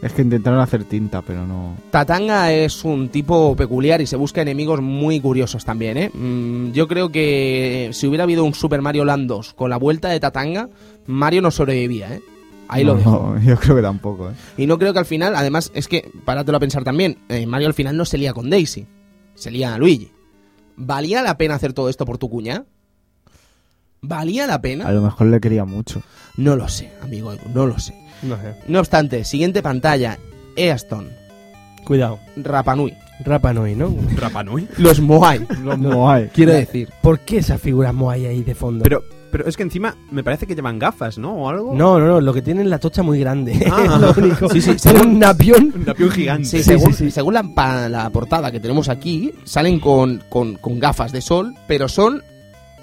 es 0.02 0.14
que 0.14 0.22
intentaron 0.24 0.60
hacer 0.60 0.84
tinta, 0.86 1.22
pero 1.22 1.46
no. 1.46 1.78
Tatanga 1.92 2.52
es 2.52 2.84
un 2.84 3.10
tipo 3.10 3.56
peculiar 3.56 4.02
y 4.02 4.08
se 4.08 4.16
busca 4.16 4.42
enemigos 4.42 4.82
muy 4.82 5.20
curiosos 5.20 5.64
también, 5.64 5.98
¿eh? 5.98 6.12
Mm, 6.12 6.72
yo 6.72 6.88
creo 6.88 7.12
que 7.12 7.92
si 7.94 8.08
hubiera 8.08 8.24
habido 8.24 8.44
un 8.44 8.56
Super 8.56 8.82
Mario 8.82 9.06
Land 9.06 9.28
2 9.28 9.54
con 9.54 9.70
la 9.70 9.78
vuelta 9.78 10.10
de 10.10 10.20
Tatanga, 10.20 10.70
Mario 11.06 11.44
no 11.44 11.52
sobrevivía, 11.52 12.16
¿eh? 12.16 12.22
Ahí 12.68 12.84
lo 12.84 12.96
dejo. 12.96 13.36
no, 13.36 13.42
yo 13.46 13.58
creo 13.58 13.76
que 13.76 13.82
tampoco, 13.82 14.30
¿eh? 14.30 14.34
Y 14.58 14.66
no 14.66 14.80
creo 14.80 14.94
que 14.94 15.00
al 15.00 15.06
final, 15.06 15.36
además, 15.36 15.72
es 15.76 15.88
que, 15.88 16.10
páratelo 16.26 16.58
a 16.58 16.62
pensar 16.62 16.84
también, 16.84 17.18
eh, 17.30 17.46
Mario 17.46 17.68
al 17.68 17.74
final 17.76 17.96
no 17.96 18.06
se 18.06 18.18
lía 18.18 18.34
con 18.34 18.50
Daisy, 18.50 18.88
se 19.36 19.52
lía 19.52 19.76
a 19.76 19.78
Luigi. 19.78 20.12
¿Valía 20.84 21.22
la 21.22 21.38
pena 21.38 21.56
hacer 21.56 21.74
todo 21.74 21.90
esto 21.90 22.06
por 22.06 22.18
tu 22.18 22.30
cuña? 22.30 22.66
¿Valía 24.02 24.48
la 24.48 24.56
A 24.56 24.62
pena? 24.62 24.92
lo 24.92 25.02
mejor 25.02 25.28
le 25.28 25.40
quería 25.40 25.64
mucho. 25.64 26.02
No 26.38 26.56
lo 26.56 26.68
sé, 26.68 26.92
amigo 27.04 27.32
Edu, 27.34 27.48
no 27.54 27.68
lo 27.68 27.78
sé. 27.78 27.94
No 28.24 28.36
sé. 28.38 28.56
No 28.68 28.80
obstante, 28.80 29.24
siguiente 29.24 29.62
pantalla, 29.62 30.18
Easton, 30.56 31.10
Cuidado. 31.86 32.20
Rapanui, 32.36 32.94
Rapa 33.26 33.54
Nui, 33.54 33.76
¿no? 33.76 33.96
Rapanui. 34.16 34.68
los 34.78 35.00
Moai, 35.00 35.46
Los 35.64 35.78
Moai. 35.78 36.30
quiero 36.30 36.52
decir. 36.54 36.90
¿Por 37.02 37.20
qué 37.20 37.38
esa 37.38 37.58
figura 37.60 37.92
Moai 37.92 38.26
ahí 38.26 38.44
de 38.44 38.56
fondo? 38.56 38.84
Pero, 38.84 39.04
pero 39.32 39.48
es 39.48 39.56
que 39.58 39.64
encima 39.64 39.96
me 40.12 40.24
parece 40.24 40.46
que 40.46 40.54
llevan 40.56 40.78
gafas, 40.80 41.18
¿no? 41.18 41.34
O 41.34 41.50
algo. 41.50 41.74
No, 41.74 42.00
no, 42.00 42.06
no, 42.08 42.22
lo 42.22 42.34
que 42.34 42.42
tienen 42.42 42.66
es 42.66 42.70
la 42.70 42.80
tocha 42.80 43.02
muy 43.04 43.20
grande. 43.20 43.66
Ah. 43.72 43.84
es 43.96 44.02
lo 44.18 44.24
único. 44.24 44.50
Sí, 44.50 44.62
sí, 44.62 44.76
Tienen 44.76 45.16
un 45.16 45.24
avión. 45.24 45.74
Un 45.76 45.90
avión 45.90 46.12
gigante. 46.12 46.46
Sí, 46.46 46.58
Sí, 46.58 46.64
según, 46.64 46.94
sí, 46.94 47.06
sí. 47.06 47.12
según 47.12 47.34
la, 47.34 47.44
pa- 47.44 47.90
la 47.90 48.10
portada 48.10 48.52
que 48.52 48.60
tenemos 48.60 48.90
aquí, 48.90 49.34
salen 49.46 49.80
con, 49.80 50.22
con- 50.30 50.56
con 50.56 50.80
gafas 50.80 51.12
de 51.12 51.22
sol, 51.22 51.54
pero 51.68 51.88
son 51.88 52.22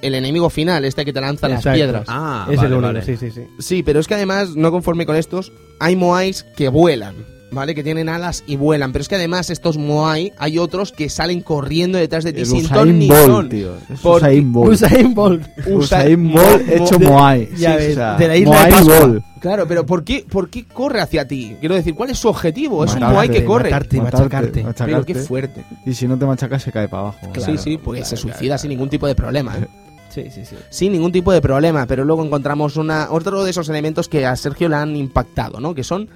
el 0.01 0.15
enemigo 0.15 0.49
final, 0.49 0.85
este 0.85 1.05
que 1.05 1.13
te 1.13 1.21
lanza 1.21 1.49
las 1.49 1.63
piedras. 1.65 2.05
Ah, 2.09 2.47
es 2.51 2.57
vale, 2.57 2.69
el 2.69 2.73
único, 2.75 2.87
vale. 2.87 3.03
sí, 3.05 3.17
sí, 3.17 3.31
sí. 3.31 3.43
Sí, 3.59 3.83
pero 3.83 3.99
es 4.01 4.07
que 4.07 4.15
además, 4.15 4.55
no 4.57 4.71
conforme 4.71 5.07
con 5.07 5.17
estos, 5.17 5.53
hay 5.81 5.97
Moais 5.97 6.45
que 6.57 6.69
vuelan, 6.69 7.17
¿vale? 7.51 7.75
Que 7.75 7.83
tienen 7.83 8.09
alas 8.09 8.45
y 8.47 8.57
vuelan. 8.57 8.93
Pero 8.93 9.03
es 9.03 9.09
que 9.09 9.15
además 9.17 9.51
estos 9.51 9.77
Moai, 9.79 10.33
hay 10.39 10.59
otros 10.59 10.93
que 10.93 11.09
salen 11.09 11.41
corriendo 11.41 11.99
detrás 11.99 12.25
de 12.25 12.33
ti 12.33 12.45
sin 12.45 12.69
ton 12.69 12.99
ni 12.99 13.09
Bolt, 13.09 13.27
son. 13.27 13.49
tío. 13.49 13.75
Es 13.93 14.01
Porque- 14.01 14.27
Usain 14.27 14.53
Bolt. 14.53 14.73
Usain 14.73 15.15
Bolt. 15.15 15.49
Usain 15.67 16.33
Bolt 16.33 16.69
hecho 16.69 16.99
Moai. 16.99 17.49
ya 17.57 17.73
Sí, 17.73 17.77
ves, 17.79 17.93
o 17.93 17.95
sea, 17.95 18.17
de 18.17 18.29
la 18.29 18.37
isla 18.37 18.51
de 18.65 18.71
Moai 18.71 18.71
Pascua. 18.87 19.23
Claro, 19.41 19.69
pero 19.69 19.87
¿por 19.87 20.03
qué, 20.03 20.27
¿por 20.29 20.51
qué 20.51 20.65
corre 20.65 21.01
hacia 21.01 21.27
ti? 21.29 21.57
Quiero 21.61 21.75
decir, 21.77 21.95
¿cuál 21.95 22.11
es 22.11 22.19
su 22.19 22.29
objetivo? 22.29 22.85
Es 22.85 22.95
un 22.95 23.01
Moai 23.01 23.29
que 23.29 23.45
corre. 23.45 23.71
matarte. 23.71 24.01
machacarte. 24.01 24.67
Pero 24.85 25.05
qué 25.05 25.15
fuerte. 25.15 25.65
Y 25.87 25.95
si 25.95 26.09
no 26.09 26.19
te 26.19 26.27
machacas, 26.27 26.63
se 26.63 26.73
cae 26.73 26.89
para 26.89 27.03
abajo. 27.03 27.19
sí, 27.45 27.57
sí, 27.57 27.79
porque 27.83 28.05
se 28.05 28.17
suicida 28.17 28.59
sin 28.59 28.71
ningún 28.71 28.89
tipo 28.89 29.07
de 29.07 29.15
problema. 29.15 29.57
¿eh? 29.59 29.67
Sí, 30.11 30.25
sí, 30.35 30.41
sí. 30.45 30.57
sin 30.71 30.93
ningún 30.93 31.13
tipo 31.13 31.31
de 31.33 31.43
problema, 31.43 31.85
pero 31.87 32.03
luego 32.03 32.25
encontramos 32.25 32.77
una 32.77 33.09
otro 33.11 33.45
de 33.45 33.51
esos 33.51 33.69
elementos 33.69 34.09
que 34.09 34.25
a 34.25 34.35
Sergio 34.37 34.69
le 34.71 34.77
han 34.77 34.97
impactado, 34.97 35.61
¿no? 35.61 35.75
Que 35.75 35.85
son 35.85 36.09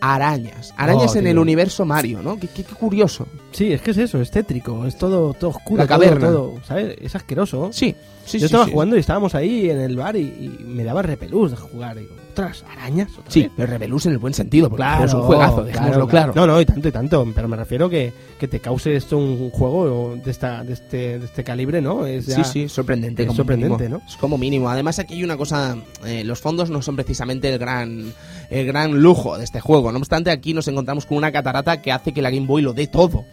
arañas, 0.00 0.72
arañas 0.76 1.12
Oh, 1.14 1.18
en 1.18 1.24
tío. 1.24 1.30
el 1.32 1.38
universo 1.38 1.84
Mario, 1.84 2.22
¿no? 2.22 2.38
Qué, 2.38 2.48
qué- 2.48 2.64
qué 2.64 2.74
curioso. 2.74 3.26
Sí, 3.50 3.72
es 3.72 3.80
que 3.80 3.92
es 3.92 3.98
eso, 3.98 4.20
es 4.20 4.30
tétrico, 4.30 4.84
es 4.86 4.96
todo, 4.98 5.32
todo 5.34 5.50
oscuro. 5.50 5.82
La 5.82 5.86
todo- 5.88 5.98
caverna. 5.98 6.26
Todo, 6.28 6.54
¿sabes? 6.66 6.96
Es 7.00 7.14
asqueroso. 7.16 7.70
Sí, 7.72 7.94
sí, 8.24 8.38
Yo 8.38 8.40
sí, 8.40 8.44
estaba 8.46 8.66
sí. 8.66 8.72
jugando 8.72 8.96
y 8.96 9.00
estábamos 9.00 9.34
ahí 9.34 9.70
en 9.70 9.80
el 9.80 9.96
bar 9.96 10.16
y, 10.16 10.20
y 10.20 10.64
me 10.64 10.84
daba 10.84 11.00
repelús 11.02 11.52
de 11.52 11.56
jugar. 11.56 11.96
Digo, 11.96 12.14
otras 12.32 12.62
arañas. 12.70 13.10
¿Otra 13.18 13.30
Sí, 13.32 13.42
vez?". 13.44 13.50
pero 13.56 13.72
Rebelus 13.72 14.04
en 14.06 14.12
el 14.12 14.18
buen 14.18 14.34
sentido, 14.34 14.68
porque 14.68 14.82
Claro, 14.82 15.04
es 15.06 15.14
un 15.14 15.22
juegazo, 15.22 15.64
dejémoslo 15.64 16.06
claro. 16.06 16.32
No, 16.36 16.46
no, 16.46 16.60
y 16.60 16.66
tanto 16.66 16.88
y 16.88 16.92
tanto. 16.92 17.26
Pero 17.34 17.48
me 17.48 17.56
refiero 17.56 17.88
que, 17.88 18.12
que 18.38 18.46
te 18.48 18.60
cause 18.60 18.94
esto 18.94 19.16
un 19.16 19.50
juego 19.50 20.16
de, 20.22 20.30
esta, 20.30 20.62
de, 20.62 20.74
este, 20.74 21.18
de 21.18 21.24
este 21.24 21.42
calibre, 21.42 21.80
¿no? 21.80 22.04
Es 22.06 22.26
Sí, 22.26 22.44
sí, 22.44 22.68
sorprendente. 22.68 23.22
es 23.22 23.28
como 23.28 23.36
sorprendente, 23.38 23.84
mínimo. 23.84 24.02
¿no? 24.04 24.10
Es 24.10 24.16
como 24.18 24.36
mínimo. 24.38 24.68
Además, 24.68 24.98
aquí 24.98 25.14
hay 25.14 25.24
una 25.24 25.38
cosa: 25.38 25.76
eh, 26.04 26.22
los 26.22 26.38
fondos 26.40 26.68
no 26.70 26.82
son 26.82 26.96
precisamente 26.96 27.48
el 27.52 27.58
gran, 27.58 28.12
el 28.50 28.66
gran 28.66 29.00
lujo 29.00 29.38
de 29.38 29.44
este 29.44 29.60
juego. 29.60 29.90
No 29.90 29.98
obstante, 29.98 30.30
aquí 30.30 30.52
nos 30.52 30.68
encontramos 30.68 31.06
con 31.06 31.16
una 31.16 31.32
catarata 31.32 31.80
que 31.80 31.90
hace 31.92 32.12
que 32.12 32.20
la 32.22 32.30
Game 32.30 32.46
Boy 32.46 32.60
lo 32.62 32.74
dé 32.74 32.86
todo. 32.88 33.24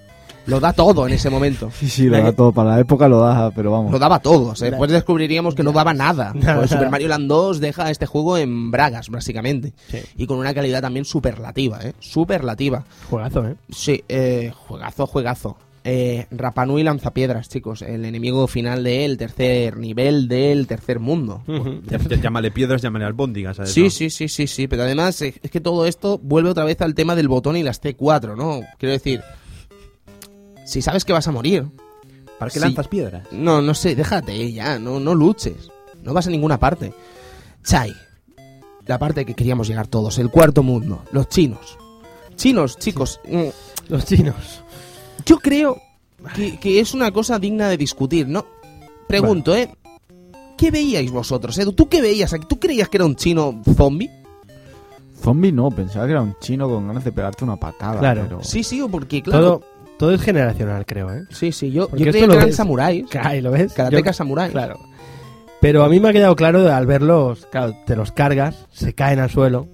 Lo 0.47 0.59
da 0.59 0.73
todo 0.73 1.07
en 1.07 1.13
ese 1.13 1.29
momento. 1.29 1.71
Sí, 1.73 1.89
sí, 1.89 2.03
lo 2.05 2.17
da 2.17 2.25
que- 2.25 2.33
todo. 2.33 2.51
Para 2.51 2.71
la 2.71 2.79
época 2.79 3.07
lo 3.07 3.19
da, 3.19 3.51
pero 3.51 3.71
vamos. 3.71 3.91
Lo 3.91 3.99
daba 3.99 4.19
todo. 4.19 4.49
O 4.51 4.55
sea, 4.55 4.67
La- 4.67 4.71
después 4.71 4.91
descubriríamos 4.91 5.55
que 5.55 5.63
no 5.63 5.71
daba 5.71 5.93
nada. 5.93 6.33
Nada. 6.35 6.55
Porque 6.55 6.69
Super 6.69 6.89
Mario 6.89 7.07
Land 7.07 7.27
2 7.27 7.59
deja 7.59 7.89
este 7.91 8.05
juego 8.05 8.37
en 8.37 8.71
bragas, 8.71 9.09
básicamente. 9.09 9.73
Sí. 9.89 9.99
Y 10.17 10.27
con 10.27 10.37
una 10.37 10.53
calidad 10.53 10.81
también 10.81 11.05
superlativa, 11.05 11.79
¿eh? 11.83 11.93
Superlativa. 11.99 12.83
Juegazo, 13.09 13.47
¿eh? 13.47 13.55
Sí, 13.69 14.03
eh, 14.07 14.51
juegazo, 14.55 15.07
juegazo. 15.07 15.57
Eh, 15.87 16.25
Rapanui 16.31 16.81
lanzapiedras, 16.81 17.47
chicos. 17.47 17.83
El 17.83 18.05
enemigo 18.05 18.47
final 18.47 18.83
del 18.83 19.17
tercer 19.17 19.77
nivel 19.77 20.27
del 20.27 20.65
tercer 20.65 20.99
mundo. 20.99 21.43
Ya- 21.87 21.99
ya- 21.99 22.15
Llámale 22.17 22.49
piedras, 22.49 22.81
llámale 22.81 23.05
albóndigas. 23.05 23.57
¿sabes? 23.57 23.71
Sí, 23.71 23.83
¿no? 23.83 23.89
sí, 23.91 24.09
sí, 24.09 24.27
sí, 24.27 24.47
sí. 24.47 24.67
Pero 24.67 24.81
además 24.81 25.21
es 25.21 25.39
que 25.51 25.61
todo 25.61 25.85
esto 25.85 26.19
vuelve 26.23 26.49
otra 26.49 26.63
vez 26.63 26.81
al 26.81 26.95
tema 26.95 27.15
del 27.15 27.27
botón 27.27 27.55
y 27.55 27.61
las 27.61 27.81
T4, 27.83 28.35
¿no? 28.35 28.61
Quiero 28.79 28.93
decir, 28.93 29.21
si 30.65 30.81
sabes 30.81 31.05
que 31.05 31.13
vas 31.13 31.27
a 31.27 31.31
morir, 31.31 31.65
¿Para 32.39 32.51
qué 32.51 32.59
lanzas 32.59 32.87
piedras? 32.89 33.27
No, 33.31 33.61
no 33.61 33.73
sé, 33.73 33.95
déjate 33.95 34.51
ya, 34.51 34.77
no, 34.77 34.99
no 34.99 35.15
luches. 35.15 35.69
No 36.03 36.13
vas 36.13 36.27
a 36.27 36.29
ninguna 36.29 36.59
parte. 36.59 36.93
Chai, 37.63 37.93
la 38.85 38.99
parte 38.99 39.25
que 39.25 39.33
queríamos 39.33 39.67
llegar 39.67 39.87
todos, 39.87 40.17
el 40.19 40.29
cuarto 40.29 40.61
mundo, 40.61 41.03
los 41.11 41.29
chinos. 41.29 41.77
Chinos, 42.35 42.77
chicos, 42.77 43.19
mm, 43.27 43.89
Los 43.89 44.05
chinos. 44.05 44.35
yo 45.25 45.39
creo 45.39 45.81
que, 46.35 46.59
que 46.59 46.79
es 46.81 46.93
una 46.93 47.11
cosa 47.11 47.39
digna 47.39 47.69
de 47.69 47.77
discutir, 47.77 48.27
¿no? 48.27 48.45
Pregunto, 49.07 49.55
¿eh? 49.55 49.73
¿Qué 50.57 50.71
veíais 50.71 51.11
vosotros, 51.11 51.57
Edu? 51.57 51.73
¿Tú 51.73 51.87
qué 51.87 52.01
veías? 52.01 52.33
aquí? 52.33 52.45
¿Tú 52.47 52.59
creías 52.59 52.89
que 52.89 52.97
era 52.97 53.05
un 53.05 53.15
chino 53.15 53.61
zombie? 53.75 54.09
Zombie 55.21 55.51
no, 55.51 55.69
pensaba 55.71 56.05
que 56.05 56.11
era 56.11 56.21
un 56.21 56.35
chino 56.39 56.67
con 56.69 56.87
ganas 56.87 57.03
de 57.03 57.11
pegarte 57.11 57.43
una 57.43 57.55
patada. 57.55 57.99
Claro. 57.99 58.23
pero- 58.23 58.43
Sí, 58.43 58.63
sí, 58.63 58.81
o 58.81 58.89
porque, 58.89 59.21
claro... 59.21 59.59
Todo, 59.59 59.74
todo 59.97 60.13
es 60.13 60.21
generacional, 60.21 60.85
creo, 60.85 61.11
¿eh? 61.13 61.23
Sí, 61.29 61.51
sí, 61.51 61.71
yo, 61.71 61.89
Porque 61.89 62.05
yo 62.05 62.11
creía 62.11 62.27
lo 62.27 62.33
que 62.33 62.39
eran 62.39 62.53
samuráis. 62.53 63.05
Ahí 63.21 63.41
lo 63.41 63.51
ves. 63.51 63.73
Karateka 63.73 64.13
samuráis. 64.13 64.51
Claro. 64.51 64.79
Pero 65.61 65.83
a 65.83 65.89
mí 65.89 65.99
me 65.99 66.09
ha 66.09 66.13
quedado 66.13 66.35
claro 66.35 66.71
al 66.71 66.85
verlos, 66.85 67.47
claro, 67.51 67.75
te 67.85 67.95
los 67.95 68.11
cargas, 68.11 68.67
se 68.71 68.93
caen 68.93 69.19
al 69.19 69.29
suelo, 69.29 69.67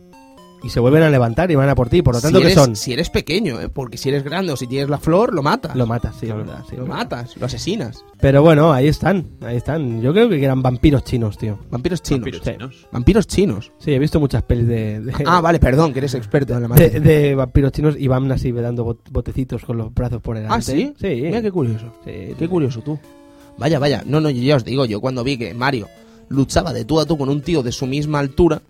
y 0.64 0.70
se 0.70 0.80
vuelven 0.80 1.04
a 1.04 1.10
levantar 1.10 1.50
y 1.52 1.56
van 1.56 1.70
a 1.70 1.76
por 1.76 1.90
ti. 1.90 2.02
Por 2.02 2.16
lo 2.16 2.22
tanto, 2.22 2.38
si 2.40 2.44
que 2.46 2.52
eres, 2.52 2.64
son? 2.64 2.76
Si 2.76 2.94
eres 2.94 3.10
pequeño, 3.10 3.60
¿eh? 3.60 3.70
porque 3.70 3.98
si 3.98 4.10
eres 4.10 4.24
grande 4.24 4.52
o 4.52 4.58
si 4.58 4.68
tienes 4.68 4.90
la 4.90 4.98
flor, 5.00 5.34
lo 5.34 5.42
matas. 5.44 5.76
Lo 5.76 5.88
matas, 5.88 6.16
sí, 6.20 6.28
Claro. 6.28 6.42
verdad. 6.46 6.64
sí, 6.70 6.76
Lo 6.76 6.84
verdad. 6.84 6.98
matas, 6.98 7.38
lo 7.38 7.46
asesinas. 7.46 8.04
Pero 8.20 8.42
bueno, 8.44 8.72
ahí 8.72 8.88
están, 8.88 9.28
ahí 9.42 9.58
están. 9.58 10.02
Yo 10.02 10.14
creo 10.14 10.30
que 10.30 10.44
eran 10.44 10.62
vampiros 10.62 11.04
chinos, 11.04 11.38
tío. 11.38 11.58
Vampiros 11.72 12.02
chinos. 12.04 12.22
Vampiros 12.22 12.42
Sí. 12.46 12.52
chinos. 12.52 12.88
Vampiros 12.92 13.28
chinos. 13.28 13.72
Sí, 13.80 13.92
he 13.92 14.00
visto 14.00 14.20
muchas 14.20 14.44
pelis 14.44 14.68
de, 14.68 15.02
de, 15.02 15.14
Ah, 15.26 15.42
vale, 15.42 15.60
perdón, 15.60 15.94
que 15.94 16.00
eres 16.00 16.14
experto 16.14 16.54
en 16.54 16.62
la 16.62 16.68
de, 16.68 16.70
materia. 16.70 17.00
de 17.00 17.36
vampiros 17.36 17.72
chinos 17.72 17.96
y 17.98 18.08
van 18.08 18.32
así 18.32 18.52
dando 18.52 18.86
bot- 18.86 19.10
botecitos 19.12 19.64
con 19.66 19.78
los 19.78 19.94
brazos 19.94 20.22
por 20.22 20.36
delante. 20.38 20.56
Ah, 20.56 20.62
¿sí? 20.62 20.94
Sí. 21.00 21.08
Mira 21.24 21.42
qué 21.42 21.52
curioso. 21.52 21.88
Sí, 22.06 22.36
Qué 22.38 22.48
curioso 22.48 22.82
tú. 22.82 23.00
Vaya, 23.58 23.80
vaya. 23.80 24.04
No, 24.06 24.22
no, 24.22 24.30
yo 24.30 24.42
ya 24.42 24.56
os 24.56 24.64
digo, 24.64 24.86
yo 24.86 25.02
cuando 25.02 25.24
vi 25.24 25.38
que 25.38 25.54
Mario 25.54 25.88
luchaba 26.30 26.72
de 26.74 26.86
tú 26.86 27.00
a 27.00 27.06
tú 27.06 27.18
con 27.18 27.28
un 27.30 27.42
tío 27.42 27.62
de 27.64 27.72
su 27.72 27.86
misma 27.88 28.20
altura, 28.20 28.62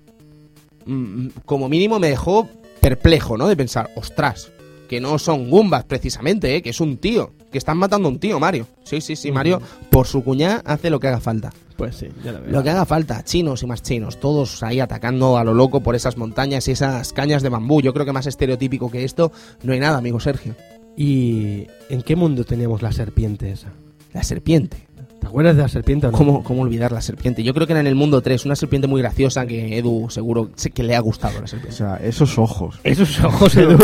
como 1.46 1.70
mínimo 1.70 2.00
me 2.00 2.10
dejó 2.10 2.50
perplejo, 2.80 3.38
¿no? 3.38 3.48
De 3.48 3.56
pensar, 3.56 3.90
ostras, 3.96 4.52
que 4.90 5.00
no 5.00 5.18
son 5.20 5.50
Goombas 5.50 5.86
precisamente, 5.86 6.56
¿eh? 6.56 6.62
Que 6.62 6.72
es 6.72 6.82
un 6.82 6.98
tío. 6.98 7.32
Que 7.52 7.58
están 7.58 7.78
matando 7.78 8.10
a 8.10 8.12
un 8.12 8.20
tío, 8.20 8.40
Mario. 8.40 8.68
Sí, 8.84 9.02
sí, 9.02 9.16
sí, 9.16 9.32
Mario, 9.32 9.62
por 9.90 10.08
su 10.08 10.24
cuñá 10.24 10.62
hace 10.66 10.90
lo 10.90 11.00
que 11.00 11.08
haga 11.08 11.20
falta. 11.20 11.54
Pues 11.78 11.96
sí, 11.96 12.08
ya 12.24 12.34
lo 12.34 12.42
veo. 12.42 12.52
Lo 12.52 12.64
que 12.64 12.70
haga 12.70 12.86
falta, 12.86 13.24
chinos 13.24 13.64
y 13.64 13.68
más 13.68 13.82
chinos, 13.82 14.20
todos 14.20 14.62
ahí 14.64 14.80
atacando 14.80 15.38
a 15.38 15.44
lo 15.44 15.54
loco 15.54 15.82
por 15.82 15.96
esas 15.96 16.18
montañas 16.18 16.68
y 16.68 16.72
esas 16.72 17.14
cañas 17.14 17.42
de 17.42 17.50
bambú. 17.50 17.82
Yo 17.82 17.94
creo 17.94 18.06
que 18.06 18.12
más 18.12 18.28
estereotípico 18.28 18.92
que 18.92 19.04
esto 19.04 19.32
no 19.64 19.74
hay 19.74 19.80
nada, 19.80 19.98
amigo 19.98 20.20
Sergio. 20.20 20.56
¿Y 20.98 21.68
en 21.90 22.02
qué 22.02 22.16
mundo 22.16 22.44
teníamos 22.44 22.82
la 22.82 22.92
serpiente 22.92 23.52
esa? 23.52 23.74
La 24.14 24.24
serpiente. 24.24 24.88
¿Te 25.22 25.28
acuerdas 25.28 25.56
de 25.56 25.62
la 25.62 25.68
serpiente 25.70 26.08
o 26.08 26.12
no? 26.12 26.18
¿Cómo, 26.18 26.44
¿Cómo 26.44 26.64
olvidar 26.64 26.92
la 26.92 27.00
serpiente? 27.00 27.44
Yo 27.44 27.54
creo 27.54 27.68
que 27.68 27.74
era 27.74 27.80
en 27.80 27.86
el 27.86 27.94
mundo 27.94 28.22
3, 28.22 28.44
una 28.46 28.56
serpiente 28.56 28.88
muy 28.88 29.02
graciosa 29.02 29.46
que 29.46 29.78
Edu 29.78 30.08
seguro 30.10 30.50
sé 30.56 30.72
que 30.72 30.82
le 30.82 30.96
ha 30.96 31.00
gustado 31.00 31.38
la 31.38 31.46
O 31.46 31.48
serpiente. 31.48 31.78
sea, 31.78 31.98
esos 31.98 32.40
ojos. 32.40 32.80
Esos 32.84 33.24
ojos, 33.24 33.56
Edu. 33.56 33.78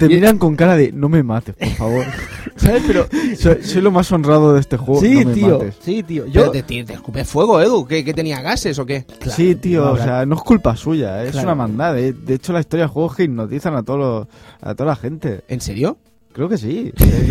Te 0.00 0.08
miran 0.08 0.36
con 0.38 0.56
cara 0.56 0.76
de 0.76 0.90
no 0.90 1.08
me 1.08 1.22
mates, 1.22 1.54
por 1.54 1.68
favor. 1.68 2.04
¿Sabes? 2.56 2.82
Pero 2.86 3.06
soy, 3.38 3.62
soy 3.62 3.80
lo 3.82 3.92
más 3.92 4.10
honrado 4.10 4.52
de 4.52 4.60
este 4.60 4.76
juego. 4.76 5.00
Sí, 5.00 5.20
no 5.22 5.28
me 5.28 5.34
tío. 5.34 5.58
mates. 5.58 5.76
Sí, 5.80 6.02
tío. 6.02 6.26
Yo... 6.26 6.50
¿Te, 6.50 6.62
te, 6.64 6.82
te 6.84 6.92
escupe 6.94 7.24
fuego, 7.24 7.60
Edu? 7.60 7.86
¿Qué, 7.86 8.04
qué 8.04 8.12
tenía 8.12 8.42
gases 8.42 8.76
o 8.80 8.84
qué? 8.84 9.04
sí, 9.28 9.54
tío, 9.54 9.84
no 9.84 9.92
o 9.92 9.96
sea, 9.96 10.26
no 10.26 10.34
es 10.34 10.42
culpa 10.42 10.74
suya, 10.76 11.22
es 11.22 11.30
Claro. 11.30 11.46
una 11.48 11.54
maldad. 11.54 11.96
eh. 12.00 12.12
De 12.12 12.34
hecho, 12.34 12.52
la 12.52 12.60
historia 12.60 12.86
de 12.86 12.92
juegos 12.92 13.14
que 13.14 13.22
hipnotizan 13.24 13.76
a, 13.76 13.84
todos 13.84 13.98
los- 14.00 14.26
a 14.60 14.74
toda 14.74 14.90
la 14.90 14.96
gente. 14.96 15.42
¿En 15.46 15.60
serio? 15.60 15.98
Creo 16.32 16.48
que 16.48 16.58
sí. 16.58 16.92
Eh, 16.96 17.28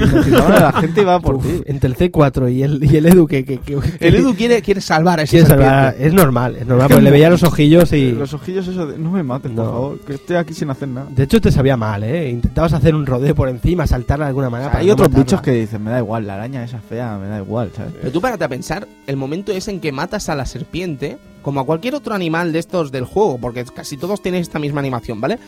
la 0.59 0.73
gente 0.73 1.05
va 1.05 1.21
por 1.21 1.35
Uf, 1.35 1.45
ti. 1.45 1.61
entre 1.67 1.89
el 1.89 1.95
C4 1.95 2.51
y 2.53 2.63
el, 2.63 2.83
y 2.83 2.97
el 2.97 3.05
Edu 3.05 3.27
que... 3.27 3.45
que, 3.45 3.57
que- 3.59 3.79
El 4.01 4.15
Edu 4.15 4.35
quiere, 4.35 4.61
quiere 4.61 4.81
salvar 4.81 5.19
a 5.19 5.23
esa 5.23 5.31
quiere 5.31 5.47
salvar- 5.47 5.95
Es 5.97 6.13
normal, 6.13 6.57
es 6.57 6.67
normal, 6.67 6.81
Es 6.85 6.87
que 6.89 6.93
porque 6.95 7.03
le 7.05 7.11
veía 7.11 7.29
los 7.29 7.43
ojillos 7.43 7.93
y... 7.93 8.11
Los 8.11 8.33
ojillos 8.33 8.67
eso 8.67 8.87
de 8.87 8.97
no 8.97 9.11
me 9.11 9.23
mates, 9.23 9.51
por 9.51 9.63
No. 9.65 9.71
favor, 9.71 9.99
que 10.01 10.13
estoy 10.15 10.35
aquí 10.35 10.53
sin 10.53 10.69
hacer 10.69 10.89
nada. 10.89 11.07
De 11.11 11.23
hecho 11.23 11.39
te 11.39 11.49
sabía 11.49 11.77
mal, 11.77 12.03
¿eh? 12.03 12.29
Intentabas 12.29 12.73
hacer 12.73 12.93
un 12.93 13.05
rodeo 13.05 13.33
por 13.35 13.47
encima, 13.47 13.87
saltar 13.87 14.19
de 14.19 14.25
alguna 14.25 14.49
O 14.49 14.51
manera 14.51 14.65
sea, 14.67 14.71
para 14.73 14.81
hay 14.81 14.87
no 14.87 14.93
otros 14.93 15.07
matarla. 15.09 15.23
bichos 15.23 15.41
que 15.41 15.51
dicen, 15.51 15.81
me 15.83 15.91
da 15.91 15.99
igual, 15.99 16.27
la 16.27 16.33
araña 16.35 16.63
esa 16.65 16.79
fea, 16.79 17.17
me 17.17 17.27
da 17.29 17.37
igual, 17.39 17.71
¿sabes? 17.73 17.93
Pero 18.01 18.11
tú 18.11 18.19
párate 18.19 18.43
a 18.43 18.49
pensar, 18.49 18.85
el 19.07 19.15
momento 19.15 19.53
es 19.53 19.69
en 19.69 19.79
que 19.79 19.93
matas 19.93 20.27
a 20.27 20.35
la 20.35 20.45
serpiente, 20.45 21.17
como 21.41 21.61
a 21.61 21.65
cualquier 21.65 21.95
otro 21.95 22.13
animal 22.15 22.51
de 22.51 22.59
estos 22.59 22.91
del 22.91 23.05
juego, 23.05 23.37
porque 23.39 23.63
casi 23.63 23.95
todos 23.95 24.21
tienen 24.21 24.41
esta 24.41 24.59
misma 24.59 24.81
animación, 24.81 25.21
¿vale? 25.21 25.39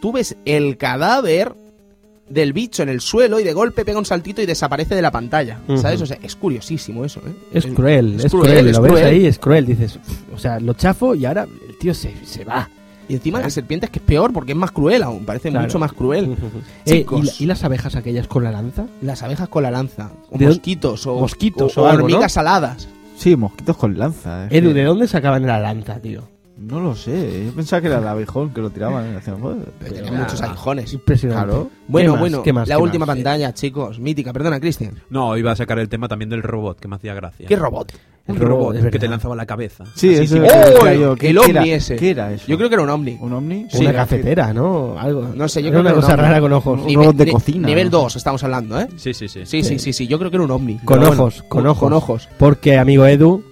Tú 0.00 0.12
ves 0.12 0.36
el 0.46 0.78
cadáver 0.78 1.52
del 2.28 2.52
bicho 2.52 2.82
en 2.82 2.88
el 2.88 3.00
suelo 3.00 3.38
y 3.40 3.44
de 3.44 3.52
golpe 3.52 3.84
pega 3.84 3.98
un 3.98 4.04
saltito 4.04 4.42
y 4.42 4.46
desaparece 4.46 4.94
de 4.94 5.02
la 5.02 5.10
pantalla, 5.12 5.60
¿sabes? 5.76 5.96
Ujú. 5.96 6.02
O 6.04 6.06
sea, 6.06 6.18
es 6.22 6.34
curiosísimo 6.36 7.04
eso, 7.04 7.20
¿eh? 7.26 7.32
Es 7.52 7.66
cruel, 7.66 8.14
es 8.18 8.24
es, 8.26 8.32
cruel, 8.32 8.50
cruel, 8.50 8.68
es 8.68 8.76
lo 8.76 8.82
ves 8.82 8.92
cruel. 8.92 9.04
ahí, 9.06 9.26
es 9.26 9.38
cruel, 9.38 9.66
dices, 9.66 9.98
o 10.34 10.38
sea, 10.38 10.58
lo 10.60 10.74
chafo 10.74 11.14
y 11.14 11.24
ahora 11.24 11.44
el 11.68 11.78
tío 11.78 11.94
se, 11.94 12.12
se 12.24 12.44
va. 12.44 12.68
Y 13.08 13.14
encima 13.14 13.38
la 13.40 13.48
serpiente 13.50 13.86
es 13.86 13.92
que 13.92 14.00
es 14.00 14.04
peor 14.04 14.32
porque 14.32 14.50
es 14.50 14.58
más 14.58 14.72
cruel 14.72 15.04
aún, 15.04 15.24
parece 15.24 15.50
Claro. 15.50 15.64
mucho 15.66 15.78
más 15.78 15.92
cruel. 15.92 16.36
Eh, 16.84 16.90
Chicos. 16.98 17.20
¿y, 17.22 17.26
la- 17.26 17.32
y 17.38 17.46
las 17.46 17.62
abejas 17.62 17.94
aquellas 17.94 18.26
con 18.26 18.42
la 18.42 18.50
lanza? 18.50 18.86
Las 19.00 19.22
abejas 19.22 19.48
con 19.48 19.62
la 19.62 19.70
lanza, 19.70 20.10
o 20.28 20.36
¿De 20.36 20.46
dónde- 20.46 20.46
mosquitos, 20.48 21.06
o 21.06 21.20
Mosquitos 21.20 21.78
o, 21.78 21.82
o 21.82 21.86
algo, 21.86 22.04
hormigas 22.06 22.34
¿no? 22.34 22.40
aladas. 22.40 22.88
Sí, 23.16 23.36
mosquitos 23.36 23.76
con 23.76 23.96
lanza. 23.96 24.46
es 24.46 24.52
Edu, 24.52 24.72
¿de 24.72 24.82
dónde 24.82 25.06
sacaban 25.06 25.46
la 25.46 25.60
lanza, 25.60 26.00
tío? 26.00 26.28
No 26.58 26.80
lo 26.80 26.94
sé, 26.94 27.44
yo 27.46 27.52
pensaba 27.52 27.82
que 27.82 27.88
era 27.88 27.98
el 27.98 28.06
abejón 28.08 28.48
que 28.54 28.62
lo 28.62 28.70
tiraban 28.70 29.12
y 29.12 29.16
hacían... 29.16 29.40
"Joder". 29.40 29.58
Tenía 29.78 30.02
Pero- 30.04 30.14
muchos 30.14 30.40
aguijones. 30.40 30.92
Impresionante. 30.94 31.44
Claro. 31.48 31.70
Bueno, 31.86 32.06
¿Qué 32.06 32.12
más? 32.12 32.20
bueno, 32.20 32.42
¿Qué 32.42 32.52
más? 32.54 32.68
la 32.68 32.76
¿Qué 32.76 32.82
última 32.82 33.04
más? 33.06 33.14
pantalla, 33.14 33.52
chicos, 33.52 33.98
mítica, 34.00 34.32
perdona, 34.32 34.58
Cristian. 34.58 34.94
No, 35.10 35.36
iba 35.36 35.52
a 35.52 35.56
sacar 35.56 35.78
el 35.78 35.88
tema 35.90 36.08
también 36.08 36.30
del 36.30 36.42
robot, 36.42 36.80
que 36.80 36.88
me 36.88 36.96
hacía 36.96 37.12
gracia. 37.14 37.46
¿Qué 37.46 37.56
robot? 37.56 37.92
El 38.26 38.36
robot, 38.36 38.48
robot 38.48 38.74
es 38.74 38.78
que 38.80 38.84
verdad. 38.86 39.00
te 39.00 39.08
lanzaba 39.08 39.36
la 39.36 39.46
cabeza. 39.46 39.84
Sí, 39.94 40.14
Así, 40.14 40.24
eso 40.24 40.34
sin- 40.34 40.44
es 40.46 40.52
lo 40.52 40.58
que 40.58 40.58
¡Oh! 40.58 40.84
decía 40.84 40.94
yo, 40.94 41.14
¿qué- 41.14 41.28
el 41.30 41.34
qué 41.36 41.40
ovni 41.40 41.50
era- 41.50 41.64
ese. 41.76 41.96
¿Qué 41.96 42.10
era 42.10 42.32
eso? 42.32 42.44
Yo 42.48 42.56
creo 42.56 42.68
que 42.70 42.74
era 42.74 42.82
un 42.84 42.90
ovni. 42.90 43.18
¿Un 43.20 43.32
ovni? 43.34 43.66
Sí, 43.70 43.78
una 43.82 43.90
era- 43.90 43.98
cafetera, 44.00 44.52
¿no? 44.54 44.98
Algo. 44.98 45.28
No 45.34 45.48
sé, 45.48 45.62
yo 45.62 45.68
Era 45.68 45.72
creo 45.72 45.72
que 45.72 45.80
una 45.82 45.90
era 45.90 45.94
un 45.98 46.00
cosa 46.02 46.14
ovni. 46.14 46.22
rara 46.22 46.40
con 46.40 46.52
ojos. 46.54 46.80
Un 46.86 46.94
robot 46.94 47.16
de 47.16 47.32
cocina, 47.32 47.68
Nivel 47.68 47.84
¿no? 47.90 47.98
2 47.98 48.16
estamos 48.16 48.42
hablando, 48.42 48.80
¿eh? 48.80 48.88
Sí, 48.96 49.12
sí, 49.14 49.28
sí. 49.28 49.44
Sí, 49.46 49.62
sí, 49.62 49.78
sí, 49.78 49.92
sí, 49.92 50.06
yo 50.08 50.18
creo 50.18 50.30
que 50.30 50.38
era 50.38 50.44
un 50.44 50.50
ovni. 50.50 50.78
Con 50.78 50.98
Pero 50.98 51.08
bueno, 51.08 51.22
ojos, 51.24 51.42
con- 51.48 51.66
ojos. 51.66 51.78
Con 51.78 51.92
ojos. 51.92 52.28
Porque, 52.38 52.78
amigo 52.78 53.06
Edu, 53.06 53.44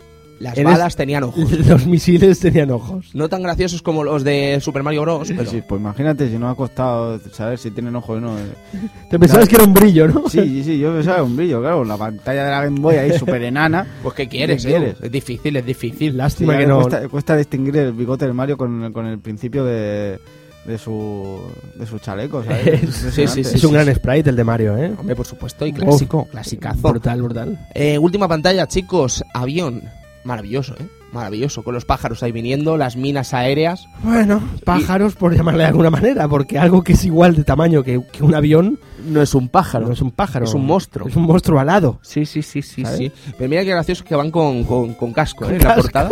Las 0.44 0.58
Eres- 0.58 0.72
balas 0.72 0.94
tenían 0.94 1.24
ojos. 1.24 1.50
los 1.68 1.86
misiles 1.86 2.38
tenían 2.38 2.70
ojos. 2.70 3.10
No 3.14 3.28
tan 3.30 3.42
graciosos 3.42 3.80
como 3.80 4.04
los 4.04 4.22
de 4.24 4.58
Super 4.60 4.82
Mario 4.82 5.00
Bros. 5.02 5.26
Sí, 5.28 5.34
pero 5.36 5.50
sí, 5.50 5.62
pues 5.66 5.80
imagínate 5.80 6.28
si 6.28 6.38
no 6.38 6.50
ha 6.50 6.54
costado 6.54 7.18
saber 7.32 7.58
si 7.58 7.70
tienen 7.70 7.96
ojos 7.96 8.18
o 8.18 8.20
no. 8.20 8.38
eh. 8.38 8.42
Te 9.10 9.18
pensabas 9.18 9.48
que 9.48 9.54
era 9.54 9.64
un 9.64 9.72
brillo, 9.72 10.06
¿no? 10.06 10.28
Sí, 10.28 10.40
sí, 10.40 10.64
sí, 10.64 10.78
yo 10.78 10.92
pensaba 10.94 11.22
un 11.22 11.34
brillo, 11.34 11.60
claro, 11.60 11.82
la 11.84 11.96
pantalla 11.96 12.44
de 12.44 12.50
la 12.50 12.62
Game 12.64 12.78
Boy 12.78 12.96
ahí 12.96 13.18
súper 13.18 13.42
enana. 13.42 13.86
Pues 14.02 14.14
¿qué 14.14 14.28
quieres, 14.28 14.62
¿Qué 14.64 14.70
Edu? 14.72 14.78
quieres? 14.80 14.96
Es 15.02 15.10
difícil, 15.10 15.56
es 15.56 15.64
difícil. 15.64 16.16
Lástima 16.16 16.52
Sí, 16.52 16.58
que 16.58 16.66
no. 16.66 16.82
Cuesta, 16.82 17.08
cuesta 17.08 17.36
distinguir 17.38 17.76
el 17.78 17.92
bigote 17.92 18.26
de 18.26 18.32
Mario 18.34 18.58
con, 18.58 18.92
con 18.92 19.06
el 19.06 19.18
principio 19.18 19.64
de, 19.64 20.18
de 20.66 20.78
su 20.78 21.40
de 21.74 21.86
su 21.86 21.98
chaleco, 21.98 22.44
¿sabes? 22.44 22.80
Sí, 22.80 22.86
sí, 22.86 22.92
sí, 22.92 23.20
Impresionante. 23.22 23.56
es 23.56 23.64
un 23.64 23.72
gran 23.72 23.94
sprite 23.94 24.28
el 24.30 24.36
de 24.36 24.44
Mario, 24.44 24.76
¿eh? 24.76 24.92
Hombre, 24.98 25.16
por 25.16 25.24
supuesto, 25.26 25.64
y 25.66 25.72
clásico, 25.72 26.26
clasicazo. 26.30 26.90
Brutal, 26.90 27.22
brutal. 27.22 27.58
Eh, 27.74 27.96
última 27.98 28.28
pantalla, 28.28 28.66
chicos. 28.66 29.24
Avión. 29.32 29.82
Maravilloso, 30.24 30.74
¿eh? 30.74 30.86
Maravilloso. 31.12 31.62
Con 31.62 31.74
los 31.74 31.84
pájaros 31.84 32.22
ahí 32.22 32.32
viniendo, 32.32 32.76
las 32.76 32.96
minas 32.96 33.34
aéreas. 33.34 33.86
Bueno, 34.02 34.42
pájaros 34.64 35.14
por 35.14 35.34
llamarle 35.36 35.62
de 35.64 35.68
alguna 35.68 35.90
manera, 35.90 36.26
porque 36.28 36.58
algo 36.58 36.82
que 36.82 36.94
es 36.94 37.04
igual 37.04 37.36
de 37.36 37.44
tamaño 37.44 37.82
que, 37.84 38.02
que 38.10 38.24
un 38.24 38.34
avión 38.34 38.78
No 39.06 39.22
es 39.22 39.34
un 39.34 39.48
pájaro. 39.48 39.86
no 39.86 39.92
es 39.92 40.00
un 40.00 40.10
pájaro. 40.10 40.46
Es 40.46 40.54
un 40.54 40.66
monstruo. 40.66 41.06
Es 41.08 41.14
un 41.16 41.24
monstruo 41.24 41.60
alado. 41.60 41.98
Sí, 42.02 42.24
sí, 42.26 42.42
sí, 42.42 42.62
sí, 42.62 42.82
¿Sabes? 42.84 42.98
sí. 42.98 43.12
Pero 43.38 43.48
mira 43.50 43.62
qué 43.62 43.70
graciosos 43.70 44.04
que 44.04 44.16
van 44.16 44.30
con, 44.30 44.64
con, 44.64 44.94
con 44.94 45.12
casco, 45.12 45.44
Con 45.44 45.52
¿eh? 45.52 45.56
En 45.56 45.62
la 45.62 45.68
casco. 45.68 45.82
portada. 45.82 46.10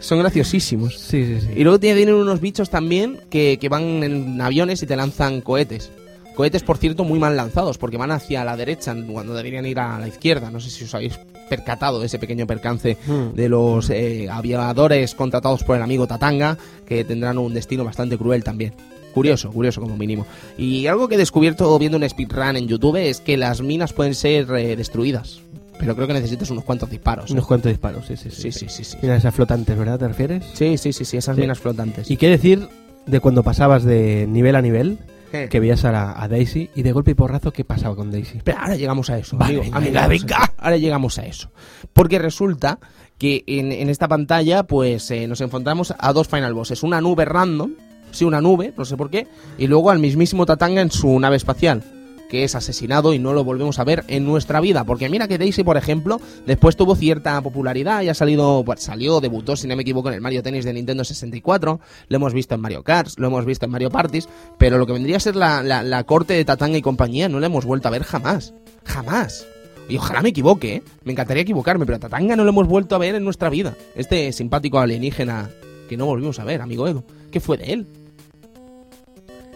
Son 0.00 0.18
graciosísimos. 0.18 0.98
Sí, 0.98 1.24
sí, 1.24 1.40
sí. 1.40 1.48
Y 1.56 1.62
luego 1.64 1.80
tienen 1.80 2.12
unos 2.12 2.40
bichos 2.40 2.68
también 2.68 3.20
que, 3.30 3.58
que 3.58 3.68
van 3.70 4.02
en 4.02 4.38
aviones 4.40 4.82
y 4.82 4.86
te 4.86 4.94
lanzan 4.96 5.40
cohetes. 5.40 5.90
Cohetes, 6.36 6.62
por 6.62 6.76
cierto, 6.78 7.04
muy 7.04 7.18
mal 7.18 7.36
lanzados, 7.36 7.78
porque 7.78 7.96
van 7.96 8.10
hacia 8.10 8.44
la 8.44 8.56
derecha 8.56 8.94
cuando 9.10 9.34
deberían 9.34 9.64
ir 9.66 9.78
a 9.80 9.98
la 9.98 10.08
izquierda. 10.08 10.50
No 10.50 10.60
sé 10.60 10.68
si 10.68 10.84
os 10.84 10.94
habéis 10.94 11.18
percatado 11.48 12.00
de 12.00 12.06
ese 12.06 12.18
pequeño 12.18 12.46
percance 12.46 12.96
Mm. 13.06 13.34
de 13.34 13.48
los 13.48 13.90
eh, 13.90 14.28
aviadores 14.30 15.14
contratados 15.14 15.62
por 15.64 15.76
el 15.76 15.82
amigo 15.82 16.06
Tatanga, 16.06 16.56
que 16.86 17.04
tendrán 17.04 17.38
un 17.38 17.54
destino 17.54 17.84
bastante 17.84 18.16
cruel 18.18 18.44
también. 18.44 18.72
Curioso, 19.14 19.50
curioso 19.52 19.80
como 19.80 19.96
mínimo. 19.96 20.26
Y 20.58 20.86
algo 20.86 21.06
que 21.08 21.14
he 21.14 21.18
descubierto 21.18 21.78
viendo 21.78 21.96
un 21.98 22.08
speedrun 22.08 22.56
en 22.56 22.66
YouTube 22.66 22.96
es 22.96 23.20
que 23.20 23.36
las 23.36 23.60
minas 23.62 23.92
pueden 23.92 24.14
ser 24.14 24.50
eh, 24.56 24.74
destruidas. 24.76 25.40
Pero 25.78 25.94
creo 25.94 26.06
que 26.06 26.14
necesitas 26.14 26.50
unos 26.50 26.64
cuantos 26.64 26.88
disparos. 26.90 27.30
¿eh? 27.30 27.32
Unos 27.34 27.46
cuantos 27.46 27.70
disparos, 27.70 28.06
sí, 28.06 28.16
sí, 28.16 28.30
sí. 28.30 28.50
Sí, 28.50 28.52
sí, 28.52 28.66
sí, 28.68 28.84
sí. 28.84 28.96
Mira 29.02 29.16
esas 29.16 29.34
flotantes, 29.34 29.76
¿verdad? 29.76 29.98
¿Te 29.98 30.08
refieres? 30.08 30.44
Sí, 30.54 30.78
sí, 30.78 30.92
sí, 30.92 31.04
sí, 31.04 31.16
esas 31.16 31.36
minas 31.36 31.58
flotantes. 31.58 32.10
¿Y 32.10 32.16
qué 32.16 32.28
decir 32.28 32.68
de 33.06 33.20
cuando 33.20 33.42
pasabas 33.42 33.84
de 33.84 34.26
nivel 34.28 34.56
a 34.56 34.62
nivel, 34.62 34.98
¿Qué? 35.34 35.48
que 35.48 35.58
veías 35.60 35.84
a, 35.84 35.90
la- 35.92 36.14
a 36.22 36.28
Daisy 36.28 36.70
y 36.74 36.82
de 36.82 36.92
golpe 36.92 37.10
y 37.10 37.14
porrazo 37.14 37.52
qué 37.52 37.64
pasaba 37.64 37.96
con 37.96 38.10
Daisy? 38.10 38.40
Pero 38.44 38.58
ahora 38.58 38.76
llegamos 38.76 39.10
a 39.10 39.18
eso, 39.18 39.36
Vale, 39.36 39.58
amigo. 39.60 39.78
venga, 39.80 40.04
amigo. 40.04 40.26
Ahora 40.58 40.76
llegamos 40.76 41.18
a 41.18 41.26
eso. 41.26 41.50
Porque 41.92 42.18
resulta 42.18 42.78
que 43.18 43.42
en, 43.46 43.72
en 43.72 43.90
esta 43.90 44.06
pantalla, 44.08 44.62
pues 44.64 45.10
eh, 45.10 45.26
nos 45.26 45.40
enfrentamos 45.40 45.94
a 45.98 46.12
dos 46.12 46.28
final 46.28 46.54
bosses. 46.54 46.82
Una 46.82 47.00
nube 47.00 47.24
random, 47.24 47.72
sí, 48.12 48.24
una 48.24 48.40
nube, 48.40 48.72
no 48.76 48.84
sé 48.84 48.96
por 48.96 49.10
qué, 49.10 49.26
y 49.58 49.66
luego 49.66 49.90
al 49.90 49.98
mismísimo 49.98 50.46
Tatanga 50.46 50.80
en 50.82 50.90
su 50.90 51.18
nave 51.18 51.36
espacial, 51.36 51.82
que 52.28 52.44
es 52.44 52.54
asesinado 52.54 53.12
y 53.14 53.18
no 53.18 53.32
lo 53.32 53.44
volvemos 53.44 53.78
a 53.78 53.84
ver 53.84 54.04
en 54.08 54.24
nuestra 54.24 54.60
vida. 54.60 54.84
Porque 54.84 55.08
mira 55.08 55.28
que 55.28 55.38
Daisy, 55.38 55.62
por 55.62 55.76
ejemplo, 55.76 56.20
después 56.46 56.76
tuvo 56.76 56.96
cierta 56.96 57.40
popularidad 57.42 58.02
y 58.02 58.08
ha 58.08 58.14
salido, 58.14 58.62
pues, 58.64 58.80
salió, 58.82 59.20
debutó, 59.20 59.56
si 59.56 59.66
no 59.68 59.76
me 59.76 59.82
equivoco, 59.82 60.08
en 60.08 60.14
el 60.14 60.20
Mario 60.20 60.42
Tennis 60.42 60.64
de 60.64 60.72
Nintendo 60.72 61.04
64. 61.04 61.80
Lo 62.08 62.16
hemos 62.16 62.32
visto 62.34 62.54
en 62.54 62.60
Mario 62.60 62.82
Kart, 62.82 63.10
lo 63.18 63.26
hemos 63.28 63.44
visto 63.44 63.66
en 63.66 63.72
Mario 63.72 63.90
Parties, 63.90 64.28
pero 64.58 64.78
lo 64.78 64.86
que 64.86 64.92
vendría 64.92 65.16
a 65.18 65.20
ser 65.20 65.36
la, 65.36 65.62
la- 65.62 66.04
corte 66.04 66.34
de 66.34 66.44
Tatanga 66.44 66.76
y 66.78 66.82
compañía 66.82 67.28
no 67.28 67.40
la 67.40 67.46
hemos 67.46 67.64
vuelto 67.64 67.88
a 67.88 67.90
ver 67.90 68.02
jamás. 68.04 68.52
Jamás. 68.84 69.46
Y 69.88 69.96
ojalá 69.98 70.22
me 70.22 70.30
equivoque, 70.30 70.76
¿eh? 70.76 70.82
Me 71.04 71.12
encantaría 71.12 71.42
equivocarme, 71.42 71.84
pero 71.86 71.96
a 71.96 72.00
Tatanga 72.00 72.36
no 72.36 72.44
lo 72.44 72.50
hemos 72.50 72.66
vuelto 72.66 72.94
a 72.94 72.98
ver 72.98 73.14
en 73.14 73.24
nuestra 73.24 73.50
vida. 73.50 73.74
Este 73.94 74.32
simpático 74.32 74.78
alienígena 74.78 75.50
que 75.88 75.96
no 75.98 76.06
volvimos 76.06 76.38
a 76.38 76.44
ver, 76.44 76.62
amigo 76.62 76.88
Edu. 76.88 77.04
¿Qué 77.30 77.38
fue 77.40 77.58
de 77.58 77.72
él? 77.72 77.86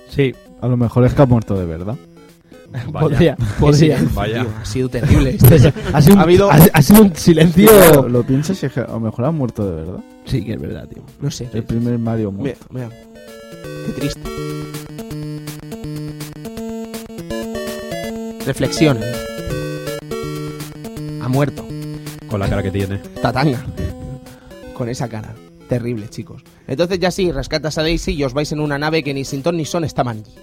Sí, 0.09 0.35
A 0.61 0.69
lo 0.69 0.77
mejor 0.77 1.05
es 1.05 1.15
que 1.15 1.23
ha 1.23 1.27
muerto 1.27 1.55
de 1.59 1.65
verdad. 1.65 1.97
Vaya. 2.71 2.93
podría, 3.01 3.37
podría. 3.61 3.97
silencio, 3.97 4.15
Vaya. 4.15 4.41
tío, 4.43 4.51
Ha 4.61 4.65
sido 4.65 4.89
terrible. 4.89 5.31
Este- 5.41 5.73
Ha 5.93 6.03
sido, 6.03 6.15
un, 6.15 6.21
Ha 6.21 6.23
habido- 6.23 6.51
ha- 6.51 6.69
ha 6.73 6.83
sido 6.83 7.03
un 7.03 7.17
silencio. 7.17 7.71
Lo, 7.95 8.09
lo 8.09 8.23
piensas 8.25 8.63
y 8.63 8.67
a 8.67 8.87
lo 8.89 9.01
mejor 9.01 9.25
ha 9.25 9.31
muerto 9.31 9.65
de 9.69 9.75
verdad. 9.77 10.01
Sí, 10.27 10.45
que 10.45 10.53
es 10.53 10.61
verdad, 10.61 10.87
tío. 10.89 11.03
No 11.21 11.31
sé. 11.31 11.49
El 11.53 11.65
primer 11.65 11.99
Mario 11.99 12.31
Mira, 12.31 12.57
muerto. 12.59 12.67
mira. 12.71 12.89
Qué 13.87 13.93
triste. 13.93 14.21
Reflexión. 18.47 18.99
Ha 21.23 21.29
muerto. 21.29 21.67
Con 22.29 22.41
la 22.41 22.49
cara 22.49 22.63
que 22.63 22.71
tiene. 22.71 22.99
Tatanga. 23.21 23.65
Con 24.75 24.89
esa 24.89 25.09
cara. 25.09 25.35
Terrible, 25.69 26.09
chicos. 26.09 26.43
Entonces 26.67 26.99
ya 26.99 27.11
sí, 27.11 27.31
rescatas 27.31 27.77
a 27.79 27.83
Daisy 27.83 28.13
y 28.13 28.25
os 28.25 28.33
vais 28.33 28.51
en 28.53 28.61
una 28.61 28.79
nave 28.79 29.03
que 29.03 29.13
ni 29.13 29.25
sin 29.25 29.43
ton 29.43 29.57
ni 29.57 29.65
son 29.67 29.85
estaban 29.85 30.19
allí. 30.19 30.35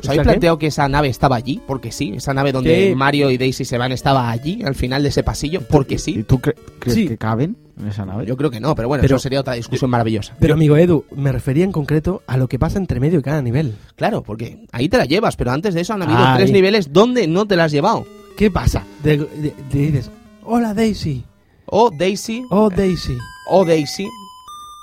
¿Os 0.00 0.08
habéis 0.08 0.22
planteado 0.22 0.58
que 0.58 0.66
esa 0.68 0.88
nave 0.88 1.08
estaba 1.08 1.36
allí? 1.36 1.60
Porque 1.66 1.90
sí, 1.92 2.12
esa 2.16 2.34
nave 2.34 2.52
donde. 2.52 2.94
Mario 2.96 3.30
y 3.30 3.38
Daisy 3.38 3.64
se 3.64 3.78
van 3.78 3.92
estaba 3.92 4.30
allí, 4.30 4.62
al 4.64 4.74
final 4.74 5.02
de 5.02 5.08
ese 5.08 5.22
pasillo. 5.22 5.62
Porque 5.62 5.94
¿Y 5.94 5.98
sí. 5.98 6.22
tú 6.22 6.38
cre- 6.38 6.54
crees 6.78 6.94
Sí. 6.94 7.08
que 7.08 7.16
caben 7.16 7.56
en 7.80 7.88
esa 7.88 8.04
nave? 8.04 8.26
Yo 8.26 8.36
creo 8.36 8.50
que 8.50 8.60
no, 8.60 8.74
pero 8.74 8.88
bueno, 8.88 9.02
Pero- 9.02 9.16
eso 9.16 9.22
sería 9.22 9.40
otra 9.40 9.54
discusión 9.54 9.90
maravillosa. 9.90 10.34
Pero 10.38 10.54
amigo 10.54 10.76
Edu, 10.76 11.04
me 11.16 11.32
refería 11.32 11.64
en 11.64 11.72
concreto 11.72 12.22
a 12.26 12.36
lo 12.36 12.46
que 12.48 12.58
pasa 12.58 12.78
entre 12.78 13.00
medio 13.00 13.18
de 13.18 13.22
cada 13.24 13.40
nivel. 13.42 13.74
Claro, 13.96 14.22
porque 14.22 14.66
ahí 14.72 14.88
te 14.88 14.98
la 14.98 15.06
llevas, 15.06 15.36
pero 15.36 15.50
antes 15.50 15.74
de 15.74 15.80
eso 15.80 15.94
han 15.94 16.02
habido 16.02 16.20
tres 16.36 16.50
niveles 16.52 16.92
donde 16.92 17.26
no 17.26 17.46
te 17.46 17.56
la 17.56 17.64
has 17.64 17.72
llevado. 17.72 18.06
¿Qué 18.36 18.50
pasa? 18.50 18.84
De- 19.02 19.16
de- 19.18 19.54
te 19.70 19.78
dices, 19.78 20.10
hola 20.44 20.74
Daisy, 20.74 21.24
O 21.68 21.90
Daisy, 21.90 22.42
oh 22.50 22.70
Daisy, 22.70 23.16
o 23.50 23.64
Daisy, 23.64 24.06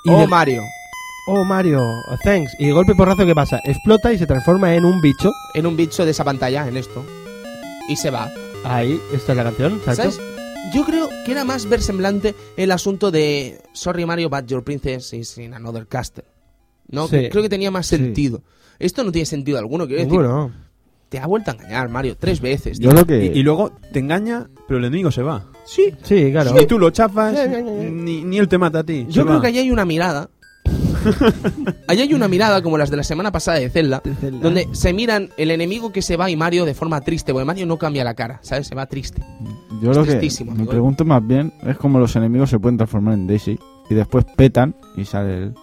Y 0.06 0.10
o 0.10 0.20
de- 0.20 0.28
Mario. 0.28 0.62
Oh 1.28 1.44
Mario, 1.44 1.82
thanks. 2.24 2.52
Y 2.60 2.68
de 2.68 2.72
golpe 2.74 2.96
porrazo, 2.96 3.26
¿qué 3.26 3.36
pasa? 3.36 3.60
Explota 3.64 4.12
y 4.14 4.18
se 4.18 4.26
transforma 4.28 4.74
en 4.76 4.86
un 4.86 5.02
bicho. 5.02 5.32
En 5.54 5.66
un 5.66 5.76
bicho 5.76 6.06
de 6.06 6.12
esa 6.12 6.24
pantalla, 6.24 6.68
en 6.68 6.78
esto. 6.78 7.04
Y 7.88 7.96
se 7.96 8.10
va. 8.10 8.32
Ahí, 8.64 9.00
esta 9.14 9.34
es 9.34 9.38
la 9.38 9.44
canción, 9.44 9.74
exacto. 9.74 10.12
¿Sabes? 10.12 10.20
Yo 10.74 10.86
creo 10.86 11.10
que 11.26 11.32
era 11.34 11.44
más 11.44 11.68
versemblante 11.68 12.34
el 12.56 12.72
asunto 12.72 13.12
de 13.12 13.62
Sorry 13.74 14.06
Mario, 14.06 14.30
but 14.30 14.46
your 14.48 14.64
princess 14.64 15.14
is 15.14 15.38
in 15.38 15.54
another 15.54 15.86
castle. 15.88 16.24
¿No? 16.90 17.08
Sí. 17.08 17.28
Creo 17.30 17.44
que 17.44 17.50
tenía 17.50 17.72
más 17.72 17.88
Sí. 17.88 17.98
sentido. 17.98 18.42
Esto 18.80 19.04
no 19.04 19.12
tiene 19.12 19.26
sentido 19.26 19.58
alguno, 19.60 19.86
quiero 19.86 20.04
decir. 20.04 20.12
Ninguno. 20.20 20.52
Te 21.10 21.20
ha 21.20 21.28
vuelto 21.28 21.52
a 21.52 21.54
engañar, 21.54 21.90
Mario, 21.90 22.18
tres 22.18 22.42
veces. 22.42 22.80
Yo 22.80 22.92
lo 22.92 23.06
que... 23.06 23.26
Y, 23.26 23.40
y 23.40 23.44
luego 23.44 23.72
te 23.92 24.00
engaña, 24.00 24.50
pero 24.68 24.80
el 24.80 24.86
enemigo 24.86 25.12
se 25.12 25.22
va. 25.22 25.46
Sí. 25.66 25.94
Sí, 26.04 26.32
claro. 26.32 26.54
Ni 26.54 26.66
tú 26.66 26.80
lo 26.80 26.90
ya. 26.92 27.08
ni, 27.08 28.24
ni 28.24 28.38
él 28.40 28.48
te 28.48 28.58
mata 28.58 28.80
a 28.80 28.84
ti. 28.84 29.06
Yo 29.10 29.24
creo 29.24 29.36
va. 29.36 29.42
que 29.42 29.48
allí 29.48 29.60
hay 29.60 29.72
una 29.72 29.86
mirada. 29.86 30.30
allí 31.88 32.02
hay 32.02 32.14
una 32.14 32.28
mirada 32.28 32.62
como 32.62 32.78
las 32.78 32.90
de 32.90 32.98
la 32.98 33.04
semana 33.04 33.32
pasada 33.32 33.60
de 33.60 33.70
Zelda, 33.70 34.02
De 34.04 34.14
Zelda. 34.16 34.40
donde 34.40 34.68
se 34.72 34.94
miran 34.94 35.30
el 35.38 35.52
enemigo 35.52 35.92
que 35.92 36.02
se 36.02 36.18
va 36.18 36.30
y 36.30 36.36
Mario 36.36 36.66
de 36.66 36.74
forma 36.74 37.02
triste, 37.02 37.32
porque 37.34 37.46
Mario 37.46 37.66
no 37.66 37.78
cambia 37.78 38.04
la 38.04 38.14
cara, 38.14 38.40
¿sabes? 38.42 38.68
Se 38.68 38.76
va 38.76 38.86
triste. 38.86 39.22
Yo 39.82 39.92
Es 39.92 39.98
lo 39.98 40.04
que 40.06 40.16
me 40.46 40.52
amigo. 40.52 40.70
pregunto 40.70 41.04
más 41.06 41.26
bien 41.26 41.54
es 41.64 41.78
como 41.78 42.00
los 42.00 42.16
enemigos 42.16 42.50
se 42.50 42.60
pueden 42.60 42.78
transformar 42.78 43.16
en 43.16 43.28
Daisy 43.28 43.60
y 43.90 43.94
después 43.94 44.26
petan 44.36 44.76
y 44.96 45.06
sale 45.06 45.38
él. 45.44 45.54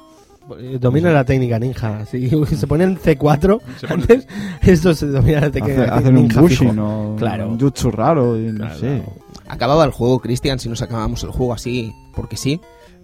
Eh, 0.58 0.78
Domina 0.80 1.12
la 1.12 1.24
técnica 1.24 1.58
ninja. 1.60 2.04
Si 2.06 2.28
se 2.28 2.66
ponen 2.66 2.98
C4 2.98 3.60
Se 3.80 3.86
pone- 3.86 3.94
antes, 4.02 4.26
esto 4.62 4.92
se 4.94 5.06
domina 5.06 5.40
la 5.42 5.50
técnica 5.50 5.84
Hace- 5.84 6.10
hacen 6.10 6.16
un. 6.18 6.76
¿no? 6.76 7.14
Claro. 7.18 7.48
Un 7.48 7.60
jutsu 7.60 7.90
raro 7.90 8.36
y 8.38 8.46
no 8.52 8.58
Claro. 8.66 8.78
sé. 8.80 9.02
Acababa 9.48 9.84
el 9.84 9.90
juego, 9.92 10.18
Cristian, 10.20 10.58
si 10.58 10.68
nos 10.68 10.82
acabamos 10.82 11.22
el 11.24 11.30
juego 11.30 11.52
así, 11.54 11.92
porque 12.14 12.36
sí. 12.36 12.60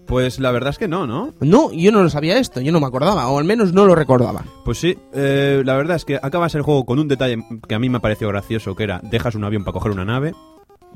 Pues 0.07 0.39
la 0.39 0.51
verdad 0.53 0.71
es 0.71 0.79
que 0.79 0.89
no, 0.89 1.07
¿no? 1.07 1.35
No, 1.41 1.73
yo 1.73 1.91
no 1.93 2.03
lo 2.03 2.11
sabía 2.11 2.39
esto, 2.39 2.61
yo 2.61 2.73
no 2.73 2.81
me 2.81 2.87
acordaba, 2.87 3.29
o 3.29 3.39
al 3.39 3.45
menos 3.45 3.73
no 3.73 3.87
lo 3.87 3.95
recordaba. 3.95 4.45
Pues 4.65 4.79
sí, 4.79 4.97
eh, 5.13 5.63
la 5.65 5.77
verdad 5.77 5.97
es 5.97 6.05
que 6.05 6.17
acabas 6.23 6.55
el 6.55 6.63
juego 6.63 6.85
con 6.85 6.99
un 6.99 7.09
detalle 7.09 7.45
que 7.69 7.75
a 7.75 7.79
mí 7.79 7.89
me 7.89 8.01
pareció 8.01 8.29
gracioso, 8.29 8.77
que 8.77 8.85
era, 8.85 9.01
dejas 9.03 9.35
un 9.35 9.45
avión 9.45 9.65
para 9.65 9.75
coger 9.75 9.93
una 9.93 10.05
nave, 10.05 10.33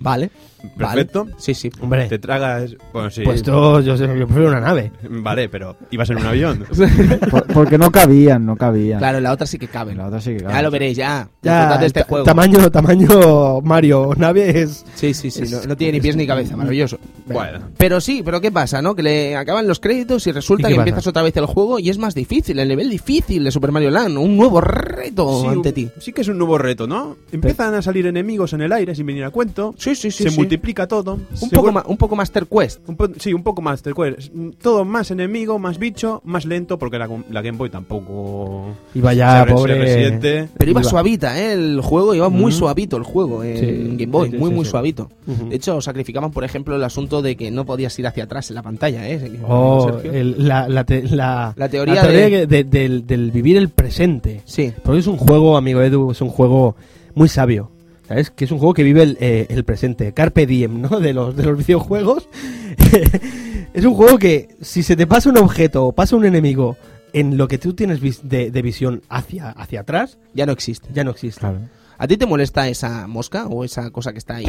Vale. 0.00 0.30
Perfecto, 0.76 1.24
Vale. 1.24 1.36
Sí, 1.38 1.54
sí. 1.54 1.70
Hombre, 1.80 2.06
te 2.08 2.18
tragas... 2.18 2.76
Bueno, 2.92 3.10
sí, 3.10 3.22
pues 3.24 3.36
esto, 3.36 3.80
yo, 3.80 3.96
sé, 3.96 4.06
yo 4.06 4.26
prefiero 4.26 4.48
una 4.48 4.60
nave. 4.60 4.92
vale, 5.08 5.48
pero 5.48 5.76
ibas 5.90 6.10
en 6.10 6.18
un 6.18 6.26
avión. 6.26 6.64
Por- 7.30 7.46
porque 7.46 7.78
no 7.78 7.90
cabían, 7.90 8.44
no 8.46 8.56
cabían. 8.56 8.98
Claro, 8.98 9.18
en 9.18 9.24
la 9.24 9.32
otra 9.32 9.46
sí 9.46 9.58
que 9.58 9.68
cabe. 9.68 9.94
La 9.94 10.06
otra 10.06 10.20
sí 10.20 10.30
que 10.34 10.40
Ya 10.42 10.48
caben. 10.48 10.64
lo 10.64 10.70
veréis, 10.70 10.96
ya. 10.96 11.28
Ya, 11.42 11.56
Disfrutad 11.60 11.80
de 11.80 11.86
este 11.86 12.00
ta- 12.00 12.06
juego. 12.06 12.24
Tamaño, 12.24 12.70
tamaño 12.70 13.60
Mario, 13.62 14.12
nave 14.16 14.60
es... 14.62 14.84
Sí, 14.94 15.14
sí, 15.14 15.30
sí. 15.30 15.42
es- 15.42 15.52
No, 15.52 15.62
no 15.68 15.76
tiene 15.76 15.94
ni 15.94 16.00
pies 16.00 16.16
ni 16.16 16.26
cabeza, 16.26 16.56
maravilloso. 16.56 16.98
Bueno, 17.26 17.60
Pero 17.76 18.00
sí, 18.00 18.22
pero 18.24 18.40
¿qué 18.40 18.50
pasa, 18.50 18.82
no? 18.82 18.94
Que 18.94 19.02
le 19.02 19.36
acaban 19.36 19.66
los 19.68 19.78
créditos 19.80 20.26
y 20.26 20.32
resulta 20.32 20.68
¿Y 20.68 20.72
qué 20.72 20.74
que 20.74 20.76
pasa? 20.78 20.88
empiezas 20.88 21.06
otra 21.06 21.22
vez 21.22 21.36
el 21.36 21.46
juego 21.46 21.78
y 21.78 21.88
es 21.90 21.98
más 21.98 22.14
difícil, 22.14 22.58
el 22.58 22.68
nivel 22.68 22.90
difícil 22.90 23.44
de 23.44 23.50
Super 23.52 23.70
Mario 23.72 23.90
Land. 23.90 24.16
Un 24.18 24.36
nuevo 24.36 24.60
reto 24.60 25.42
sí, 25.42 25.46
ante 25.46 25.72
ti. 25.72 25.88
sí 26.00 26.12
que 26.12 26.22
es 26.22 26.28
un 26.28 26.38
nuevo 26.38 26.58
reto, 26.58 26.86
¿no? 26.86 27.16
Empiezan 27.32 27.74
a 27.74 27.82
salir 27.82 28.06
enemigos 28.06 28.52
en 28.52 28.62
el 28.62 28.72
aire 28.72 28.94
sin 28.94 29.06
venir 29.06 29.24
a 29.24 29.30
cuento, 29.30 29.74
Sí, 29.78 29.94
sí, 29.94 30.10
sí. 30.10 30.24
se 30.24 30.30
sí. 30.30 30.36
Multiplica 30.50 30.86
todo. 30.88 31.14
Un 31.14 31.36
se 31.36 31.48
poco, 31.54 31.70
más, 31.72 31.84
un 31.86 31.96
poco 31.96 32.16
Master 32.16 32.46
Quest. 32.46 32.80
un 32.88 32.96
po- 32.96 33.08
sí, 33.18 33.32
un 33.32 33.42
poco 33.42 33.62
más, 33.62 33.82
te 33.82 33.90
acuerdas. 33.90 34.30
Todo 34.60 34.84
más 34.84 35.10
enemigo, 35.10 35.58
más 35.58 35.78
bicho, 35.78 36.20
más 36.24 36.44
lento, 36.44 36.78
porque 36.78 36.98
la, 36.98 37.08
la 37.30 37.42
Game 37.42 37.56
Boy 37.56 37.70
tampoco 37.70 38.66
Iba 38.94 39.14
ya, 39.14 39.46
pobre... 39.48 40.18
Pero 40.20 40.70
iba 40.70 40.80
Iba. 40.80 40.84
suavita, 40.90 41.38
¿eh? 41.40 41.52
El 41.52 41.80
juego 41.80 42.14
iba 42.14 42.28
muy 42.28 42.50
Ujú. 42.50 42.58
suavito, 42.60 42.96
el 42.96 43.04
juego 43.04 43.44
en 43.44 43.58
Sí, 43.58 43.96
Game 43.96 44.06
Boy. 44.12 44.30
sí, 44.30 44.36
muy, 44.36 44.50
sí, 44.50 44.54
muy 44.56 44.64
sí. 44.64 44.70
suavito. 44.70 45.10
De 45.26 45.56
hecho, 45.56 45.80
sacrificaban, 45.80 46.30
por 46.32 46.42
ejemplo, 46.44 46.74
el 46.76 46.82
asunto 46.84 47.22
de 47.22 47.36
que 47.36 47.50
no 47.50 47.64
podías 47.64 47.96
ir 47.98 48.06
hacia 48.06 48.24
atrás 48.24 48.50
en 48.50 48.56
la 48.56 48.62
pantalla, 48.62 49.08
¿eh? 49.08 49.40
Oh, 49.46 49.88
Sergio. 49.92 50.12
el- 50.12 50.48
la, 50.48 50.68
la, 50.68 50.84
te- 50.84 51.02
la, 51.04 51.52
La 51.56 51.68
teoría 51.68 51.94
la 51.94 52.02
teoría 52.02 52.24
de- 52.24 52.30
que- 52.30 52.46
de- 52.46 52.64
del, 52.64 53.06
del 53.06 53.30
vivir 53.30 53.56
el 53.56 53.68
presente. 53.68 54.42
Sí. 54.44 54.72
Porque 54.82 54.98
es 55.00 55.06
un 55.06 55.16
juego, 55.16 55.56
amigo 55.56 55.80
Edu, 55.82 56.10
es 56.10 56.20
un 56.20 56.28
juego 56.30 56.74
muy 57.14 57.28
sabio. 57.28 57.70
¿Sabes? 58.10 58.30
Que 58.30 58.44
es 58.44 58.50
un 58.50 58.58
juego 58.58 58.74
que 58.74 58.82
vive 58.82 59.04
el, 59.04 59.16
eh, 59.20 59.46
el 59.50 59.62
presente. 59.64 60.12
Carpe 60.12 60.44
diem, 60.44 60.80
¿no? 60.82 60.98
De 60.98 61.12
los, 61.14 61.36
de 61.36 61.44
los 61.44 61.56
videojuegos. 61.56 62.28
es 63.72 63.84
un 63.84 63.94
juego 63.94 64.18
que 64.18 64.48
si 64.60 64.82
se 64.82 64.96
te 64.96 65.06
pasa 65.06 65.30
un 65.30 65.38
objeto 65.38 65.86
o 65.86 65.92
pasa 65.92 66.16
un 66.16 66.24
enemigo 66.24 66.76
en 67.12 67.36
lo 67.36 67.46
que 67.46 67.58
tú 67.58 67.72
tienes 67.74 68.00
vis- 68.00 68.22
de, 68.24 68.50
de 68.50 68.62
visión 68.62 69.02
hacia, 69.08 69.50
hacia 69.50 69.80
atrás, 69.82 70.18
Ya 70.34 70.44
no 70.44 70.50
existe. 70.52 70.88
ya 70.92 71.04
no 71.04 71.12
existe. 71.12 71.38
Claro. 71.40 71.60
¿A 71.98 72.08
ti 72.08 72.16
te 72.16 72.26
molesta 72.26 72.68
esa 72.68 73.06
mosca 73.06 73.46
o 73.46 73.62
esa 73.64 73.90
cosa 73.90 74.10
que 74.12 74.18
está 74.18 74.36
ahí? 74.36 74.46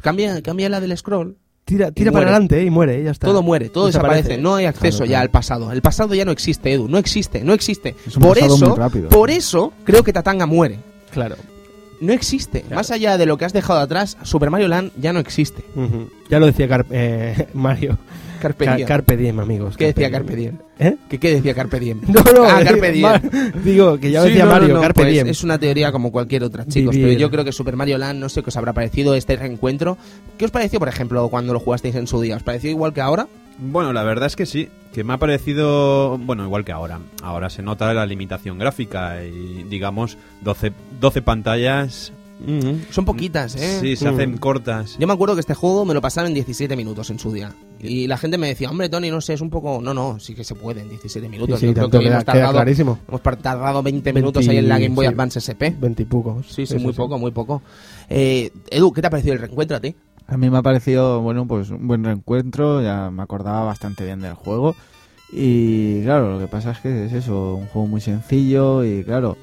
Cambia, 0.00 0.40
cambia 0.42 0.68
la 0.70 0.80
del 0.80 0.96
scroll. 0.96 1.36
Tira, 1.64 1.92
tira 1.92 2.10
para 2.10 2.24
adelante 2.26 2.58
¿eh? 2.60 2.64
y 2.64 2.70
muere, 2.70 3.00
y 3.00 3.04
ya 3.04 3.10
está. 3.10 3.26
Todo 3.26 3.42
muere, 3.42 3.68
todo 3.68 3.86
Desaparece. 3.86 4.16
desaparece. 4.22 4.42
No 4.42 4.54
hay 4.54 4.64
acceso 4.64 4.98
Claro, 4.98 5.04
ya 5.10 5.10
claro. 5.16 5.22
al 5.22 5.30
pasado. 5.30 5.72
El 5.72 5.82
pasado 5.82 6.14
ya 6.14 6.24
no 6.24 6.32
existe, 6.32 6.72
Edu. 6.72 6.88
No 6.88 6.96
existe, 6.98 7.44
no 7.44 7.52
existe. 7.52 7.94
Es 8.06 8.16
un 8.16 8.22
Por 8.22 8.38
eso, 8.38 8.56
muy 8.68 8.76
rápido. 8.78 9.08
por 9.10 9.30
eso 9.30 9.72
creo 9.84 10.02
que 10.02 10.12
Tatanga 10.12 10.46
muere. 10.46 10.78
Claro. 11.12 11.36
No 12.02 12.12
existe. 12.12 12.64
Más 12.74 12.90
allá 12.90 13.16
de 13.16 13.26
lo 13.26 13.38
que 13.38 13.44
has 13.44 13.52
dejado 13.52 13.80
atrás, 13.80 14.16
Super 14.22 14.50
Mario 14.50 14.68
Land 14.68 14.90
ya 15.00 15.12
no 15.12 15.20
existe. 15.20 15.62
Ya 16.28 16.38
lo 16.40 16.46
decía 16.46 16.68
Car- 16.68 16.86
eh, 16.90 17.46
Mario. 17.54 17.96
Carpe 18.40 18.64
Ca- 18.64 18.74
diem. 18.76 18.88
Carpe 18.88 19.16
diem, 19.16 19.38
amigos. 19.38 19.76
¿Qué 19.76 19.86
decía 19.86 20.10
Carpe 20.10 20.34
diem? 20.34 20.56
¿Eh? 20.80 20.96
¿Qué, 21.08 21.18
qué 21.20 21.34
decía 21.36 21.54
Carpe 21.54 21.78
diem? 21.78 22.00
No, 22.08 22.24
no, 22.34 22.42
Ah, 22.44 22.60
eh, 22.60 22.64
Carpe 22.64 22.90
diem. 22.90 23.02
Mar- 23.02 23.22
digo, 23.64 23.98
que 24.00 24.10
ya 24.10 24.18
lo 24.20 24.24
Sí, 24.26 24.30
decía 24.32 24.44
no, 24.46 24.50
no, 24.50 24.58
Mario, 24.58 24.74
no, 24.74 24.80
Carpe 24.80 25.02
pues 25.02 25.12
diem. 25.12 25.28
Es 25.28 25.44
una 25.44 25.58
teoría 25.58 25.92
como 25.92 26.10
cualquier 26.10 26.42
otra, 26.42 26.66
chicos. 26.66 26.92
Vivir. 26.96 27.10
Pero 27.10 27.20
yo 27.20 27.30
creo 27.30 27.44
que 27.44 27.52
Super 27.52 27.76
Mario 27.76 27.98
Land, 27.98 28.18
no 28.18 28.28
sé 28.28 28.42
qué 28.42 28.48
os 28.50 28.56
habrá 28.56 28.72
parecido 28.72 29.14
este 29.14 29.36
reencuentro. 29.36 29.96
¿Qué 30.38 30.44
os 30.44 30.50
pareció, 30.50 30.80
por 30.80 30.88
ejemplo, 30.88 31.28
cuando 31.28 31.52
lo 31.52 31.60
jugasteis 31.60 31.94
en 31.94 32.08
su 32.08 32.20
día? 32.20 32.34
¿Os 32.34 32.42
pareció 32.42 32.68
igual 32.68 32.92
que 32.92 33.00
ahora? 33.00 33.28
Bueno, 33.58 33.92
la 33.92 34.02
verdad 34.02 34.26
es 34.26 34.36
que 34.36 34.46
sí, 34.46 34.68
que 34.92 35.04
me 35.04 35.12
ha 35.12 35.18
parecido, 35.18 36.18
bueno, 36.18 36.44
igual 36.44 36.64
que 36.64 36.72
ahora. 36.72 37.00
Ahora 37.22 37.50
se 37.50 37.62
nota 37.62 37.92
la 37.94 38.06
limitación 38.06 38.58
gráfica 38.58 39.22
y, 39.24 39.64
digamos, 39.68 40.16
12, 40.42 40.72
12 41.00 41.22
pantallas. 41.22 42.12
Son 42.90 43.04
poquitas, 43.04 43.54
¿eh? 43.54 43.78
Sí, 43.80 43.94
se 43.94 44.10
Mm. 44.10 44.14
hacen 44.14 44.36
cortas. 44.38 44.96
Yo 44.98 45.06
me 45.06 45.12
acuerdo 45.12 45.34
que 45.34 45.40
este 45.40 45.54
juego 45.54 45.84
me 45.84 45.94
lo 45.94 46.00
pasaron 46.00 46.28
en 46.28 46.34
17 46.34 46.74
minutos 46.74 47.08
en 47.10 47.20
su 47.20 47.30
día. 47.32 47.52
Y 47.78 48.08
la 48.08 48.18
gente 48.18 48.36
me 48.36 48.48
decía, 48.48 48.68
hombre, 48.68 48.88
Tony, 48.88 49.10
no 49.12 49.20
sé, 49.20 49.34
es 49.34 49.40
un 49.40 49.48
poco... 49.50 49.80
No, 49.80 49.94
no, 49.94 50.18
sí 50.18 50.34
que 50.34 50.42
se 50.42 50.56
puede 50.56 50.80
en 50.80 50.88
17 50.88 51.24
Sí, 51.26 51.30
minutos. 51.30 51.60
sí, 51.60 51.66
Yo 51.66 51.72
creo 51.72 51.84
tanto 51.84 51.98
que 52.00 52.04
queda, 52.06 52.14
hemos 52.14 52.24
queda 52.24 52.32
tardado, 52.32 52.52
clarísimo. 52.54 52.98
hemos 53.06 53.22
tardado 53.22 53.82
20 53.84 54.12
minutos 54.12 54.48
ahí 54.48 54.56
en 54.56 54.68
la 54.68 54.80
Game 54.80 54.92
Boy 54.94 55.06
sí. 55.06 55.12
Advance 55.12 55.38
SP. 55.38 55.70
Veintipocos. 55.78 56.46
Sí, 56.52 56.66
sí, 56.66 56.78
muy 56.78 56.92
poco, 56.92 57.16
muy 57.16 57.30
poco. 57.30 57.62
Eh, 58.10 58.50
Edu, 58.70 58.92
¿qué 58.92 59.00
te 59.02 59.06
ha 59.06 59.10
parecido 59.10 59.34
el 59.34 59.38
reencuentro 59.40 59.76
a 59.76 59.80
ti? 59.80 59.94
A 60.32 60.36
mí 60.38 60.48
me 60.48 60.58
ha 60.58 60.62
parecido, 60.62 61.20
bueno, 61.20 61.46
pues 61.46 61.70
un 61.70 61.86
buen 61.86 62.04
reencuentro, 62.04 62.80
ya 62.82 63.10
me 63.10 63.22
acordaba 63.22 63.64
bastante 63.64 64.04
bien 64.04 64.20
del 64.20 64.34
juego. 64.34 64.74
Y 65.32 66.02
claro, 66.02 66.32
lo 66.34 66.38
que 66.38 66.46
pasa 66.46 66.70
es 66.72 66.78
que 66.78 67.04
es 67.06 67.12
eso, 67.12 67.54
un 67.56 67.66
juego 67.66 67.86
muy 67.88 68.00
sencillo 68.00 68.84
y 68.84 69.02
claro, 69.04 69.36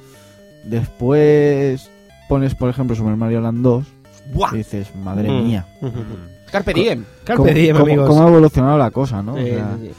después 0.80 1.90
pones, 2.28 2.56
por 2.56 2.70
ejemplo, 2.70 2.96
Super 2.96 3.16
Mario 3.16 3.42
Land 3.42 3.64
2 3.64 3.86
¡Buah! 4.34 4.50
y 4.54 4.58
dices, 4.58 4.96
madre 4.96 5.30
Mm. 5.30 5.44
mía, 5.48 5.66
Carpe 6.52 6.74
diem. 6.74 7.04
Carpe 7.24 7.54
diem, 7.54 7.76
¿cómo, 7.76 7.86
amigos. 7.86 8.08
cómo 8.08 8.24
ha 8.24 8.28
evolucionado 8.28 8.78
la 8.78 8.92
cosa, 8.92 9.22
no? 9.22 9.34
O 9.36 9.38
Sí, 9.38 9.46
sea, 9.50 9.78
sí, 9.80 9.88
sí. 9.88 9.94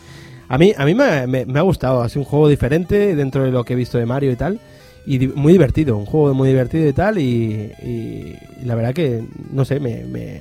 A 0.49 0.59
mí, 0.59 0.73
a 0.77 0.85
mí 0.85 0.95
me, 0.95 1.27
me- 1.29 1.47
me 1.47 1.59
ha 1.61 1.63
gustado, 1.63 2.03
ha 2.03 2.09
sido 2.09 2.23
un 2.23 2.27
juego 2.29 2.49
diferente 2.49 3.15
dentro 3.15 3.45
de 3.45 3.53
lo 3.53 3.63
que 3.65 3.75
he 3.75 3.77
visto 3.77 3.99
de 3.99 4.07
Mario 4.07 4.33
y 4.33 4.37
tal, 4.37 4.59
y 5.07 5.19
di- 5.19 5.29
muy 5.29 5.53
divertido, 5.53 5.97
un 5.97 6.07
juego 6.07 6.35
muy 6.35 6.49
divertido 6.49 6.89
y 6.89 6.93
tal, 6.93 7.19
y, 7.19 7.71
y- 7.83 8.37
y 8.61 8.65
la 8.65 8.75
verdad 8.75 8.93
que, 8.93 9.25
no 9.53 9.65
sé, 9.65 9.79
me, 9.79 10.05
me, 10.05 10.41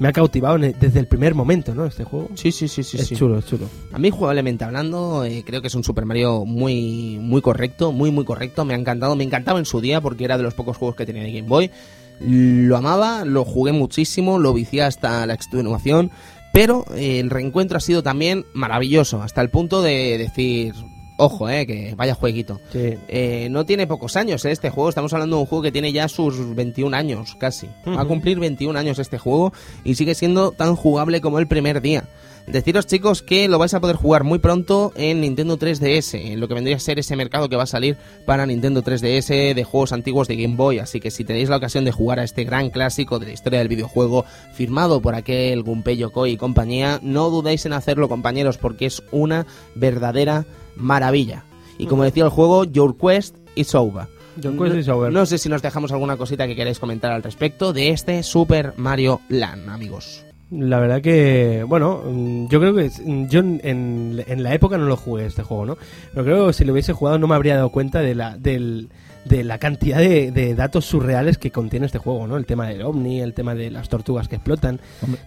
me 0.00 0.08
ha 0.08 0.12
cautivado 0.12 0.56
desde 0.58 0.98
el 0.98 1.06
primer 1.06 1.34
momento, 1.34 1.74
¿no? 1.74 1.84
Este 1.84 2.04
juego. 2.04 2.30
Sí, 2.34 2.50
sí, 2.52 2.68
sí, 2.68 2.82
sí. 2.82 2.96
es 2.96 3.06
sí. 3.06 3.14
chulo, 3.14 3.38
es 3.38 3.46
chulo. 3.46 3.68
A 3.92 3.98
mí, 3.98 4.08
jugablemente 4.08 4.64
hablando, 4.64 5.26
eh, 5.26 5.44
creo 5.44 5.60
que 5.60 5.68
es 5.68 5.74
un 5.74 5.84
Super 5.84 6.06
Mario 6.06 6.46
muy, 6.46 7.18
muy 7.20 7.42
correcto, 7.42 7.92
muy, 7.92 8.10
muy 8.10 8.24
correcto. 8.24 8.64
Me 8.64 8.72
ha 8.72 8.78
encantado, 8.78 9.14
me 9.14 9.24
encantaba 9.24 9.58
en 9.58 9.66
su 9.66 9.82
día 9.82 10.00
porque 10.00 10.24
era 10.24 10.38
de 10.38 10.42
los 10.42 10.54
pocos 10.54 10.78
juegos 10.78 10.96
que 10.96 11.04
tenía 11.04 11.22
de 11.22 11.32
Game 11.32 11.46
Boy. 11.46 11.70
Lo 12.18 12.78
amaba, 12.78 13.26
lo 13.26 13.44
jugué 13.44 13.72
muchísimo, 13.72 14.38
lo 14.38 14.54
vicié 14.54 14.82
hasta 14.82 15.26
la 15.26 15.34
extenuación, 15.34 16.10
pero 16.54 16.86
eh, 16.94 17.20
el 17.20 17.28
reencuentro 17.28 17.76
ha 17.76 17.80
sido 17.80 18.02
también 18.02 18.46
maravilloso, 18.54 19.22
hasta 19.22 19.42
el 19.42 19.50
punto 19.50 19.82
de 19.82 20.16
decir, 20.16 20.74
Ojo, 21.20 21.50
eh, 21.50 21.66
que 21.66 21.94
vaya 21.96 22.14
jueguito. 22.14 22.60
Sí. 22.72 22.96
Eh, 23.08 23.48
no 23.50 23.66
tiene 23.66 23.86
pocos 23.86 24.16
años 24.16 24.42
eh, 24.46 24.52
este 24.52 24.70
juego, 24.70 24.88
estamos 24.88 25.12
hablando 25.12 25.36
de 25.36 25.42
un 25.42 25.46
juego 25.46 25.62
que 25.62 25.70
tiene 25.70 25.92
ya 25.92 26.08
sus 26.08 26.54
21 26.54 26.96
años 26.96 27.36
casi. 27.38 27.68
Va 27.86 28.00
a 28.00 28.04
cumplir 28.06 28.38
21 28.40 28.78
años 28.78 28.98
este 28.98 29.18
juego 29.18 29.52
y 29.84 29.96
sigue 29.96 30.14
siendo 30.14 30.52
tan 30.52 30.76
jugable 30.76 31.20
como 31.20 31.38
el 31.38 31.46
primer 31.46 31.82
día. 31.82 32.08
Deciros 32.46 32.86
chicos 32.86 33.22
que 33.22 33.48
lo 33.48 33.58
vais 33.58 33.74
a 33.74 33.80
poder 33.80 33.96
jugar 33.96 34.24
muy 34.24 34.38
pronto 34.38 34.92
en 34.96 35.20
Nintendo 35.20 35.58
3DS, 35.58 36.32
en 36.32 36.40
lo 36.40 36.48
que 36.48 36.54
vendría 36.54 36.76
a 36.76 36.80
ser 36.80 36.98
ese 36.98 37.14
mercado 37.14 37.48
que 37.50 37.56
va 37.56 37.64
a 37.64 37.66
salir 37.66 37.98
para 38.24 38.46
Nintendo 38.46 38.82
3DS 38.82 39.54
de 39.54 39.64
juegos 39.64 39.92
antiguos 39.92 40.26
de 40.26 40.36
Game 40.36 40.56
Boy. 40.56 40.78
Así 40.78 41.00
que 41.00 41.10
si 41.10 41.22
tenéis 41.22 41.50
la 41.50 41.58
ocasión 41.58 41.84
de 41.84 41.92
jugar 41.92 42.18
a 42.18 42.24
este 42.24 42.44
gran 42.44 42.70
clásico 42.70 43.18
de 43.18 43.26
la 43.26 43.32
historia 43.32 43.58
del 43.58 43.68
videojuego, 43.68 44.24
firmado 44.52 45.02
por 45.02 45.14
aquel 45.14 45.62
Gunpei 45.62 45.98
Yokoi 45.98 46.32
y 46.32 46.36
compañía, 46.38 46.98
no 47.02 47.28
dudéis 47.28 47.66
en 47.66 47.74
hacerlo 47.74 48.08
compañeros 48.08 48.56
porque 48.56 48.86
es 48.86 49.02
una 49.12 49.46
verdadera 49.74 50.46
maravilla. 50.80 51.44
Y 51.78 51.86
como 51.86 52.04
decía 52.04 52.24
el 52.24 52.30
juego, 52.30 52.64
Your 52.64 52.96
Quest 52.96 53.36
is 53.54 53.74
over. 53.74 54.06
Your 54.40 54.56
quest 54.56 54.76
is 54.76 54.88
over. 54.88 55.12
No 55.12 55.26
sé 55.26 55.38
si 55.38 55.48
nos 55.48 55.60
dejamos 55.60 55.92
alguna 55.92 56.16
cosita 56.16 56.46
que 56.46 56.54
queráis 56.56 56.78
comentar 56.78 57.12
al 57.12 57.22
respecto 57.22 57.72
de 57.72 57.90
este 57.90 58.22
Super 58.22 58.74
Mario 58.76 59.20
Land, 59.28 59.68
amigos. 59.68 60.24
La 60.50 60.78
verdad 60.80 61.00
que, 61.02 61.64
bueno, 61.66 62.02
mm, 62.04 62.48
yo 62.48 62.58
creo 62.60 62.74
que 62.74 62.90
mm, 63.04 63.26
yo 63.28 63.40
en, 63.40 63.60
en- 63.64 64.24
en 64.26 64.42
la 64.42 64.54
época 64.54 64.78
no 64.78 64.84
lo 64.86 64.96
jugué 64.96 65.26
este 65.26 65.42
juego, 65.42 65.64
¿no? 65.66 65.78
Pero 66.12 66.24
creo 66.24 66.46
que 66.48 66.52
si 66.54 66.64
lo 66.64 66.72
hubiese 66.72 66.92
jugado 66.92 67.18
no 67.18 67.26
me 67.26 67.34
habría 67.34 67.56
dado 67.56 67.70
cuenta 67.70 68.00
de 68.00 68.14
la, 68.14 68.36
del, 68.36 68.88
de 68.88 68.90
la 69.30 69.58
cantidad 69.58 69.98
de, 69.98 70.32
de 70.32 70.54
datos 70.54 70.84
surreales 70.84 71.38
que 71.38 71.50
contiene 71.50 71.86
este 71.86 71.98
juego, 71.98 72.26
¿no? 72.26 72.36
El 72.36 72.46
tema 72.46 72.66
del 72.68 72.82
ovni, 72.82 73.20
el 73.20 73.34
tema 73.34 73.54
de 73.54 73.70
las 73.70 73.88
tortugas 73.88 74.28
que 74.28 74.36
explotan, 74.36 74.80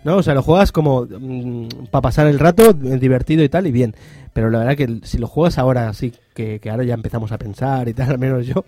¿no? 0.04 0.18
O 0.18 0.24
sea, 0.24 0.34
lo 0.34 0.44
juegas 0.44 0.72
como 0.72 1.08
para 1.90 2.02
pasar 2.02 2.28
el 2.28 2.40
rato, 2.40 2.72
eh, 2.72 2.98
divertido 2.98 3.44
y 3.44 3.50
tal, 3.50 3.68
y 3.68 3.72
bien. 3.72 3.96
Pero 4.34 4.50
la 4.50 4.60
verdad 4.60 4.76
que 4.76 5.00
si 5.04 5.20
lo 5.20 5.28
juegas 5.28 5.58
ahora, 5.60 5.90
así 5.90 6.12
que, 6.34 6.60
que 6.60 6.70
ahora 6.70 6.84
ya 6.84 6.96
empezamos 6.96 7.32
a 7.32 7.38
pensar 7.38 7.88
y 7.88 7.94
tal, 7.94 8.10
al 8.12 8.20
menos 8.20 8.46
yo, 8.46 8.66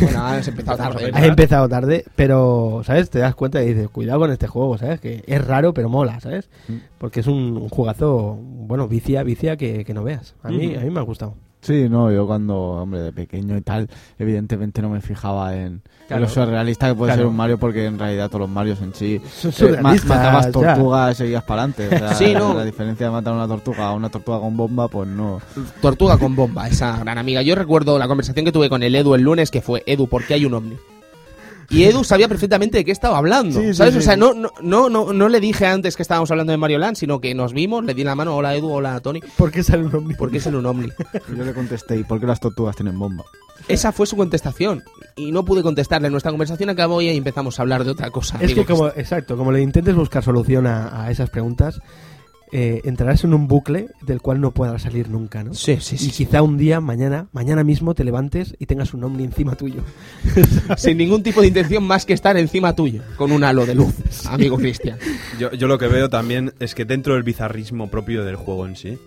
Bueno, 0.00 0.26
has 0.26 0.48
empezado 0.48 0.78
tarde. 0.78 1.10
Has 1.12 1.24
empezado 1.24 1.68
tarde, 1.68 2.04
pero, 2.16 2.82
¿sabes? 2.84 3.10
Te 3.10 3.18
das 3.18 3.34
cuenta 3.34 3.62
y 3.62 3.74
dices, 3.74 3.88
cuidado 3.88 4.20
con 4.20 4.30
este 4.30 4.46
juego, 4.46 4.78
¿sabes? 4.78 5.00
Que 5.00 5.22
es 5.26 5.44
raro, 5.44 5.74
pero 5.74 5.88
mola, 5.88 6.20
¿sabes? 6.20 6.48
Mm. 6.68 6.74
Porque 6.98 7.20
es 7.20 7.26
un, 7.26 7.56
un 7.56 7.68
jugazo, 7.68 8.38
bueno, 8.40 8.88
vicia, 8.88 9.22
vicia 9.22 9.56
que, 9.56 9.84
que 9.84 9.94
no 9.94 10.04
veas. 10.04 10.34
A 10.42 10.50
mí, 10.50 10.74
a 10.76 10.80
mí 10.80 10.90
me 10.90 11.00
ha 11.00 11.04
gustado. 11.04 11.34
Sí, 11.62 11.88
no, 11.90 12.10
yo 12.10 12.26
cuando, 12.26 12.56
hombre, 12.58 13.00
de 13.00 13.12
pequeño 13.12 13.56
y 13.56 13.60
tal, 13.60 13.88
evidentemente 14.18 14.80
no 14.80 14.88
me 14.88 15.00
fijaba 15.00 15.54
en, 15.54 15.60
en 15.62 15.82
Claro. 16.08 16.22
lo 16.22 16.28
surrealista 16.28 16.88
que 16.88 16.94
puede 16.94 17.10
Claro. 17.10 17.20
ser 17.22 17.26
un 17.26 17.36
Mario, 17.36 17.58
porque 17.58 17.84
en 17.86 17.98
realidad 17.98 18.28
todos 18.28 18.40
los 18.40 18.48
Marios 18.50 18.80
en 18.80 18.94
sí 18.94 19.20
eh, 19.44 19.76
matabas 19.82 20.50
tortugas 20.50 21.12
y 21.12 21.18
seguías 21.18 21.42
para 21.44 21.64
adelante. 21.64 21.86
O 21.94 21.98
sea, 21.98 22.14
Sí, 22.14 22.32
no. 22.34 22.54
La 22.54 22.64
diferencia 22.64 23.06
de 23.06 23.12
matar 23.12 23.34
una 23.34 23.46
tortuga 23.46 23.88
a 23.88 23.92
una 23.92 24.08
tortuga 24.08 24.40
con 24.40 24.56
bomba, 24.56 24.88
pues 24.88 25.06
no. 25.08 25.40
Tortuga 25.82 26.16
con 26.18 26.34
bomba, 26.34 26.66
esa 26.66 26.96
gran 26.98 27.18
amiga. 27.18 27.42
Yo 27.42 27.54
recuerdo 27.54 27.98
la 27.98 28.08
conversación 28.08 28.44
que 28.44 28.52
tuve 28.52 28.68
con 28.70 28.82
el 28.82 28.94
Edu 28.94 29.14
el 29.14 29.22
lunes, 29.22 29.50
que 29.50 29.60
fue, 29.60 29.82
Edu, 29.86 30.06
¿por 30.08 30.24
qué 30.24 30.34
hay 30.34 30.46
un 30.46 30.54
ovni? 30.54 30.76
Y 31.70 31.84
Edu 31.84 32.02
sabía 32.02 32.26
perfectamente 32.28 32.78
de 32.78 32.84
qué 32.84 32.90
estaba 32.90 33.16
hablando, 33.18 33.60
Sí, 33.60 33.74
¿sabes? 33.74 33.94
sí, 33.94 33.98
o 34.00 34.02
sea, 34.02 34.16
no, 34.16 34.34
no, 34.34 34.50
no, 34.60 34.90
no, 34.90 35.12
no 35.12 35.28
le 35.28 35.38
dije 35.38 35.66
antes 35.66 35.94
que 35.96 36.02
estábamos 36.02 36.28
hablando 36.32 36.50
de 36.50 36.56
Mario 36.56 36.78
Land, 36.78 36.96
sino 36.96 37.20
que 37.20 37.32
nos 37.34 37.52
vimos, 37.52 37.84
le 37.84 37.94
di 37.94 38.02
la 38.02 38.16
mano, 38.16 38.34
hola 38.36 38.56
Edu, 38.56 38.72
hola 38.72 38.98
Tony, 39.00 39.20
¿Por 39.36 39.52
qué 39.52 39.62
sale 39.62 39.84
un 39.84 39.94
ovni? 39.94 40.14
¿por 40.14 40.30
qué 40.32 40.38
es 40.38 40.46
en 40.46 40.56
un 40.56 40.66
ovni? 40.66 40.88
Y 41.32 41.36
yo 41.38 41.44
le 41.44 41.54
contesté, 41.54 41.96
¿y 41.96 42.02
por 42.02 42.18
qué 42.18 42.26
las 42.26 42.40
tortugas 42.40 42.74
tienen 42.74 42.98
bomba? 42.98 43.24
Esa 43.68 43.92
fue 43.92 44.06
su 44.06 44.16
contestación. 44.16 44.82
Y 45.16 45.30
no 45.32 45.44
pude 45.44 45.62
contestarle. 45.62 46.08
Nuestra 46.10 46.32
conversación 46.32 46.70
acabó 46.70 47.02
y 47.02 47.08
ahí 47.08 47.16
empezamos 47.18 47.58
a 47.58 47.62
hablar 47.62 47.84
de 47.84 47.90
otra 47.90 48.10
cosa. 48.10 48.38
Es 48.40 48.54
que 48.54 48.64
como, 48.64 48.88
exacto, 48.88 49.36
como 49.36 49.52
le 49.52 49.60
intentes 49.60 49.94
buscar 49.94 50.24
solución 50.24 50.66
a, 50.66 51.04
a 51.04 51.10
esas 51.10 51.28
preguntas, 51.30 51.78
eh, 52.52 52.80
entrarás 52.84 53.24
en 53.24 53.34
un 53.34 53.46
bucle 53.48 53.88
del 54.02 54.20
cual 54.20 54.40
no 54.40 54.50
podrás 54.52 54.82
salir 54.82 55.08
nunca, 55.08 55.44
¿no? 55.44 55.54
Sí, 55.54 55.76
sí, 55.80 55.94
Y 55.94 55.98
sí. 55.98 56.10
sí. 56.10 56.24
quizá 56.24 56.42
un 56.42 56.58
día, 56.58 56.80
mañana, 56.80 57.28
mañana 57.32 57.62
mismo 57.64 57.94
te 57.94 58.04
levantes 58.04 58.54
y 58.58 58.66
tengas 58.66 58.92
un 58.94 59.04
ovni 59.04 59.24
encima 59.24 59.54
tuyo. 59.56 59.82
Sin 60.76 60.98
ningún 60.98 61.22
tipo 61.22 61.40
de 61.40 61.48
intención 61.48 61.84
más 61.84 62.04
que 62.04 62.12
estar 62.12 62.36
encima 62.36 62.74
tuyo, 62.74 63.02
con 63.16 63.32
un 63.32 63.44
halo 63.44 63.66
de 63.66 63.74
luz, 63.74 63.94
amigo 64.26 64.56
Cristian. 64.58 64.98
Yo, 65.38 65.52
yo 65.52 65.68
lo 65.68 65.78
que 65.78 65.88
veo 65.88 66.08
también 66.08 66.52
es 66.60 66.74
que 66.74 66.84
dentro 66.84 67.14
del 67.14 67.22
bizarrismo 67.22 67.88
propio 67.90 68.24
del 68.24 68.36
juego 68.36 68.66
en 68.66 68.76
sí, 68.76 68.98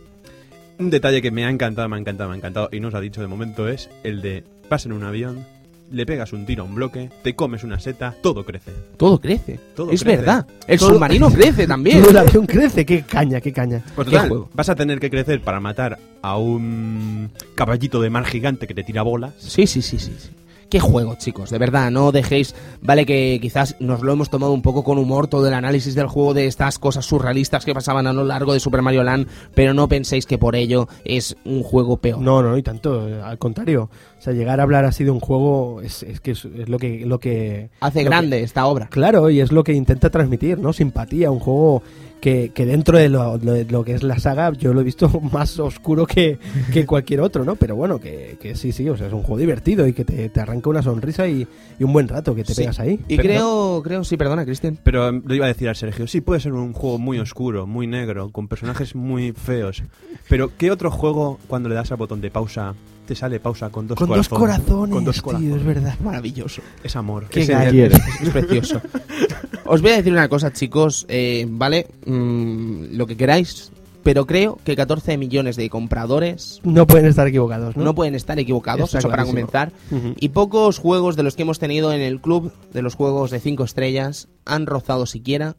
un 0.80 0.90
detalle 0.90 1.22
que 1.22 1.32
me 1.32 1.46
ha 1.46 1.50
encantado, 1.50 1.88
me 1.90 1.96
ha 1.98 2.00
encantado, 2.00 2.30
me 2.30 2.36
ha 2.36 2.38
encantado 2.38 2.70
y 2.72 2.80
no 2.80 2.88
os 2.88 2.94
ha 2.96 3.00
dicho 3.02 3.22
de 3.22 3.28
momento 3.28 3.68
es 3.68 3.90
el 4.04 4.22
de 4.22 4.44
vas 4.70 4.86
en 4.86 4.94
un 4.94 5.04
avión, 5.04 5.46
le 5.92 6.06
pegas 6.06 6.34
un 6.34 6.46
tiro 6.46 6.64
a 6.64 6.66
un 6.66 6.76
bloque, 6.76 7.10
te 7.24 7.36
comes 7.36 7.64
una 7.64 7.80
seta, 7.80 8.16
todo 8.22 8.44
crece. 8.46 8.72
Todo 8.98 9.20
crece. 9.20 9.60
Todo 9.76 9.92
es 9.92 10.04
crece. 10.04 10.18
verdad. 10.18 10.48
El 10.68 10.80
Todo- 10.80 10.94
submarino 10.94 11.30
crece 11.32 11.68
también. 11.68 12.04
El 12.10 12.18
avión 12.18 12.46
crece, 12.46 12.86
qué 12.86 13.04
caña, 13.04 13.40
qué 13.42 13.52
caña. 13.54 13.84
Pues 13.96 14.08
¿Qué 14.08 14.16
total, 14.16 14.30
juego? 14.30 14.50
vas 14.54 14.70
a 14.70 14.76
tener 14.76 15.00
que 15.00 15.10
crecer 15.10 15.42
para 15.42 15.60
matar 15.60 16.00
a 16.22 16.38
un 16.38 17.30
caballito 17.56 18.02
de 18.02 18.10
mar 18.10 18.26
gigante 18.26 18.68
que 18.68 18.74
te 18.74 18.84
tira 18.84 19.02
bolas. 19.04 19.34
Sí, 19.38 19.68
sí, 19.68 19.82
sí, 19.82 20.00
sí. 20.00 20.14
sí. 20.18 20.30
Qué 20.70 20.80
juego, 20.80 21.14
chicos, 21.20 21.52
de 21.52 21.60
verdad, 21.60 21.92
no 21.92 22.12
dejéis, 22.12 22.56
vale 22.82 23.06
que 23.06 23.38
quizás 23.40 23.76
nos 23.80 24.02
lo 24.02 24.12
hemos 24.12 24.32
tomado 24.32 24.54
un 24.54 24.64
poco 24.64 24.84
con 24.84 24.98
humor 24.98 25.28
todo 25.28 25.48
el 25.48 25.54
análisis 25.54 25.94
del 25.94 26.08
juego 26.08 26.34
de 26.34 26.48
estas 26.48 26.80
cosas 26.80 27.06
surrealistas 27.06 27.64
que 27.64 27.76
pasaban 27.76 28.08
a 28.08 28.14
lo 28.14 28.24
largo 28.24 28.54
de 28.54 28.60
Super 28.60 28.82
Mario 28.82 29.04
Land, 29.04 29.28
pero 29.54 29.76
no 29.76 29.88
penséis 29.88 30.26
que 30.26 30.40
por 30.40 30.56
ello 30.56 30.88
es 31.06 31.36
un 31.46 31.62
juego 31.62 31.98
peor. 31.98 32.18
No, 32.22 32.42
no, 32.42 32.58
y 32.58 32.64
tanto, 32.64 33.08
eh, 33.08 33.22
al 33.22 33.38
contrario. 33.38 33.92
O 34.24 34.26
sea, 34.26 34.32
llegar 34.34 34.62
a 34.62 34.64
hablar 34.64 34.86
así 34.86 35.04
de 35.04 35.12
un 35.12 35.20
juego 35.20 35.82
es, 35.82 36.02
es 36.02 36.22
que 36.22 36.32
es, 36.32 36.46
es 36.46 36.70
lo 36.70 36.80
que 36.80 37.06
lo 37.06 37.20
que 37.20 37.70
Hace 37.82 38.04
lo 38.06 38.10
grande 38.10 38.42
esta 38.42 38.66
obra. 38.68 38.88
Claro, 38.88 39.30
y 39.30 39.42
es 39.42 39.52
lo 39.52 39.66
que 39.66 39.74
intenta 39.74 40.10
transmitir, 40.10 40.60
¿no? 40.60 40.72
Simpatía, 40.72 41.30
un 41.30 41.40
juego 41.40 41.84
que, 42.22 42.52
que 42.56 42.66
dentro 42.66 42.98
de 42.98 43.10
lo, 43.10 43.38
lo- 43.38 43.84
que 43.84 43.94
es 43.96 44.02
la 44.02 44.18
saga 44.20 44.54
yo 44.54 44.74
lo 44.74 44.80
he 44.80 44.86
visto 44.86 45.10
más 45.34 45.60
oscuro 45.60 46.06
que, 46.08 46.40
que 46.72 46.86
cualquier 46.86 47.20
otro, 47.20 47.44
¿no? 47.44 47.58
Pero 47.58 47.76
bueno, 47.76 48.00
que, 48.00 48.38
que 48.40 48.56
sí, 48.56 48.72
sí, 48.72 48.88
o 48.88 48.96
sea, 48.96 49.08
es 49.08 49.14
un 49.14 49.24
juego 49.24 49.40
divertido 49.40 49.86
y 49.90 49.92
que 49.92 50.06
te, 50.06 50.30
te 50.30 50.40
arranca 50.40 50.70
una 50.70 50.82
sonrisa 50.82 51.28
y, 51.28 51.46
y 51.78 51.84
un 51.84 51.92
buen 51.92 52.08
rato 52.08 52.34
que 52.34 52.46
te 52.46 52.54
Sí. 52.54 52.62
pegas 52.62 52.80
ahí. 52.80 53.02
Y 53.10 53.18
Pero- 53.18 53.24
creo, 53.28 53.82
creo, 53.84 54.04
sí, 54.06 54.16
perdona, 54.16 54.46
Cristian. 54.46 54.78
Pero 54.84 55.10
em, 55.10 55.22
lo 55.26 55.36
iba 55.36 55.44
a 55.48 55.50
decir 55.50 55.68
al 55.68 55.76
Sergio, 55.76 56.08
sí, 56.08 56.22
puede 56.22 56.40
ser 56.40 56.54
un 56.54 56.72
juego 56.72 56.98
muy 56.98 57.20
oscuro, 57.20 57.68
muy 57.68 57.88
negro, 57.88 58.30
con 58.30 58.48
personajes 58.48 58.96
muy 58.96 59.34
feos. 59.34 59.84
Pero 60.30 60.50
¿qué 60.58 60.72
otro 60.72 60.92
juego 60.92 61.40
cuando 61.50 61.68
le 61.68 61.76
das 61.76 61.92
al 61.92 61.98
botón 61.98 62.22
de 62.22 62.32
pausa 62.32 62.74
te 63.06 63.16
sale 63.16 63.40
pausa 63.40 63.70
con 63.70 63.88
dos 63.88 63.98
Con 63.98 64.10
dos 64.10 64.28
corazones? 64.30 64.66
corazones, 64.66 64.94
Con 64.96 65.04
dos 65.06 65.16
tío, 65.16 65.24
corazones. 65.24 65.56
es 65.58 65.64
verdad. 65.64 65.96
Maravilloso. 66.04 66.62
Es 66.84 66.96
amor. 66.96 67.26
Qué 67.30 67.42
Es 67.42 68.30
precioso. 68.32 68.82
Os 69.66 69.82
voy 69.82 69.92
a 69.92 69.98
decir 69.98 70.12
una 70.12 70.28
cosa, 70.30 70.52
chicos, 70.52 71.06
eh, 71.10 71.46
¿vale? 71.50 71.88
Mm, 72.06 72.96
lo 72.98 73.08
que 73.08 73.16
queráis, 73.16 73.72
pero 74.04 74.26
creo 74.26 74.60
que 74.64 74.76
14 74.76 75.18
millones 75.18 75.56
de 75.56 75.70
compradores 75.70 76.60
No 76.64 76.86
pueden 76.86 77.06
estar 77.06 77.26
equivocados, 77.28 77.78
¿no? 77.78 77.84
no, 77.86 77.96
pueden 77.96 78.16
estar 78.16 78.38
equivocados, 78.40 78.86
Está 78.90 79.00
eso 79.00 79.10
para 79.10 79.24
comenzar. 79.26 79.72
Y 80.18 80.30
pocos 80.30 80.78
juegos 80.80 81.16
de 81.16 81.24
los 81.24 81.36
que 81.36 81.44
hemos 81.44 81.60
tenido 81.60 81.94
en 81.94 82.02
el 82.02 82.20
club 82.20 82.52
de 82.74 82.82
los 82.82 82.96
juegos 82.96 83.32
de 83.32 83.40
5 83.40 83.64
estrellas 83.64 84.28
han 84.46 84.66
rozado 84.66 85.06
siquiera 85.06 85.56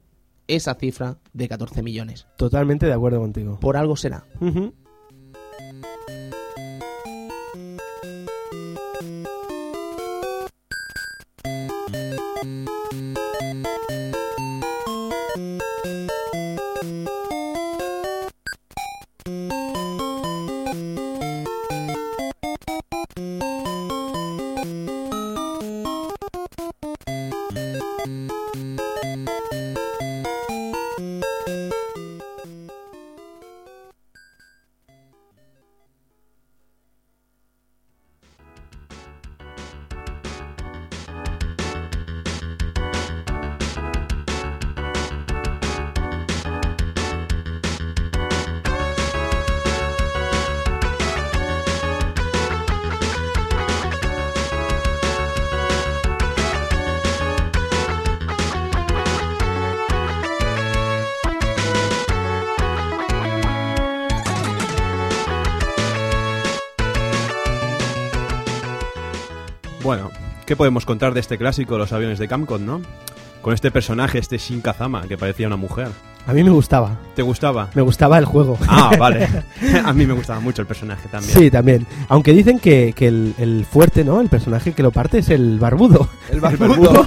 esa 0.47 0.75
cifra 0.75 1.17
de 1.33 1.49
14 1.49 1.83
millones. 1.83 2.27
Totalmente 2.37 2.85
de 2.85 2.93
acuerdo 2.93 3.21
contigo. 3.21 3.59
Por 3.61 3.79
algo 3.79 3.97
será. 3.97 4.25
Ujú. 4.41 4.75
Bueno, 69.85 70.11
¿qué 70.47 70.57
podemos 70.57 70.87
contar 70.87 71.15
de 71.15 71.21
este 71.21 71.39
clásico, 71.39 71.79
los 71.79 71.93
aviones 71.93 72.19
de 72.19 72.27
Camcon, 72.27 72.65
no? 72.65 72.81
con 73.45 73.53
este 73.53 73.71
personaje, 73.71 74.19
este 74.19 74.39
Shin 74.39 74.63
Kazama, 74.63 75.03
que 75.03 75.19
parecía 75.19 75.47
una 75.47 75.57
mujer. 75.57 75.89
A 76.27 76.33
mí 76.33 76.43
me 76.43 76.49
gustaba. 76.49 76.99
¿Te 77.15 77.21
gustaba? 77.21 77.69
Me 77.75 77.83
gustaba 77.83 78.17
el 78.17 78.25
juego. 78.25 78.57
Ah, 78.67 78.93
vale. 78.99 79.29
A 79.85 79.93
mí 79.93 80.07
me 80.07 80.15
gustaba 80.15 80.41
mucho 80.41 80.63
el 80.63 80.67
personaje 80.67 81.07
también. 81.11 81.39
Sí, 81.39 81.51
también. 81.51 81.87
Aunque 82.09 82.33
dicen 82.33 82.59
que, 82.59 82.95
que 82.97 83.09
el, 83.09 83.35
el 83.37 83.67
fuerte, 83.67 84.03
¿no? 84.03 84.23
El 84.23 84.31
personaje 84.31 84.73
que 84.73 84.83
lo 84.83 84.91
parte 84.91 85.19
es 85.19 85.29
el 85.29 85.59
barbudo. 85.59 86.09
El 86.31 86.41
barbudo. 86.41 87.05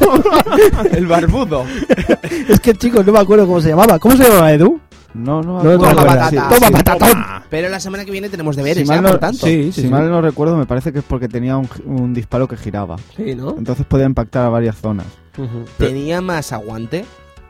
el 0.91 1.07
barbudo. 1.07 1.65
es 2.47 2.59
que, 2.59 2.75
chicos, 2.75 3.03
no 3.03 3.11
me 3.11 3.19
acuerdo 3.19 3.47
cómo 3.47 3.59
se 3.59 3.69
llamaba. 3.69 3.97
¿Cómo 3.97 4.15
se 4.15 4.23
llamaba, 4.23 4.53
Edu? 4.53 4.79
No, 5.13 5.41
no, 5.41 5.63
No, 5.63 5.77
toma 5.77 5.95
patata. 5.95 6.29
Sí, 6.29 6.35
Sí, 6.37 6.43
Toma 6.55 6.71
patatón. 6.71 7.09
Toma. 7.09 7.43
Pero 7.49 7.69
la 7.69 7.79
semana 7.79 8.05
que 8.05 8.11
viene 8.11 8.29
tenemos 8.29 8.55
deberes, 8.55 8.87
Si 8.87 8.93
ya, 8.93 9.01
no- 9.01 9.09
por 9.09 9.19
tanto. 9.19 9.45
sí, 9.47 9.71
Si 9.71 9.81
sí. 9.83 9.87
mal 9.87 10.09
no 10.09 10.21
recuerdo, 10.21 10.57
me 10.57 10.65
parece 10.65 10.91
que 10.93 10.99
es 10.99 11.05
porque 11.05 11.27
tenía 11.27 11.57
un, 11.57 11.67
un 11.85 12.13
disparo 12.13 12.47
que 12.47 12.57
giraba. 12.57 12.97
Sí, 13.15 13.33
¿no? 13.35 13.55
Entonces 13.57 13.85
podía 13.85 14.05
impactar 14.05 14.45
a 14.45 14.49
varias 14.49 14.75
zonas. 14.77 15.05
Tenía 15.77 16.21
más 16.21 16.51
aguante. 16.51 17.05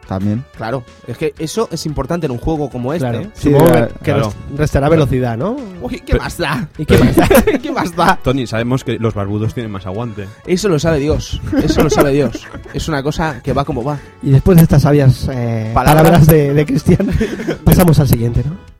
También. 0.07 0.43
Claro, 0.55 0.84
es 1.05 1.17
que 1.17 1.34
eso 1.38 1.67
es 1.71 1.85
importante 1.85 2.25
en 2.27 2.31
un 2.31 2.38
juego 2.38 2.69
como 2.69 2.93
este. 2.93 3.07
Claro. 3.09 3.23
¿eh? 3.25 3.29
Sí, 3.34 3.51
Supongo 3.51 3.67
era- 3.69 3.88
que, 3.88 3.93
que 3.95 3.99
claro. 4.05 4.34
restará 4.55 4.89
velocidad, 4.89 5.38
¿no? 5.38 5.57
Uy, 5.81 5.99
¿qué 5.99 6.15
más 6.15 6.38
da? 6.38 6.67
¿Y 6.77 6.85
qué 6.85 6.97
más 6.97 7.15
da? 7.15 7.27
¿Qué 7.61 7.71
más 7.71 7.95
da? 7.95 8.19
Tony, 8.23 8.47
sabemos 8.47 8.84
que 8.84 8.97
los 8.99 9.13
barbudos 9.13 9.53
tienen 9.53 9.71
más 9.71 9.85
aguante. 9.85 10.25
Eso 10.45 10.69
lo 10.69 10.79
sabe 10.79 10.99
Dios. 10.99 11.41
Eso 11.61 11.84
lo 11.84 11.89
sabe 11.89 12.11
Dios. 12.13 12.47
Es 12.73 12.88
una 12.88 13.03
cosa 13.03 13.41
que 13.43 13.51
va 13.53 13.65
como 13.65 13.84
va. 13.84 13.97
Y 14.23 14.31
después 14.31 14.55
de 14.57 14.63
estas 14.63 14.81
sabias 14.84 15.27
eh, 15.31 15.71
Palabras. 15.73 16.03
palabras, 16.03 16.27
de, 16.27 16.53
de 16.53 16.65
Cristian, 16.65 17.09
pasamos 17.63 17.99
al 17.99 18.07
siguiente, 18.07 18.43
¿no? 18.45 18.77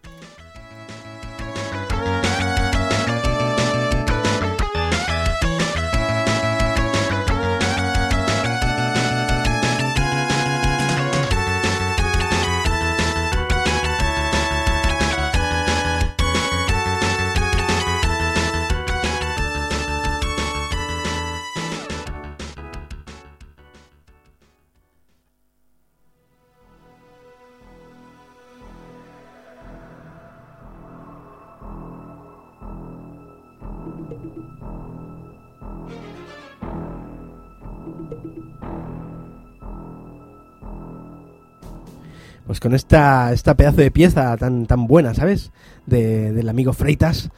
Pues 42.58 42.62
con 42.72 42.74
esta, 42.74 43.32
esta 43.34 43.54
pedazo 43.56 43.78
de 43.82 43.92
pieza 43.92 44.36
tan, 44.36 44.66
tan 44.66 44.88
buena, 44.88 45.14
¿sabes? 45.14 45.52
De, 45.86 46.34
del 46.34 46.50
amigo 46.50 46.74
Freitas, 46.74 47.30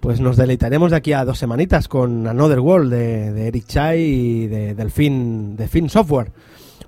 pues 0.00 0.20
nos 0.20 0.36
deleitaremos 0.36 0.90
de 0.90 0.98
aquí 0.98 1.14
a 1.14 1.24
dos 1.24 1.38
semanitas 1.38 1.88
con 1.88 2.26
Another 2.26 2.60
World 2.60 2.92
de, 2.92 3.48
Eric 3.48 3.64
Chai 3.66 3.98
y 4.02 4.46
de 4.46 4.74
Delfin, 4.74 5.56
de 5.56 5.68
Fin 5.68 5.88
Software. 5.88 6.32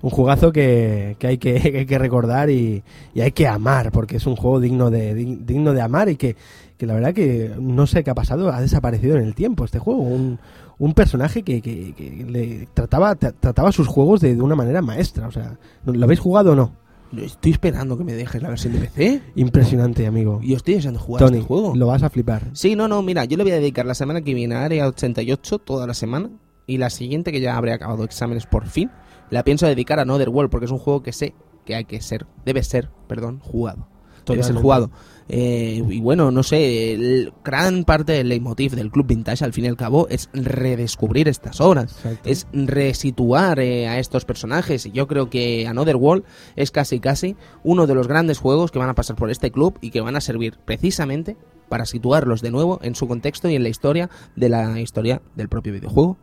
Un 0.03 0.11
jugazo 0.11 0.51
que, 0.51 1.15
que 1.17 1.25
hay 1.25 1.37
que, 1.39 1.55
hay 1.75 1.85
que 1.87 1.97
recordar 1.97 2.51
y, 2.51 2.83
y 3.15 3.21
hay 3.21 3.31
que 3.31 3.47
amar, 3.47 3.91
porque 3.91 4.17
es 4.17 4.27
un 4.27 4.35
juego 4.35 4.59
digno 4.59 4.91
de, 4.91 5.15
dig- 5.17 5.39
digno 5.43 5.73
de 5.73 5.81
amar 5.81 6.07
y 6.07 6.17
que, 6.17 6.35
que 6.77 6.85
la 6.85 6.93
verdad 6.93 7.15
que 7.15 7.51
no 7.59 7.87
sé 7.87 8.03
qué 8.03 8.11
ha 8.11 8.15
pasado, 8.15 8.51
ha 8.53 8.61
desaparecido 8.61 9.17
en 9.17 9.23
el 9.23 9.33
tiempo 9.33 9.65
este 9.65 9.79
juego. 9.79 10.01
Un, 10.01 10.37
un 10.77 10.93
personaje 10.93 11.41
que, 11.41 11.63
que- 11.63 12.25
le 12.29 12.67
trataba, 12.75 13.17
tra- 13.17 13.33
trataba 13.39 13.71
sus 13.71 13.87
juegos 13.87 14.21
de, 14.21 14.35
de 14.35 14.41
una 14.43 14.55
manera 14.55 14.83
maestra. 14.83 15.27
O 15.27 15.31
sea, 15.31 15.57
¿lo 15.83 16.03
habéis 16.05 16.19
jugado 16.19 16.51
o 16.51 16.55
no? 16.55 16.79
Estoy 17.17 17.51
esperando 17.51 17.97
que 17.97 18.03
me 18.03 18.13
dejes 18.13 18.41
la 18.41 18.49
versión 18.49 18.73
de 18.73 18.79
PC. 18.79 19.21
Impresionante, 19.35 20.07
amigo. 20.07 20.39
Y 20.41 20.53
estoy 20.53 20.75
deseando 20.75 20.99
jugar 20.99 21.23
Tony, 21.23 21.37
este 21.37 21.47
juego. 21.47 21.75
lo 21.75 21.87
vas 21.87 22.03
a 22.03 22.09
flipar. 22.09 22.49
Sí, 22.53 22.75
no, 22.75 22.87
no, 22.87 23.01
mira, 23.01 23.25
yo 23.25 23.37
le 23.37 23.43
voy 23.43 23.51
a 23.51 23.55
dedicar 23.55 23.85
la 23.85 23.95
semana 23.95 24.21
que 24.21 24.33
viene 24.33 24.55
a 24.55 24.63
Área 24.63 24.87
88 24.87 25.59
toda 25.59 25.87
la 25.87 25.93
semana. 25.93 26.29
Y 26.67 26.77
la 26.77 26.89
siguiente, 26.89 27.31
que 27.31 27.41
ya 27.41 27.57
habré 27.57 27.73
acabado 27.73 28.03
exámenes 28.03 28.45
por 28.45 28.65
fin, 28.67 28.89
la 29.29 29.43
pienso 29.43 29.65
dedicar 29.65 29.99
a 29.99 30.03
Another 30.03 30.29
World, 30.29 30.49
porque 30.49 30.65
es 30.65 30.71
un 30.71 30.77
juego 30.77 31.03
que 31.03 31.11
sé 31.11 31.33
que 31.65 31.75
hay 31.75 31.85
que 31.85 32.01
ser, 32.01 32.27
debe 32.45 32.63
ser, 32.63 32.89
perdón, 33.07 33.39
jugado. 33.39 33.87
Debe 34.25 34.43
ser 34.43 34.53
Totalmente. 34.55 34.61
jugado. 34.61 34.91
Eh, 35.33 35.81
y 35.89 36.01
bueno, 36.01 36.29
no 36.29 36.43
sé, 36.43 36.91
el- 36.93 37.31
gran 37.43 37.85
parte 37.85 38.11
del 38.11 38.27
leitmotiv 38.27 38.73
del 38.75 38.91
Club 38.91 39.07
Vintage, 39.07 39.45
al 39.45 39.53
fin 39.53 39.63
y 39.63 39.67
al 39.69 39.77
cabo, 39.77 40.07
es 40.09 40.29
redescubrir 40.33 41.29
estas 41.29 41.61
obras. 41.61 41.93
Exacto. 42.03 42.27
Es 42.29 42.47
resituar 42.51 43.59
eh, 43.61 43.87
a 43.87 43.97
estos 43.99 44.25
personajes. 44.25 44.85
Y 44.85 44.91
yo 44.91 45.07
creo 45.07 45.29
que 45.29 45.65
Another 45.67 45.95
World 45.95 46.25
es 46.57 46.71
casi 46.71 46.99
casi 46.99 47.37
uno 47.63 47.87
de 47.87 47.95
los 47.95 48.09
grandes 48.09 48.39
juegos 48.39 48.71
que 48.71 48.79
van 48.79 48.89
a 48.89 48.93
pasar 48.95 49.15
por 49.15 49.31
este 49.31 49.51
club 49.51 49.77
y 49.79 49.91
que 49.91 50.01
van 50.01 50.17
a 50.17 50.21
servir 50.21 50.57
precisamente 50.65 51.37
para 51.69 51.85
situarlos 51.85 52.41
de 52.41 52.51
nuevo 52.51 52.79
en 52.83 52.95
su 52.95 53.07
contexto 53.07 53.47
y 53.49 53.55
en 53.55 53.63
la 53.63 53.69
historia 53.69 54.09
de 54.35 54.49
la 54.49 54.81
historia 54.81 55.21
del 55.37 55.47
propio 55.47 55.71
videojuego. 55.71 56.17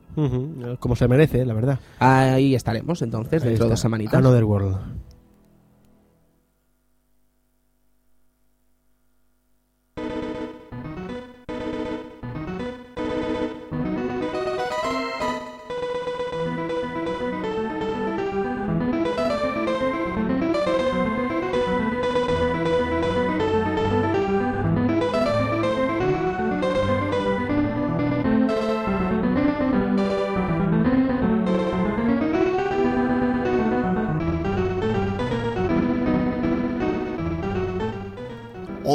Como 0.81 0.97
se 0.97 1.09
merece, 1.09 1.47
la 1.47 1.55
verdad. 1.55 1.81
Ahí 1.99 2.55
estaremos 2.55 3.01
entonces, 3.01 3.43
Ahí 3.43 3.49
dentro 3.51 3.65
de 3.65 3.69
está. 3.69 3.73
dos 3.73 3.81
semanitas. 3.81 4.15
Another 4.19 4.45
World. 4.45 4.77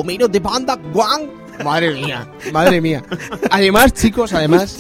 Homero 0.04 0.28
de 0.28 0.42
Panda 0.42 0.78
Guang. 0.94 1.30
Madre 1.64 1.94
mía, 1.94 2.28
madre 2.52 2.82
mía. 2.82 3.04
Además, 3.50 3.94
chicos, 3.94 4.34
además, 4.34 4.78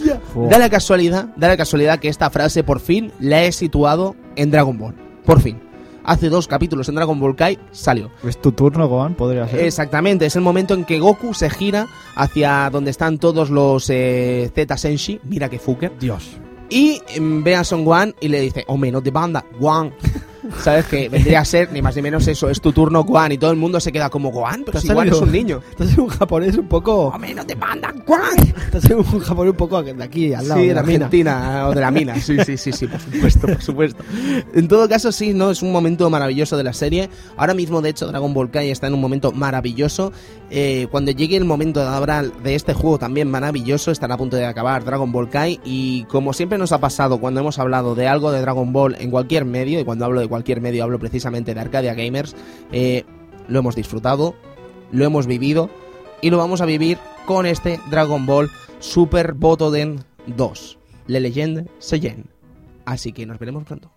da 0.49 0.57
la 0.57 0.69
casualidad, 0.69 1.27
da 1.37 1.47
la 1.47 1.55
casualidad 1.55 1.99
que 1.99 2.09
esta 2.09 2.29
frase 2.29 2.61
por 2.63 2.81
fin 2.81 3.13
la 3.21 3.43
he 3.43 3.53
situado 3.53 4.17
en 4.35 4.51
Dragon 4.51 4.77
Ball. 4.77 4.95
Por 5.25 5.39
fin. 5.39 5.61
Hace 6.03 6.27
dos 6.27 6.49
capítulos 6.49 6.89
en 6.89 6.95
Dragon 6.95 7.17
Ball 7.17 7.37
Kai 7.37 7.57
salió. 7.71 8.11
¿Es 8.27 8.41
tu 8.41 8.51
turno, 8.51 8.89
Gohan? 8.89 9.15
Podría 9.15 9.47
ser. 9.47 9.61
Exactamente, 9.61 10.25
es 10.25 10.35
el 10.35 10.41
momento 10.41 10.73
en 10.73 10.83
que 10.83 10.99
Goku 10.99 11.33
se 11.33 11.49
gira 11.49 11.87
hacia 12.15 12.69
donde 12.69 12.91
están 12.91 13.17
todos 13.17 13.49
los 13.49 13.89
eh, 13.89 14.51
Z 14.53 14.75
Senshi, 14.77 15.21
mira 15.23 15.47
que 15.47 15.57
fucker, 15.59 15.93
Dios. 15.99 16.31
y 16.69 16.99
mm, 17.17 17.43
ve 17.43 17.55
a 17.55 17.63
Son 17.63 17.85
Gohan 17.85 18.13
y 18.19 18.27
le 18.27 18.41
dice, 18.41 18.65
hombre, 18.67 18.91
no 18.91 19.01
te 19.01 19.11
banda, 19.11 19.45
Gohan. 19.57 19.93
¿Sabes? 20.61 20.85
Que 20.85 21.09
vendría 21.09 21.41
a 21.41 21.45
ser 21.45 21.71
ni 21.71 21.81
más 21.81 21.95
ni 21.95 22.01
menos 22.01 22.27
eso, 22.27 22.49
es 22.49 22.61
tu 22.61 22.71
turno 22.71 23.03
Gohan 23.03 23.31
y 23.33 23.37
todo 23.37 23.51
el 23.51 23.57
mundo 23.57 23.79
se 23.79 23.91
queda 23.91 24.09
como 24.09 24.31
Gohan, 24.31 24.63
pero 24.65 24.79
si 24.79 24.87
Gohan 24.87 25.09
es 25.09 25.19
un 25.19 25.31
niño. 25.31 25.61
Estás 25.71 25.93
en 25.93 25.99
un 26.01 26.07
japonés 26.09 26.57
un 26.57 26.67
poco. 26.67 27.07
Hombre, 27.07 27.33
no 27.33 27.45
te 27.45 27.55
banda, 27.55 27.93
Gohan. 28.05 28.37
Estás 28.65 28.85
en 28.89 28.97
un 28.97 29.19
japonés 29.19 29.51
un 29.51 29.57
poco 29.57 29.81
de 29.83 30.03
aquí, 30.03 30.33
al 30.33 30.47
lado 30.47 30.61
Sí, 30.61 30.67
de 30.67 30.73
de 30.73 30.75
la 30.75 30.83
mina. 30.83 31.05
Argentina 31.05 31.67
o 31.67 31.73
de 31.73 31.81
la 31.81 31.91
mina. 31.91 32.15
Sí, 32.23 32.37
sí, 32.45 32.57
sí, 32.57 32.71
sí, 32.71 32.87
por 32.87 32.99
supuesto, 33.01 33.47
por 33.47 33.61
supuesto. 33.61 34.03
En 34.53 34.67
todo 34.67 34.87
caso, 34.87 35.11
sí, 35.11 35.33
no, 35.33 35.51
es 35.51 35.61
un 35.61 35.71
momento 35.71 36.09
maravilloso 36.09 36.55
de 36.55 36.63
la 36.63 36.73
serie. 36.73 37.09
Ahora 37.35 37.53
mismo, 37.53 37.81
de 37.81 37.89
hecho, 37.89 38.07
Dragon 38.07 38.33
Ball 38.33 38.49
Kai 38.49 38.71
está 38.71 38.87
en 38.87 38.93
un 38.93 39.01
momento 39.01 39.31
maravilloso. 39.31 40.13
Eh, 40.49 40.87
cuando 40.91 41.11
llegue 41.11 41.35
el 41.35 41.45
momento 41.45 41.79
de 41.79 41.87
hablar 41.87 42.31
de 42.43 42.55
este 42.55 42.73
juego 42.73 42.99
también 42.99 43.29
maravilloso, 43.29 43.91
estará 43.91 44.15
a 44.15 44.17
punto 44.17 44.37
de 44.37 44.45
acabar 44.45 44.85
Dragon 44.85 45.11
Ball 45.11 45.29
Kai. 45.29 45.59
Y 45.65 46.03
como 46.05 46.31
siempre 46.33 46.57
nos 46.57 46.71
ha 46.71 46.79
pasado 46.79 47.19
cuando 47.19 47.39
hemos 47.41 47.59
hablado 47.59 47.95
de 47.95 48.07
algo 48.07 48.31
de 48.31 48.41
Dragon 48.41 48.71
Ball 48.71 48.95
en 48.99 49.11
cualquier 49.11 49.45
medio, 49.45 49.79
y 49.79 49.83
cuando 49.83 50.05
hablo 50.05 50.21
de 50.21 50.27
cualquier 50.27 50.42
medio 50.61 50.83
hablo 50.83 50.99
precisamente 50.99 51.53
de 51.53 51.61
Arcadia 51.61 51.93
Gamers, 51.93 52.35
eh, 52.71 53.03
lo 53.47 53.59
hemos 53.59 53.75
disfrutado, 53.75 54.35
lo 54.91 55.05
hemos 55.05 55.27
vivido 55.27 55.69
y 56.21 56.29
lo 56.29 56.37
vamos 56.37 56.61
a 56.61 56.65
vivir 56.65 56.97
con 57.25 57.45
este 57.45 57.79
Dragon 57.89 58.25
Ball 58.25 58.49
Super 58.79 59.33
Botoden 59.33 60.03
2, 60.27 60.77
Le 61.07 61.19
Legende 61.19 61.67
Seyen. 61.79 62.25
Así 62.85 63.13
que 63.13 63.25
nos 63.25 63.39
veremos 63.39 63.63
pronto. 63.63 63.91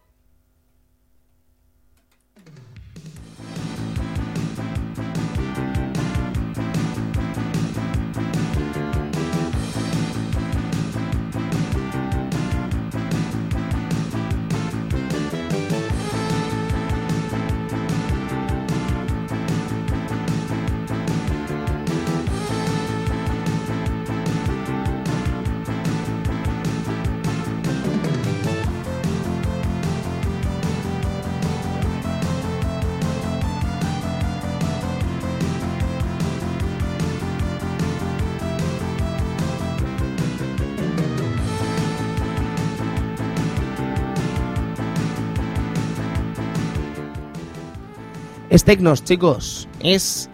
Es 48.57 48.65
Tecnos, 48.65 49.05
chicos. 49.05 49.69
Es, 49.81 50.31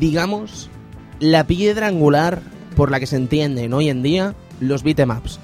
digamos, 0.00 0.70
la 1.20 1.46
piedra 1.46 1.88
angular 1.88 2.40
por 2.74 2.90
la 2.90 2.98
que 2.98 3.06
se 3.06 3.16
entienden 3.16 3.74
hoy 3.74 3.90
en 3.90 4.02
día 4.02 4.34
los 4.60 4.82
beatemaps. 4.82 5.38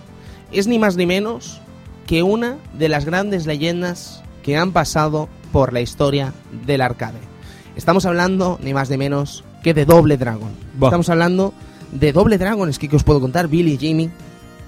Es 0.51 0.67
ni 0.67 0.79
más 0.79 0.97
ni 0.97 1.05
menos 1.05 1.61
que 2.07 2.23
una 2.23 2.57
de 2.73 2.89
las 2.89 3.05
grandes 3.05 3.45
leyendas 3.45 4.23
que 4.43 4.57
han 4.57 4.73
pasado 4.73 5.29
por 5.53 5.75
la 5.75 5.83
historia 5.83 6.33
del 6.67 6.81
arcade. 6.81 7.19
Estamos 7.77 8.07
hablando 8.07 8.59
ni 8.63 8.73
más 8.73 8.89
ni 8.89 8.97
menos 8.97 9.45
que 9.63 9.75
de 9.75 9.85
Doble 9.85 10.17
Dragon. 10.17 10.53
Estamos 10.83 11.11
hablando 11.11 11.53
de 11.93 12.15
Doble 12.15 12.39
Dragon, 12.39 12.67
es 12.71 12.79
que 12.79 12.89
¿qué 12.89 12.97
os 12.97 13.05
puedo 13.05 13.21
contar, 13.21 13.49
Billy 13.49 13.73
y 13.75 13.77
Jimmy, 13.79 14.09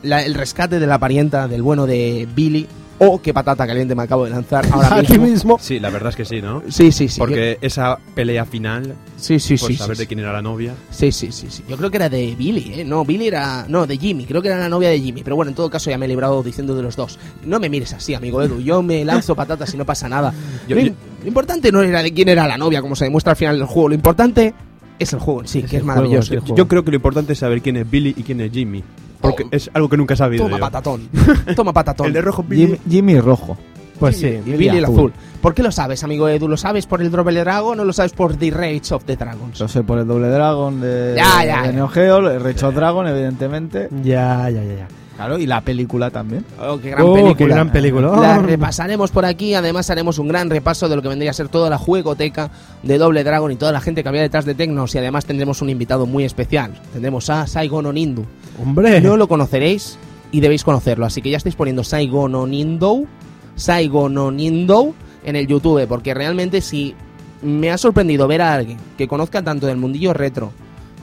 la- 0.02 0.22
el 0.22 0.34
rescate 0.34 0.80
de 0.80 0.86
la 0.86 0.98
parienta 0.98 1.48
del 1.48 1.62
bueno 1.62 1.86
de 1.86 2.28
Billy, 2.36 2.66
o 2.98 3.20
qué 3.20 3.34
patata 3.34 3.66
caliente 3.66 3.94
me 3.94 4.02
acabo 4.04 4.24
de 4.24 4.30
lanzar 4.30 4.64
ahora 4.70 4.96
mismo. 5.08 5.24
mismo. 5.26 5.58
Sí, 5.60 5.80
la 5.80 5.90
verdad 5.90 6.10
es 6.10 6.16
que 6.16 6.24
sí, 6.24 6.40
¿no? 6.40 6.62
Sí, 6.68 6.92
sí, 6.92 7.08
sí. 7.08 7.18
Porque 7.18 7.58
esa 7.60 7.98
pelea 8.14 8.44
final, 8.44 8.94
Sí, 9.16 9.38
sí, 9.40 9.56
por 9.56 9.68
sí. 9.70 9.76
saber 9.76 9.96
sí, 9.96 10.02
de 10.02 10.06
quién 10.06 10.20
era 10.20 10.32
la 10.32 10.42
novia. 10.42 10.74
Sí, 10.90 11.10
sí, 11.12 11.32
sí, 11.32 11.46
sí. 11.50 11.64
Yo 11.68 11.76
creo 11.76 11.90
que 11.90 11.96
era 11.96 12.08
de 12.08 12.34
Billy, 12.36 12.72
¿eh? 12.80 12.84
No, 12.84 13.04
Billy 13.04 13.26
era... 13.28 13.64
No, 13.68 13.86
de 13.86 13.96
Jimmy. 13.96 14.26
Creo 14.26 14.42
que 14.42 14.48
era 14.48 14.58
la 14.58 14.68
novia 14.68 14.90
de 14.90 15.00
Jimmy. 15.00 15.22
Pero 15.22 15.36
bueno, 15.36 15.48
en 15.50 15.54
todo 15.54 15.70
caso 15.70 15.90
ya 15.90 15.98
me 15.98 16.04
he 16.06 16.08
librado 16.08 16.42
diciendo 16.42 16.74
de 16.74 16.82
los 16.82 16.94
dos. 16.96 17.18
No 17.44 17.58
me 17.60 17.68
mires 17.68 17.92
así, 17.94 18.14
amigo 18.14 18.42
Edu. 18.42 18.60
Yo 18.60 18.82
me 18.82 19.04
lanzo 19.04 19.34
patatas 19.36 19.72
y 19.74 19.76
no 19.76 19.84
pasa 19.84 20.08
nada. 20.08 20.32
Yo- 20.68 20.76
lo, 20.76 20.82
yo- 20.82 20.88
im- 20.88 20.94
lo 21.22 21.28
importante 21.28 21.72
no 21.72 21.82
era 21.82 22.02
de 22.02 22.12
quién 22.12 22.28
era 22.28 22.46
la 22.46 22.58
novia, 22.58 22.80
como 22.82 22.94
se 22.96 23.04
demuestra 23.04 23.30
al 23.32 23.36
final 23.36 23.58
del 23.58 23.66
juego. 23.66 23.88
Lo 23.88 23.94
importante 23.94 24.52
es 24.98 25.12
el 25.12 25.18
juego 25.18 25.40
en 25.40 25.48
sí, 25.48 25.60
Es 25.60 25.70
que 25.70 25.78
es 25.78 25.84
maravilloso. 25.84 26.28
juego, 26.28 26.44
es. 26.46 26.54
Yo 26.58 26.68
creo 26.68 26.84
que 26.84 26.90
lo 26.90 26.96
importante 26.96 27.32
es 27.32 27.38
saber 27.38 27.62
quién 27.62 27.76
es 27.76 27.90
Billy 27.90 28.14
y 28.16 28.22
quién 28.22 28.40
es 28.40 28.52
Jimmy. 28.52 28.84
Porque 29.30 29.44
Oh. 29.44 29.48
es 29.51 29.70
algo 29.74 29.88
que 29.88 29.96
nunca 29.96 30.14
he 30.14 30.16
sabido 30.16 30.44
Toma 30.44 30.56
yo. 30.59 30.60
patatón. 30.60 31.09
Toma 31.56 31.72
patatón. 31.72 32.06
El 32.09 32.12
de 32.12 32.20
rojo 32.22 32.42
Billy. 32.42 32.66
Jimmy, 32.66 32.80
Jimmy 32.90 33.20
rojo. 33.20 33.56
Pues 33.98 34.16
sí. 34.18 34.26
y 34.44 34.51
Billy 34.52 34.78
el 34.78 34.84
azul. 34.86 35.12
¿Por 35.40 35.55
qué 35.55 35.62
lo 35.62 35.70
sabes, 35.70 36.02
amigo 36.02 36.28
Edu? 36.28 36.48
¿Lo 36.48 36.56
sabes 36.56 36.84
por 36.86 37.01
el 37.01 37.10
Double 37.10 37.38
Dragon 37.40 37.78
o 37.78 37.84
lo 37.84 37.92
sabes 37.92 38.12
por 38.12 38.34
The 38.36 38.51
Rage 38.51 38.92
of 38.92 39.05
the 39.05 39.14
Dragons? 39.16 39.60
Lo 39.60 39.68
sé 39.68 39.82
por 39.84 39.98
el 39.98 40.06
doble 40.06 40.28
Dragon 40.28 40.80
de, 40.80 41.14
Ya, 41.16 41.44
ya, 41.44 41.62
de 41.62 41.68
ya. 41.68 41.72
Neo 41.72 41.88
Geo, 41.88 42.18
el 42.28 42.40
Rage 42.42 42.66
of 42.66 42.74
Dragon, 42.74 43.06
evidentemente. 43.06 43.88
Ya, 44.02 44.51
ya, 44.51 44.62
ya, 44.64 44.74
ya. 44.74 44.88
Claro, 45.16 45.38
y 45.38 45.46
la 45.46 45.60
película 45.60 46.10
también. 46.10 46.44
Oh, 46.60 46.78
qué 46.78 46.90
gran 46.90 47.02
Oh, 47.06 47.12
película. 47.14 47.36
qué 47.36 47.46
gran 47.46 47.70
película. 47.72 48.08
La 48.20 48.38
Oh. 48.38 48.42
repasaremos 48.42 49.10
por 49.12 49.24
aquí, 49.24 49.54
además 49.54 49.88
haremos 49.90 50.18
un 50.18 50.26
gran 50.28 50.50
repaso 50.50 50.88
de 50.88 50.96
lo 50.96 51.02
que 51.02 51.08
vendría 51.08 51.30
a 51.30 51.34
ser 51.34 51.48
toda 51.48 51.70
la 51.70 51.78
juegoteca 51.78 52.50
de 52.82 52.98
Doble 52.98 53.22
Dragon 53.22 53.50
y 53.52 53.56
toda 53.56 53.70
la 53.70 53.80
gente 53.80 54.02
que 54.02 54.08
había 54.08 54.22
detrás 54.22 54.44
de 54.44 54.54
Tecnos 54.54 54.92
y 54.94 54.98
además 54.98 55.24
tendremos 55.24 55.62
un 55.62 55.70
invitado 55.70 56.06
muy 56.06 56.24
especial. 56.24 56.72
Tendremos 56.92 57.30
a 57.30 57.46
Saigon 57.46 57.86
Onindu. 57.86 58.24
Hombre. 58.60 59.00
No 59.00 59.16
lo 59.16 59.28
conoceréis 59.28 59.98
y 60.32 60.40
debéis 60.40 60.64
conocerlo, 60.64 61.06
así 61.06 61.22
que 61.22 61.30
ya 61.30 61.36
estáis 61.36 61.54
poniendo 61.54 61.84
Saigon 61.84 62.34
Onindu, 62.34 63.06
Saigon 63.54 64.18
Onindu 64.18 64.94
en 65.24 65.36
el 65.36 65.46
YouTube, 65.46 65.86
porque 65.86 66.12
realmente 66.12 66.60
si 66.60 66.92
me 67.40 67.70
ha 67.70 67.78
sorprendido 67.78 68.26
ver 68.26 68.42
a 68.42 68.54
alguien 68.54 68.78
que 68.98 69.06
conozca 69.06 69.42
tanto 69.42 69.66
del 69.68 69.76
mundillo 69.76 70.12
retro, 70.12 70.50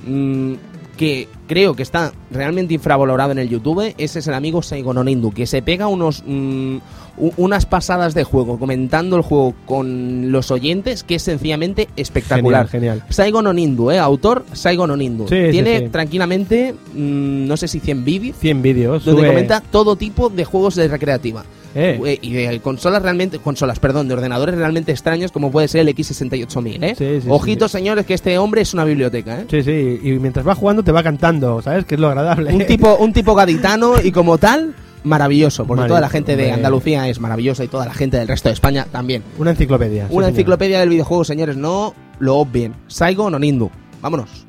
mm, 0.05 0.53
que 0.97 1.29
creo 1.51 1.75
que 1.75 1.83
está 1.83 2.13
realmente 2.31 2.73
infravalorado 2.73 3.33
en 3.33 3.39
el 3.39 3.49
YouTube, 3.49 3.93
ese 3.97 4.19
es 4.19 4.27
el 4.27 4.33
amigo 4.33 4.61
Saigon 4.61 4.97
Onindu, 4.97 5.31
que 5.33 5.45
se 5.45 5.61
pega 5.61 5.87
unos 5.87 6.23
mm, 6.25 6.77
u- 7.17 7.31
unas 7.35 7.65
pasadas 7.65 8.13
de 8.13 8.23
juego 8.23 8.57
comentando 8.57 9.17
el 9.17 9.21
juego 9.21 9.53
con 9.65 10.31
los 10.31 10.49
oyentes, 10.49 11.03
que 11.03 11.15
es 11.15 11.23
sencillamente 11.23 11.89
espectacular. 11.97 12.69
Genial, 12.69 12.93
genial. 12.99 13.09
Saigon 13.13 13.47
Onindu, 13.47 13.91
¿eh? 13.91 13.99
Autor 13.99 14.45
Saigon 14.53 14.91
Onindu. 14.91 15.27
Sí, 15.27 15.35
Tiene 15.51 15.79
sí. 15.79 15.89
tranquilamente, 15.89 16.73
mm, 16.93 17.47
no 17.47 17.57
sé 17.57 17.67
si 17.67 17.81
100 17.81 18.05
vídeos, 18.05 18.37
100 18.37 18.61
vídeos. 18.61 19.03
donde 19.03 19.23
sube- 19.23 19.27
comenta 19.27 19.59
todo 19.59 19.97
tipo 19.97 20.29
de 20.29 20.45
juegos 20.45 20.75
de 20.75 20.87
recreativa. 20.87 21.43
Eh, 21.73 21.97
Eh, 22.05 22.19
y 22.21 22.33
de 22.33 22.59
consolas 22.59 23.01
realmente, 23.01 23.39
consolas, 23.39 23.79
perdón, 23.79 24.09
de 24.09 24.13
ordenadores 24.15 24.55
realmente 24.55 24.91
extraños 24.91 25.31
como 25.31 25.51
puede 25.51 25.69
ser 25.69 25.79
el 25.79 25.87
X68000, 25.95 26.83
¿eh? 26.83 26.95
Sí, 26.97 27.21
sí, 27.21 27.27
Ojito, 27.29 27.69
sí. 27.69 27.71
señores, 27.77 28.05
que 28.05 28.13
este 28.13 28.37
hombre 28.37 28.59
es 28.63 28.73
una 28.73 28.83
biblioteca, 28.83 29.39
¿eh? 29.39 29.45
Sí, 29.49 29.63
sí. 29.63 29.99
Y 30.03 30.19
mientras 30.19 30.45
va 30.45 30.53
jugando 30.53 30.83
te 30.83 30.91
va 30.91 31.01
cantando, 31.01 31.40
¿sabes? 31.61 31.85
Que 31.85 31.95
es 31.95 32.01
lo 32.01 32.07
agradable. 32.07 32.53
Un 32.53 32.65
tipo, 32.65 32.95
un 32.97 33.13
tipo 33.13 33.33
gaditano 33.35 33.93
y 34.01 34.11
como 34.11 34.37
tal, 34.37 34.73
maravilloso, 35.03 35.65
porque 35.65 35.81
Maravilloso, 35.81 35.89
toda 35.91 36.01
la 36.01 36.09
gente 36.09 36.35
de. 36.35 36.51
Andalucía 36.51 37.07
es 37.09 37.19
maravillosa 37.19 37.63
y 37.63 37.67
toda 37.67 37.85
la 37.85 37.93
gente 37.93 38.17
del 38.17 38.27
resto 38.27 38.49
de 38.49 38.53
España 38.53 38.85
también. 38.91 39.23
Una 39.37 39.51
enciclopedia. 39.51 40.07
sí, 40.07 40.13
Una 40.13 40.27
señor. 40.27 40.29
enciclopedia 40.39 40.79
del 40.79 40.89
videojuego, 40.89 41.23
señores, 41.23 41.57
no 41.57 41.93
lo 42.19 42.37
obvien. 42.37 42.73
Saigon 42.87 43.33
Onindu. 43.35 43.69
Vámonos. 44.01 44.45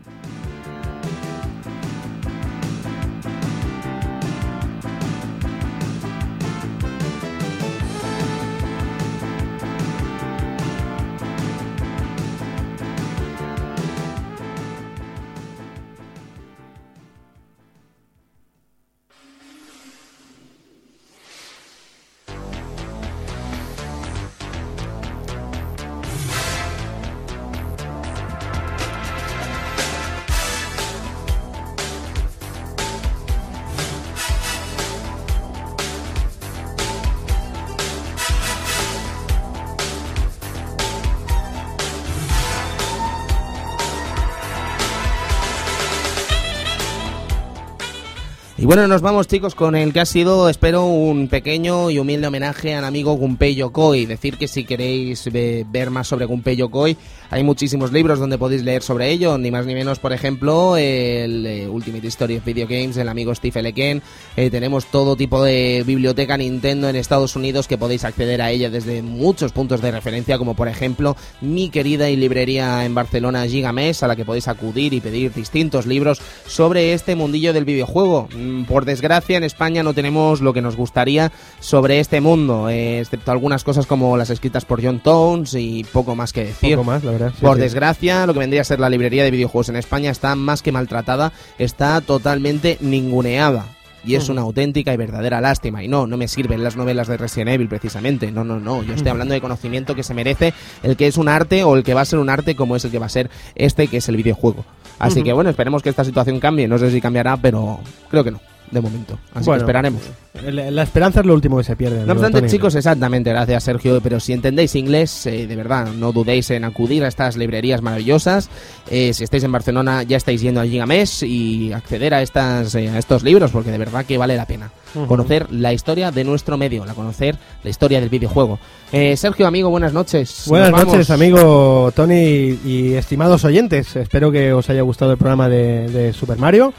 Y 48.62 48.64
bueno, 48.64 48.86
nos 48.86 49.02
vamos 49.02 49.26
chicos 49.26 49.56
con 49.56 49.74
el 49.74 49.92
que 49.92 49.98
ha 49.98 50.06
sido, 50.06 50.48
espero, 50.48 50.86
un 50.86 51.26
pequeño 51.26 51.90
y 51.90 51.98
humilde 51.98 52.28
homenaje 52.28 52.76
al 52.76 52.84
amigo 52.84 53.14
Gunpei 53.14 53.56
Yokoi. 53.56 54.06
Decir 54.06 54.36
que 54.36 54.46
si 54.46 54.62
queréis 54.62 55.24
ve- 55.32 55.66
ver 55.68 55.90
más 55.90 56.06
sobre 56.06 56.26
Gunpei 56.26 56.54
Yokoi, 56.54 56.96
hay 57.30 57.42
muchísimos 57.42 57.90
libros 57.90 58.20
donde 58.20 58.38
podéis 58.38 58.62
leer 58.62 58.84
sobre 58.84 59.10
ello, 59.10 59.36
ni 59.36 59.50
más 59.50 59.66
ni 59.66 59.74
menos, 59.74 59.98
por 59.98 60.12
ejemplo, 60.12 60.76
el 60.76 61.44
eh, 61.44 61.68
Ultimate 61.68 62.06
History 62.06 62.36
of 62.36 62.44
Video 62.44 62.68
Games 62.68 62.94
del 62.94 63.08
amigo 63.08 63.34
Steve 63.34 63.62
Leken. 63.62 64.00
Eh, 64.36 64.48
tenemos 64.48 64.86
todo 64.86 65.16
tipo 65.16 65.42
de 65.42 65.82
biblioteca 65.84 66.36
Nintendo 66.36 66.88
en 66.88 66.94
Estados 66.94 67.34
Unidos 67.34 67.66
que 67.66 67.78
podéis 67.78 68.04
acceder 68.04 68.40
a 68.42 68.52
ella 68.52 68.70
desde 68.70 69.02
muchos 69.02 69.50
puntos 69.50 69.80
de 69.80 69.90
referencia, 69.90 70.38
como 70.38 70.54
por 70.54 70.68
ejemplo 70.68 71.16
mi 71.40 71.68
querida 71.68 72.10
y 72.10 72.14
librería 72.16 72.84
en 72.84 72.94
Barcelona 72.94 73.44
Gigamesh, 73.44 74.04
a 74.04 74.06
la 74.06 74.14
que 74.14 74.24
podéis 74.24 74.46
acudir 74.46 74.92
y 74.94 75.00
pedir 75.00 75.34
distintos 75.34 75.84
libros 75.84 76.22
sobre 76.46 76.92
este 76.92 77.16
mundillo 77.16 77.52
del 77.52 77.64
videojuego. 77.64 78.28
Mm, 78.52 78.64
Por 78.64 78.84
desgracia, 78.84 79.36
en 79.36 79.44
España 79.44 79.82
no 79.82 79.94
tenemos 79.94 80.40
lo 80.40 80.52
que 80.52 80.62
nos 80.62 80.76
gustaría 80.76 81.32
sobre 81.60 82.00
este 82.00 82.20
mundo, 82.20 82.68
eh, 82.68 83.00
excepto 83.00 83.32
algunas 83.32 83.64
cosas 83.64 83.86
como 83.86 84.16
las 84.16 84.30
escritas 84.30 84.64
por 84.64 84.82
John 84.82 85.00
Tones 85.00 85.54
y 85.54 85.84
poco 85.84 86.14
más 86.14 86.32
que 86.32 86.44
decir. 86.44 86.76
Poco 86.76 86.84
más, 86.90 87.04
la 87.04 87.12
verdad. 87.12 87.32
sí, 87.34 87.40
Por 87.44 87.56
sí. 87.56 87.62
desgracia, 87.62 88.26
lo 88.26 88.32
que 88.32 88.40
vendría 88.40 88.60
a 88.60 88.64
ser 88.64 88.80
la 88.80 88.88
librería 88.90 89.24
de 89.24 89.30
videojuegos 89.30 89.68
en 89.68 89.76
España 89.76 90.10
está 90.10 90.34
más 90.34 90.62
que 90.62 90.72
maltratada, 90.72 91.32
está 91.58 92.00
totalmente 92.00 92.78
ninguneada. 92.80 93.66
Y 94.04 94.16
es 94.16 94.28
una 94.28 94.40
auténtica 94.40 94.92
y 94.92 94.96
verdadera 94.96 95.40
lástima. 95.40 95.84
Y 95.84 95.86
no, 95.86 96.08
no 96.08 96.16
me 96.16 96.26
sirven 96.26 96.64
las 96.64 96.74
novelas 96.74 97.06
de 97.06 97.16
Resident 97.16 97.50
Evil 97.50 97.68
precisamente. 97.68 98.32
No, 98.32 98.42
no, 98.42 98.58
no. 98.58 98.82
Yo 98.82 98.94
estoy 98.94 99.10
hablando 99.12 99.32
de 99.32 99.40
conocimiento 99.40 99.94
que 99.94 100.02
se 100.02 100.12
merece 100.12 100.52
el 100.82 100.96
que 100.96 101.06
es 101.06 101.16
un 101.18 101.28
arte 101.28 101.62
o 101.62 101.76
el 101.76 101.84
que 101.84 101.94
va 101.94 102.00
a 102.00 102.04
ser 102.04 102.18
un 102.18 102.28
arte 102.28 102.56
como 102.56 102.74
es 102.74 102.84
el 102.84 102.90
que 102.90 102.98
va 102.98 103.06
a 103.06 103.08
ser 103.08 103.30
este 103.54 103.86
que 103.86 103.98
es 103.98 104.08
el 104.08 104.16
videojuego. 104.16 104.64
Así 105.02 105.22
que 105.24 105.32
bueno, 105.32 105.50
esperemos 105.50 105.82
que 105.82 105.88
esta 105.88 106.04
situación 106.04 106.38
cambie. 106.38 106.68
No 106.68 106.78
sé 106.78 106.90
si 106.90 107.00
cambiará, 107.00 107.36
pero 107.36 107.80
creo 108.08 108.22
que 108.22 108.30
no, 108.30 108.40
de 108.72 108.80
momento. 108.80 109.18
Así 109.34 109.44
Bueno, 109.44 109.60
que 109.60 109.62
esperaremos. 109.64 110.02
La, 110.50 110.70
la 110.70 110.82
esperanza 110.82 111.20
es 111.20 111.26
lo 111.26 111.34
último 111.34 111.58
que 111.58 111.64
se 111.64 111.76
pierde. 111.76 112.04
No 112.06 112.14
obstante, 112.14 112.40
Tony. 112.40 112.50
chicos, 112.50 112.74
exactamente, 112.74 113.30
gracias 113.30 113.64
Sergio, 113.64 114.00
pero 114.02 114.18
si 114.18 114.32
entendéis 114.32 114.74
inglés, 114.74 115.26
eh, 115.26 115.46
de 115.46 115.56
verdad, 115.56 115.88
no 115.92 116.10
dudéis 116.10 116.50
en 116.50 116.64
acudir 116.64 117.04
a 117.04 117.08
estas 117.08 117.36
librerías 117.36 117.82
maravillosas. 117.82 118.48
Eh, 118.90 119.12
si 119.12 119.24
estáis 119.24 119.44
en 119.44 119.52
Barcelona, 119.52 120.02
ya 120.04 120.16
estáis 120.16 120.40
yendo 120.40 120.60
a 120.60 120.64
Gigamesh 120.64 121.22
y 121.24 121.72
acceder 121.72 122.14
a, 122.14 122.22
estas, 122.22 122.74
eh, 122.74 122.88
a 122.88 122.98
estos 122.98 123.22
libros, 123.22 123.50
porque 123.50 123.70
de 123.70 123.78
verdad 123.78 124.06
que 124.06 124.16
vale 124.16 124.36
la 124.36 124.46
pena. 124.46 124.72
Ujú. 124.94 125.06
Conocer 125.06 125.52
la 125.52 125.72
historia 125.72 126.10
de 126.10 126.24
nuestro 126.24 126.56
medio, 126.56 126.84
la 126.86 126.94
conocer 126.94 127.36
la 127.62 127.70
historia 127.70 128.00
del 128.00 128.08
videojuego. 128.08 128.58
Eh, 128.90 129.16
Sergio, 129.18 129.46
amigo, 129.46 129.68
buenas 129.70 129.92
noches. 129.92 130.44
Buenas 130.46 130.70
noches, 130.70 131.10
amigo 131.10 131.92
Tony 131.94 132.58
y 132.64 132.94
estimados 132.94 133.44
oyentes. 133.44 133.96
Espero 133.96 134.32
que 134.32 134.52
os 134.52 134.68
haya 134.70 134.82
gustado 134.82 135.12
el 135.12 135.18
programa 135.18 135.48
de, 135.48 135.88
de 135.88 136.12
Super 136.14 136.38
Mario. 136.38 136.72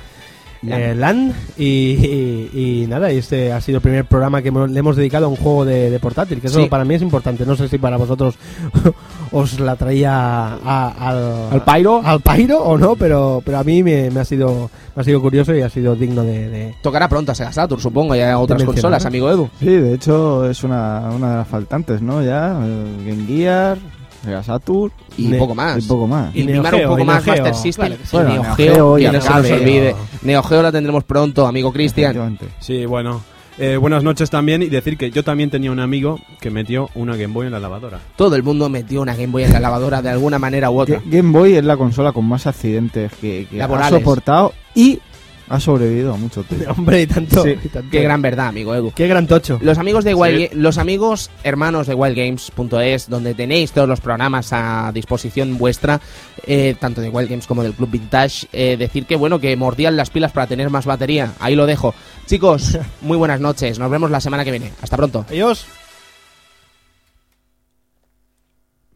Eh, 0.68 0.96
Land. 0.96 1.34
Y, 1.58 1.64
y- 1.66 2.84
y 2.84 2.88
nada, 2.88 3.12
y 3.12 3.18
este 3.18 3.52
ha 3.52 3.62
sido 3.62 3.78
el 3.78 3.82
primer 3.82 4.06
programa 4.06 4.42
que 4.42 4.52
le 4.52 4.80
hemos 4.80 4.96
dedicado 4.96 5.26
a 5.26 5.30
un 5.30 5.36
juego 5.36 5.66
de, 5.66 5.90
de 5.90 6.00
portátil, 6.00 6.40
que 6.42 6.48
eso 6.48 6.60
Sí. 6.62 6.68
para 6.70 6.86
mí 6.86 6.96
es 6.96 7.02
importante. 7.02 7.46
No 7.46 7.56
sé 7.56 7.68
si 7.68 7.78
para 7.78 7.98
vosotros 7.98 8.36
os 9.32 9.60
la 9.60 9.76
traía 9.76 10.14
a- 10.14 10.94
al, 11.00 11.50
¿Al 11.52 11.64
Pyro? 11.64 12.02
al 12.04 12.22
Pyro 12.22 12.62
o 12.64 12.78
no, 12.78 12.96
pero, 12.96 13.42
pero 13.46 13.58
a 13.60 13.64
mí 13.64 13.84
me, 13.84 14.10
me 14.12 14.20
ha 14.20 14.26
sido, 14.26 14.70
me 14.96 15.02
ha 15.02 15.04
sido 15.04 15.22
curioso 15.22 15.54
y 15.56 15.62
ha 15.62 15.70
sido 15.70 15.96
digno 15.96 16.24
de... 16.24 16.50
de- 16.50 16.76
Tocará 16.82 17.08
pronto 17.10 17.32
a 17.32 17.36
Sega 17.36 17.52
Saturn, 17.52 17.82
supongo, 17.82 18.16
y 18.16 18.22
a 18.22 18.38
otras 18.40 18.64
consolas, 18.64 19.06
amigo 19.06 19.30
Edu. 19.30 19.50
Sí, 19.60 19.66
de 19.68 19.94
hecho 19.96 20.50
es 20.50 20.64
una, 20.64 21.10
una 21.16 21.32
de 21.32 21.38
las 21.38 21.48
faltantes, 21.48 22.02
¿no? 22.02 22.24
Ya, 22.24 22.50
Game 22.54 23.26
Gear, 23.28 23.78
Sega 24.24 24.42
Saturn 24.44 24.92
y 25.18 25.28
Ne- 25.28 25.38
poco 25.38 25.54
más. 25.56 25.84
y 25.84 25.88
poco 25.88 26.08
más. 26.08 26.36
Y, 26.36 26.42
Y 26.42 26.44
mimar 26.46 26.74
Neo 26.74 26.84
un 26.84 26.90
poco 26.90 27.02
y 27.02 27.06
más 27.06 27.26
Neo 27.26 27.36
Geo. 27.36 27.44
Master 27.44 27.62
System. 27.62 27.86
Claro 27.88 28.02
que 28.02 28.06
sí. 28.08 28.16
Bueno, 28.16 28.30
Neo 28.30 28.44
Neo 28.44 28.56
Geo, 28.56 28.74
Geo 28.76 29.00
y 29.00 29.04
no 29.12 29.22
se 29.22 29.30
nos 29.30 29.52
olvide. 29.52 29.96
Neo 30.22 30.44
Geo 30.44 30.62
la 30.62 30.72
tendremos 30.72 31.04
pronto, 31.04 31.46
amigo 31.48 31.72
Cristian. 31.74 32.38
Sí, 32.60 32.86
bueno. 32.86 33.22
Eh, 33.60 33.78
buenas 33.78 34.02
noches 34.04 34.32
también 34.32 34.64
y 34.64 34.66
decir 34.66 34.98
que 34.98 35.12
yo 35.12 35.24
también 35.24 35.52
tenía 35.52 35.72
un 35.72 35.80
amigo 35.80 36.20
que 36.42 36.50
metió 36.50 36.90
una 36.96 37.16
Game 37.16 37.34
Boy 37.36 37.46
en 37.46 37.52
la 37.52 37.60
lavadora. 37.60 38.00
Todo 38.16 38.36
el 38.36 38.42
mundo 38.42 38.68
metió 38.68 39.00
una 39.04 39.14
Game 39.14 39.28
Boy 39.28 39.44
en 39.44 39.54
la 39.54 39.60
lavadora 39.60 40.02
de 40.02 40.10
alguna 40.10 40.40
manera 40.40 40.72
u 40.72 40.80
otra. 40.80 40.98
Ga- 41.00 41.04
Game 41.06 41.32
Boy 41.32 41.54
es 41.54 41.64
la 41.64 41.78
consola 41.78 42.14
con 42.14 42.26
más 42.26 42.48
accidentes 42.48 43.12
que, 43.22 43.46
que 43.52 43.62
ha 43.62 43.90
soportado 43.90 44.54
y 44.74 45.00
ha 45.50 45.60
sobrevivido 45.60 46.14
a 46.14 46.18
mucho 46.18 46.44
tiempo. 46.44 46.72
Hombre, 46.78 47.02
y 47.02 47.08
tanto. 47.08 47.44
Sí. 47.44 47.56
y 47.64 47.68
tanto. 47.68 47.90
Qué 47.92 48.02
gran 48.02 48.22
verdad, 48.22 48.48
amigo 48.48 48.74
Edu. 48.74 48.92
Qué 48.92 49.08
gran 49.08 49.28
tocho. 49.28 49.60
Los 49.62 49.78
amigos 49.78 50.04
de 50.04 50.14
Wild 50.14 50.34
Sí. 50.34 50.50
Los 50.54 50.78
amigos 50.78 51.30
hermanos 51.44 51.88
de 51.88 51.94
wildgames.es, 51.94 53.10
donde 53.10 53.34
tenéis 53.34 53.72
todos 53.72 53.88
los 53.88 54.02
programas 54.02 54.52
a 54.52 54.92
disposición 54.94 55.58
vuestra, 55.58 56.02
eh, 56.48 56.76
tanto 56.80 57.02
de 57.02 57.10
Wild 57.10 57.30
Games 57.30 57.48
como 57.48 57.64
del 57.64 57.74
Club 57.74 57.92
Vintage, 57.92 58.48
eh, 58.52 58.78
decir 58.78 59.06
que 59.06 59.16
bueno, 59.16 59.40
que 59.40 59.56
mordían 59.56 59.96
las 59.96 60.10
pilas 60.10 60.32
para 60.32 60.48
tener 60.48 60.70
más 60.70 60.86
batería. 60.86 61.34
Ahí 61.40 61.56
lo 61.56 61.66
dejo. 61.66 61.94
Chicos, 62.26 62.78
muy 63.02 63.18
buenas 63.18 63.40
noches. 63.40 63.80
Nos 63.80 63.92
vemos 63.92 64.10
la 64.12 64.22
semana 64.22 64.44
que 64.44 64.52
viene. 64.52 64.72
Hasta 64.82 64.98
pronto. 64.98 65.26
Adiós. 65.30 65.66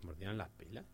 ¿Mordían 0.04 0.38
las 0.38 0.50
pilas? 0.58 0.86